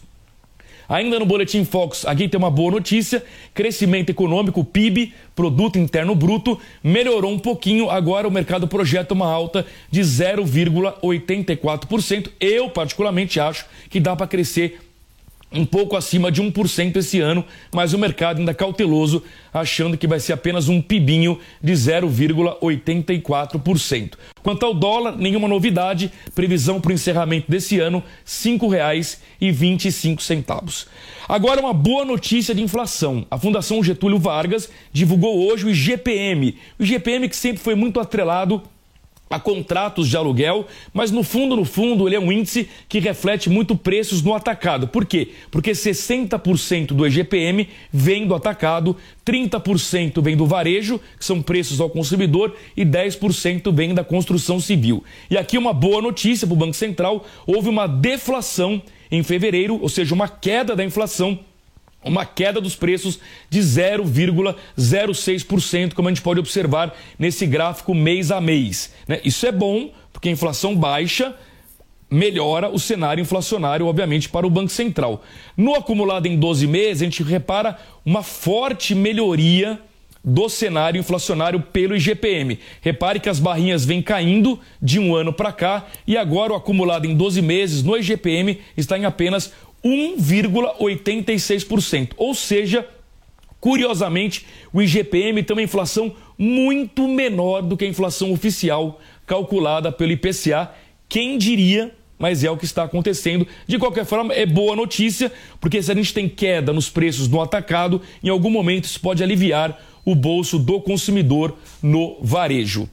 Ainda 0.90 1.20
no 1.20 1.28
Boletim 1.28 1.64
Fox, 1.64 2.08
aqui 2.08 2.28
tem 2.28 2.40
uma 2.40 2.50
boa 2.50 2.72
notícia: 2.72 3.24
crescimento 3.54 4.10
econômico, 4.10 4.66
PIB, 4.66 5.14
Produto 5.36 5.78
Interno 5.78 6.16
Bruto, 6.16 6.60
melhorou 6.84 7.32
um 7.32 7.38
pouquinho. 7.38 7.92
Agora 7.92 8.28
o 8.28 8.32
mercado 8.32 8.68
projeta 8.68 9.14
uma 9.14 9.32
alta 9.32 9.64
de 9.92 10.02
0,84%. 10.02 12.32
Eu, 12.40 12.72
particularmente, 12.72 13.40
acho 13.40 13.68
que 13.92 14.00
dá 14.00 14.16
para 14.16 14.26
crescer 14.26 14.80
um 15.52 15.66
pouco 15.66 15.96
acima 15.96 16.32
de 16.32 16.44
1% 16.44 16.96
esse 16.98 17.22
ano, 17.22 17.46
mas 17.74 17.94
o 17.94 18.00
mercado 18.00 18.40
ainda 18.40 18.54
cauteloso, 18.54 19.24
achando 19.54 19.98
que 19.98 20.08
vai 20.08 20.20
ser 20.20 20.34
apenas 20.34 20.68
um 20.68 20.82
pibinho 20.82 21.40
de 21.62 21.72
0,84%. 21.74 24.16
Quanto 24.44 24.66
ao 24.66 24.74
dólar, 24.74 25.16
nenhuma 25.18 25.48
novidade, 25.48 26.12
previsão 26.34 26.82
para 26.82 26.90
o 26.92 26.94
encerramento 26.94 27.50
desse 27.50 27.80
ano, 27.80 28.00
R$ 28.00 28.06
5,25. 28.26 30.88
Agora 31.28 31.62
uma 31.62 31.74
boa 31.74 32.06
notícia 32.06 32.54
de 32.54 32.62
inflação. 32.62 33.26
A 33.32 33.38
Fundação 33.38 33.84
Getúlio 33.84 34.20
Vargas 34.20 34.70
divulgou 34.92 35.48
hoje 35.48 35.66
o 35.66 35.70
IGPM. 35.70 36.58
O 36.78 36.84
IGPM 36.84 37.30
que 37.30 37.36
sempre 37.36 37.64
foi 37.64 37.74
muito 37.76 38.00
atrelado 38.00 38.62
a 39.30 39.40
contratos 39.40 40.08
de 40.08 40.16
aluguel, 40.16 40.68
mas 40.94 41.12
no 41.12 41.24
fundo, 41.24 41.56
no 41.56 41.66
fundo, 41.66 42.08
ele 42.08 42.16
é 42.16 42.20
um 42.20 42.32
índice 42.32 42.70
que 42.88 43.00
reflete 43.00 43.50
muito 43.50 43.76
preços 43.76 44.22
no 44.22 44.34
atacado. 44.34 44.88
Por 44.88 45.06
quê? 45.06 45.30
Porque 45.50 45.72
60% 45.72 46.88
do 46.88 47.06
EGPM 47.06 47.68
vem 47.92 48.28
do 48.28 48.36
atacado, 48.36 48.96
30% 49.26 50.22
vem 50.22 50.38
do 50.38 50.46
varejo, 50.46 51.00
que 51.18 51.26
são 51.26 51.42
preços 51.42 51.82
ao 51.82 51.90
consumidor, 51.90 52.56
e 52.78 52.86
10% 52.86 53.74
vem 53.74 53.94
da 53.94 54.04
construção 54.04 54.60
civil. 54.60 55.04
E 55.30 55.38
aqui 55.38 55.58
uma 55.58 55.74
boa 55.74 56.02
notícia 56.02 56.46
para 56.46 56.54
o 56.54 56.58
Banco 56.58 56.76
Central: 56.76 57.26
houve 57.48 57.68
uma 57.68 57.88
deflação 57.88 58.82
em 59.12 59.24
fevereiro, 59.24 59.80
ou 59.82 59.90
seja, 59.90 60.14
uma 60.14 60.28
queda 60.28 60.76
da 60.76 60.84
inflação 60.84 61.40
uma 62.10 62.26
queda 62.26 62.62
dos 62.62 62.76
preços 62.76 63.20
de 63.50 63.60
0,06%, 63.60 65.94
como 65.94 66.08
a 66.08 66.12
gente 66.12 66.22
pode 66.22 66.40
observar 66.40 66.96
nesse 67.18 67.46
gráfico 67.46 67.94
mês 67.94 68.32
a 68.32 68.40
mês. 68.40 68.94
Né? 69.08 69.20
Isso 69.26 69.46
é 69.46 69.52
bom, 69.52 69.92
porque 70.14 70.30
a 70.30 70.32
inflação 70.32 70.74
baixa 70.76 71.36
melhora 72.10 72.70
o 72.70 72.80
cenário 72.80 73.22
inflacionário, 73.22 73.86
obviamente, 73.88 74.30
para 74.30 74.48
o 74.48 74.50
Banco 74.50 74.70
Central. 74.70 75.22
No 75.58 75.76
acumulado 75.76 76.28
em 76.28 76.38
12 76.38 76.66
meses, 76.68 77.02
a 77.02 77.06
gente 77.06 77.24
repara 77.24 77.78
uma 78.06 78.24
forte 78.24 78.94
melhoria 78.94 79.82
do 80.26 80.50
cenário 80.50 81.00
inflacionário 81.00 81.62
pelo 81.62 81.96
IGPM. 81.96 82.58
Repare 82.82 83.20
que 83.20 83.30
as 83.30 83.40
barrinhas 83.40 83.86
vêm 83.86 84.02
caindo 84.02 84.60
de 84.82 85.00
um 85.00 85.14
ano 85.14 85.32
para 85.32 85.52
cá 85.52 85.86
e 86.08 86.18
agora 86.18 86.54
o 86.54 86.56
acumulado 86.56 87.06
em 87.06 87.16
12 87.16 87.44
meses 87.44 87.84
no 87.84 87.96
IGPM 87.96 88.60
está 88.76 88.98
em 88.98 89.06
apenas 89.06 89.54
1,86%. 89.86 92.14
Ou 92.18 92.34
seja, 92.34 92.88
curiosamente, 93.62 94.48
o 94.74 94.82
IGPM 94.82 95.44
tem 95.44 95.56
uma 95.56 95.62
inflação 95.62 96.16
muito 96.38 97.08
menor 97.08 97.62
do 97.62 97.78
que 97.78 97.86
a 97.86 97.88
inflação 97.88 98.34
oficial 98.34 99.00
calculada 99.26 99.90
pelo 99.92 100.12
IPCA. 100.12 100.72
Quem 101.08 101.38
diria? 101.38 101.96
Mas 102.18 102.44
é 102.44 102.50
o 102.50 102.58
que 102.58 102.66
está 102.66 102.84
acontecendo. 102.84 103.48
De 103.68 103.78
qualquer 103.78 104.06
forma, 104.06 104.34
é 104.34 104.46
boa 104.46 104.76
notícia, 104.76 105.32
porque 105.60 105.84
se 105.84 105.92
a 105.92 105.96
gente 105.96 106.14
tem 106.14 106.28
queda 106.28 106.74
nos 106.74 106.90
preços 106.90 107.28
no 107.28 107.42
atacado, 107.42 108.02
em 108.24 108.30
algum 108.30 108.50
momento 108.50 108.86
isso 108.86 109.00
pode 109.00 109.22
aliviar 109.22 109.80
o 110.04 110.16
bolso 110.16 110.58
do 110.58 110.82
consumidor 110.82 111.56
no 111.82 112.18
varejo. 112.22 112.90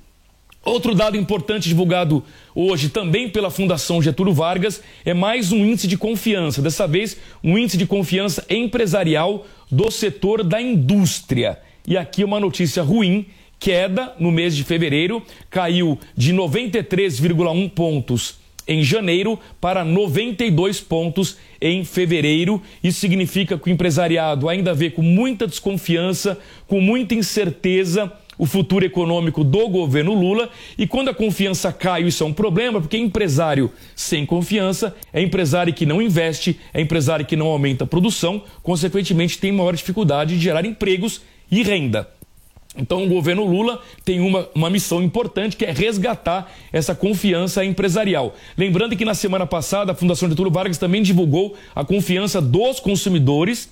Outro 0.64 0.94
dado 0.94 1.16
importante 1.16 1.68
divulgado 1.68 2.22
hoje 2.54 2.88
também 2.88 3.28
pela 3.28 3.50
Fundação 3.50 4.00
Getúlio 4.00 4.32
Vargas 4.32 4.80
é 5.04 5.12
mais 5.12 5.50
um 5.50 5.58
índice 5.58 5.88
de 5.88 5.98
confiança, 5.98 6.62
dessa 6.62 6.86
vez 6.86 7.16
um 7.42 7.58
índice 7.58 7.76
de 7.76 7.84
confiança 7.84 8.46
empresarial 8.48 9.44
do 9.68 9.90
setor 9.90 10.44
da 10.44 10.62
indústria. 10.62 11.58
E 11.84 11.96
aqui 11.96 12.22
uma 12.22 12.38
notícia 12.38 12.80
ruim, 12.80 13.26
queda 13.58 14.14
no 14.20 14.30
mês 14.30 14.54
de 14.54 14.62
fevereiro, 14.62 15.20
caiu 15.50 15.98
de 16.16 16.32
93,1 16.32 17.68
pontos 17.70 18.36
em 18.68 18.84
janeiro 18.84 19.36
para 19.60 19.84
92 19.84 20.80
pontos 20.80 21.38
em 21.60 21.84
fevereiro. 21.84 22.62
Isso 22.84 23.00
significa 23.00 23.58
que 23.58 23.68
o 23.68 23.72
empresariado 23.72 24.48
ainda 24.48 24.72
vê 24.72 24.90
com 24.90 25.02
muita 25.02 25.48
desconfiança, 25.48 26.38
com 26.68 26.80
muita 26.80 27.16
incerteza 27.16 28.12
o 28.42 28.46
futuro 28.46 28.84
econômico 28.84 29.44
do 29.44 29.68
governo 29.68 30.12
Lula. 30.14 30.50
E 30.76 30.84
quando 30.84 31.10
a 31.10 31.14
confiança 31.14 31.72
cai, 31.72 32.02
isso 32.02 32.24
é 32.24 32.26
um 32.26 32.32
problema, 32.32 32.80
porque 32.80 32.98
empresário 32.98 33.70
sem 33.94 34.26
confiança 34.26 34.96
é 35.12 35.22
empresário 35.22 35.72
que 35.72 35.86
não 35.86 36.02
investe, 36.02 36.58
é 36.74 36.80
empresário 36.80 37.24
que 37.24 37.36
não 37.36 37.46
aumenta 37.46 37.84
a 37.84 37.86
produção, 37.86 38.42
consequentemente 38.60 39.38
tem 39.38 39.52
maior 39.52 39.76
dificuldade 39.76 40.34
de 40.34 40.42
gerar 40.42 40.66
empregos 40.66 41.22
e 41.52 41.62
renda. 41.62 42.08
Então, 42.76 43.04
o 43.04 43.08
governo 43.08 43.44
Lula 43.44 43.80
tem 44.04 44.18
uma, 44.18 44.48
uma 44.52 44.68
missão 44.68 45.00
importante 45.00 45.56
que 45.56 45.64
é 45.64 45.70
resgatar 45.70 46.50
essa 46.72 46.96
confiança 46.96 47.64
empresarial. 47.64 48.34
Lembrando 48.58 48.96
que 48.96 49.04
na 49.04 49.14
semana 49.14 49.46
passada 49.46 49.92
a 49.92 49.94
Fundação 49.94 50.28
Getúlio 50.28 50.50
Vargas 50.50 50.78
também 50.78 51.00
divulgou 51.00 51.54
a 51.76 51.84
confiança 51.84 52.42
dos 52.42 52.80
consumidores 52.80 53.70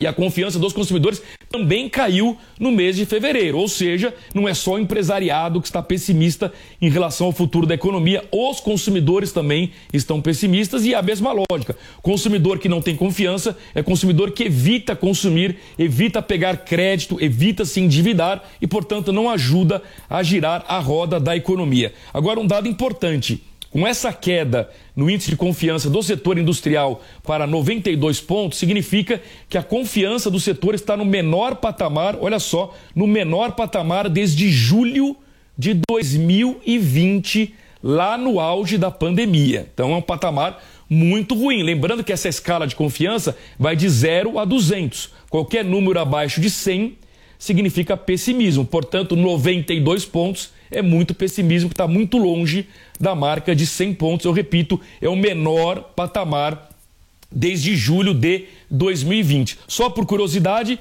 e 0.00 0.06
a 0.06 0.12
confiança 0.12 0.58
dos 0.58 0.72
consumidores 0.72 1.22
também 1.48 1.88
caiu 1.88 2.36
no 2.58 2.72
mês 2.72 2.96
de 2.96 3.06
fevereiro. 3.06 3.58
Ou 3.58 3.68
seja, 3.68 4.12
não 4.34 4.48
é 4.48 4.54
só 4.54 4.74
o 4.74 4.78
empresariado 4.78 5.60
que 5.60 5.68
está 5.68 5.82
pessimista 5.82 6.52
em 6.80 6.90
relação 6.90 7.28
ao 7.28 7.32
futuro 7.32 7.66
da 7.66 7.74
economia, 7.74 8.24
os 8.32 8.60
consumidores 8.60 9.30
também 9.30 9.70
estão 9.92 10.20
pessimistas 10.20 10.84
e 10.84 10.94
é 10.94 10.96
a 10.96 11.02
mesma 11.02 11.32
lógica. 11.32 11.76
Consumidor 12.02 12.58
que 12.58 12.68
não 12.68 12.82
tem 12.82 12.96
confiança 12.96 13.56
é 13.74 13.82
consumidor 13.82 14.32
que 14.32 14.44
evita 14.44 14.96
consumir, 14.96 15.56
evita 15.78 16.20
pegar 16.20 16.58
crédito, 16.58 17.16
evita 17.20 17.64
se 17.64 17.80
endividar 17.80 18.42
e, 18.60 18.66
portanto, 18.66 19.12
não 19.12 19.30
ajuda 19.30 19.80
a 20.10 20.22
girar 20.22 20.64
a 20.66 20.78
roda 20.80 21.20
da 21.20 21.36
economia. 21.36 21.94
Agora, 22.12 22.40
um 22.40 22.46
dado 22.46 22.68
importante. 22.68 23.42
Com 23.74 23.84
essa 23.84 24.12
queda 24.12 24.70
no 24.94 25.10
índice 25.10 25.30
de 25.30 25.36
confiança 25.36 25.90
do 25.90 26.00
setor 26.00 26.38
industrial 26.38 27.02
para 27.24 27.44
92 27.44 28.20
pontos, 28.20 28.56
significa 28.56 29.20
que 29.48 29.58
a 29.58 29.64
confiança 29.64 30.30
do 30.30 30.38
setor 30.38 30.76
está 30.76 30.96
no 30.96 31.04
menor 31.04 31.56
patamar, 31.56 32.16
olha 32.20 32.38
só, 32.38 32.72
no 32.94 33.04
menor 33.04 33.56
patamar 33.56 34.08
desde 34.08 34.48
julho 34.48 35.16
de 35.58 35.80
2020, 35.88 37.52
lá 37.82 38.16
no 38.16 38.38
auge 38.38 38.78
da 38.78 38.92
pandemia. 38.92 39.68
Então 39.74 39.92
é 39.92 39.96
um 39.96 40.02
patamar 40.02 40.62
muito 40.88 41.34
ruim. 41.34 41.64
Lembrando 41.64 42.04
que 42.04 42.12
essa 42.12 42.28
escala 42.28 42.68
de 42.68 42.76
confiança 42.76 43.36
vai 43.58 43.74
de 43.74 43.88
0 43.88 44.38
a 44.38 44.44
200. 44.44 45.10
Qualquer 45.28 45.64
número 45.64 45.98
abaixo 45.98 46.40
de 46.40 46.48
100 46.48 46.96
significa 47.40 47.96
pessimismo. 47.96 48.64
Portanto, 48.64 49.16
92 49.16 50.04
pontos 50.04 50.52
é 50.74 50.82
muito 50.82 51.14
pessimismo, 51.14 51.70
está 51.70 51.86
muito 51.86 52.18
longe 52.18 52.66
da 52.98 53.14
marca 53.14 53.54
de 53.54 53.66
100 53.66 53.94
pontos. 53.94 54.26
Eu 54.26 54.32
repito, 54.32 54.80
é 55.00 55.08
o 55.08 55.16
menor 55.16 55.92
patamar 55.96 56.70
desde 57.30 57.74
julho 57.76 58.12
de 58.12 58.44
2020. 58.70 59.58
Só 59.66 59.90
por 59.90 60.06
curiosidade, 60.06 60.78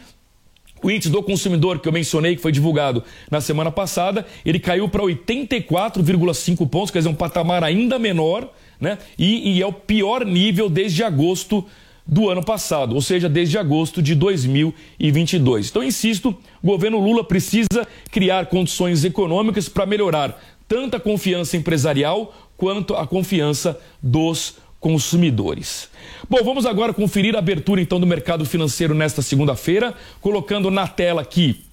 o 0.82 0.92
índice 0.92 1.10
do 1.10 1.24
consumidor 1.24 1.80
que 1.80 1.88
eu 1.88 1.94
mencionei, 1.94 2.36
que 2.36 2.42
foi 2.42 2.52
divulgado 2.52 3.04
na 3.32 3.40
semana 3.40 3.72
passada, 3.72 4.26
ele 4.46 4.60
caiu 4.60 4.90
para 4.90 5.02
84,5 5.04 6.70
pontos, 6.70 6.92
quer 6.92 7.00
dizer, 7.00 7.10
um 7.10 7.16
patamar 7.16 7.64
ainda 7.64 7.98
menor, 7.98 8.52
né? 8.80 8.98
E, 9.18 9.54
e 9.54 9.62
é 9.62 9.66
o 9.66 9.72
pior 9.72 10.26
nível 10.26 10.70
desde 10.70 11.04
agosto 11.04 11.66
do 12.06 12.30
ano 12.30 12.44
passado, 12.44 12.96
ou 12.96 13.02
seja, 13.02 13.30
desde 13.30 13.58
agosto 13.58 14.02
de 14.02 14.14
2022. 14.14 15.70
Então, 15.70 15.84
insisto, 15.84 16.36
o 16.62 16.68
governo 16.68 17.00
Lula 17.00 17.24
precisa 17.24 17.88
criar 18.12 18.48
condições 18.48 19.04
econômicas 19.04 19.70
para 19.70 19.86
melhorar 19.86 20.42
tanto 20.68 20.98
a 20.98 21.00
confiança 21.00 21.56
empresarial 21.56 22.34
quanto 22.58 22.96
a 22.96 23.08
confiança 23.08 23.80
dos 24.02 24.58
consumidores. 24.80 25.90
Bom, 26.30 26.44
vamos 26.44 26.66
agora 26.66 26.94
conferir 26.94 27.36
a 27.36 27.40
abertura 27.40 27.82
então 27.82 28.00
do 28.00 28.06
mercado 28.06 28.46
financeiro 28.46 28.94
nesta 28.94 29.22
segunda-feira, 29.22 29.96
colocando 30.20 30.70
na 30.70 30.88
tela 30.88 31.22
aqui 31.22 31.64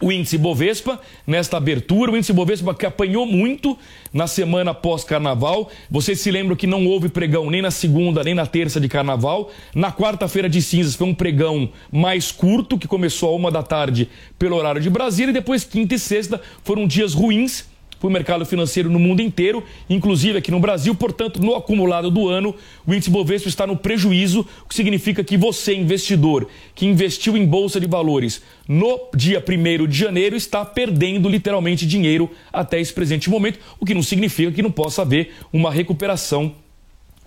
o 0.00 0.12
índice 0.12 0.38
Bovespa 0.38 1.00
nesta 1.26 1.56
abertura, 1.56 2.12
o 2.12 2.16
índice 2.16 2.32
Bovespa 2.32 2.74
que 2.74 2.86
apanhou 2.86 3.26
muito 3.26 3.76
na 4.12 4.26
semana 4.26 4.72
pós-carnaval. 4.72 5.70
Vocês 5.90 6.20
se 6.20 6.30
lembram 6.30 6.56
que 6.56 6.66
não 6.66 6.86
houve 6.86 7.08
pregão 7.08 7.50
nem 7.50 7.60
na 7.60 7.70
segunda, 7.70 8.22
nem 8.22 8.34
na 8.34 8.46
terça 8.46 8.80
de 8.80 8.88
carnaval. 8.88 9.50
Na 9.74 9.92
quarta-feira 9.92 10.48
de 10.48 10.62
cinzas 10.62 10.94
foi 10.94 11.06
um 11.06 11.14
pregão 11.14 11.70
mais 11.90 12.30
curto, 12.30 12.78
que 12.78 12.86
começou 12.86 13.32
a 13.32 13.36
uma 13.36 13.50
da 13.50 13.62
tarde 13.62 14.08
pelo 14.38 14.56
horário 14.56 14.80
de 14.80 14.90
Brasília, 14.90 15.30
e 15.30 15.34
depois 15.34 15.64
quinta 15.64 15.94
e 15.94 15.98
sexta 15.98 16.40
foram 16.62 16.86
dias 16.86 17.12
ruins 17.14 17.66
para 17.98 18.06
o 18.06 18.10
mercado 18.10 18.44
financeiro 18.46 18.90
no 18.90 18.98
mundo 18.98 19.20
inteiro, 19.20 19.62
inclusive 19.88 20.38
aqui 20.38 20.50
no 20.50 20.60
Brasil. 20.60 20.94
Portanto, 20.94 21.40
no 21.40 21.54
acumulado 21.54 22.10
do 22.10 22.28
ano, 22.28 22.54
o 22.86 22.94
índice 22.94 23.10
Bovespa 23.10 23.48
está 23.48 23.66
no 23.66 23.76
prejuízo, 23.76 24.46
o 24.64 24.68
que 24.68 24.74
significa 24.74 25.24
que 25.24 25.36
você, 25.36 25.74
investidor, 25.74 26.48
que 26.74 26.86
investiu 26.86 27.36
em 27.36 27.44
bolsa 27.44 27.80
de 27.80 27.86
valores 27.86 28.42
no 28.66 29.08
dia 29.14 29.42
1 29.46 29.86
de 29.86 29.98
janeiro, 29.98 30.36
está 30.36 30.64
perdendo 30.64 31.28
literalmente 31.28 31.86
dinheiro 31.86 32.30
até 32.52 32.80
esse 32.80 32.92
presente 32.92 33.30
momento, 33.30 33.58
o 33.80 33.84
que 33.84 33.94
não 33.94 34.02
significa 34.02 34.52
que 34.52 34.62
não 34.62 34.70
possa 34.70 35.02
haver 35.02 35.34
uma 35.52 35.70
recuperação 35.70 36.54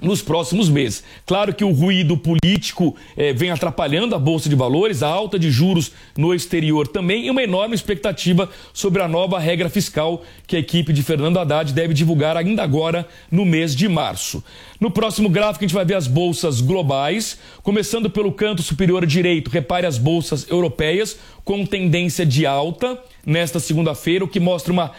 nos 0.02 0.22
próximos 0.22 0.68
meses. 0.70 1.04
Claro 1.26 1.54
que 1.54 1.64
o 1.64 1.72
ruído 1.72 2.18
político 2.18 2.96
eh, 3.16 3.34
vem 3.34 3.52
atrapalhando 3.52 4.16
a 4.16 4.20
Bolsa 4.20 4.50
de 4.50 4.56
Valores, 4.56 5.04
a 5.04 5.08
alta 5.08 5.38
de 5.38 5.52
juros 5.52 5.92
no 6.18 6.34
exterior 6.34 6.88
também 6.88 7.28
e 7.28 7.30
uma 7.30 7.44
enorme 7.44 7.76
expectativa 7.76 8.50
sobre 8.74 9.02
a 9.02 9.08
nova 9.08 9.40
regra 9.40 9.70
fiscal 9.70 10.24
que 10.48 10.56
a 10.56 10.60
equipe 10.60 10.92
de 10.92 11.04
Fernando 11.04 11.38
Haddad 11.38 11.72
deve 11.72 11.94
divulgar 11.94 12.36
ainda 12.36 12.64
agora 12.64 13.08
no 13.30 13.46
mês 13.46 13.76
de 13.76 13.88
março. 13.88 14.44
No 14.82 14.90
próximo 14.90 15.30
gráfico 15.30 15.64
a 15.64 15.68
gente 15.68 15.76
vai 15.76 15.86
ver 15.86 15.94
as 15.94 16.08
bolsas 16.08 16.60
globais, 16.60 17.38
começando 17.62 18.10
pelo 18.10 18.32
canto 18.32 18.64
superior 18.64 19.06
direito, 19.06 19.52
repare 19.52 19.86
as 19.86 20.00
bolsas 20.00 20.50
europeias 20.50 21.20
com 21.46 21.64
tendência 21.64 22.26
de 22.26 22.48
alta 22.48 23.00
nesta 23.24 23.60
segunda-feira, 23.60 24.26
o 24.26 24.28
que 24.28 24.40
mostra 24.40 24.74
uma 24.74 24.92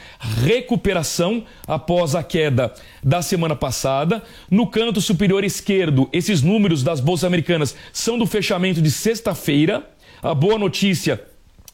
recuperação 0.47 1.43
após 1.67 2.15
a 2.15 2.23
queda 2.23 2.73
da 3.03 3.23
semana 3.23 3.57
passada. 3.57 4.23
No 4.49 4.69
canto 4.69 5.01
superior 5.01 5.43
esquerdo, 5.43 6.09
esses 6.13 6.43
números 6.43 6.85
das 6.85 7.01
bolsas 7.01 7.25
americanas 7.25 7.75
são 7.93 8.17
do 8.17 8.25
fechamento 8.25 8.81
de 8.81 8.91
sexta-feira. 8.91 9.91
A 10.23 10.33
boa 10.33 10.61
notícia 10.61 11.21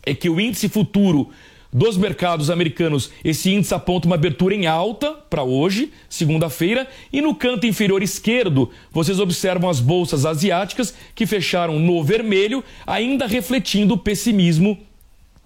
é 0.07 0.15
que 0.15 0.31
o 0.31 0.41
índice 0.41 0.67
futuro 0.71 1.29
dos 1.73 1.97
mercados 1.97 2.51
americanos, 2.51 3.11
esse 3.23 3.51
índice 3.51 3.75
aponta 3.75 4.07
uma 4.07 4.15
abertura 4.15 4.55
em 4.55 4.67
alta 4.67 5.13
para 5.13 5.43
hoje, 5.43 5.93
segunda-feira, 6.09 6.89
e 7.13 7.21
no 7.21 7.35
canto 7.35 7.67
inferior 7.67 8.03
esquerdo, 8.03 8.71
vocês 8.91 9.21
observam 9.21 9.69
as 9.69 9.81
bolsas 9.81 10.25
asiáticas 10.25 10.95
que 11.15 11.27
fecharam 11.27 11.79
no 11.79 12.03
vermelho, 12.03 12.65
ainda 12.87 13.27
refletindo 13.27 13.95
o 13.95 13.99
pessimismo 13.99 14.79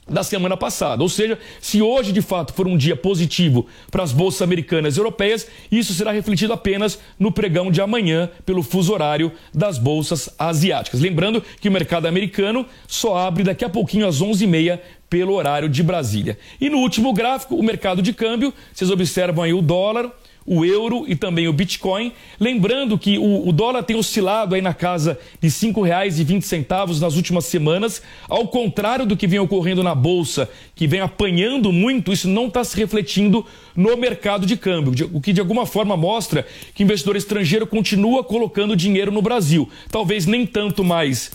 da 0.08 0.22
semana 0.22 0.56
passada. 0.56 1.02
Ou 1.02 1.08
seja, 1.08 1.38
se 1.60 1.80
hoje 1.80 2.12
de 2.12 2.20
fato 2.20 2.52
for 2.52 2.66
um 2.66 2.76
dia 2.76 2.96
positivo 2.96 3.66
para 3.90 4.02
as 4.02 4.12
bolsas 4.12 4.42
americanas 4.42 4.96
e 4.96 5.00
europeias, 5.00 5.46
isso 5.70 5.94
será 5.94 6.12
refletido 6.12 6.52
apenas 6.52 6.98
no 7.18 7.32
pregão 7.32 7.70
de 7.70 7.80
amanhã 7.80 8.28
pelo 8.44 8.62
fuso 8.62 8.92
horário 8.92 9.32
das 9.54 9.78
bolsas 9.78 10.28
asiáticas. 10.38 11.00
Lembrando 11.00 11.42
que 11.60 11.68
o 11.68 11.72
mercado 11.72 12.06
americano 12.06 12.66
só 12.86 13.16
abre 13.16 13.44
daqui 13.44 13.64
a 13.64 13.68
pouquinho 13.68 14.06
às 14.06 14.20
11h30 14.20 14.80
pelo 15.12 15.34
horário 15.34 15.68
de 15.68 15.82
Brasília. 15.82 16.38
E 16.58 16.70
no 16.70 16.78
último 16.78 17.12
gráfico, 17.12 17.54
o 17.54 17.62
mercado 17.62 18.00
de 18.00 18.14
câmbio, 18.14 18.50
vocês 18.72 18.90
observam 18.90 19.44
aí 19.44 19.52
o 19.52 19.60
dólar 19.60 20.10
o 20.44 20.64
euro 20.64 21.04
e 21.06 21.14
também 21.14 21.46
o 21.46 21.52
Bitcoin. 21.52 22.12
Lembrando 22.40 22.98
que 22.98 23.18
o, 23.18 23.46
o 23.46 23.52
dólar 23.52 23.82
tem 23.82 23.94
oscilado 23.94 24.54
aí 24.54 24.60
na 24.60 24.74
casa 24.74 25.16
de 25.40 25.48
R$ 25.48 25.54
5,20 25.54 26.98
nas 27.00 27.14
últimas 27.14 27.44
semanas, 27.44 28.02
ao 28.28 28.48
contrário 28.48 29.06
do 29.06 29.16
que 29.16 29.26
vem 29.26 29.38
ocorrendo 29.38 29.82
na 29.82 29.94
Bolsa, 29.94 30.48
que 30.74 30.86
vem 30.86 31.00
apanhando 31.00 31.70
muito, 31.70 32.12
isso 32.12 32.26
não 32.26 32.46
está 32.46 32.64
se 32.64 32.76
refletindo 32.76 33.46
no 33.76 33.96
mercado 33.96 34.46
de 34.46 34.56
câmbio, 34.56 35.10
o 35.12 35.20
que 35.20 35.32
de 35.32 35.40
alguma 35.40 35.66
forma 35.66 35.96
mostra 35.96 36.44
que 36.74 36.82
o 36.82 36.84
investidor 36.84 37.14
estrangeiro 37.14 37.66
continua 37.66 38.24
colocando 38.24 38.74
dinheiro 38.74 39.12
no 39.12 39.22
Brasil. 39.22 39.68
Talvez 39.90 40.26
nem 40.26 40.44
tanto 40.44 40.82
mais 40.82 41.30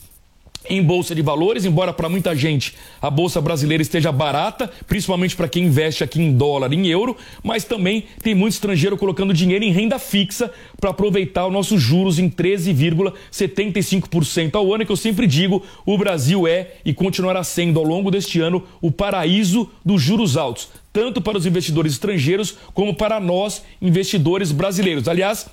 em 0.70 0.84
bolsa 0.84 1.16
de 1.16 1.22
valores, 1.22 1.64
embora 1.66 1.94
para 1.94 2.10
muita 2.10 2.36
gente 2.36 2.76
a 3.02 3.10
bolsa 3.10 3.42
brasileira 3.42 3.82
esteja 3.82 4.12
barata, 4.12 4.70
principalmente 4.88 5.36
para 5.36 5.48
quem 5.48 5.64
investe 5.66 6.04
aqui 6.04 6.22
em 6.22 6.32
dólar, 6.34 6.72
em 6.74 6.86
euro, 6.88 7.18
mas 7.44 7.64
também 7.64 8.04
tem 8.22 8.36
muito 8.36 8.54
estrangeiro 8.54 8.98
colocando 8.98 9.34
dinheiro 9.34 9.64
em 9.64 9.72
renda 9.72 9.98
fixa 10.00 10.52
para 10.80 10.92
aproveitar 10.92 11.48
os 11.48 11.54
nossos 11.54 11.82
juros 11.82 12.20
em 12.20 12.30
13,75% 12.30 14.56
ao 14.56 14.74
ano, 14.74 14.86
que 14.86 14.92
eu 14.92 14.98
sempre 14.98 15.26
digo, 15.28 15.64
o 15.86 15.98
Brasil 15.98 16.48
é 16.48 16.76
e 16.86 16.94
continuará 16.94 17.44
sendo 17.44 17.80
ao 17.80 17.86
longo 17.86 18.12
deste 18.12 18.40
ano 18.40 18.64
o 18.82 18.92
paraíso 18.92 19.70
dos 19.84 20.02
juros 20.02 20.38
altos, 20.38 20.70
tanto 20.92 21.22
para 21.22 21.38
os 21.38 21.46
investidores 21.46 21.92
estrangeiros 21.94 22.58
como 22.74 22.96
para 22.96 23.20
nós 23.20 23.64
investidores 23.82 24.52
brasileiros. 24.52 25.08
Aliás, 25.08 25.48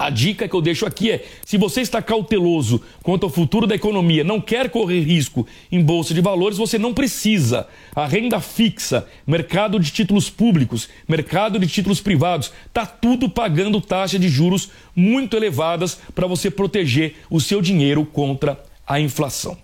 a 0.00 0.08
dica 0.08 0.48
que 0.48 0.56
eu 0.56 0.62
deixo 0.62 0.86
aqui 0.86 1.10
é: 1.10 1.26
se 1.44 1.58
você 1.58 1.82
está 1.82 2.00
cauteloso 2.00 2.80
quanto 3.02 3.24
ao 3.24 3.30
futuro 3.30 3.66
da 3.66 3.74
economia, 3.74 4.24
não 4.24 4.40
quer 4.40 4.70
correr 4.70 5.00
risco 5.00 5.46
em 5.70 5.82
bolsa 5.82 6.14
de 6.14 6.22
valores, 6.22 6.56
você 6.56 6.78
não 6.78 6.94
precisa. 6.94 7.68
A 7.94 8.06
renda 8.06 8.40
fixa, 8.40 9.06
mercado 9.26 9.78
de 9.78 9.90
títulos 9.90 10.30
públicos, 10.30 10.88
mercado 11.06 11.58
de 11.58 11.66
títulos 11.66 12.00
privados, 12.00 12.50
está 12.66 12.86
tudo 12.86 13.28
pagando 13.28 13.78
taxas 13.78 14.18
de 14.18 14.30
juros 14.30 14.70
muito 14.96 15.36
elevadas 15.36 16.00
para 16.14 16.26
você 16.26 16.50
proteger 16.50 17.16
o 17.28 17.38
seu 17.38 17.60
dinheiro 17.60 18.06
contra 18.06 18.58
a 18.86 18.98
inflação. 18.98 19.58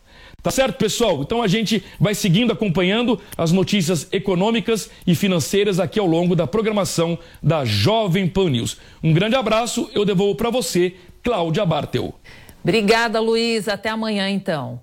Tá 0.47 0.52
certo, 0.52 0.77
pessoal? 0.77 1.23
Então 1.23 1.43
a 1.43 1.48
gente 1.48 1.82
vai 1.98 2.14
seguindo, 2.14 2.52
acompanhando 2.52 3.20
as 3.36 3.51
notícias 3.51 4.06
econômicas 4.12 4.89
e 5.05 5.12
financeiras 5.12 5.81
aqui 5.81 5.98
ao 5.98 6.06
longo 6.06 6.36
da 6.36 6.47
programação 6.47 7.18
da 7.43 7.64
Jovem 7.64 8.28
Pan 8.28 8.51
News. 8.51 8.78
Um 9.02 9.12
grande 9.12 9.35
abraço, 9.35 9.90
eu 9.93 10.05
devolvo 10.05 10.36
para 10.36 10.48
você, 10.48 10.94
Cláudia 11.20 11.66
Bartel. 11.66 12.14
Obrigada, 12.62 13.18
Luiz. 13.18 13.66
Até 13.66 13.89
amanhã, 13.89 14.31
então. 14.31 14.78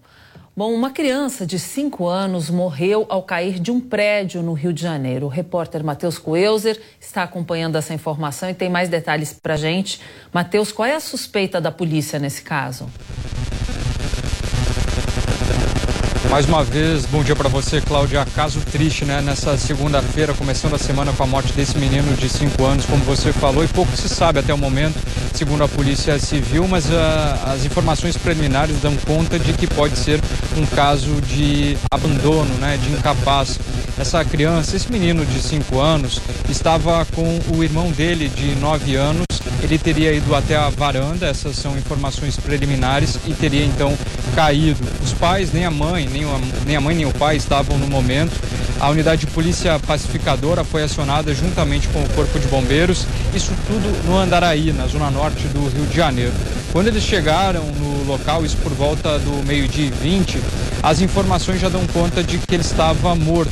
Bom, 0.54 0.74
uma 0.74 0.90
criança 0.90 1.46
de 1.46 1.58
5 1.58 2.10
anos 2.10 2.50
morreu 2.50 3.06
ao 3.08 3.24
cair 3.24 3.58
de 3.58 3.72
um 3.72 3.80
prédio 3.80 4.44
no 4.44 4.52
Rio 4.52 4.74
de 4.74 4.82
Janeiro. 4.82 5.28
O 5.28 5.30
repórter 5.30 5.82
Matheus 5.82 6.18
Coelzer 6.18 6.78
está 7.00 7.24
acompanhando 7.24 7.78
essa 7.78 7.94
informação 7.94 8.50
e 8.50 8.54
tem 8.54 8.68
mais 8.68 8.90
detalhes 8.90 9.32
para 9.32 9.56
gente. 9.56 10.02
Matheus, 10.34 10.74
qual 10.74 10.86
é 10.86 10.94
a 10.94 11.00
suspeita 11.00 11.62
da 11.62 11.72
polícia 11.72 12.20
nesse 12.20 12.42
caso? 12.42 12.90
Mais 16.30 16.46
uma 16.48 16.64
vez, 16.64 17.06
bom 17.06 17.24
dia 17.24 17.36
para 17.36 17.50
você, 17.50 17.80
Cláudia. 17.82 18.26
Caso 18.36 18.60
triste, 18.62 19.06
né? 19.06 19.22
Nessa 19.22 19.58
segunda-feira, 19.58 20.34
começando 20.34 20.74
a 20.74 20.80
semana 20.80 21.12
com 21.14 21.24
a 21.24 21.28
morte 21.28 21.54
desse 21.54 21.78
menino 21.78 22.16
de 22.16 22.28
5 22.28 22.64
anos, 22.64 22.86
como 22.86 23.04
você 23.04 23.32
falou, 23.32 23.64
e 23.64 23.68
pouco 23.68 23.96
se 23.96 24.10
sabe 24.10 24.40
até 24.40 24.54
o 24.54 24.58
momento, 24.58 24.96
segundo 25.34 25.64
a 25.64 25.68
Polícia 25.68 26.18
Civil, 26.18 26.68
mas 26.68 26.86
uh, 26.86 26.90
as 27.54 27.66
informações 27.66 28.18
preliminares 28.18 28.80
dão 28.82 28.96
conta 29.06 29.38
de 29.38 29.54
que 29.54 29.68
pode 29.68 29.98
ser 29.98 30.20
um 30.58 30.66
caso 30.66 31.22
de 31.22 31.78
abandono, 31.92 32.54
né? 32.56 32.78
De 32.78 32.92
incapaz. 32.92 33.60
Essa 34.00 34.26
criança, 34.26 34.76
esse 34.76 34.92
menino 34.92 35.24
de 35.26 35.40
5 35.40 35.80
anos, 35.80 36.20
estava 36.50 37.06
com 37.14 37.40
o 37.56 37.64
irmão 37.64 37.92
dele 37.92 38.28
de 38.30 38.56
9 38.56 38.96
anos. 38.96 39.26
Ele 39.62 39.78
teria 39.78 40.12
ido 40.14 40.36
até 40.36 40.56
a 40.56 40.70
varanda, 40.70 41.28
essas 41.28 41.56
são 41.56 41.78
informações 41.78 42.38
preliminares, 42.38 43.18
e 43.26 43.34
teria 43.34 43.66
então 43.66 43.98
caído. 44.36 44.80
Os 45.04 45.14
pais, 45.14 45.52
nem 45.52 45.66
a 45.66 45.72
mãe, 45.72 46.08
nem 46.12 46.24
a, 46.24 46.40
nem 46.66 46.76
a 46.76 46.82
mãe 46.82 46.96
nem 46.96 47.06
o 47.06 47.14
pai 47.14 47.38
estavam 47.38 47.78
no 47.78 47.88
momento. 47.88 48.34
A 48.80 48.90
unidade 48.90 49.26
de 49.26 49.28
polícia 49.28 49.80
pacificadora 49.80 50.64
foi 50.64 50.84
acionada 50.84 51.34
juntamente 51.34 51.88
com 51.90 52.04
o 52.04 52.10
Corpo 52.10 52.38
de 52.40 52.48
Bombeiros, 52.48 53.06
isso 53.34 53.54
tudo 53.66 54.06
no 54.06 54.18
Andaraí, 54.18 54.74
na 54.74 54.88
zona 54.88 55.10
norte 55.10 55.48
do 55.48 55.70
Rio 55.70 55.86
de 55.86 55.96
Janeiro. 55.96 56.34
Quando 56.72 56.88
eles 56.88 57.04
chegaram 57.04 57.64
no 57.64 58.04
local, 58.06 58.46
isso 58.46 58.58
por 58.58 58.74
volta 58.74 59.18
do 59.20 59.46
meio-dia 59.46 59.86
e 59.86 59.90
20, 59.90 60.40
as 60.82 61.02
informações 61.02 61.62
já 61.62 61.70
dão 61.70 61.86
conta 61.88 62.24
de 62.24 62.38
que 62.38 62.56
ele 62.56 62.64
estava 62.64 63.16
morto. 63.16 63.52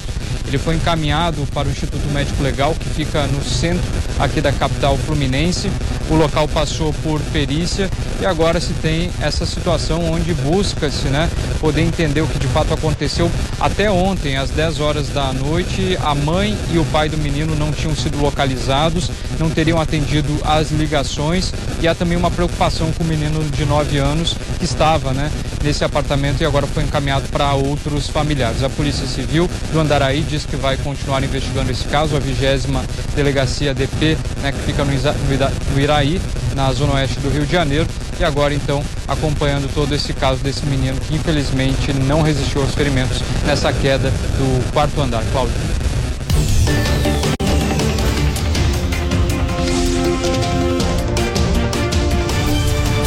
Ele 0.51 0.57
foi 0.57 0.75
encaminhado 0.75 1.47
para 1.53 1.69
o 1.69 1.71
Instituto 1.71 2.05
Médico 2.11 2.43
Legal, 2.43 2.75
que 2.77 2.89
fica 2.89 3.25
no 3.27 3.41
centro 3.41 3.89
aqui 4.19 4.41
da 4.41 4.51
capital 4.51 4.97
fluminense. 4.97 5.71
O 6.09 6.15
local 6.15 6.45
passou 6.45 6.91
por 7.01 7.21
perícia 7.31 7.89
e 8.19 8.25
agora 8.25 8.59
se 8.59 8.73
tem 8.73 9.09
essa 9.21 9.45
situação 9.45 10.11
onde 10.11 10.33
busca-se 10.33 11.07
né, 11.07 11.29
poder 11.61 11.83
entender 11.83 12.19
o 12.19 12.27
que 12.27 12.37
de 12.37 12.47
fato 12.47 12.73
aconteceu. 12.73 13.31
Até 13.61 13.89
ontem, 13.89 14.35
às 14.35 14.49
10 14.49 14.81
horas 14.81 15.07
da 15.07 15.31
noite, 15.31 15.97
a 16.03 16.13
mãe 16.13 16.57
e 16.73 16.77
o 16.77 16.83
pai 16.83 17.07
do 17.07 17.17
menino 17.17 17.55
não 17.55 17.71
tinham 17.71 17.95
sido 17.95 18.19
localizados, 18.21 19.09
não 19.39 19.49
teriam 19.49 19.79
atendido 19.79 20.37
as 20.43 20.69
ligações 20.69 21.53
e 21.81 21.87
há 21.87 21.95
também 21.95 22.17
uma 22.17 22.29
preocupação 22.29 22.91
com 22.91 23.05
o 23.05 23.07
menino 23.07 23.41
de 23.51 23.65
9 23.65 23.97
anos 23.97 24.35
que 24.59 24.65
estava 24.65 25.13
né, 25.13 25.31
nesse 25.63 25.85
apartamento 25.85 26.41
e 26.41 26.45
agora 26.45 26.67
foi 26.67 26.83
encaminhado 26.83 27.29
para 27.29 27.53
outros 27.53 28.09
familiares. 28.09 28.63
A 28.63 28.69
Polícia 28.69 29.07
Civil 29.07 29.49
do 29.71 29.79
Andaraí 29.79 30.21
diz 30.21 30.40
que 30.45 30.55
vai 30.55 30.77
continuar 30.77 31.23
investigando 31.23 31.72
esse 31.72 31.85
caso, 31.85 32.15
a 32.15 32.19
vigésima 32.19 32.84
delegacia 33.15 33.73
DP, 33.73 34.18
né, 34.41 34.51
que 34.51 34.59
fica 34.59 34.84
no, 34.84 34.91
no 34.91 35.80
Iraí, 35.80 36.22
na 36.55 36.72
zona 36.73 36.93
oeste 36.93 37.19
do 37.19 37.30
Rio 37.30 37.45
de 37.45 37.51
Janeiro, 37.51 37.88
e 38.19 38.23
agora 38.23 38.53
então 38.53 38.84
acompanhando 39.07 39.72
todo 39.73 39.93
esse 39.95 40.13
caso 40.13 40.43
desse 40.43 40.65
menino 40.65 40.99
que 41.01 41.15
infelizmente 41.15 41.93
não 41.93 42.22
resistiu 42.22 42.61
aos 42.61 42.73
ferimentos 42.73 43.22
nessa 43.45 43.72
queda 43.73 44.09
do 44.09 44.72
quarto 44.72 45.01
andar. 45.01 45.23
Cláudio. 45.31 45.53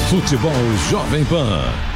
Futebol 0.08 0.52
Jovem 0.90 1.24
Pan. 1.24 1.93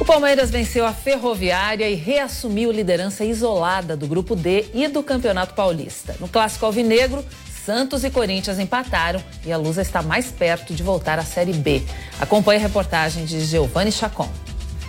O 0.00 0.04
Palmeiras 0.04 0.50
venceu 0.50 0.86
a 0.86 0.94
Ferroviária 0.94 1.88
e 1.88 1.94
reassumiu 1.94 2.72
liderança 2.72 3.22
isolada 3.22 3.94
do 3.94 4.06
Grupo 4.06 4.34
D 4.34 4.64
e 4.72 4.88
do 4.88 5.02
Campeonato 5.02 5.52
Paulista. 5.52 6.16
No 6.18 6.26
Clássico 6.26 6.64
Alvinegro, 6.64 7.22
Santos 7.66 8.02
e 8.02 8.10
Corinthians 8.10 8.58
empataram 8.58 9.22
e 9.44 9.52
a 9.52 9.58
Lusa 9.58 9.82
está 9.82 10.00
mais 10.00 10.28
perto 10.32 10.72
de 10.72 10.82
voltar 10.82 11.18
à 11.18 11.22
Série 11.22 11.52
B. 11.52 11.82
Acompanhe 12.18 12.58
a 12.58 12.62
reportagem 12.62 13.26
de 13.26 13.44
Giovanni 13.44 13.92
Chacon. 13.92 14.28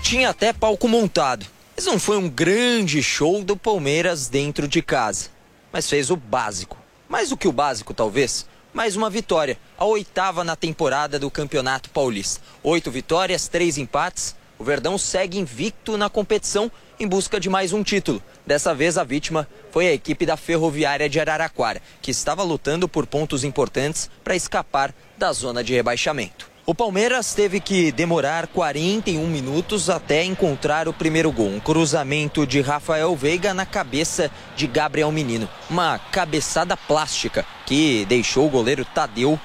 Tinha 0.01 0.29
até 0.29 0.53
palco 0.53 0.87
montado, 0.87 1.45
mas 1.75 1.85
não 1.85 1.99
foi 1.99 2.15
um 2.15 2.29
grande 2.29 3.03
show 3.03 3.43
do 3.43 3.57
Palmeiras 3.57 4.29
dentro 4.29 4.65
de 4.65 4.81
casa. 4.81 5.27
Mas 5.73 5.89
fez 5.89 6.09
o 6.09 6.15
básico. 6.15 6.77
Mais 7.09 7.29
do 7.29 7.37
que 7.37 7.49
o 7.49 7.51
básico, 7.51 7.93
talvez, 7.93 8.45
mais 8.73 8.95
uma 8.95 9.09
vitória, 9.09 9.57
a 9.77 9.83
oitava 9.83 10.45
na 10.45 10.55
temporada 10.55 11.19
do 11.19 11.29
Campeonato 11.29 11.89
Paulista. 11.89 12.39
Oito 12.63 12.89
vitórias, 12.89 13.49
três 13.49 13.77
empates. 13.77 14.39
O 14.61 14.63
Verdão 14.63 14.95
segue 14.95 15.39
invicto 15.39 15.97
na 15.97 16.07
competição 16.07 16.71
em 16.99 17.07
busca 17.07 17.39
de 17.39 17.49
mais 17.49 17.73
um 17.73 17.81
título. 17.81 18.21
Dessa 18.45 18.75
vez, 18.75 18.95
a 18.95 19.03
vítima 19.03 19.47
foi 19.71 19.87
a 19.87 19.91
equipe 19.91 20.23
da 20.23 20.37
Ferroviária 20.37 21.09
de 21.09 21.19
Araraquara, 21.19 21.81
que 21.99 22.11
estava 22.11 22.43
lutando 22.43 22.87
por 22.87 23.07
pontos 23.07 23.43
importantes 23.43 24.07
para 24.23 24.35
escapar 24.35 24.93
da 25.17 25.33
zona 25.33 25.63
de 25.63 25.73
rebaixamento. 25.73 26.47
O 26.63 26.75
Palmeiras 26.75 27.33
teve 27.33 27.59
que 27.59 27.91
demorar 27.91 28.45
41 28.45 29.25
minutos 29.25 29.89
até 29.89 30.23
encontrar 30.23 30.87
o 30.87 30.93
primeiro 30.93 31.31
gol. 31.31 31.47
Um 31.47 31.59
cruzamento 31.59 32.45
de 32.45 32.61
Rafael 32.61 33.15
Veiga 33.15 33.55
na 33.55 33.65
cabeça 33.65 34.29
de 34.55 34.67
Gabriel 34.67 35.11
Menino. 35.11 35.49
Uma 35.71 35.97
cabeçada 35.97 36.77
plástica 36.77 37.43
que 37.65 38.05
deixou 38.05 38.45
o 38.45 38.51
goleiro 38.51 38.85
Tadeu 38.85 39.39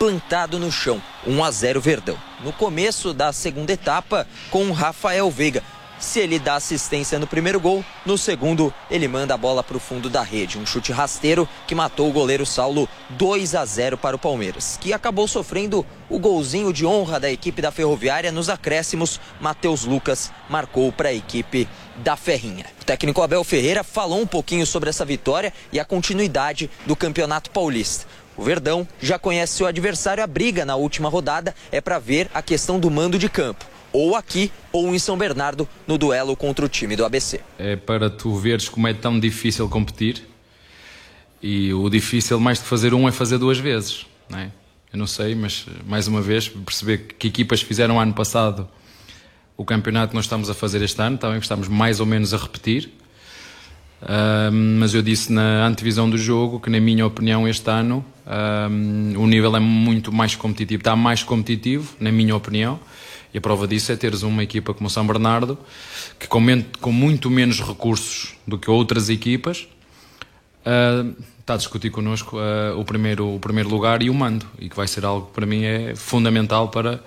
plantado 0.00 0.58
no 0.58 0.72
chão. 0.72 1.00
1 1.26 1.44
a 1.44 1.50
0 1.50 1.78
Verdão. 1.78 2.16
No 2.42 2.54
começo 2.54 3.12
da 3.12 3.34
segunda 3.34 3.70
etapa, 3.70 4.26
com 4.50 4.72
Rafael 4.72 5.30
Veiga. 5.30 5.62
Se 5.98 6.18
ele 6.18 6.38
dá 6.38 6.54
assistência 6.54 7.18
no 7.18 7.26
primeiro 7.26 7.60
gol, 7.60 7.84
no 8.06 8.16
segundo 8.16 8.72
ele 8.90 9.06
manda 9.06 9.34
a 9.34 9.36
bola 9.36 9.62
para 9.62 9.76
o 9.76 9.80
fundo 9.80 10.08
da 10.08 10.22
rede. 10.22 10.56
Um 10.56 10.64
chute 10.64 10.90
rasteiro 10.90 11.46
que 11.66 11.74
matou 11.74 12.08
o 12.08 12.12
goleiro 12.12 12.46
Saulo 12.46 12.88
2 13.10 13.54
a 13.54 13.62
0 13.66 13.98
para 13.98 14.16
o 14.16 14.18
Palmeiras, 14.18 14.78
que 14.80 14.94
acabou 14.94 15.28
sofrendo 15.28 15.84
o 16.08 16.18
golzinho 16.18 16.72
de 16.72 16.86
honra 16.86 17.20
da 17.20 17.30
equipe 17.30 17.60
da 17.60 17.70
Ferroviária 17.70 18.32
nos 18.32 18.48
acréscimos. 18.48 19.20
Matheus 19.38 19.84
Lucas 19.84 20.32
marcou 20.48 20.90
para 20.90 21.10
a 21.10 21.14
equipe 21.14 21.68
da 21.96 22.16
Ferrinha. 22.16 22.64
O 22.80 22.84
técnico 22.86 23.20
Abel 23.20 23.44
Ferreira 23.44 23.84
falou 23.84 24.22
um 24.22 24.26
pouquinho 24.26 24.66
sobre 24.66 24.88
essa 24.88 25.04
vitória 25.04 25.52
e 25.70 25.78
a 25.78 25.84
continuidade 25.84 26.70
do 26.86 26.96
Campeonato 26.96 27.50
Paulista. 27.50 28.06
O 28.40 28.42
Verdão 28.42 28.88
já 28.98 29.18
conhece 29.18 29.58
seu 29.58 29.66
adversário, 29.66 30.24
a 30.24 30.26
briga 30.26 30.64
na 30.64 30.74
última 30.74 31.10
rodada 31.10 31.54
é 31.70 31.78
para 31.78 31.98
ver 31.98 32.30
a 32.32 32.40
questão 32.40 32.80
do 32.80 32.90
mando 32.90 33.18
de 33.18 33.28
campo 33.28 33.66
ou 33.92 34.16
aqui 34.16 34.50
ou 34.72 34.94
em 34.94 34.98
São 34.98 35.14
Bernardo 35.18 35.68
no 35.86 35.98
duelo 35.98 36.34
contra 36.34 36.64
o 36.64 36.68
time 36.68 36.96
do 36.96 37.04
ABC. 37.04 37.42
É 37.58 37.76
para 37.76 38.08
tu 38.08 38.34
veres 38.36 38.66
como 38.66 38.88
é 38.88 38.94
tão 38.94 39.20
difícil 39.20 39.68
competir 39.68 40.22
e 41.42 41.70
o 41.74 41.90
difícil 41.90 42.40
mais 42.40 42.58
que 42.58 42.66
fazer 42.66 42.94
um 42.94 43.06
é 43.06 43.12
fazer 43.12 43.36
duas 43.36 43.58
vezes, 43.58 44.06
não 44.26 44.38
é? 44.38 44.50
Eu 44.90 44.98
não 44.98 45.06
sei, 45.06 45.34
mas 45.34 45.66
mais 45.86 46.08
uma 46.08 46.22
vez 46.22 46.48
perceber 46.48 47.08
que 47.18 47.28
equipas 47.28 47.60
fizeram 47.60 48.00
ano 48.00 48.14
passado 48.14 48.66
o 49.54 49.66
campeonato 49.66 50.12
que 50.12 50.16
nós 50.16 50.24
estamos 50.24 50.48
a 50.48 50.54
fazer 50.54 50.80
este 50.80 51.02
ano, 51.02 51.18
também 51.18 51.38
estamos 51.38 51.68
mais 51.68 52.00
ou 52.00 52.06
menos 52.06 52.32
a 52.32 52.38
repetir. 52.38 52.90
Um, 54.02 54.78
mas 54.78 54.94
eu 54.94 55.02
disse 55.02 55.30
na 55.30 55.66
antevisão 55.66 56.08
do 56.08 56.16
jogo 56.16 56.58
que, 56.58 56.70
na 56.70 56.80
minha 56.80 57.06
opinião, 57.06 57.46
este 57.46 57.68
ano 57.68 58.02
um, 58.30 59.14
o 59.20 59.26
nível 59.26 59.56
é 59.56 59.60
muito 59.60 60.12
mais 60.12 60.36
competitivo, 60.36 60.80
está 60.80 60.94
mais 60.94 61.22
competitivo, 61.22 61.94
na 61.98 62.12
minha 62.12 62.36
opinião. 62.36 62.78
E 63.34 63.38
a 63.38 63.40
prova 63.40 63.66
disso 63.66 63.90
é 63.90 63.96
teres 63.96 64.22
uma 64.22 64.42
equipa 64.42 64.72
como 64.72 64.86
o 64.86 64.90
São 64.90 65.06
Bernardo, 65.06 65.58
que 66.18 66.26
com, 66.26 66.40
com 66.80 66.92
muito 66.92 67.30
menos 67.30 67.60
recursos 67.60 68.34
do 68.46 68.58
que 68.58 68.70
outras 68.70 69.08
equipas, 69.08 69.68
uh, 70.66 71.14
está 71.38 71.54
a 71.54 71.56
discutir 71.56 71.90
connosco 71.90 72.36
uh, 72.36 72.78
o, 72.78 72.84
primeiro, 72.84 73.34
o 73.34 73.38
primeiro 73.40 73.68
lugar 73.68 74.02
e 74.02 74.10
o 74.10 74.14
mando, 74.14 74.46
e 74.58 74.68
que 74.68 74.76
vai 74.76 74.86
ser 74.86 75.04
algo 75.04 75.26
que 75.26 75.32
para 75.32 75.46
mim 75.46 75.64
é 75.64 75.94
fundamental 75.94 76.68
para, 76.68 77.02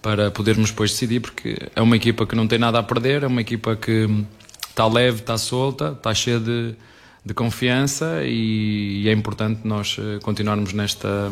para 0.00 0.30
podermos 0.30 0.70
depois 0.70 0.90
decidir, 0.92 1.20
porque 1.20 1.56
é 1.74 1.80
uma 1.80 1.96
equipa 1.96 2.26
que 2.26 2.34
não 2.34 2.46
tem 2.46 2.58
nada 2.58 2.78
a 2.78 2.82
perder, 2.82 3.22
é 3.22 3.26
uma 3.26 3.40
equipa 3.40 3.76
que 3.76 4.08
está 4.68 4.86
leve, 4.86 5.20
está 5.20 5.36
solta, 5.36 5.92
está 5.92 6.14
cheia 6.14 6.40
de, 6.40 6.74
de 7.24 7.34
confiança 7.34 8.22
e, 8.24 9.02
e 9.02 9.08
é 9.08 9.12
importante 9.12 9.60
nós 9.64 9.96
ah, 9.98 10.18
continuarmos 10.22 10.72
nesta, 10.72 11.30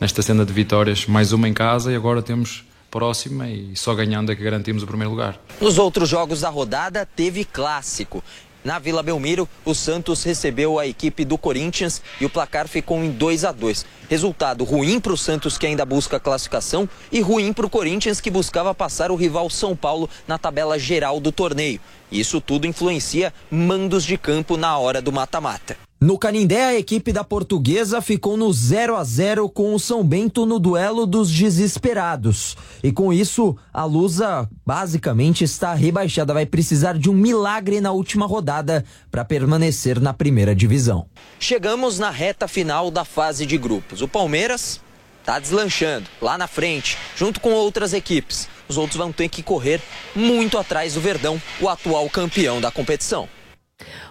nesta 0.00 0.22
cena 0.22 0.44
de 0.44 0.52
vitórias, 0.52 1.06
mais 1.06 1.32
uma 1.32 1.48
em 1.48 1.54
casa 1.54 1.92
e 1.92 1.96
agora 1.96 2.22
temos 2.22 2.64
próxima 2.90 3.48
e 3.48 3.76
só 3.76 3.94
ganhando 3.94 4.32
é 4.32 4.36
que 4.36 4.42
garantimos 4.42 4.82
o 4.82 4.86
primeiro 4.86 5.10
lugar. 5.10 5.38
Nos 5.60 5.78
outros 5.78 6.08
jogos 6.08 6.40
da 6.40 6.48
rodada, 6.48 7.06
teve 7.06 7.44
clássico. 7.44 8.22
Na 8.68 8.78
Vila 8.78 9.02
Belmiro, 9.02 9.48
o 9.64 9.74
Santos 9.74 10.22
recebeu 10.22 10.78
a 10.78 10.86
equipe 10.86 11.24
do 11.24 11.38
Corinthians 11.38 12.02
e 12.20 12.26
o 12.26 12.28
placar 12.28 12.68
ficou 12.68 13.02
em 13.02 13.10
2 13.10 13.46
a 13.46 13.50
2. 13.50 13.86
Resultado 14.10 14.62
ruim 14.62 15.00
para 15.00 15.14
o 15.14 15.16
Santos 15.16 15.56
que 15.56 15.66
ainda 15.66 15.86
busca 15.86 16.20
classificação 16.20 16.86
e 17.10 17.22
ruim 17.22 17.54
para 17.54 17.64
o 17.64 17.70
Corinthians 17.70 18.20
que 18.20 18.30
buscava 18.30 18.74
passar 18.74 19.10
o 19.10 19.16
rival 19.16 19.48
São 19.48 19.74
Paulo 19.74 20.10
na 20.26 20.36
tabela 20.36 20.78
geral 20.78 21.18
do 21.18 21.32
torneio. 21.32 21.80
Isso 22.12 22.42
tudo 22.42 22.66
influencia 22.66 23.32
mandos 23.50 24.04
de 24.04 24.18
campo 24.18 24.58
na 24.58 24.76
hora 24.76 25.00
do 25.00 25.10
mata-mata. 25.10 25.87
No 26.00 26.16
Canindé, 26.16 26.64
a 26.64 26.78
equipe 26.78 27.12
da 27.12 27.24
Portuguesa 27.24 28.00
ficou 28.00 28.36
no 28.36 28.52
0 28.52 28.94
a 28.94 29.02
0 29.02 29.48
com 29.48 29.74
o 29.74 29.80
São 29.80 30.04
Bento 30.04 30.46
no 30.46 30.60
duelo 30.60 31.04
dos 31.04 31.28
desesperados. 31.28 32.56
E 32.84 32.92
com 32.92 33.12
isso, 33.12 33.56
a 33.74 33.82
Lusa 33.84 34.48
basicamente 34.64 35.42
está 35.42 35.74
rebaixada, 35.74 36.32
vai 36.32 36.46
precisar 36.46 36.96
de 36.96 37.10
um 37.10 37.14
milagre 37.14 37.80
na 37.80 37.90
última 37.90 38.26
rodada 38.26 38.84
para 39.10 39.24
permanecer 39.24 40.00
na 40.00 40.14
primeira 40.14 40.54
divisão. 40.54 41.04
Chegamos 41.40 41.98
na 41.98 42.10
reta 42.10 42.46
final 42.46 42.92
da 42.92 43.04
fase 43.04 43.44
de 43.44 43.58
grupos. 43.58 44.00
O 44.00 44.06
Palmeiras 44.06 44.80
está 45.18 45.40
deslanchando 45.40 46.08
lá 46.22 46.38
na 46.38 46.46
frente, 46.46 46.96
junto 47.16 47.40
com 47.40 47.50
outras 47.50 47.92
equipes. 47.92 48.48
Os 48.68 48.78
outros 48.78 48.96
vão 48.96 49.10
ter 49.10 49.28
que 49.28 49.42
correr 49.42 49.82
muito 50.14 50.58
atrás 50.58 50.94
do 50.94 51.00
Verdão, 51.00 51.42
o 51.60 51.68
atual 51.68 52.08
campeão 52.08 52.60
da 52.60 52.70
competição. 52.70 53.28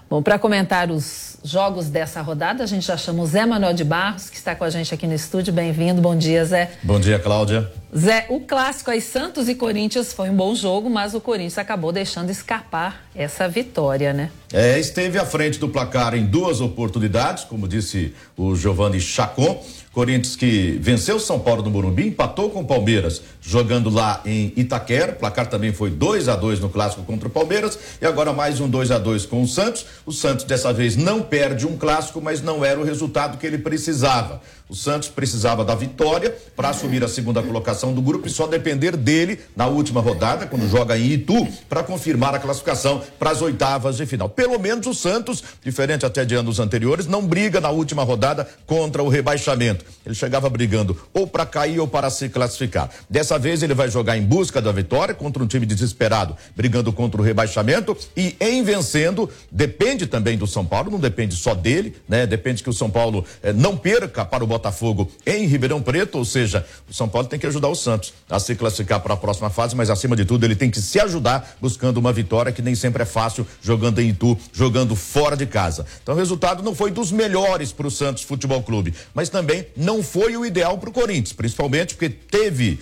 Bom, 0.10 0.22
para 0.22 0.40
comentar 0.40 0.90
os 0.90 1.37
jogos 1.48 1.90
dessa 1.90 2.22
rodada, 2.22 2.64
a 2.64 2.68
gente 2.68 2.86
já 2.86 2.98
chama 2.98 3.24
o 3.24 3.26
Zé 3.26 3.46
Manuel 3.46 3.74
de 3.74 3.84
Barros, 3.84 4.30
que 4.30 4.36
está 4.36 4.54
com 4.54 4.64
a 4.64 4.70
gente 4.70 4.94
aqui 4.94 5.08
no 5.08 5.14
estúdio. 5.14 5.54
Bem-vindo, 5.54 6.02
bom 6.02 6.16
dia, 6.16 6.44
Zé. 6.44 6.72
Bom 6.84 7.00
dia, 7.00 7.18
Cláudia. 7.18 7.72
Zé, 7.96 8.26
o 8.30 8.42
clássico 8.42 8.92
aí, 8.92 9.00
Santos 9.00 9.48
e 9.48 9.56
Corinthians, 9.56 10.12
foi 10.12 10.30
um 10.30 10.36
bom 10.36 10.54
jogo, 10.54 10.90
mas 10.90 11.14
o 11.14 11.22
Corinthians 11.22 11.58
acabou 11.58 11.92
deixando 11.92 12.30
escapar 12.30 13.08
essa 13.16 13.48
vitória, 13.48 14.14
né? 14.14 14.30
É, 14.52 14.78
esteve 14.78 15.18
à 15.18 15.26
frente 15.26 15.58
do 15.58 15.70
placar 15.70 16.14
em 16.14 16.26
duas 16.26 16.62
oportunidades, 16.62 17.46
como 17.46 17.68
disse 17.68 18.14
o 18.36 18.56
Giovanni 18.56 19.00
Chacon. 19.00 19.64
Corinthians 19.98 20.36
que 20.36 20.78
venceu 20.80 21.20
São 21.20 21.40
Paulo 21.40 21.64
no 21.64 21.72
Morumbi, 21.72 22.08
empatou 22.08 22.52
com 22.52 22.60
o 22.60 22.66
Palmeiras 22.66 23.20
jogando 23.42 23.90
lá 23.90 24.22
em 24.24 24.54
Itaquera. 24.56 25.14
O 25.14 25.16
placar 25.16 25.48
também 25.48 25.74
foi 25.74 25.90
2 25.90 26.30
a 26.30 26.36
2 26.36 26.60
no 26.60 26.70
clássico 26.70 27.02
contra 27.02 27.28
o 27.28 27.32
Palmeiras 27.32 27.80
e 28.00 28.06
agora 28.06 28.32
mais 28.32 28.60
um 28.60 28.70
2 28.70 28.92
a 28.92 29.00
2 29.00 29.26
com 29.26 29.42
o 29.42 29.48
Santos. 29.48 29.88
O 30.06 30.12
Santos 30.12 30.46
dessa 30.46 30.72
vez 30.72 30.96
não 30.96 31.24
perde 31.38 31.68
um 31.68 31.78
clássico, 31.78 32.20
mas 32.20 32.42
não 32.42 32.66
era 32.66 32.80
o 32.80 32.84
resultado 32.84 33.38
que 33.38 33.46
ele 33.46 33.60
precisava. 33.60 34.42
O 34.70 34.76
Santos 34.76 35.08
precisava 35.08 35.64
da 35.64 35.74
vitória 35.76 36.36
para 36.54 36.70
assumir 36.70 37.02
a 37.02 37.08
segunda 37.08 37.42
colocação 37.42 37.94
do 37.94 38.02
grupo 38.02 38.28
e 38.28 38.30
só 38.30 38.46
depender 38.46 38.98
dele 38.98 39.40
na 39.56 39.66
última 39.66 40.02
rodada, 40.02 40.46
quando 40.46 40.70
joga 40.70 40.98
em 40.98 41.14
Itu, 41.14 41.48
para 41.70 41.84
confirmar 41.84 42.36
a 42.36 42.40
classificação 42.40 43.02
para 43.18 43.32
as 43.32 43.42
oitavas 43.42 43.96
de 43.96 44.06
final. 44.06 44.28
Pelo 44.28 44.60
menos 44.60 44.86
o 44.86 44.94
Santos, 44.94 45.42
diferente 45.64 46.06
até 46.06 46.26
de 46.26 46.36
anos 46.36 46.60
anteriores, 46.60 47.08
não 47.08 47.26
briga 47.26 47.62
na 47.62 47.70
última 47.70 48.04
rodada 48.04 48.46
contra 48.66 49.02
o 49.02 49.08
rebaixamento. 49.08 49.86
Ele 50.06 50.16
chegava 50.16 50.50
brigando 50.50 51.00
ou 51.14 51.26
para 51.26 51.46
cair 51.46 51.80
ou 51.80 51.88
para 51.88 52.10
se 52.10 52.28
classificar. 52.28 52.90
Dessa 53.10 53.40
vez 53.40 53.64
ele 53.64 53.74
vai 53.74 53.90
jogar 53.90 54.18
em 54.18 54.24
busca 54.24 54.62
da 54.62 54.74
vitória 54.74 55.14
contra 55.14 55.42
um 55.42 55.48
time 55.48 55.66
desesperado, 55.66 56.36
brigando 56.56 56.92
contra 56.92 57.22
o 57.22 57.24
rebaixamento 57.24 57.96
e 58.18 58.36
em 58.40 58.64
vencendo, 58.64 59.30
depende 59.50 60.08
também 60.08 60.38
do 60.38 60.46
São 60.46 60.66
Paulo, 60.66 60.92
não 60.92 61.00
depende 61.00 61.36
só 61.36 61.56
dele, 61.56 61.96
né? 62.08 62.28
Depende 62.28 62.62
que 62.62 62.70
o 62.70 62.74
São 62.74 62.90
Paulo 62.90 63.24
eh, 63.42 63.54
não 63.54 63.78
perca 63.78 64.26
para 64.26 64.44
o 64.44 64.57
Botafogo 64.58 65.10
em 65.26 65.46
Ribeirão 65.46 65.82
Preto, 65.82 66.18
ou 66.18 66.26
seja, 66.26 66.66
o 66.90 66.94
São 66.94 67.08
Paulo 67.08 67.28
tem 67.28 67.40
que 67.40 67.46
ajudar 67.46 67.68
o 67.68 67.76
Santos 67.76 68.14
a 68.30 68.40
se 68.40 68.56
classificar 68.56 69.00
para 69.00 69.14
a 69.14 69.18
próxima 69.18 69.50
fase, 69.50 69.76
mas 69.76 69.90
acima 69.90 70.16
de 70.16 70.26
tudo 70.26 70.46
ele 70.46 70.56
tem 70.56 70.70
que 70.70 70.82
se 70.82 71.00
ajudar 71.00 71.56
buscando 71.62 71.98
uma 71.98 72.12
vitória 72.12 72.52
que 72.52 72.62
nem 72.62 72.76
sempre 72.76 73.04
é 73.04 73.06
fácil 73.06 73.46
jogando 73.62 74.00
em 74.00 74.10
Itu, 74.10 74.38
jogando 74.52 74.96
fora 74.96 75.38
de 75.38 75.46
casa. 75.46 75.86
Então 76.02 76.16
o 76.16 76.18
resultado 76.18 76.64
não 76.64 76.74
foi 76.74 76.90
dos 76.92 77.12
melhores 77.12 77.72
para 77.72 77.88
o 77.88 77.92
Santos 77.92 78.24
Futebol 78.24 78.64
Clube, 78.64 78.94
mas 79.14 79.30
também 79.30 79.68
não 79.76 80.02
foi 80.02 80.36
o 80.36 80.46
ideal 80.46 80.78
para 80.78 80.90
o 80.90 80.94
Corinthians, 80.94 81.34
principalmente 81.34 81.94
porque 81.94 82.10
teve, 82.10 82.80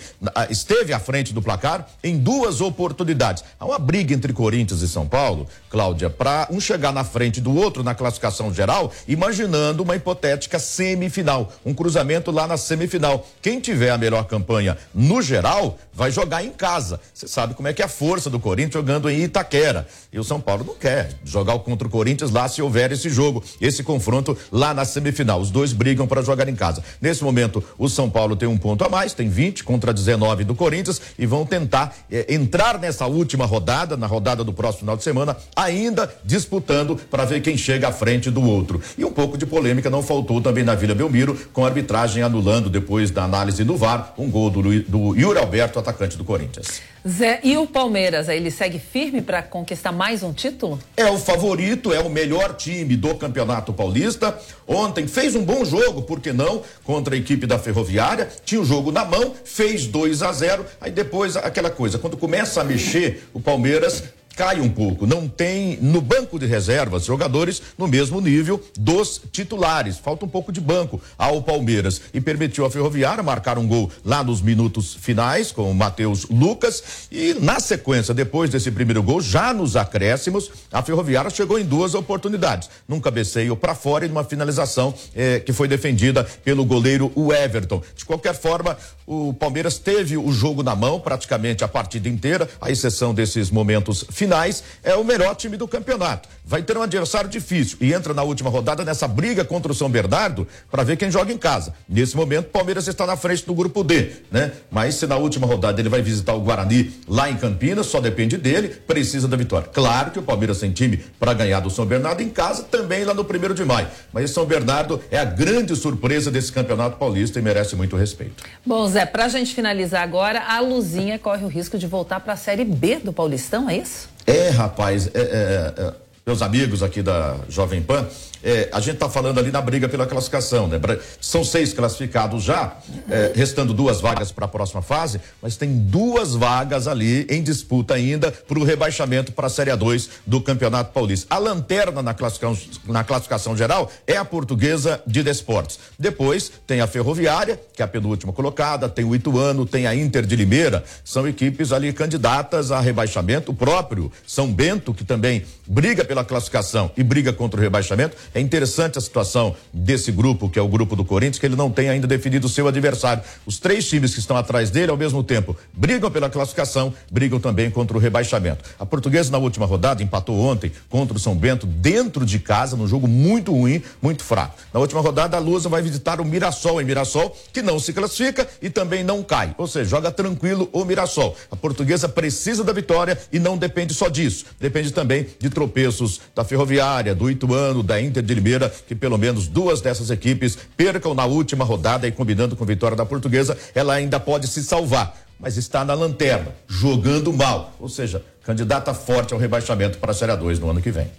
esteve 0.48 0.92
à 0.92 0.98
frente 0.98 1.34
do 1.34 1.42
placar 1.42 1.88
em 2.02 2.18
duas 2.18 2.60
oportunidades. 2.60 3.44
Há 3.60 3.66
uma 3.66 3.78
briga 3.78 4.14
entre 4.14 4.32
Corinthians 4.32 4.80
e 4.80 4.88
São 4.88 5.06
Paulo, 5.06 5.46
Cláudia, 5.68 6.08
para 6.08 6.48
um 6.50 6.60
chegar 6.60 6.92
na 6.92 7.04
frente 7.04 7.40
do 7.40 7.54
outro 7.54 7.82
na 7.82 7.94
classificação 7.94 8.52
geral, 8.52 8.90
imaginando 9.06 9.82
uma 9.82 9.94
hipotética 9.94 10.58
semifinal 10.58 11.52
um 11.66 11.74
cruzamento 11.74 12.30
lá 12.30 12.46
na 12.46 12.56
semifinal. 12.56 13.26
Quem 13.42 13.58
tiver 13.58 13.90
a 13.90 13.98
melhor 13.98 14.24
campanha 14.24 14.78
no 14.94 15.20
geral 15.20 15.76
vai 15.92 16.12
jogar 16.12 16.44
em 16.44 16.50
casa. 16.50 17.00
Você 17.12 17.26
sabe 17.26 17.54
como 17.54 17.66
é 17.66 17.72
que 17.72 17.82
é 17.82 17.84
a 17.84 17.88
força 17.88 18.30
do 18.30 18.38
Corinthians 18.38 18.74
jogando 18.74 19.10
em 19.10 19.22
Itaquera. 19.22 19.88
E 20.12 20.18
o 20.18 20.24
São 20.24 20.40
Paulo 20.40 20.62
não 20.64 20.74
quer 20.74 21.10
jogar 21.24 21.58
contra 21.58 21.88
o 21.88 21.90
Corinthians 21.90 22.30
lá 22.30 22.48
se 22.48 22.62
houver 22.62 22.92
esse 22.92 23.10
jogo, 23.10 23.42
esse 23.60 23.82
confronto 23.82 24.36
lá 24.52 24.72
na 24.72 24.84
semifinal. 24.84 25.40
Os 25.40 25.50
dois 25.50 25.72
brigam 25.72 26.06
para 26.06 26.22
jogar 26.22 26.48
em 26.48 26.54
casa. 26.54 26.84
Nesse 27.00 27.24
momento, 27.24 27.64
o 27.76 27.88
São 27.88 28.08
Paulo 28.08 28.36
tem 28.36 28.48
um 28.48 28.56
ponto 28.56 28.84
a 28.84 28.88
mais, 28.88 29.12
tem 29.12 29.28
20 29.28 29.64
contra 29.64 29.92
19 29.92 30.44
do 30.44 30.54
Corinthians 30.54 31.00
e 31.18 31.26
vão 31.26 31.44
tentar 31.44 31.96
eh, 32.10 32.26
entrar 32.28 32.78
nessa 32.78 33.06
última 33.06 33.44
rodada, 33.44 33.96
na 33.96 34.06
rodada 34.06 34.44
do 34.44 34.52
próximo 34.52 34.80
final 34.80 34.96
de 34.96 35.02
semana, 35.02 35.36
ainda 35.56 36.14
disputando 36.24 36.96
para 37.10 37.24
ver 37.24 37.40
quem 37.40 37.56
chega 37.56 37.88
à 37.88 37.92
frente 37.92 38.30
do 38.30 38.42
outro. 38.42 38.80
E 38.96 39.04
um 39.04 39.12
pouco 39.12 39.36
de 39.36 39.46
polêmica 39.46 39.90
não 39.90 40.02
faltou 40.02 40.40
também 40.40 40.62
na 40.62 40.74
Vila 40.74 40.94
Belmiro, 40.94 41.36
com 41.56 41.64
a 41.64 41.68
arbitragem 41.68 42.22
anulando, 42.22 42.68
depois 42.68 43.10
da 43.10 43.24
análise 43.24 43.64
do 43.64 43.78
VAR, 43.78 44.12
um 44.18 44.30
gol 44.30 44.50
do, 44.50 44.60
do 44.82 45.16
Yuri 45.16 45.38
Alberto, 45.38 45.78
atacante 45.78 46.14
do 46.14 46.22
Corinthians. 46.22 46.82
Zé, 47.08 47.40
e 47.42 47.56
o 47.56 47.66
Palmeiras, 47.66 48.28
ele 48.28 48.50
segue 48.50 48.78
firme 48.78 49.22
para 49.22 49.40
conquistar 49.42 49.90
mais 49.90 50.22
um 50.22 50.34
título? 50.34 50.78
É 50.94 51.06
o 51.06 51.16
favorito, 51.16 51.94
é 51.94 52.00
o 52.00 52.10
melhor 52.10 52.54
time 52.56 52.94
do 52.94 53.14
Campeonato 53.14 53.72
Paulista. 53.72 54.38
Ontem 54.66 55.06
fez 55.06 55.34
um 55.34 55.42
bom 55.42 55.64
jogo, 55.64 56.02
por 56.02 56.20
que 56.20 56.30
não, 56.30 56.62
contra 56.84 57.14
a 57.14 57.18
equipe 57.18 57.46
da 57.46 57.58
Ferroviária. 57.58 58.28
Tinha 58.44 58.60
o 58.60 58.64
jogo 58.64 58.92
na 58.92 59.06
mão, 59.06 59.32
fez 59.42 59.86
2 59.86 60.22
a 60.22 60.32
0. 60.32 60.66
Aí 60.78 60.90
depois 60.90 61.38
aquela 61.38 61.70
coisa, 61.70 61.98
quando 61.98 62.18
começa 62.18 62.60
a 62.60 62.64
mexer, 62.64 63.28
o 63.32 63.40
Palmeiras 63.40 64.02
cai 64.36 64.60
um 64.60 64.68
pouco. 64.68 65.06
Não 65.06 65.26
tem 65.26 65.78
no 65.80 66.02
banco 66.02 66.38
de 66.38 66.44
reservas 66.44 67.06
jogadores 67.06 67.62
no 67.78 67.88
mesmo 67.88 68.20
nível 68.20 68.62
dos 68.78 69.20
titulares. 69.32 69.96
Falta 69.96 70.26
um 70.26 70.28
pouco 70.28 70.52
de 70.52 70.60
banco 70.60 71.00
ao 71.16 71.42
Palmeiras. 71.42 72.02
E 72.12 72.20
permitiu 72.20 72.66
a 72.66 72.70
Ferroviária 72.70 73.22
marcar 73.22 73.56
um 73.56 73.66
gol 73.66 73.90
lá 74.04 74.22
nos 74.22 74.42
minutos 74.42 74.94
finais 74.94 75.50
com 75.50 75.70
o 75.70 75.74
Matheus 75.74 76.26
Lucas. 76.28 77.08
E 77.10 77.34
na 77.40 77.58
sequência, 77.58 78.12
depois 78.12 78.50
desse 78.50 78.70
primeiro 78.70 79.02
gol, 79.02 79.22
já 79.22 79.54
nos 79.54 79.74
acréscimos, 79.74 80.50
a 80.70 80.82
Ferroviária 80.82 81.30
chegou 81.30 81.58
em 81.58 81.64
duas 81.64 81.94
oportunidades. 81.94 82.68
Num 82.86 83.00
cabeceio 83.00 83.56
para 83.56 83.74
fora 83.74 84.04
e 84.04 84.08
numa 84.08 84.22
finalização 84.22 84.92
eh, 85.14 85.40
que 85.40 85.52
foi 85.52 85.66
defendida 85.66 86.24
pelo 86.44 86.64
goleiro 86.64 87.10
o 87.14 87.32
Everton. 87.32 87.82
De 87.96 88.04
qualquer 88.04 88.34
forma, 88.34 88.76
o 89.06 89.32
Palmeiras 89.32 89.78
teve 89.78 90.18
o 90.18 90.30
jogo 90.30 90.62
na 90.62 90.76
mão 90.76 91.00
praticamente 91.00 91.64
a 91.64 91.68
partida 91.68 92.08
inteira, 92.08 92.46
à 92.60 92.70
exceção 92.70 93.14
desses 93.14 93.50
momentos 93.50 94.04
finais 94.10 94.25
finais, 94.26 94.62
é 94.82 94.94
o 94.96 95.04
melhor 95.04 95.36
time 95.36 95.56
do 95.56 95.68
campeonato. 95.68 96.28
Vai 96.44 96.62
ter 96.62 96.76
um 96.76 96.82
adversário 96.82 97.28
difícil 97.28 97.78
e 97.80 97.92
entra 97.92 98.12
na 98.12 98.22
última 98.22 98.50
rodada 98.50 98.84
nessa 98.84 99.08
briga 99.08 99.44
contra 99.44 99.72
o 99.72 99.74
São 99.74 99.88
Bernardo 99.88 100.46
para 100.70 100.84
ver 100.84 100.96
quem 100.96 101.10
joga 101.10 101.32
em 101.32 101.38
casa. 101.38 101.74
Nesse 101.88 102.16
momento, 102.16 102.46
o 102.46 102.50
Palmeiras 102.50 102.86
está 102.86 103.04
na 103.04 103.16
frente 103.16 103.44
do 103.44 103.54
grupo 103.54 103.82
D, 103.82 104.10
né? 104.30 104.52
Mas 104.70 104.96
se 104.96 105.06
na 105.06 105.16
última 105.16 105.46
rodada 105.46 105.80
ele 105.80 105.88
vai 105.88 106.02
visitar 106.02 106.34
o 106.34 106.40
Guarani 106.40 106.92
lá 107.08 107.30
em 107.30 107.36
Campinas, 107.36 107.86
só 107.86 108.00
depende 108.00 108.36
dele, 108.36 108.68
precisa 108.68 109.26
da 109.26 109.36
vitória. 109.36 109.68
Claro 109.72 110.10
que 110.10 110.18
o 110.18 110.22
Palmeiras 110.22 110.58
tem 110.60 110.70
time 110.70 110.98
para 111.18 111.34
ganhar 111.34 111.60
do 111.60 111.70
São 111.70 111.86
Bernardo 111.86 112.22
em 112.22 112.28
casa 112.28 112.62
também 112.64 113.04
lá 113.04 113.14
no 113.14 113.24
primeiro 113.24 113.54
de 113.54 113.64
maio. 113.64 113.88
Mas 114.12 114.30
São 114.30 114.44
Bernardo 114.44 115.00
é 115.10 115.18
a 115.18 115.24
grande 115.24 115.74
surpresa 115.74 116.30
desse 116.30 116.52
campeonato 116.52 116.96
paulista 116.96 117.38
e 117.38 117.42
merece 117.42 117.74
muito 117.74 117.96
respeito. 117.96 118.44
Bom, 118.64 118.86
Zé, 118.86 119.04
para 119.04 119.24
a 119.24 119.28
gente 119.28 119.54
finalizar 119.54 120.02
agora, 120.02 120.44
a 120.46 120.60
Luzinha 120.60 121.18
corre 121.18 121.44
o 121.44 121.48
risco 121.48 121.76
de 121.76 121.86
voltar 121.86 122.20
para 122.20 122.34
a 122.34 122.36
Série 122.36 122.64
B 122.64 122.96
do 122.96 123.12
Paulistão, 123.12 123.68
é 123.68 123.78
isso? 123.78 124.15
É, 124.26 124.48
rapaz, 124.48 125.08
é, 125.14 125.20
é, 125.20 125.82
é, 125.82 125.94
meus 126.28 126.42
amigos 126.42 126.82
aqui 126.82 127.02
da 127.02 127.36
Jovem 127.48 127.80
Pan, 127.80 128.04
é, 128.42 128.68
a 128.72 128.80
gente 128.80 128.94
está 128.94 129.08
falando 129.08 129.38
ali 129.38 129.50
na 129.50 129.60
briga 129.60 129.88
pela 129.88 130.06
classificação, 130.06 130.66
né? 130.66 130.78
São 131.20 131.44
seis 131.44 131.72
classificados 131.72 132.42
já, 132.42 132.76
é, 133.08 133.32
restando 133.34 133.72
duas 133.72 134.00
vagas 134.00 134.30
para 134.32 134.44
a 134.44 134.48
próxima 134.48 134.82
fase, 134.82 135.20
mas 135.40 135.56
tem 135.56 135.78
duas 135.78 136.34
vagas 136.34 136.86
ali 136.88 137.26
em 137.30 137.42
disputa 137.42 137.94
ainda 137.94 138.30
para 138.30 138.58
o 138.58 138.64
rebaixamento 138.64 139.32
para 139.32 139.46
a 139.46 139.50
Série 139.50 139.70
A2 139.70 140.08
do 140.26 140.40
Campeonato 140.40 140.92
Paulista. 140.92 141.32
A 141.34 141.38
lanterna 141.38 142.02
na 142.02 142.12
classificação, 142.12 142.58
na 142.86 143.04
classificação 143.04 143.56
geral 143.56 143.90
é 144.06 144.16
a 144.16 144.24
portuguesa 144.24 145.00
de 145.06 145.22
Desportes. 145.22 145.78
Depois 145.98 146.50
tem 146.66 146.80
a 146.80 146.86
Ferroviária, 146.86 147.60
que 147.72 147.82
é 147.82 147.84
a 147.84 147.88
penúltima 147.88 148.32
colocada, 148.32 148.88
tem 148.88 149.04
o 149.04 149.14
Ituano, 149.14 149.64
tem 149.64 149.86
a 149.86 149.94
Inter 149.94 150.26
de 150.26 150.36
Limeira, 150.36 150.84
são 151.04 151.26
equipes 151.26 151.72
ali 151.72 151.92
candidatas 151.92 152.70
a 152.70 152.80
rebaixamento. 152.80 153.52
O 153.52 153.54
próprio 153.54 154.10
São 154.26 154.52
Bento, 154.52 154.92
que 154.92 155.04
também 155.04 155.44
briga 155.66 156.04
pela 156.04 156.15
classificação 156.24 156.90
e 156.96 157.02
briga 157.02 157.32
contra 157.32 157.58
o 157.58 157.62
rebaixamento, 157.62 158.16
é 158.34 158.40
interessante 158.40 158.98
a 158.98 159.00
situação 159.00 159.54
desse 159.72 160.12
grupo, 160.12 160.48
que 160.48 160.58
é 160.58 160.62
o 160.62 160.68
grupo 160.68 160.96
do 160.96 161.04
Corinthians, 161.04 161.38
que 161.38 161.46
ele 161.46 161.56
não 161.56 161.70
tem 161.70 161.88
ainda 161.88 162.06
definido 162.06 162.46
o 162.46 162.50
seu 162.50 162.68
adversário. 162.68 163.22
Os 163.44 163.58
três 163.58 163.88
times 163.88 164.14
que 164.14 164.20
estão 164.20 164.36
atrás 164.36 164.70
dele, 164.70 164.90
ao 164.90 164.96
mesmo 164.96 165.22
tempo, 165.22 165.56
brigam 165.72 166.10
pela 166.10 166.30
classificação, 166.30 166.92
brigam 167.10 167.40
também 167.40 167.70
contra 167.70 167.96
o 167.96 168.00
rebaixamento. 168.00 168.64
A 168.78 168.86
portuguesa, 168.86 169.30
na 169.30 169.38
última 169.38 169.66
rodada, 169.66 170.02
empatou 170.02 170.38
ontem 170.38 170.72
contra 170.88 171.16
o 171.16 171.20
São 171.20 171.34
Bento, 171.34 171.66
dentro 171.66 172.24
de 172.24 172.38
casa, 172.38 172.76
num 172.76 172.86
jogo 172.86 173.06
muito 173.06 173.52
ruim, 173.52 173.82
muito 174.00 174.22
fraco. 174.22 174.56
Na 174.72 174.80
última 174.80 175.00
rodada, 175.00 175.36
a 175.36 175.40
Lusa 175.40 175.68
vai 175.68 175.82
visitar 175.82 176.20
o 176.20 176.24
Mirassol, 176.24 176.80
em 176.80 176.84
Mirassol, 176.84 177.36
que 177.52 177.62
não 177.62 177.78
se 177.78 177.92
classifica 177.92 178.48
e 178.60 178.70
também 178.70 179.02
não 179.02 179.22
cai. 179.22 179.54
Ou 179.58 179.66
seja, 179.66 179.90
joga 179.90 180.10
tranquilo 180.10 180.68
o 180.72 180.84
Mirassol. 180.84 181.36
A 181.50 181.56
portuguesa 181.56 182.08
precisa 182.08 182.62
da 182.62 182.72
vitória 182.72 183.18
e 183.32 183.38
não 183.38 183.56
depende 183.56 183.94
só 183.94 184.08
disso. 184.08 184.46
Depende 184.60 184.92
também 184.92 185.26
de 185.38 185.50
tropeços 185.50 186.05
da 186.34 186.44
Ferroviária, 186.44 187.14
do 187.14 187.30
Ituano, 187.30 187.82
da 187.82 188.00
Inter 188.00 188.22
de 188.22 188.34
Limeira, 188.34 188.72
que 188.86 188.94
pelo 188.94 189.18
menos 189.18 189.46
duas 189.48 189.80
dessas 189.80 190.10
equipes 190.10 190.56
percam 190.76 191.14
na 191.14 191.24
última 191.24 191.64
rodada 191.64 192.06
e 192.06 192.12
combinando 192.12 192.56
com 192.56 192.64
a 192.64 192.66
vitória 192.66 192.96
da 192.96 193.06
portuguesa, 193.06 193.56
ela 193.74 193.94
ainda 193.94 194.18
pode 194.20 194.46
se 194.48 194.62
salvar. 194.62 195.16
Mas 195.38 195.58
está 195.58 195.84
na 195.84 195.92
lanterna, 195.92 196.48
jogando 196.66 197.30
mal. 197.30 197.74
Ou 197.78 197.90
seja, 197.90 198.24
candidata 198.42 198.94
forte 198.94 199.34
ao 199.34 199.38
rebaixamento 199.38 199.98
para 199.98 200.12
a 200.12 200.14
Série 200.14 200.34
2 200.34 200.58
no 200.58 200.70
ano 200.70 200.80
que 200.80 200.90
vem. 200.90 201.10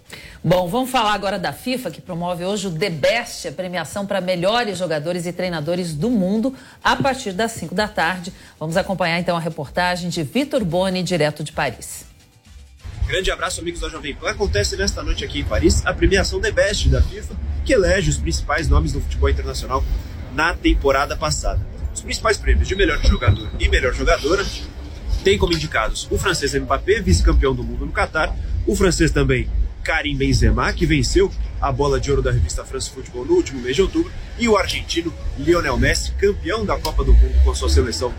Bom, 0.42 0.66
vamos 0.66 0.90
falar 0.90 1.12
agora 1.12 1.38
da 1.38 1.52
FIFA, 1.52 1.90
que 1.90 2.00
promove 2.00 2.44
hoje 2.44 2.66
o 2.66 2.70
The 2.70 2.90
Best, 2.90 3.46
a 3.46 3.52
premiação 3.52 4.06
para 4.06 4.20
melhores 4.20 4.76
jogadores 4.76 5.24
e 5.24 5.32
treinadores 5.32 5.94
do 5.94 6.10
mundo, 6.10 6.52
a 6.82 6.96
partir 6.96 7.32
das 7.32 7.52
5 7.52 7.76
da 7.76 7.86
tarde. 7.86 8.32
Vamos 8.58 8.76
acompanhar 8.76 9.20
então 9.20 9.36
a 9.36 9.40
reportagem 9.40 10.10
de 10.10 10.24
Vitor 10.24 10.64
Boni, 10.64 11.02
direto 11.04 11.44
de 11.44 11.52
Paris. 11.52 12.07
Grande 13.06 13.30
abraço, 13.30 13.60
amigos 13.60 13.80
da 13.80 13.88
Jovem 13.88 14.14
Pan. 14.14 14.30
Acontece 14.30 14.76
nesta 14.76 15.02
noite 15.02 15.24
aqui 15.24 15.40
em 15.40 15.44
Paris 15.44 15.84
a 15.86 15.94
premiação 15.94 16.40
The 16.40 16.50
Best 16.50 16.88
da 16.88 17.02
FIFA, 17.02 17.34
que 17.64 17.72
elege 17.72 18.10
os 18.10 18.18
principais 18.18 18.68
nomes 18.68 18.92
do 18.92 19.00
futebol 19.00 19.28
internacional 19.28 19.84
na 20.34 20.54
temporada 20.54 21.16
passada. 21.16 21.60
Os 21.94 22.00
principais 22.00 22.36
prêmios 22.36 22.68
de 22.68 22.76
melhor 22.76 23.00
jogador 23.02 23.48
e 23.58 23.68
melhor 23.68 23.94
jogadora 23.94 24.44
têm 25.24 25.38
como 25.38 25.52
indicados 25.52 26.06
o 26.10 26.18
francês 26.18 26.54
Mbappé, 26.54 27.00
vice-campeão 27.00 27.54
do 27.54 27.64
mundo 27.64 27.86
no 27.86 27.92
Catar, 27.92 28.34
o 28.66 28.76
francês 28.76 29.10
também 29.10 29.48
Karim 29.82 30.16
Benzema, 30.16 30.72
que 30.72 30.86
venceu 30.86 31.32
a 31.60 31.72
bola 31.72 31.98
de 31.98 32.10
ouro 32.10 32.22
da 32.22 32.30
revista 32.30 32.64
France 32.64 32.90
Football 32.90 33.24
no 33.24 33.34
último 33.34 33.60
mês 33.60 33.74
de 33.74 33.82
outubro, 33.82 34.12
e 34.38 34.48
o 34.48 34.56
argentino 34.56 35.12
Lionel 35.38 35.78
Messi, 35.78 36.12
campeão 36.12 36.64
da 36.64 36.78
Copa 36.78 37.02
do 37.02 37.12
Mundo 37.12 37.42
com 37.42 37.54
sua 37.54 37.68
seleção 37.68 38.12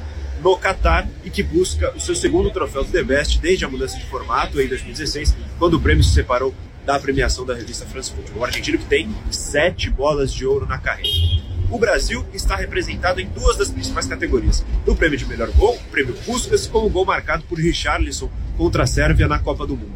no 0.43 0.57
Qatar 0.57 1.07
e 1.23 1.29
que 1.29 1.43
busca 1.43 1.91
o 1.95 1.99
seu 1.99 2.15
segundo 2.15 2.49
troféu 2.51 2.83
do 2.83 2.91
The 2.91 3.03
Best 3.03 3.39
desde 3.39 3.65
a 3.65 3.69
mudança 3.69 3.97
de 3.97 4.05
formato 4.05 4.59
em 4.61 4.67
2016, 4.67 5.35
quando 5.57 5.75
o 5.75 5.79
prêmio 5.79 6.03
se 6.03 6.13
separou 6.13 6.53
da 6.85 6.99
premiação 6.99 7.45
da 7.45 7.53
revista 7.53 7.85
France 7.85 8.11
Football. 8.11 8.41
O 8.41 8.45
argentino 8.45 8.77
que 8.77 8.85
tem 8.85 9.09
sete 9.29 9.89
bolas 9.89 10.33
de 10.33 10.45
ouro 10.45 10.65
na 10.65 10.77
carreira. 10.77 11.09
O 11.69 11.77
Brasil 11.77 12.25
está 12.33 12.55
representado 12.55 13.21
em 13.21 13.27
duas 13.27 13.57
das 13.57 13.69
principais 13.69 14.07
categorias: 14.07 14.65
no 14.87 14.95
prêmio 14.95 15.17
de 15.17 15.25
melhor 15.25 15.51
gol, 15.51 15.75
o 15.75 15.91
prêmio 15.91 16.15
Puskas, 16.25 16.65
com 16.65 16.79
o 16.79 16.89
gol 16.89 17.05
marcado 17.05 17.43
por 17.43 17.59
Richarlison 17.59 18.29
contra 18.57 18.83
a 18.83 18.87
Sérvia 18.87 19.27
na 19.27 19.39
Copa 19.39 19.67
do 19.67 19.77
Mundo. 19.77 19.93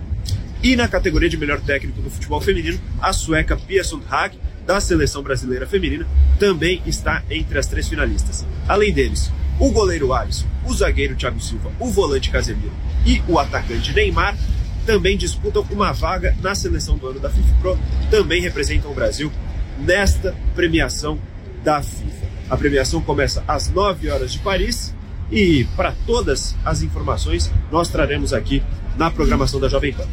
E 0.61 0.75
na 0.75 0.87
categoria 0.87 1.27
de 1.27 1.35
melhor 1.35 1.59
técnico 1.59 2.01
do 2.01 2.09
futebol 2.09 2.39
feminino, 2.39 2.79
a 3.01 3.11
sueca 3.11 3.57
Pia 3.57 3.83
Sundhage, 3.83 4.39
da 4.65 4.79
seleção 4.79 5.21
brasileira 5.21 5.67
feminina, 5.67 6.07
também 6.39 6.81
está 6.85 7.21
entre 7.29 7.59
as 7.59 7.67
três 7.67 7.89
finalistas. 7.89 8.45
Além 8.67 8.93
deles, 8.93 9.29
o 9.59 9.71
goleiro 9.71 10.13
Alisson, 10.13 10.45
o 10.65 10.73
zagueiro 10.73 11.15
Thiago 11.15 11.39
Silva, 11.39 11.71
o 11.79 11.89
volante 11.89 12.29
Casemiro 12.29 12.73
e 13.05 13.21
o 13.27 13.37
atacante 13.37 13.93
Neymar 13.93 14.37
também 14.85 15.17
disputam 15.17 15.65
uma 15.71 15.93
vaga 15.93 16.35
na 16.41 16.53
seleção 16.53 16.97
do 16.97 17.07
ano 17.07 17.19
da 17.19 17.29
FIFA 17.29 17.55
Pro, 17.61 17.79
também 18.09 18.41
representam 18.41 18.91
o 18.91 18.93
Brasil 18.93 19.31
nesta 19.79 20.35
premiação 20.55 21.17
da 21.63 21.81
FIFA. 21.81 22.27
A 22.49 22.57
premiação 22.57 23.01
começa 23.01 23.43
às 23.47 23.69
9 23.69 24.09
horas 24.09 24.33
de 24.33 24.39
Paris 24.39 24.93
e 25.31 25.65
para 25.75 25.93
todas 26.05 26.55
as 26.65 26.81
informações 26.81 27.49
nós 27.71 27.87
traremos 27.87 28.33
aqui 28.33 28.61
na 28.97 29.09
programação 29.09 29.59
da 29.59 29.69
Jovem 29.69 29.93
Pan. 29.93 30.07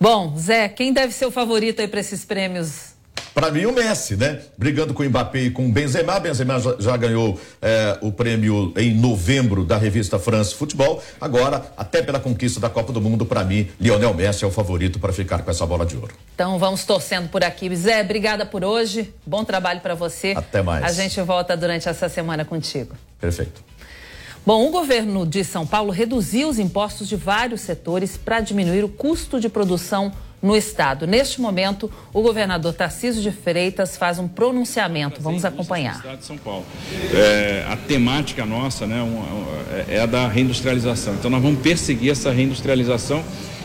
Bom, 0.00 0.36
Zé, 0.36 0.68
quem 0.68 0.92
deve 0.92 1.12
ser 1.12 1.26
o 1.26 1.30
favorito 1.30 1.80
aí 1.80 1.88
para 1.88 2.00
esses 2.00 2.24
prêmios 2.24 2.91
para 3.34 3.50
mim, 3.50 3.64
o 3.64 3.72
Messi, 3.72 4.16
né? 4.16 4.40
Brigando 4.58 4.92
com 4.92 5.02
o 5.02 5.06
Mbappé 5.06 5.40
e 5.40 5.50
com 5.50 5.66
o 5.66 5.72
Benzema. 5.72 6.20
Benzema 6.20 6.60
já, 6.60 6.76
já 6.78 6.96
ganhou 6.96 7.38
é, 7.60 7.98
o 8.02 8.12
prêmio 8.12 8.72
em 8.76 8.94
novembro 8.94 9.64
da 9.64 9.78
revista 9.78 10.18
France 10.18 10.54
Futebol. 10.54 11.02
Agora, 11.20 11.72
até 11.76 12.02
pela 12.02 12.20
conquista 12.20 12.60
da 12.60 12.68
Copa 12.68 12.92
do 12.92 13.00
Mundo, 13.00 13.24
para 13.24 13.42
mim, 13.42 13.68
Lionel 13.80 14.12
Messi 14.12 14.44
é 14.44 14.46
o 14.46 14.50
favorito 14.50 14.98
para 14.98 15.12
ficar 15.12 15.42
com 15.42 15.50
essa 15.50 15.64
bola 15.64 15.86
de 15.86 15.96
ouro. 15.96 16.14
Então, 16.34 16.58
vamos 16.58 16.84
torcendo 16.84 17.28
por 17.28 17.42
aqui. 17.42 17.74
Zé, 17.74 18.02
obrigada 18.02 18.44
por 18.44 18.64
hoje. 18.64 19.12
Bom 19.24 19.44
trabalho 19.44 19.80
para 19.80 19.94
você. 19.94 20.34
Até 20.36 20.62
mais. 20.62 20.84
A 20.84 20.92
gente 20.92 21.20
volta 21.22 21.56
durante 21.56 21.88
essa 21.88 22.08
semana 22.08 22.44
contigo. 22.44 22.94
Perfeito. 23.18 23.62
Bom, 24.44 24.66
o 24.66 24.70
governo 24.70 25.24
de 25.24 25.44
São 25.44 25.64
Paulo 25.64 25.92
reduziu 25.92 26.48
os 26.48 26.58
impostos 26.58 27.08
de 27.08 27.14
vários 27.14 27.60
setores 27.60 28.16
para 28.16 28.40
diminuir 28.40 28.82
o 28.82 28.88
custo 28.88 29.38
de 29.38 29.48
produção 29.48 30.12
no 30.42 30.56
estado. 30.56 31.06
Neste 31.06 31.40
momento, 31.40 31.90
o 32.12 32.20
governador 32.20 32.74
Tarcísio 32.74 33.22
de 33.22 33.30
Freitas 33.30 33.96
faz 33.96 34.18
um 34.18 34.26
pronunciamento. 34.26 35.22
Vamos 35.22 35.44
acompanhar. 35.44 36.02
De 36.16 36.24
São 36.24 36.36
Paulo. 36.36 36.64
É, 37.14 37.64
a 37.68 37.76
temática 37.76 38.44
nossa 38.44 38.86
né, 38.86 39.00
é 39.88 40.00
a 40.00 40.06
da 40.06 40.26
reindustrialização. 40.26 41.14
Então, 41.14 41.30
nós 41.30 41.42
vamos 41.42 41.60
perseguir 41.60 42.10
essa 42.10 42.32
reindustrialização 42.32 43.22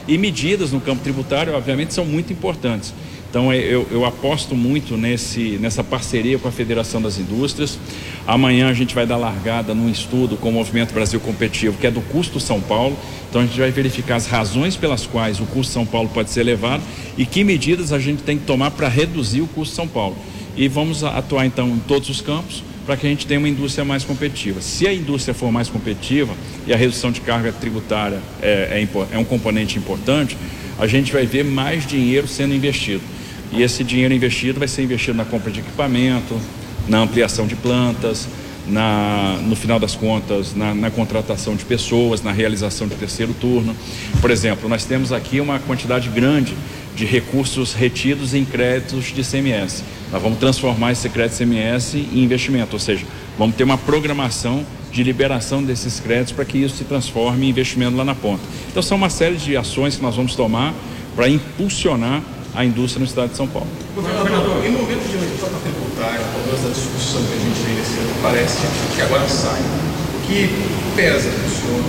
e 0.07 0.17
medidas 0.17 0.71
no 0.71 0.79
campo 0.79 1.03
tributário, 1.03 1.53
obviamente, 1.53 1.93
são 1.93 2.05
muito 2.05 2.31
importantes. 2.31 2.93
Então 3.37 3.53
eu, 3.53 3.87
eu 3.91 4.03
aposto 4.03 4.55
muito 4.55 4.97
nesse, 4.97 5.59
nessa 5.61 5.83
parceria 5.83 6.39
com 6.39 6.47
a 6.47 6.51
Federação 6.51 6.99
das 6.99 7.19
Indústrias. 7.19 7.77
Amanhã 8.25 8.67
a 8.67 8.73
gente 8.73 8.95
vai 8.95 9.05
dar 9.05 9.15
largada 9.15 9.75
num 9.75 9.87
estudo 9.87 10.37
com 10.37 10.49
o 10.49 10.51
Movimento 10.51 10.91
Brasil 10.91 11.19
Competitivo, 11.19 11.77
que 11.77 11.85
é 11.85 11.91
do 11.91 12.01
custo 12.01 12.39
São 12.39 12.59
Paulo. 12.59 12.97
Então 13.29 13.41
a 13.41 13.45
gente 13.45 13.59
vai 13.59 13.69
verificar 13.69 14.15
as 14.15 14.25
razões 14.25 14.75
pelas 14.75 15.05
quais 15.05 15.39
o 15.39 15.45
custo 15.45 15.71
São 15.71 15.85
Paulo 15.85 16.09
pode 16.11 16.31
ser 16.31 16.39
elevado 16.39 16.81
e 17.15 17.27
que 17.27 17.43
medidas 17.43 17.93
a 17.93 17.99
gente 17.99 18.23
tem 18.23 18.39
que 18.39 18.45
tomar 18.45 18.71
para 18.71 18.87
reduzir 18.87 19.41
o 19.41 19.47
custo 19.47 19.75
São 19.75 19.87
Paulo. 19.87 20.17
E 20.55 20.67
vamos 20.67 21.03
atuar 21.03 21.45
então 21.45 21.67
em 21.67 21.79
todos 21.87 22.09
os 22.09 22.21
campos 22.21 22.63
para 22.87 22.97
que 22.97 23.05
a 23.05 23.09
gente 23.11 23.27
tenha 23.27 23.39
uma 23.39 23.49
indústria 23.49 23.85
mais 23.85 24.03
competitiva. 24.03 24.63
Se 24.63 24.87
a 24.87 24.93
indústria 24.93 25.35
for 25.35 25.51
mais 25.51 25.69
competitiva 25.69 26.33
e 26.65 26.73
a 26.73 26.75
redução 26.75 27.11
de 27.11 27.21
carga 27.21 27.51
tributária 27.51 28.19
é, 28.41 28.83
é, 28.83 29.15
é 29.15 29.17
um 29.19 29.23
componente 29.23 29.77
importante, 29.77 30.35
a 30.79 30.87
gente 30.87 31.13
vai 31.13 31.27
ver 31.27 31.45
mais 31.45 31.85
dinheiro 31.85 32.27
sendo 32.27 32.55
investido. 32.55 33.03
E 33.51 33.61
esse 33.61 33.83
dinheiro 33.83 34.13
investido 34.13 34.59
vai 34.59 34.67
ser 34.67 34.83
investido 34.83 35.17
na 35.17 35.25
compra 35.25 35.51
de 35.51 35.59
equipamento, 35.59 36.39
na 36.87 36.99
ampliação 36.99 37.47
de 37.47 37.55
plantas, 37.55 38.27
na, 38.67 39.37
no 39.43 39.55
final 39.55 39.79
das 39.79 39.95
contas, 39.95 40.53
na, 40.55 40.73
na, 40.75 40.91
contratação 40.91 41.55
de 41.55 41.63
pessoas, 41.63 42.21
na 42.21 42.31
realização 42.31 42.87
de 42.87 42.95
terceiro 42.95 43.33
turno. 43.33 43.75
Por 44.19 44.29
exemplo, 44.29 44.67
nós 44.67 44.85
temos 44.85 45.11
aqui 45.11 45.39
uma 45.39 45.59
quantidade 45.59 46.09
grande 46.09 46.53
de 46.95 47.05
recursos 47.05 47.73
retidos 47.73 48.33
em 48.33 48.43
créditos 48.43 49.05
de 49.05 49.23
CMS. 49.23 49.83
Nós 50.11 50.21
vamos 50.21 50.39
transformar 50.39 50.91
esse 50.91 51.07
crédito 51.09 51.37
CMS 51.37 51.95
em 51.95 52.23
investimento, 52.23 52.73
ou 52.73 52.79
seja, 52.79 53.05
vamos 53.37 53.55
ter 53.55 53.63
uma 53.63 53.77
programação 53.77 54.65
de 54.91 55.03
liberação 55.03 55.63
desses 55.63 55.99
créditos 55.99 56.31
para 56.33 56.43
que 56.43 56.57
isso 56.57 56.77
se 56.77 56.83
transforme 56.83 57.45
em 57.45 57.49
investimento 57.49 57.95
lá 57.95 58.03
na 58.03 58.15
ponta. 58.15 58.41
Então 58.69 58.81
são 58.81 58.97
uma 58.97 59.09
série 59.09 59.35
de 59.35 59.55
ações 59.55 59.95
que 59.95 60.01
nós 60.01 60.15
vamos 60.15 60.35
tomar 60.35 60.73
para 61.15 61.29
impulsionar 61.29 62.21
a 62.57 62.65
indústria 62.65 62.99
no 62.99 63.05
estado 63.05 63.29
de 63.29 63.37
São 63.37 63.47
Paulo. 63.47 63.67
Governador, 63.95 64.65
em 64.65 64.71
momento 64.71 65.05
de 65.05 65.17
reforma 65.17 65.59
tributária, 65.59 66.25
toda 66.33 66.57
essa 66.57 66.69
discussão 66.69 67.21
que 67.21 67.33
a 67.33 67.37
gente 67.37 67.63
tem 67.63 67.75
nesse 67.75 67.99
ano 67.99 68.09
parece 68.23 68.57
que 68.95 69.01
agora 69.03 69.29
sai. 69.29 69.61
O 69.61 70.27
que 70.27 70.49
pesa 70.95 71.29
para 71.29 71.45
o 71.45 71.51
senhor 71.51 71.83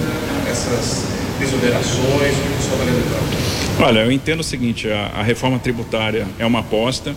essas 0.50 1.04
desonerações, 1.40 1.96
o 1.96 2.42
que 2.42 2.58
o 2.58 2.62
senhor 2.62 2.80
está 2.80 2.84
levantando? 2.84 3.80
Olha, 3.80 4.00
eu 4.00 4.12
entendo 4.12 4.40
o 4.40 4.44
seguinte: 4.44 4.90
a, 4.90 5.06
a 5.20 5.22
reforma 5.22 5.58
tributária 5.58 6.26
é 6.38 6.44
uma 6.44 6.60
aposta. 6.60 7.16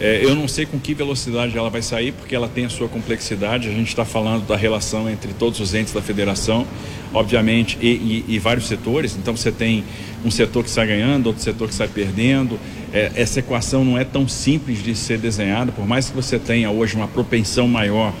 É, 0.00 0.24
eu 0.24 0.34
não 0.34 0.48
sei 0.48 0.66
com 0.66 0.78
que 0.78 0.92
velocidade 0.92 1.56
ela 1.56 1.70
vai 1.70 1.80
sair, 1.80 2.12
porque 2.12 2.34
ela 2.34 2.48
tem 2.48 2.64
a 2.64 2.68
sua 2.68 2.88
complexidade. 2.88 3.68
A 3.68 3.72
gente 3.72 3.88
está 3.88 4.04
falando 4.04 4.46
da 4.46 4.56
relação 4.56 5.08
entre 5.08 5.32
todos 5.32 5.60
os 5.60 5.72
entes 5.72 5.92
da 5.92 6.02
federação, 6.02 6.66
obviamente, 7.12 7.78
e, 7.80 8.24
e, 8.28 8.34
e, 8.34 8.38
vários 8.38 8.66
setores. 8.66 9.16
Então 9.16 9.36
você 9.36 9.52
tem 9.52 9.84
um 10.24 10.30
setor 10.30 10.64
que 10.64 10.70
sai 10.70 10.88
ganhando, 10.88 11.28
outro 11.28 11.42
setor 11.42 11.68
que 11.68 11.74
sai 11.74 11.88
perdendo. 11.88 12.58
É, 12.92 13.12
essa 13.14 13.38
equação 13.38 13.84
não 13.84 13.96
é 13.96 14.04
tão 14.04 14.26
simples 14.26 14.82
de 14.82 14.94
ser 14.94 15.18
desenhada, 15.18 15.70
por 15.70 15.86
mais 15.86 16.08
que 16.08 16.16
você 16.16 16.38
tenha 16.38 16.70
hoje 16.70 16.96
uma 16.96 17.08
propensão 17.08 17.68
maior 17.68 18.12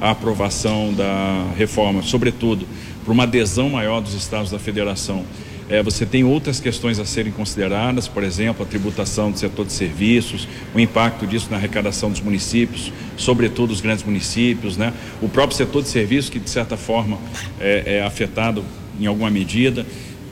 à 0.00 0.10
aprovação 0.10 0.92
da 0.92 1.46
reforma, 1.56 2.02
sobretudo 2.02 2.66
por 3.04 3.12
uma 3.12 3.24
adesão 3.24 3.70
maior 3.70 4.00
dos 4.00 4.14
estados 4.14 4.50
da 4.50 4.58
federação. 4.58 5.24
É, 5.72 5.82
você 5.82 6.04
tem 6.04 6.22
outras 6.22 6.60
questões 6.60 6.98
a 6.98 7.06
serem 7.06 7.32
consideradas, 7.32 8.06
por 8.06 8.22
exemplo, 8.22 8.62
a 8.62 8.68
tributação 8.68 9.30
do 9.30 9.38
setor 9.38 9.64
de 9.64 9.72
serviços, 9.72 10.46
o 10.74 10.78
impacto 10.78 11.26
disso 11.26 11.48
na 11.50 11.56
arrecadação 11.56 12.10
dos 12.10 12.20
municípios, 12.20 12.92
sobretudo 13.16 13.70
os 13.70 13.80
grandes 13.80 14.04
municípios, 14.04 14.76
né? 14.76 14.92
o 15.22 15.30
próprio 15.30 15.56
setor 15.56 15.82
de 15.82 15.88
serviços, 15.88 16.28
que 16.28 16.38
de 16.38 16.50
certa 16.50 16.76
forma 16.76 17.16
é, 17.58 17.96
é 17.96 18.02
afetado 18.02 18.62
em 19.00 19.06
alguma 19.06 19.30
medida. 19.30 19.86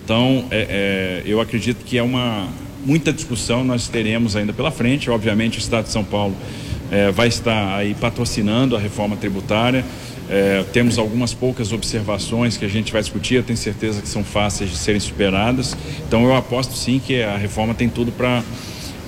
Então, 0.05 0.45
é, 0.51 1.23
é, 1.25 1.31
eu 1.31 1.41
acredito 1.41 1.87
que 1.87 1.97
é 1.97 2.03
uma 2.03 2.47
muita 2.85 3.11
discussão 3.11 3.65
nós 3.65 3.89
teremos 3.89 4.37
ainda 4.37 4.53
pela 4.53 4.71
frente. 4.71 5.09
Obviamente, 5.09 5.57
o 5.57 5.61
Estado 5.61 5.87
de 5.87 5.91
São 5.93 6.05
Paulo 6.05 6.37
é, 6.91 7.11
vai 7.11 7.29
estar 7.29 7.77
aí 7.77 7.95
patrocinando 7.95 8.77
a 8.77 8.79
reforma 8.79 9.17
tributária. 9.17 9.87
É, 10.31 10.65
temos 10.73 10.97
algumas 10.97 11.35
poucas 11.35 11.73
observações 11.73 12.57
que 12.57 12.65
a 12.65 12.69
gente 12.69 12.93
vai 12.93 13.02
discutir, 13.02 13.35
eu 13.35 13.43
tenho 13.43 13.57
certeza 13.57 14.01
que 14.01 14.09
são 14.09 14.23
fáceis 14.23 14.70
de 14.70 14.77
serem 14.77 15.01
superadas. 15.01 15.77
Então 16.07 16.24
eu 16.24 16.36
aposto 16.36 16.73
sim 16.74 17.01
que 17.05 17.20
a 17.20 17.36
reforma 17.36 17.74
tem 17.74 17.89
tudo 17.89 18.12
para 18.12 18.43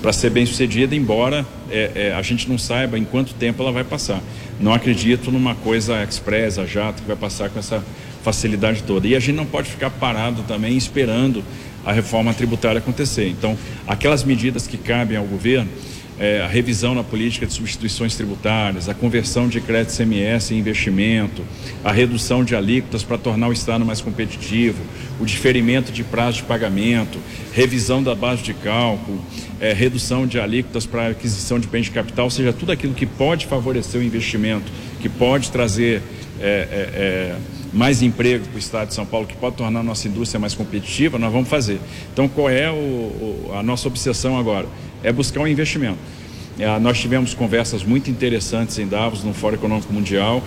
para 0.02 0.12
ser 0.12 0.30
bem 0.30 0.44
sucedida, 0.44 0.96
embora 0.96 1.46
é, 1.70 1.92
é, 1.94 2.12
a 2.12 2.20
gente 2.22 2.48
não 2.48 2.58
saiba 2.58 2.98
em 2.98 3.04
quanto 3.04 3.34
tempo 3.34 3.62
ela 3.62 3.70
vai 3.70 3.84
passar. 3.84 4.20
Não 4.60 4.74
acredito 4.74 5.30
numa 5.30 5.54
coisa 5.54 6.02
express, 6.02 6.58
a 6.58 6.66
jato, 6.66 7.02
que 7.02 7.06
vai 7.06 7.16
passar 7.16 7.48
com 7.50 7.58
essa 7.60 7.84
facilidade 8.24 8.82
toda. 8.82 9.06
E 9.06 9.14
a 9.14 9.20
gente 9.20 9.36
não 9.36 9.46
pode 9.46 9.70
ficar 9.70 9.90
parado 9.90 10.42
também 10.42 10.76
esperando 10.76 11.44
a 11.84 11.92
reforma 11.92 12.34
tributária 12.34 12.78
acontecer. 12.78 13.28
Então, 13.28 13.56
aquelas 13.86 14.24
medidas 14.24 14.66
que 14.66 14.76
cabem 14.76 15.16
ao 15.16 15.24
governo, 15.24 15.70
é, 16.18 16.40
a 16.42 16.46
revisão 16.46 16.94
na 16.94 17.02
política 17.02 17.46
de 17.46 17.52
substituições 17.52 18.14
tributárias, 18.14 18.88
a 18.88 18.94
conversão 18.94 19.48
de 19.48 19.60
crédito 19.60 19.96
CMS 19.96 20.50
em 20.50 20.58
investimento, 20.58 21.42
a 21.82 21.90
redução 21.90 22.44
de 22.44 22.54
alíquotas 22.54 23.02
para 23.02 23.18
tornar 23.18 23.48
o 23.48 23.52
Estado 23.52 23.84
mais 23.84 24.00
competitivo, 24.00 24.82
o 25.18 25.24
diferimento 25.24 25.90
de 25.90 26.04
prazo 26.04 26.38
de 26.38 26.42
pagamento, 26.44 27.18
revisão 27.52 28.02
da 28.02 28.14
base 28.14 28.42
de 28.42 28.54
cálculo, 28.54 29.22
é, 29.60 29.72
redução 29.72 30.26
de 30.26 30.38
alíquotas 30.38 30.86
para 30.86 31.08
aquisição 31.08 31.58
de 31.58 31.66
bens 31.66 31.84
de 31.84 31.90
capital, 31.90 32.26
ou 32.26 32.30
seja, 32.30 32.52
tudo 32.52 32.72
aquilo 32.72 32.94
que 32.94 33.06
pode 33.06 33.46
favorecer 33.46 34.00
o 34.00 34.04
investimento, 34.04 34.70
que 35.00 35.08
pode 35.08 35.50
trazer 35.50 36.02
é, 36.40 36.44
é, 36.44 36.90
é 36.94 37.36
mais 37.72 38.02
emprego 38.02 38.46
para 38.46 38.56
o 38.56 38.58
Estado 38.58 38.88
de 38.88 38.94
São 38.94 39.06
Paulo, 39.06 39.26
que 39.26 39.36
pode 39.36 39.56
tornar 39.56 39.80
a 39.80 39.82
nossa 39.82 40.06
indústria 40.06 40.38
mais 40.38 40.54
competitiva, 40.54 41.18
nós 41.18 41.32
vamos 41.32 41.48
fazer. 41.48 41.80
Então, 42.12 42.28
qual 42.28 42.50
é 42.50 42.70
o, 42.70 42.74
o, 42.74 43.50
a 43.54 43.62
nossa 43.62 43.88
obsessão 43.88 44.38
agora? 44.38 44.66
É 45.02 45.10
buscar 45.12 45.40
um 45.40 45.48
investimento. 45.48 45.98
É, 46.58 46.78
nós 46.78 47.00
tivemos 47.00 47.32
conversas 47.32 47.82
muito 47.82 48.10
interessantes 48.10 48.78
em 48.78 48.86
Davos, 48.86 49.24
no 49.24 49.32
Fórum 49.32 49.54
Econômico 49.54 49.92
Mundial, 49.92 50.42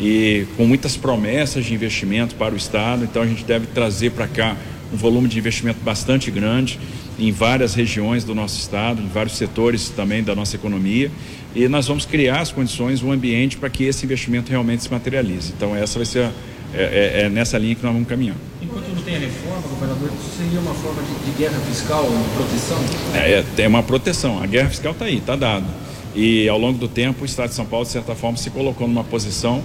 e 0.00 0.46
com 0.56 0.64
muitas 0.64 0.96
promessas 0.96 1.64
de 1.64 1.74
investimento 1.74 2.36
para 2.36 2.54
o 2.54 2.56
Estado, 2.56 3.04
então 3.04 3.22
a 3.22 3.26
gente 3.26 3.44
deve 3.44 3.66
trazer 3.66 4.10
para 4.12 4.28
cá 4.28 4.56
um 4.92 4.96
volume 4.96 5.28
de 5.28 5.38
investimento 5.38 5.80
bastante 5.80 6.30
grande 6.30 6.78
em 7.18 7.32
várias 7.32 7.74
regiões 7.74 8.22
do 8.22 8.34
nosso 8.34 8.58
estado, 8.58 9.02
em 9.02 9.08
vários 9.08 9.36
setores 9.36 9.88
também 9.90 10.22
da 10.22 10.34
nossa 10.34 10.54
economia, 10.54 11.10
e 11.54 11.66
nós 11.66 11.88
vamos 11.88 12.06
criar 12.06 12.40
as 12.40 12.52
condições, 12.52 13.02
o 13.02 13.10
ambiente 13.10 13.56
para 13.56 13.68
que 13.68 13.84
esse 13.84 14.06
investimento 14.06 14.50
realmente 14.50 14.84
se 14.84 14.90
materialize. 14.90 15.52
Então 15.56 15.74
essa 15.74 15.98
vai 15.98 16.06
ser 16.06 16.24
a, 16.26 16.32
é, 16.74 16.82
é, 16.82 17.22
é, 17.22 17.28
nessa 17.28 17.56
linha 17.58 17.74
que 17.74 17.82
nós 17.82 17.92
vamos 17.92 18.08
caminhar. 18.08 18.36
Enquanto 18.60 18.88
não 18.88 19.02
tem 19.02 19.16
a 19.16 19.18
reforma, 19.20 19.62
governador, 19.68 20.10
isso 20.20 20.36
seria 20.36 20.60
uma 20.60 20.74
forma 20.74 21.02
de, 21.02 21.30
de 21.30 21.38
guerra 21.38 21.58
fiscal, 21.60 22.04
de 22.04 22.36
proteção? 22.36 22.78
É, 23.14 23.62
é 23.62 23.68
uma 23.68 23.82
proteção. 23.82 24.42
A 24.42 24.46
guerra 24.46 24.68
fiscal 24.68 24.92
está 24.92 25.04
aí, 25.06 25.16
está 25.16 25.36
dada. 25.36 25.66
E 26.14 26.48
ao 26.48 26.58
longo 26.58 26.78
do 26.78 26.88
tempo, 26.88 27.22
o 27.22 27.24
Estado 27.24 27.50
de 27.50 27.54
São 27.54 27.64
Paulo, 27.64 27.86
de 27.86 27.92
certa 27.92 28.14
forma, 28.14 28.36
se 28.36 28.50
colocou 28.50 28.86
numa 28.86 29.04
posição 29.04 29.62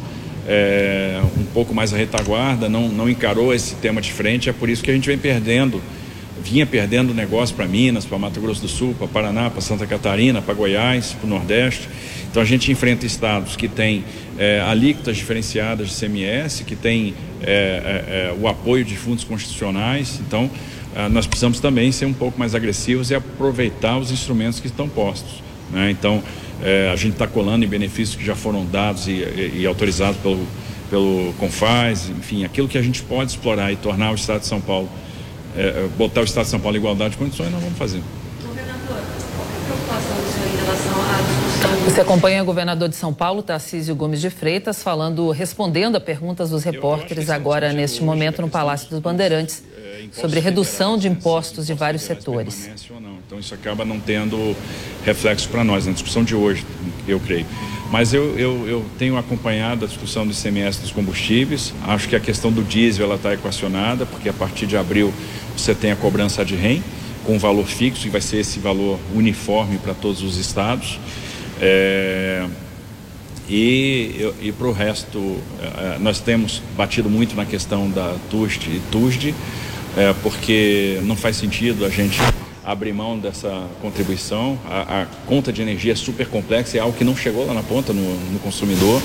é, 0.47 1.21
um 1.37 1.45
pouco 1.45 1.73
mais 1.73 1.93
à 1.93 1.97
retaguarda, 1.97 2.67
não, 2.67 2.87
não 2.89 3.09
encarou 3.09 3.53
esse 3.53 3.75
tema 3.75 4.01
de 4.01 4.11
frente. 4.11 4.49
É 4.49 4.53
por 4.53 4.69
isso 4.69 4.83
que 4.83 4.91
a 4.91 4.93
gente 4.93 5.07
vem 5.07 5.17
perdendo, 5.17 5.81
vinha 6.43 6.65
perdendo 6.65 7.13
negócio 7.13 7.55
para 7.55 7.65
Minas, 7.65 8.05
para 8.05 8.17
Mato 8.17 8.39
Grosso 8.41 8.61
do 8.61 8.67
Sul, 8.67 8.95
para 8.97 9.07
Paraná, 9.07 9.49
para 9.49 9.61
Santa 9.61 9.87
Catarina, 9.87 10.41
para 10.41 10.53
Goiás, 10.53 11.13
para 11.13 11.25
o 11.25 11.29
Nordeste. 11.29 11.87
Então 12.29 12.41
a 12.41 12.45
gente 12.45 12.71
enfrenta 12.71 13.05
estados 13.05 13.55
que 13.55 13.67
têm 13.67 14.03
é, 14.37 14.61
alíquotas 14.61 15.17
diferenciadas 15.17 15.89
de 15.89 15.95
CMS, 15.95 16.63
que 16.65 16.75
têm 16.75 17.13
é, 17.41 17.45
é, 17.45 18.29
é, 18.29 18.35
o 18.39 18.47
apoio 18.47 18.83
de 18.83 18.95
fundos 18.95 19.23
constitucionais. 19.23 20.19
Então 20.25 20.49
é, 20.95 21.07
nós 21.09 21.27
precisamos 21.27 21.59
também 21.59 21.91
ser 21.91 22.05
um 22.05 22.13
pouco 22.13 22.39
mais 22.39 22.55
agressivos 22.55 23.11
e 23.11 23.15
aproveitar 23.15 23.97
os 23.97 24.11
instrumentos 24.11 24.59
que 24.59 24.67
estão 24.67 24.87
postos. 24.89 25.41
Né? 25.71 25.91
Então 25.91 26.23
é, 26.61 26.89
a 26.91 26.95
gente 26.95 27.13
está 27.13 27.27
colando 27.27 27.65
em 27.65 27.67
benefícios 27.67 28.15
que 28.15 28.25
já 28.25 28.35
foram 28.35 28.65
dados 28.65 29.07
e, 29.07 29.11
e, 29.11 29.61
e 29.61 29.65
autorizados 29.65 30.17
pelo, 30.17 30.45
pelo 30.89 31.33
Confaz, 31.39 32.09
enfim, 32.09 32.43
aquilo 32.43 32.67
que 32.67 32.77
a 32.77 32.81
gente 32.81 33.01
pode 33.03 33.31
explorar 33.31 33.71
e 33.71 33.75
tornar 33.75 34.11
o 34.11 34.15
Estado 34.15 34.41
de 34.41 34.47
São 34.47 34.61
Paulo, 34.61 34.89
botar 35.97 36.21
o 36.21 36.23
Estado 36.23 36.45
de 36.45 36.51
São 36.51 36.59
Paulo 36.59 36.77
em 36.77 36.79
igualdade 36.79 37.11
de 37.11 37.17
condições, 37.17 37.51
nós 37.51 37.61
vamos 37.61 37.77
fazer. 37.77 38.01
Você 41.81 42.01
acompanha 42.01 42.41
o 42.43 42.45
governador 42.45 42.87
de 42.87 42.95
São 42.95 43.13
Paulo, 43.13 43.41
Tarcísio 43.41 43.95
Gomes 43.95 44.21
de 44.21 44.29
Freitas, 44.29 44.83
falando, 44.83 45.31
respondendo 45.31 45.95
a 45.95 45.99
perguntas 45.99 46.51
dos 46.51 46.63
repórteres 46.63 47.29
agora 47.29 47.73
neste 47.73 48.03
momento 48.03 48.41
no 48.41 48.49
Palácio 48.49 48.89
dos 48.89 48.99
Bandeirantes 48.99 49.63
sobre 50.11 50.39
redução 50.39 50.97
de 50.97 51.07
impostos 51.07 51.65
de 51.65 51.73
vários 51.73 52.03
setores. 52.03 52.69
Então 53.25 53.39
isso 53.39 53.53
acaba 53.53 53.83
não 53.83 53.99
tendo 53.99 54.55
reflexo 55.03 55.49
para 55.49 55.63
nós 55.63 55.85
na 55.85 55.93
discussão 55.93 56.23
de 56.23 56.35
hoje, 56.35 56.63
eu 57.07 57.19
creio. 57.19 57.45
Mas 57.91 58.13
eu, 58.13 58.37
eu, 58.37 58.67
eu, 58.67 58.85
tenho 58.97 59.17
acompanhado 59.17 59.85
a 59.85 59.87
discussão 59.87 60.25
do 60.25 60.33
ICMS 60.33 60.81
dos 60.81 60.91
combustíveis. 60.91 61.73
Acho 61.85 62.07
que 62.07 62.15
a 62.15 62.19
questão 62.19 62.51
do 62.51 62.63
diesel 62.63 63.13
está 63.13 63.33
equacionada, 63.33 64.05
porque 64.05 64.29
a 64.29 64.33
partir 64.33 64.65
de 64.65 64.77
abril 64.77 65.13
você 65.55 65.75
tem 65.75 65.91
a 65.91 65.95
cobrança 65.95 66.43
de 66.43 66.55
REM 66.55 66.83
com 67.23 67.39
valor 67.39 67.65
fixo, 67.65 68.05
e 68.07 68.09
vai 68.09 68.19
ser 68.19 68.37
esse 68.37 68.59
valor 68.59 68.99
uniforme 69.15 69.77
para 69.77 69.93
todos 69.93 70.21
os 70.21 70.37
estados. 70.37 70.99
É, 71.61 72.45
e, 73.49 74.31
e 74.41 74.51
para 74.51 74.67
o 74.67 74.71
resto, 74.71 75.37
é, 75.61 75.99
nós 75.99 76.19
temos 76.19 76.61
batido 76.77 77.09
muito 77.09 77.35
na 77.35 77.45
questão 77.45 77.89
da 77.89 78.15
TUST 78.29 78.67
e 78.67 78.81
TUSD, 78.91 79.35
é, 79.97 80.13
porque 80.23 80.99
não 81.03 81.15
faz 81.15 81.35
sentido 81.35 81.85
a 81.85 81.89
gente 81.89 82.19
abrir 82.63 82.93
mão 82.93 83.19
dessa 83.19 83.67
contribuição. 83.81 84.57
A, 84.65 85.01
a, 85.01 85.05
conta 85.27 85.51
de 85.51 85.61
energia 85.61 85.91
é 85.91 85.95
super 85.95 86.27
complexa, 86.27 86.77
é 86.77 86.79
algo 86.79 86.97
que 86.97 87.03
não 87.03 87.15
chegou 87.15 87.45
lá 87.45 87.53
na 87.53 87.63
ponta 87.63 87.91
no, 87.91 88.31
no 88.31 88.39
consumidor 88.39 89.01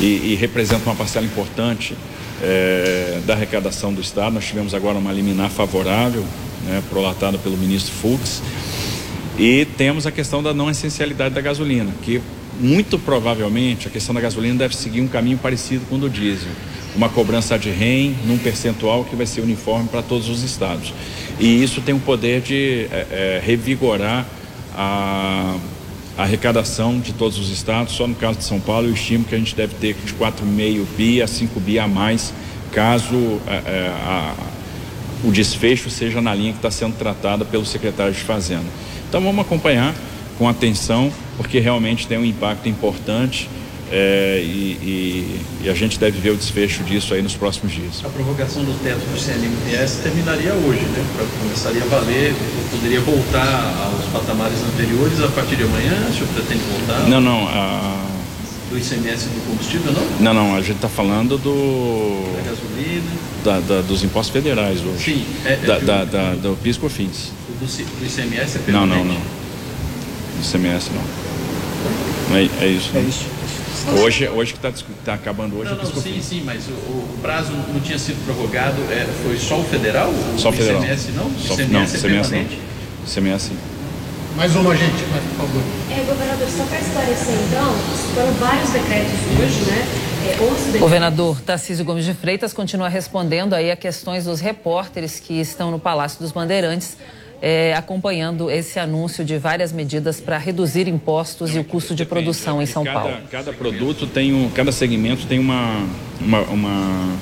e, 0.00 0.32
e, 0.32 0.34
representa 0.34 0.84
uma 0.86 0.96
parcela 0.96 1.26
importante 1.26 1.94
é, 2.42 3.20
da 3.26 3.34
arrecadação 3.34 3.92
do 3.92 4.00
Estado. 4.00 4.34
Nós 4.34 4.46
tivemos 4.46 4.74
agora 4.74 4.96
uma 4.96 5.12
liminar 5.12 5.50
favorável, 5.50 6.24
né, 6.64 6.82
prolatada 6.88 7.36
pelo 7.36 7.56
ministro 7.56 7.92
Fux. 7.92 8.42
E 9.38 9.66
temos 9.76 10.06
a 10.06 10.12
questão 10.12 10.42
da 10.42 10.54
não 10.54 10.70
essencialidade 10.70 11.34
da 11.34 11.40
gasolina, 11.40 11.92
que 12.02 12.20
muito 12.60 12.98
provavelmente 12.98 13.88
a 13.88 13.90
questão 13.90 14.14
da 14.14 14.20
gasolina 14.20 14.56
deve 14.56 14.76
seguir 14.76 15.00
um 15.00 15.08
caminho 15.08 15.38
parecido 15.38 15.84
com 15.86 15.96
o 15.96 15.98
do 15.98 16.08
diesel. 16.08 16.50
Uma 16.94 17.08
cobrança 17.08 17.58
de 17.58 17.70
REM 17.70 18.14
num 18.24 18.38
percentual 18.38 19.04
que 19.04 19.16
vai 19.16 19.26
ser 19.26 19.40
uniforme 19.40 19.88
para 19.88 20.02
todos 20.02 20.28
os 20.28 20.44
estados. 20.44 20.92
E 21.40 21.62
isso 21.62 21.80
tem 21.80 21.94
o 21.94 21.98
poder 21.98 22.40
de 22.40 22.86
é, 22.92 23.06
é, 23.10 23.42
revigorar 23.44 24.24
a, 24.76 25.56
a, 26.16 26.22
arrecadação 26.22 27.00
de 27.00 27.12
todos 27.12 27.36
os 27.36 27.50
estados. 27.50 27.94
Só 27.94 28.06
no 28.06 28.14
caso 28.14 28.38
de 28.38 28.44
São 28.44 28.60
Paulo, 28.60 28.86
eu 28.86 28.92
estimo 28.92 29.24
que 29.24 29.34
a 29.34 29.38
gente 29.38 29.56
deve 29.56 29.74
ter 29.74 29.96
de 30.04 30.14
4,5 30.14 30.84
bi 30.96 31.20
a 31.20 31.26
5 31.26 31.58
bi 31.58 31.80
a 31.80 31.88
mais, 31.88 32.32
caso 32.70 33.40
é, 33.48 33.54
é, 33.66 33.92
a, 34.04 34.34
o 35.24 35.32
desfecho 35.32 35.90
seja 35.90 36.20
na 36.20 36.32
linha 36.32 36.52
que 36.52 36.58
está 36.58 36.70
sendo 36.70 36.96
tratada 36.96 37.44
pelo 37.44 37.66
secretário 37.66 38.12
de 38.12 38.20
Fazenda. 38.20 38.66
Então 39.14 39.22
vamos 39.22 39.46
acompanhar 39.46 39.94
com 40.36 40.48
atenção, 40.48 41.08
porque 41.36 41.60
realmente 41.60 42.04
tem 42.04 42.18
um 42.18 42.24
impacto 42.24 42.68
importante 42.68 43.48
é, 43.92 44.40
e, 44.42 44.72
e, 44.82 45.40
e, 45.62 45.70
a 45.70 45.72
gente 45.72 46.00
deve 46.00 46.18
ver 46.18 46.30
o 46.30 46.36
desfecho 46.36 46.82
disso 46.82 47.14
aí 47.14 47.22
nos 47.22 47.36
próximos 47.36 47.72
dias. 47.72 48.02
A 48.04 48.08
prorrogação 48.08 48.64
do 48.64 48.76
teto 48.82 48.98
do 48.98 49.16
CNMS 49.16 50.02
terminaria 50.02 50.52
hoje, 50.52 50.80
né? 50.80 51.04
Pra, 51.14 51.24
começaria 51.40 51.84
a 51.84 51.86
valer, 51.86 52.34
poderia 52.72 53.00
voltar 53.02 53.84
aos 53.84 54.04
patamares 54.06 54.58
anteriores 54.64 55.22
a 55.22 55.28
partir 55.28 55.54
de 55.54 55.62
amanhã? 55.62 55.92
O 56.10 56.12
senhor 56.12 56.28
pretende 56.34 56.64
voltar? 56.64 57.08
Não, 57.08 57.20
não. 57.20 57.46
A... 57.46 58.06
Do 58.68 58.76
ICMS 58.76 59.28
do 59.28 59.46
combustível, 59.46 59.92
não? 59.92 60.02
Não, 60.18 60.34
não. 60.34 60.56
A 60.56 60.60
gente 60.60 60.74
está 60.74 60.88
falando 60.88 61.38
do. 61.38 62.34
Da 62.34 62.50
gasolina. 62.50 63.12
Da, 63.44 63.60
da, 63.60 63.80
dos 63.80 64.02
impostos 64.02 64.32
federais 64.32 64.80
hoje. 64.84 65.04
Sim. 65.04 65.24
É, 65.44 65.52
é 65.52 65.56
da, 65.58 65.78
da, 65.78 66.04
da, 66.04 66.34
do 66.34 66.56
PIS 66.60 66.78
COFINS. 66.78 67.43
Do, 67.60 67.66
do 67.66 68.06
ICMS 68.06 68.58
é? 68.68 68.70
Não, 68.72 68.86
não, 68.86 69.04
não. 69.04 69.14
Do 69.14 70.40
ICMS 70.42 70.90
não. 70.92 72.36
É, 72.36 72.64
é 72.64 72.66
isso. 72.68 72.90
É 72.94 73.00
isso. 73.00 73.34
Hoje, 74.02 74.26
hoje 74.28 74.54
que 74.54 74.66
está 74.66 74.86
tá 75.04 75.14
acabando 75.14 75.58
hoje, 75.58 75.70
não, 75.70 75.76
não, 75.76 76.02
sim, 76.02 76.18
sim, 76.22 76.42
mas 76.42 76.66
o, 76.68 76.72
o, 76.72 77.18
prazo 77.20 77.52
não 77.52 77.80
tinha 77.80 77.98
sido 77.98 78.24
prorrogado, 78.24 78.80
é, 78.90 79.06
foi 79.22 79.36
só 79.36 79.60
o 79.60 79.64
federal? 79.64 80.10
Só 80.38 80.48
o 80.48 80.52
federal. 80.52 80.82
ICMS 80.82 81.12
não? 81.12 81.26
O 81.26 81.38
só, 81.38 81.54
ICMS 81.54 81.72
não, 81.72 81.80
é 81.80 81.84
ICMS 81.84 82.02
permanente? 82.02 82.58
não. 82.58 83.06
ICMS 83.06 83.44
sim. 83.48 83.56
Mais 84.36 84.56
uma, 84.56 84.74
gente, 84.74 85.04
por 85.04 85.46
favor. 85.46 85.62
É, 85.90 86.02
governador, 86.04 86.48
só 86.48 86.64
para 86.64 86.80
esclarecer 86.80 87.34
então, 87.46 87.72
foram 88.14 88.32
vários 88.34 88.70
decretos 88.70 89.12
hoje, 89.38 89.70
né? 89.70 89.86
O 90.76 90.78
governador 90.78 91.40
Tarcísio 91.42 91.84
Gomes 91.84 92.04
de 92.06 92.14
Freitas 92.14 92.54
continua 92.54 92.88
respondendo 92.88 93.52
aí 93.52 93.70
a 93.70 93.76
questões 93.76 94.24
dos 94.24 94.40
repórteres 94.40 95.20
que 95.20 95.34
estão 95.34 95.70
no 95.70 95.78
Palácio 95.78 96.18
dos 96.18 96.32
Bandeirantes 96.32 96.96
é, 97.40 97.74
acompanhando 97.74 98.50
esse 98.50 98.78
anúncio 98.78 99.24
de 99.24 99.38
várias 99.38 99.72
medidas 99.72 100.20
para 100.20 100.38
reduzir 100.38 100.88
impostos 100.88 101.54
e 101.54 101.58
o 101.58 101.64
custo 101.64 101.94
de 101.94 102.04
produção 102.04 102.62
em 102.62 102.66
São 102.66 102.84
cada, 102.84 102.98
Paulo. 102.98 103.16
Cada 103.30 103.52
produto 103.52 104.06
tem 104.06 104.32
um, 104.32 104.48
cada 104.50 104.72
segmento 104.72 105.26
tem 105.26 105.38
uma, 105.38 105.86
uma, 106.20 106.40
uma, 106.42 107.18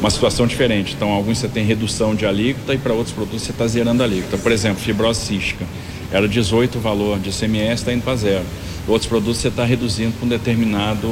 uma 0.00 0.10
situação 0.10 0.46
diferente. 0.46 0.94
Então, 0.94 1.10
alguns 1.10 1.38
você 1.38 1.48
tem 1.48 1.64
redução 1.64 2.14
de 2.14 2.26
alíquota 2.26 2.74
e 2.74 2.78
para 2.78 2.92
outros 2.92 3.14
produtos 3.14 3.42
você 3.42 3.52
está 3.52 3.66
zerando 3.66 4.02
a 4.02 4.06
alíquota. 4.06 4.36
Por 4.38 4.52
exemplo, 4.52 4.82
fibrose 4.82 5.20
cística. 5.20 5.64
Era 6.10 6.28
18 6.28 6.78
o 6.78 6.80
valor 6.80 7.18
de 7.18 7.30
CMS, 7.30 7.80
está 7.80 7.92
indo 7.92 8.02
para 8.02 8.16
zero. 8.16 8.44
Outros 8.86 9.08
produtos 9.08 9.38
você 9.38 9.48
está 9.48 9.64
reduzindo 9.64 10.12
com 10.18 10.26
um 10.26 10.28
determinado. 10.28 11.08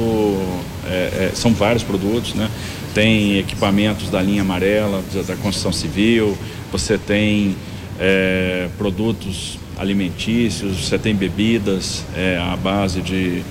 É, 0.85 1.29
é, 1.29 1.31
são 1.33 1.53
vários 1.53 1.83
produtos, 1.83 2.33
né? 2.35 2.49
Tem 2.93 3.39
equipamentos 3.39 4.09
da 4.09 4.21
linha 4.21 4.43
amarela, 4.43 5.03
da 5.27 5.35
construção 5.35 5.71
civil, 5.71 6.37
você 6.71 6.97
tem 6.97 7.55
é, 7.99 8.67
produtos 8.77 9.57
alimentícios, 9.77 10.87
você 10.87 10.97
tem 10.97 11.15
bebidas 11.15 12.03
é, 12.15 12.37
à 12.37 12.55
base 12.55 13.01
de, 13.01 13.43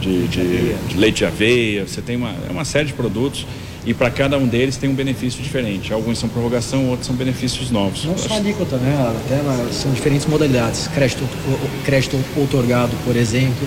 de, 0.00 0.28
de, 0.28 0.74
de 0.88 0.96
leite 0.96 1.18
de 1.18 1.24
aveia, 1.26 1.86
você 1.86 2.00
tem 2.00 2.16
uma, 2.16 2.34
é 2.48 2.50
uma 2.50 2.64
série 2.64 2.86
de 2.86 2.92
produtos 2.92 3.46
e 3.86 3.92
para 3.92 4.10
cada 4.10 4.38
um 4.38 4.46
deles 4.46 4.76
tem 4.76 4.88
um 4.88 4.94
benefício 4.94 5.42
diferente. 5.42 5.92
Alguns 5.92 6.18
são 6.18 6.28
prorrogação, 6.28 6.88
outros 6.88 7.06
são 7.06 7.14
benefícios 7.14 7.70
novos. 7.70 8.04
Não 8.04 8.16
só 8.16 8.34
alíquota, 8.34 8.76
né? 8.76 9.14
Até 9.26 9.72
são 9.72 9.92
diferentes 9.92 10.26
modalidades. 10.26 10.88
Crédito, 10.88 11.24
crédito 11.84 12.18
outorgado, 12.36 12.96
por 13.04 13.14
exemplo, 13.14 13.66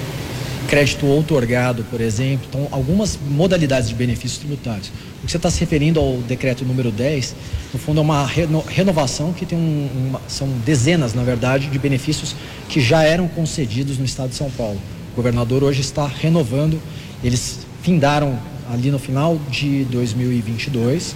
crédito 0.68 1.06
outorgado, 1.06 1.84
por 1.86 2.02
exemplo. 2.02 2.46
Então, 2.50 2.68
algumas 2.72 3.18
modalidades 3.30 3.90
de 3.90 3.96
benefícios 3.96 4.38
tributários. 4.38 4.90
O 5.22 5.26
que 5.26 5.32
você 5.32 5.38
está 5.38 5.50
se 5.50 5.60
referindo 5.60 6.00
ao 6.00 6.18
decreto 6.18 6.64
número 6.66 6.92
10, 6.92 7.36
no 7.74 7.80
fundo 7.80 8.00
é 8.00 8.04
uma 8.04 8.26
reno, 8.26 8.64
renovação 8.68 9.34
que 9.34 9.46
tem 9.46 9.58
um, 9.58 9.90
uma, 10.10 10.22
são 10.28 10.48
dezenas, 10.66 11.14
na 11.14 11.24
verdade, 11.24 11.68
de 11.68 11.80
benefícios 11.80 12.36
que 12.70 12.80
já 12.80 13.04
eram 13.04 13.28
concedidos 13.28 13.98
no 13.98 14.06
estado 14.06 14.30
de 14.30 14.36
São 14.36 14.52
Paulo. 14.52 14.80
O 15.14 15.16
governador 15.16 15.64
hoje 15.64 15.82
está 15.82 16.06
renovando, 16.06 16.80
eles 17.24 17.66
findaram 17.82 18.38
ali 18.70 18.92
no 18.92 19.00
final 19.00 19.40
de 19.50 19.86
2022 19.86 21.16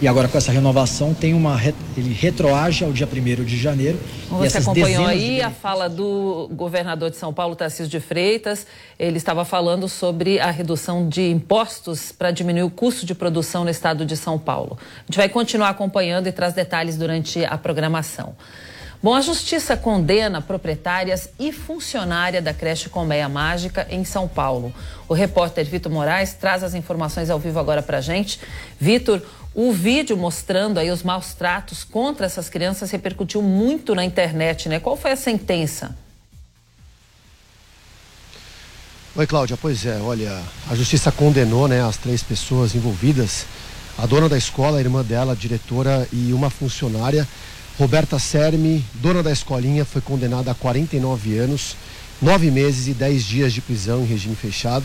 e 0.00 0.06
agora 0.06 0.28
com 0.28 0.38
essa 0.38 0.52
renovação 0.52 1.12
tem 1.12 1.34
uma 1.34 1.60
ele 1.96 2.12
retroage 2.12 2.84
ao 2.84 2.92
dia 2.92 3.06
1 3.06 3.44
de 3.44 3.56
janeiro. 3.58 3.98
Você 4.28 4.58
acompanhou 4.58 5.04
aí 5.06 5.42
a 5.42 5.50
fala 5.50 5.88
do 5.88 6.48
governador 6.52 7.10
de 7.10 7.16
São 7.16 7.32
Paulo, 7.32 7.56
Tarcísio 7.56 7.88
de 7.88 7.98
Freitas. 7.98 8.66
Ele 8.98 9.16
estava 9.16 9.44
falando 9.44 9.88
sobre 9.88 10.38
a 10.38 10.50
redução 10.50 11.08
de 11.08 11.28
impostos 11.28 12.12
para 12.12 12.30
diminuir 12.30 12.62
o 12.62 12.70
custo 12.70 13.04
de 13.04 13.14
produção 13.14 13.64
no 13.64 13.70
estado 13.70 14.06
de 14.06 14.16
São 14.16 14.38
Paulo. 14.38 14.78
A 14.80 15.00
gente 15.06 15.16
vai 15.16 15.28
continuar 15.28 15.70
acompanhando 15.70 16.28
e 16.28 16.32
traz 16.32 16.54
detalhes 16.54 16.96
durante 16.96 17.44
a 17.44 17.58
programação. 17.58 18.36
Bom, 19.00 19.14
a 19.14 19.20
justiça 19.20 19.76
condena 19.76 20.42
proprietárias 20.42 21.28
e 21.38 21.52
funcionária 21.52 22.42
da 22.42 22.52
creche 22.52 22.88
Colmeia 22.88 23.28
Mágica 23.28 23.86
em 23.88 24.04
São 24.04 24.26
Paulo. 24.26 24.74
O 25.06 25.14
repórter 25.14 25.64
Vitor 25.66 25.92
Moraes 25.92 26.32
traz 26.32 26.64
as 26.64 26.74
informações 26.74 27.30
ao 27.30 27.38
vivo 27.38 27.60
agora 27.60 27.80
para 27.80 28.00
gente. 28.00 28.40
Vitor, 28.80 29.22
o 29.54 29.70
vídeo 29.72 30.16
mostrando 30.16 30.78
aí 30.78 30.90
os 30.90 31.04
maus 31.04 31.32
tratos 31.32 31.84
contra 31.84 32.26
essas 32.26 32.48
crianças 32.48 32.90
repercutiu 32.90 33.40
muito 33.40 33.94
na 33.94 34.04
internet, 34.04 34.68
né? 34.68 34.80
Qual 34.80 34.96
foi 34.96 35.12
a 35.12 35.16
sentença? 35.16 35.96
Oi, 39.14 39.26
Cláudia. 39.28 39.56
Pois 39.56 39.86
é, 39.86 39.96
olha, 40.00 40.42
a 40.68 40.74
justiça 40.74 41.12
condenou 41.12 41.68
né, 41.68 41.84
as 41.84 41.96
três 41.96 42.20
pessoas 42.24 42.74
envolvidas, 42.74 43.46
a 43.96 44.06
dona 44.06 44.28
da 44.28 44.36
escola, 44.36 44.78
a 44.78 44.80
irmã 44.80 45.04
dela, 45.04 45.34
a 45.34 45.36
diretora 45.36 46.08
e 46.12 46.32
uma 46.32 46.50
funcionária 46.50 47.26
Roberta 47.78 48.18
Sermi, 48.18 48.84
dona 48.94 49.22
da 49.22 49.30
escolinha, 49.30 49.84
foi 49.84 50.02
condenada 50.02 50.50
a 50.50 50.54
49 50.54 51.38
anos, 51.38 51.76
9 52.20 52.50
meses 52.50 52.88
e 52.88 52.92
10 52.92 53.22
dias 53.22 53.52
de 53.52 53.60
prisão 53.60 54.02
em 54.02 54.04
regime 54.04 54.34
fechado, 54.34 54.84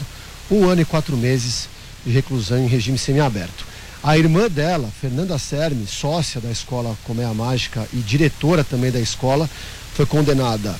um 0.52 0.70
ano 0.70 0.82
e 0.82 0.86
quatro 0.86 1.18
meses 1.18 1.68
de 2.06 2.11
reclusão 2.11 2.60
em 2.60 2.68
regime 2.68 2.99
semiaberto. 2.99 3.65
A 4.03 4.15
irmã 4.15 4.48
dela, 4.48 4.91
Fernanda 5.02 5.40
Sermi, 5.40 5.88
sócia 5.88 6.40
da 6.40 6.52
escola 6.52 6.95
Colmeia 7.03 7.34
Mágica 7.34 7.88
e 7.91 7.98
diretora 7.98 8.64
também 8.64 8.91
da 8.91 8.99
escola, 8.99 9.49
foi 9.95 10.06
condenada 10.06 10.76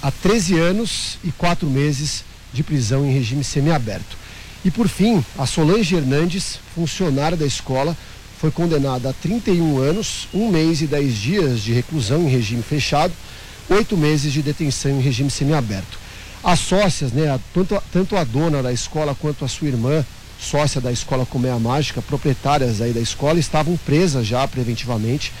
a 0.00 0.10
13 0.10 0.58
anos 0.58 1.18
e 1.22 1.30
4 1.32 1.68
meses 1.68 2.24
de 2.50 2.62
prisão 2.62 3.04
em 3.04 3.12
regime 3.12 3.44
semiaberto. 3.44 4.16
E 4.64 4.70
por 4.70 4.88
fim, 4.88 5.22
a 5.36 5.44
Solange 5.44 5.94
Hernandes, 5.94 6.60
funcionária 6.74 7.36
da 7.36 7.44
escola, 7.44 7.94
foi 8.38 8.50
condenada 8.52 9.10
a 9.10 9.12
31 9.12 9.78
anos, 9.78 10.28
um 10.32 10.48
mês 10.48 10.80
e 10.80 10.86
10 10.86 11.14
dias 11.16 11.60
de 11.60 11.72
reclusão 11.72 12.22
em 12.22 12.28
regime 12.28 12.62
fechado, 12.62 13.12
oito 13.68 13.96
meses 13.96 14.32
de 14.32 14.40
detenção 14.42 14.92
em 14.92 15.00
regime 15.00 15.28
semiaberto. 15.28 15.98
As 16.42 16.60
sócias, 16.60 17.12
né, 17.12 17.38
tanto, 17.52 17.74
a, 17.74 17.82
tanto 17.92 18.16
a 18.16 18.22
dona 18.22 18.62
da 18.62 18.72
escola 18.72 19.14
quanto 19.14 19.44
a 19.44 19.48
sua 19.48 19.66
irmã, 19.66 20.04
sócia 20.40 20.80
da 20.80 20.92
escola 20.92 21.26
Colmeia 21.26 21.58
Mágica, 21.58 22.00
proprietárias 22.00 22.80
aí 22.80 22.92
da 22.92 23.00
escola, 23.00 23.40
estavam 23.40 23.76
presas 23.76 24.24
já 24.24 24.46
preventivamente 24.46 25.32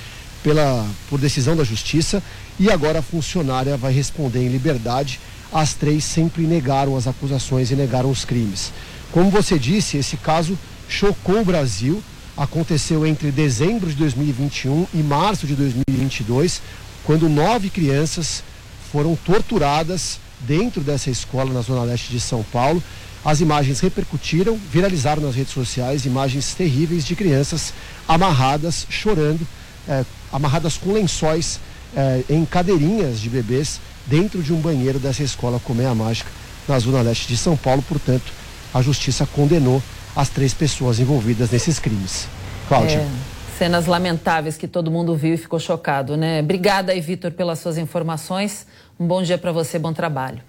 pela, 0.42 0.84
por 1.08 1.20
decisão 1.20 1.56
da 1.56 1.62
justiça 1.62 2.20
e 2.58 2.68
agora 2.68 2.98
a 2.98 3.02
funcionária 3.02 3.76
vai 3.76 3.92
responder 3.92 4.40
em 4.40 4.48
liberdade. 4.48 5.20
As 5.52 5.72
três 5.72 6.02
sempre 6.02 6.42
negaram 6.42 6.96
as 6.96 7.06
acusações 7.06 7.70
e 7.70 7.76
negaram 7.76 8.10
os 8.10 8.24
crimes. 8.24 8.72
Como 9.12 9.30
você 9.30 9.56
disse, 9.56 9.96
esse 9.96 10.16
caso 10.16 10.58
chocou 10.88 11.40
o 11.40 11.44
Brasil 11.44 12.02
aconteceu 12.38 13.04
entre 13.04 13.32
dezembro 13.32 13.90
de 13.90 13.96
2021 13.96 14.86
e 14.94 14.98
março 14.98 15.46
de 15.46 15.56
2022, 15.56 16.62
quando 17.02 17.28
nove 17.28 17.68
crianças 17.68 18.44
foram 18.92 19.16
torturadas 19.16 20.20
dentro 20.40 20.80
dessa 20.80 21.10
escola 21.10 21.52
na 21.52 21.60
zona 21.60 21.82
leste 21.82 22.12
de 22.12 22.20
São 22.20 22.44
Paulo. 22.44 22.82
As 23.24 23.40
imagens 23.40 23.80
repercutiram, 23.80 24.56
viralizaram 24.70 25.20
nas 25.20 25.34
redes 25.34 25.52
sociais 25.52 26.06
imagens 26.06 26.54
terríveis 26.54 27.04
de 27.04 27.16
crianças 27.16 27.74
amarradas, 28.06 28.86
chorando, 28.88 29.46
é, 29.88 30.04
amarradas 30.32 30.76
com 30.76 30.92
lençóis 30.92 31.58
eh, 31.96 32.22
em 32.28 32.44
cadeirinhas 32.44 33.18
de 33.18 33.30
bebês 33.30 33.80
dentro 34.06 34.42
de 34.42 34.52
um 34.52 34.60
banheiro 34.60 34.98
dessa 34.98 35.22
escola 35.22 35.58
Colmeia 35.58 35.94
Mágica, 35.94 36.30
na 36.68 36.78
zona 36.78 37.00
leste 37.00 37.26
de 37.26 37.36
São 37.36 37.56
Paulo. 37.56 37.82
Portanto, 37.82 38.30
a 38.72 38.82
justiça 38.82 39.26
condenou 39.26 39.82
as 40.18 40.28
três 40.28 40.52
pessoas 40.52 40.98
envolvidas 40.98 41.52
nesses 41.52 41.78
crimes. 41.78 42.26
Cláudia. 42.66 42.96
É, 42.98 43.08
cenas 43.56 43.86
lamentáveis 43.86 44.56
que 44.56 44.66
todo 44.66 44.90
mundo 44.90 45.14
viu 45.14 45.34
e 45.34 45.36
ficou 45.36 45.60
chocado, 45.60 46.16
né? 46.16 46.40
Obrigada 46.40 46.90
aí, 46.90 47.00
Vitor, 47.00 47.30
pelas 47.30 47.60
suas 47.60 47.78
informações. 47.78 48.66
Um 48.98 49.06
bom 49.06 49.22
dia 49.22 49.38
para 49.38 49.52
você, 49.52 49.78
bom 49.78 49.92
trabalho. 49.92 50.40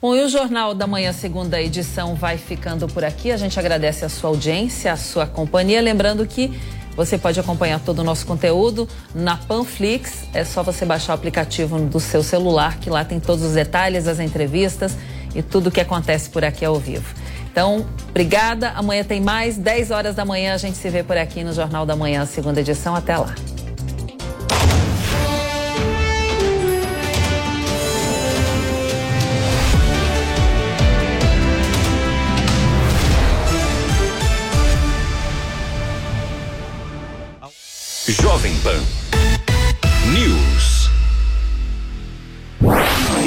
Bom, 0.00 0.16
e 0.16 0.24
o 0.24 0.30
Jornal 0.30 0.74
da 0.74 0.86
Manhã, 0.86 1.12
segunda 1.12 1.60
edição, 1.60 2.14
vai 2.14 2.38
ficando 2.38 2.88
por 2.88 3.04
aqui. 3.04 3.30
A 3.30 3.36
gente 3.36 3.60
agradece 3.60 4.02
a 4.02 4.08
sua 4.08 4.30
audiência, 4.30 4.90
a 4.90 4.96
sua 4.96 5.26
companhia. 5.26 5.82
Lembrando 5.82 6.26
que 6.26 6.58
você 6.96 7.18
pode 7.18 7.38
acompanhar 7.38 7.80
todo 7.80 7.98
o 7.98 8.04
nosso 8.04 8.24
conteúdo 8.24 8.88
na 9.14 9.36
Panflix. 9.36 10.24
É 10.32 10.42
só 10.42 10.62
você 10.62 10.86
baixar 10.86 11.12
o 11.12 11.16
aplicativo 11.16 11.78
do 11.80 12.00
seu 12.00 12.22
celular, 12.22 12.78
que 12.78 12.88
lá 12.88 13.04
tem 13.04 13.20
todos 13.20 13.44
os 13.44 13.52
detalhes, 13.52 14.08
as 14.08 14.20
entrevistas 14.20 14.96
e 15.34 15.42
tudo 15.42 15.66
o 15.66 15.70
que 15.70 15.82
acontece 15.82 16.30
por 16.30 16.42
aqui 16.46 16.64
ao 16.64 16.76
vivo. 16.76 17.14
Então, 17.54 17.86
obrigada. 18.10 18.70
Amanhã 18.70 19.04
tem 19.04 19.20
mais. 19.20 19.56
10 19.56 19.92
horas 19.92 20.16
da 20.16 20.24
manhã 20.24 20.54
a 20.54 20.58
gente 20.58 20.76
se 20.76 20.90
vê 20.90 21.04
por 21.04 21.16
aqui 21.16 21.44
no 21.44 21.52
Jornal 21.52 21.86
da 21.86 21.94
Manhã, 21.94 22.26
segunda 22.26 22.60
edição. 22.60 22.96
Até 22.96 23.16
lá. 23.16 23.32
Jovem 38.08 38.54
Pan 38.64 39.03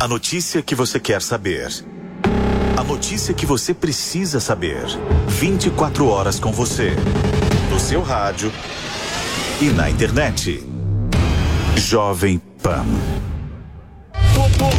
A 0.00 0.08
notícia 0.08 0.62
que 0.62 0.74
você 0.74 0.98
quer 0.98 1.20
saber. 1.20 1.68
A 2.74 2.82
notícia 2.82 3.34
que 3.34 3.44
você 3.44 3.74
precisa 3.74 4.40
saber. 4.40 4.86
24 5.28 6.08
horas 6.08 6.40
com 6.40 6.50
você. 6.50 6.96
No 7.70 7.78
seu 7.78 8.00
rádio 8.00 8.50
e 9.60 9.66
na 9.66 9.90
internet. 9.90 10.66
Jovem 11.76 12.40
Pan. 12.62 12.86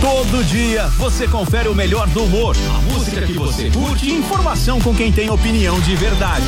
Todo 0.01 0.43
dia 0.43 0.87
você 0.97 1.27
confere 1.27 1.69
o 1.69 1.75
melhor 1.75 2.07
do 2.07 2.23
humor, 2.23 2.55
a 2.57 2.81
música 2.91 3.21
que 3.21 3.33
você 3.33 3.69
curte 3.69 4.09
e 4.09 4.15
informação 4.15 4.81
com 4.81 4.95
quem 4.95 5.11
tem 5.11 5.29
opinião 5.29 5.79
de 5.81 5.95
verdade. 5.95 6.47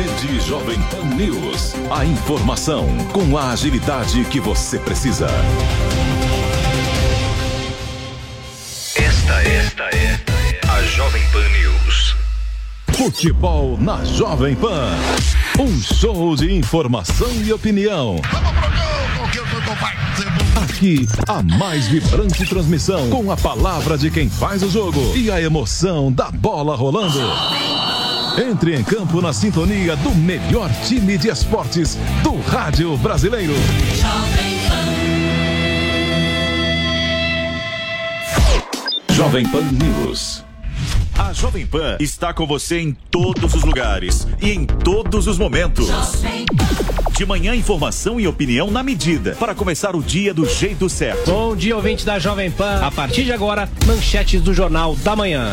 Rede 0.00 0.40
Jovem 0.40 0.80
Pan 0.84 1.14
News. 1.14 1.74
A 1.90 2.06
informação 2.06 2.86
com 3.12 3.36
a 3.36 3.50
agilidade 3.50 4.24
que 4.24 4.40
você 4.40 4.78
precisa. 4.78 5.26
Esta, 8.96 9.42
esta 9.42 9.82
é 9.94 10.18
a 10.70 10.82
Jovem 10.84 11.22
Pan 11.30 11.46
News. 11.50 12.16
Futebol 12.92 13.76
na 13.78 14.02
Jovem 14.06 14.56
Pan. 14.56 14.88
Um 15.58 15.78
show 15.82 16.34
de 16.34 16.50
informação 16.50 17.30
e 17.44 17.52
opinião. 17.52 18.22
Aqui, 20.62 21.06
a 21.28 21.42
mais 21.42 21.88
vibrante 21.88 22.46
transmissão 22.46 23.10
com 23.10 23.30
a 23.30 23.36
palavra 23.36 23.98
de 23.98 24.10
quem 24.10 24.30
faz 24.30 24.62
o 24.62 24.70
jogo 24.70 25.14
e 25.14 25.30
a 25.30 25.42
emoção 25.42 26.10
da 26.10 26.30
bola 26.30 26.74
rolando. 26.74 27.20
Entre 28.40 28.74
em 28.74 28.82
campo 28.82 29.20
na 29.20 29.34
sintonia 29.34 29.94
do 29.96 30.14
melhor 30.14 30.70
time 30.86 31.18
de 31.18 31.28
esportes 31.28 31.98
do 32.22 32.40
rádio 32.40 32.96
brasileiro. 32.96 33.52
Jovem 39.10 39.46
Pan 39.46 39.62
News. 39.72 40.42
A 41.18 41.34
Jovem 41.34 41.66
Pan 41.66 41.98
está 42.00 42.32
com 42.32 42.46
você 42.46 42.80
em 42.80 42.96
todos 43.10 43.54
os 43.54 43.62
lugares 43.62 44.26
e 44.40 44.52
em 44.52 44.64
todos 44.64 45.26
os 45.26 45.36
momentos. 45.36 45.88
De 47.18 47.26
manhã, 47.26 47.54
informação 47.54 48.18
e 48.18 48.26
opinião 48.26 48.70
na 48.70 48.82
medida 48.82 49.36
para 49.38 49.54
começar 49.54 49.94
o 49.94 50.02
dia 50.02 50.32
do 50.32 50.48
jeito 50.48 50.88
certo. 50.88 51.30
Bom 51.30 51.54
dia, 51.54 51.76
ouvinte 51.76 52.06
da 52.06 52.18
Jovem 52.18 52.50
Pan. 52.50 52.80
A 52.82 52.90
partir 52.90 53.24
de 53.24 53.32
agora, 53.32 53.68
manchetes 53.86 54.40
do 54.40 54.54
Jornal 54.54 54.96
da 54.96 55.14
Manhã. 55.14 55.52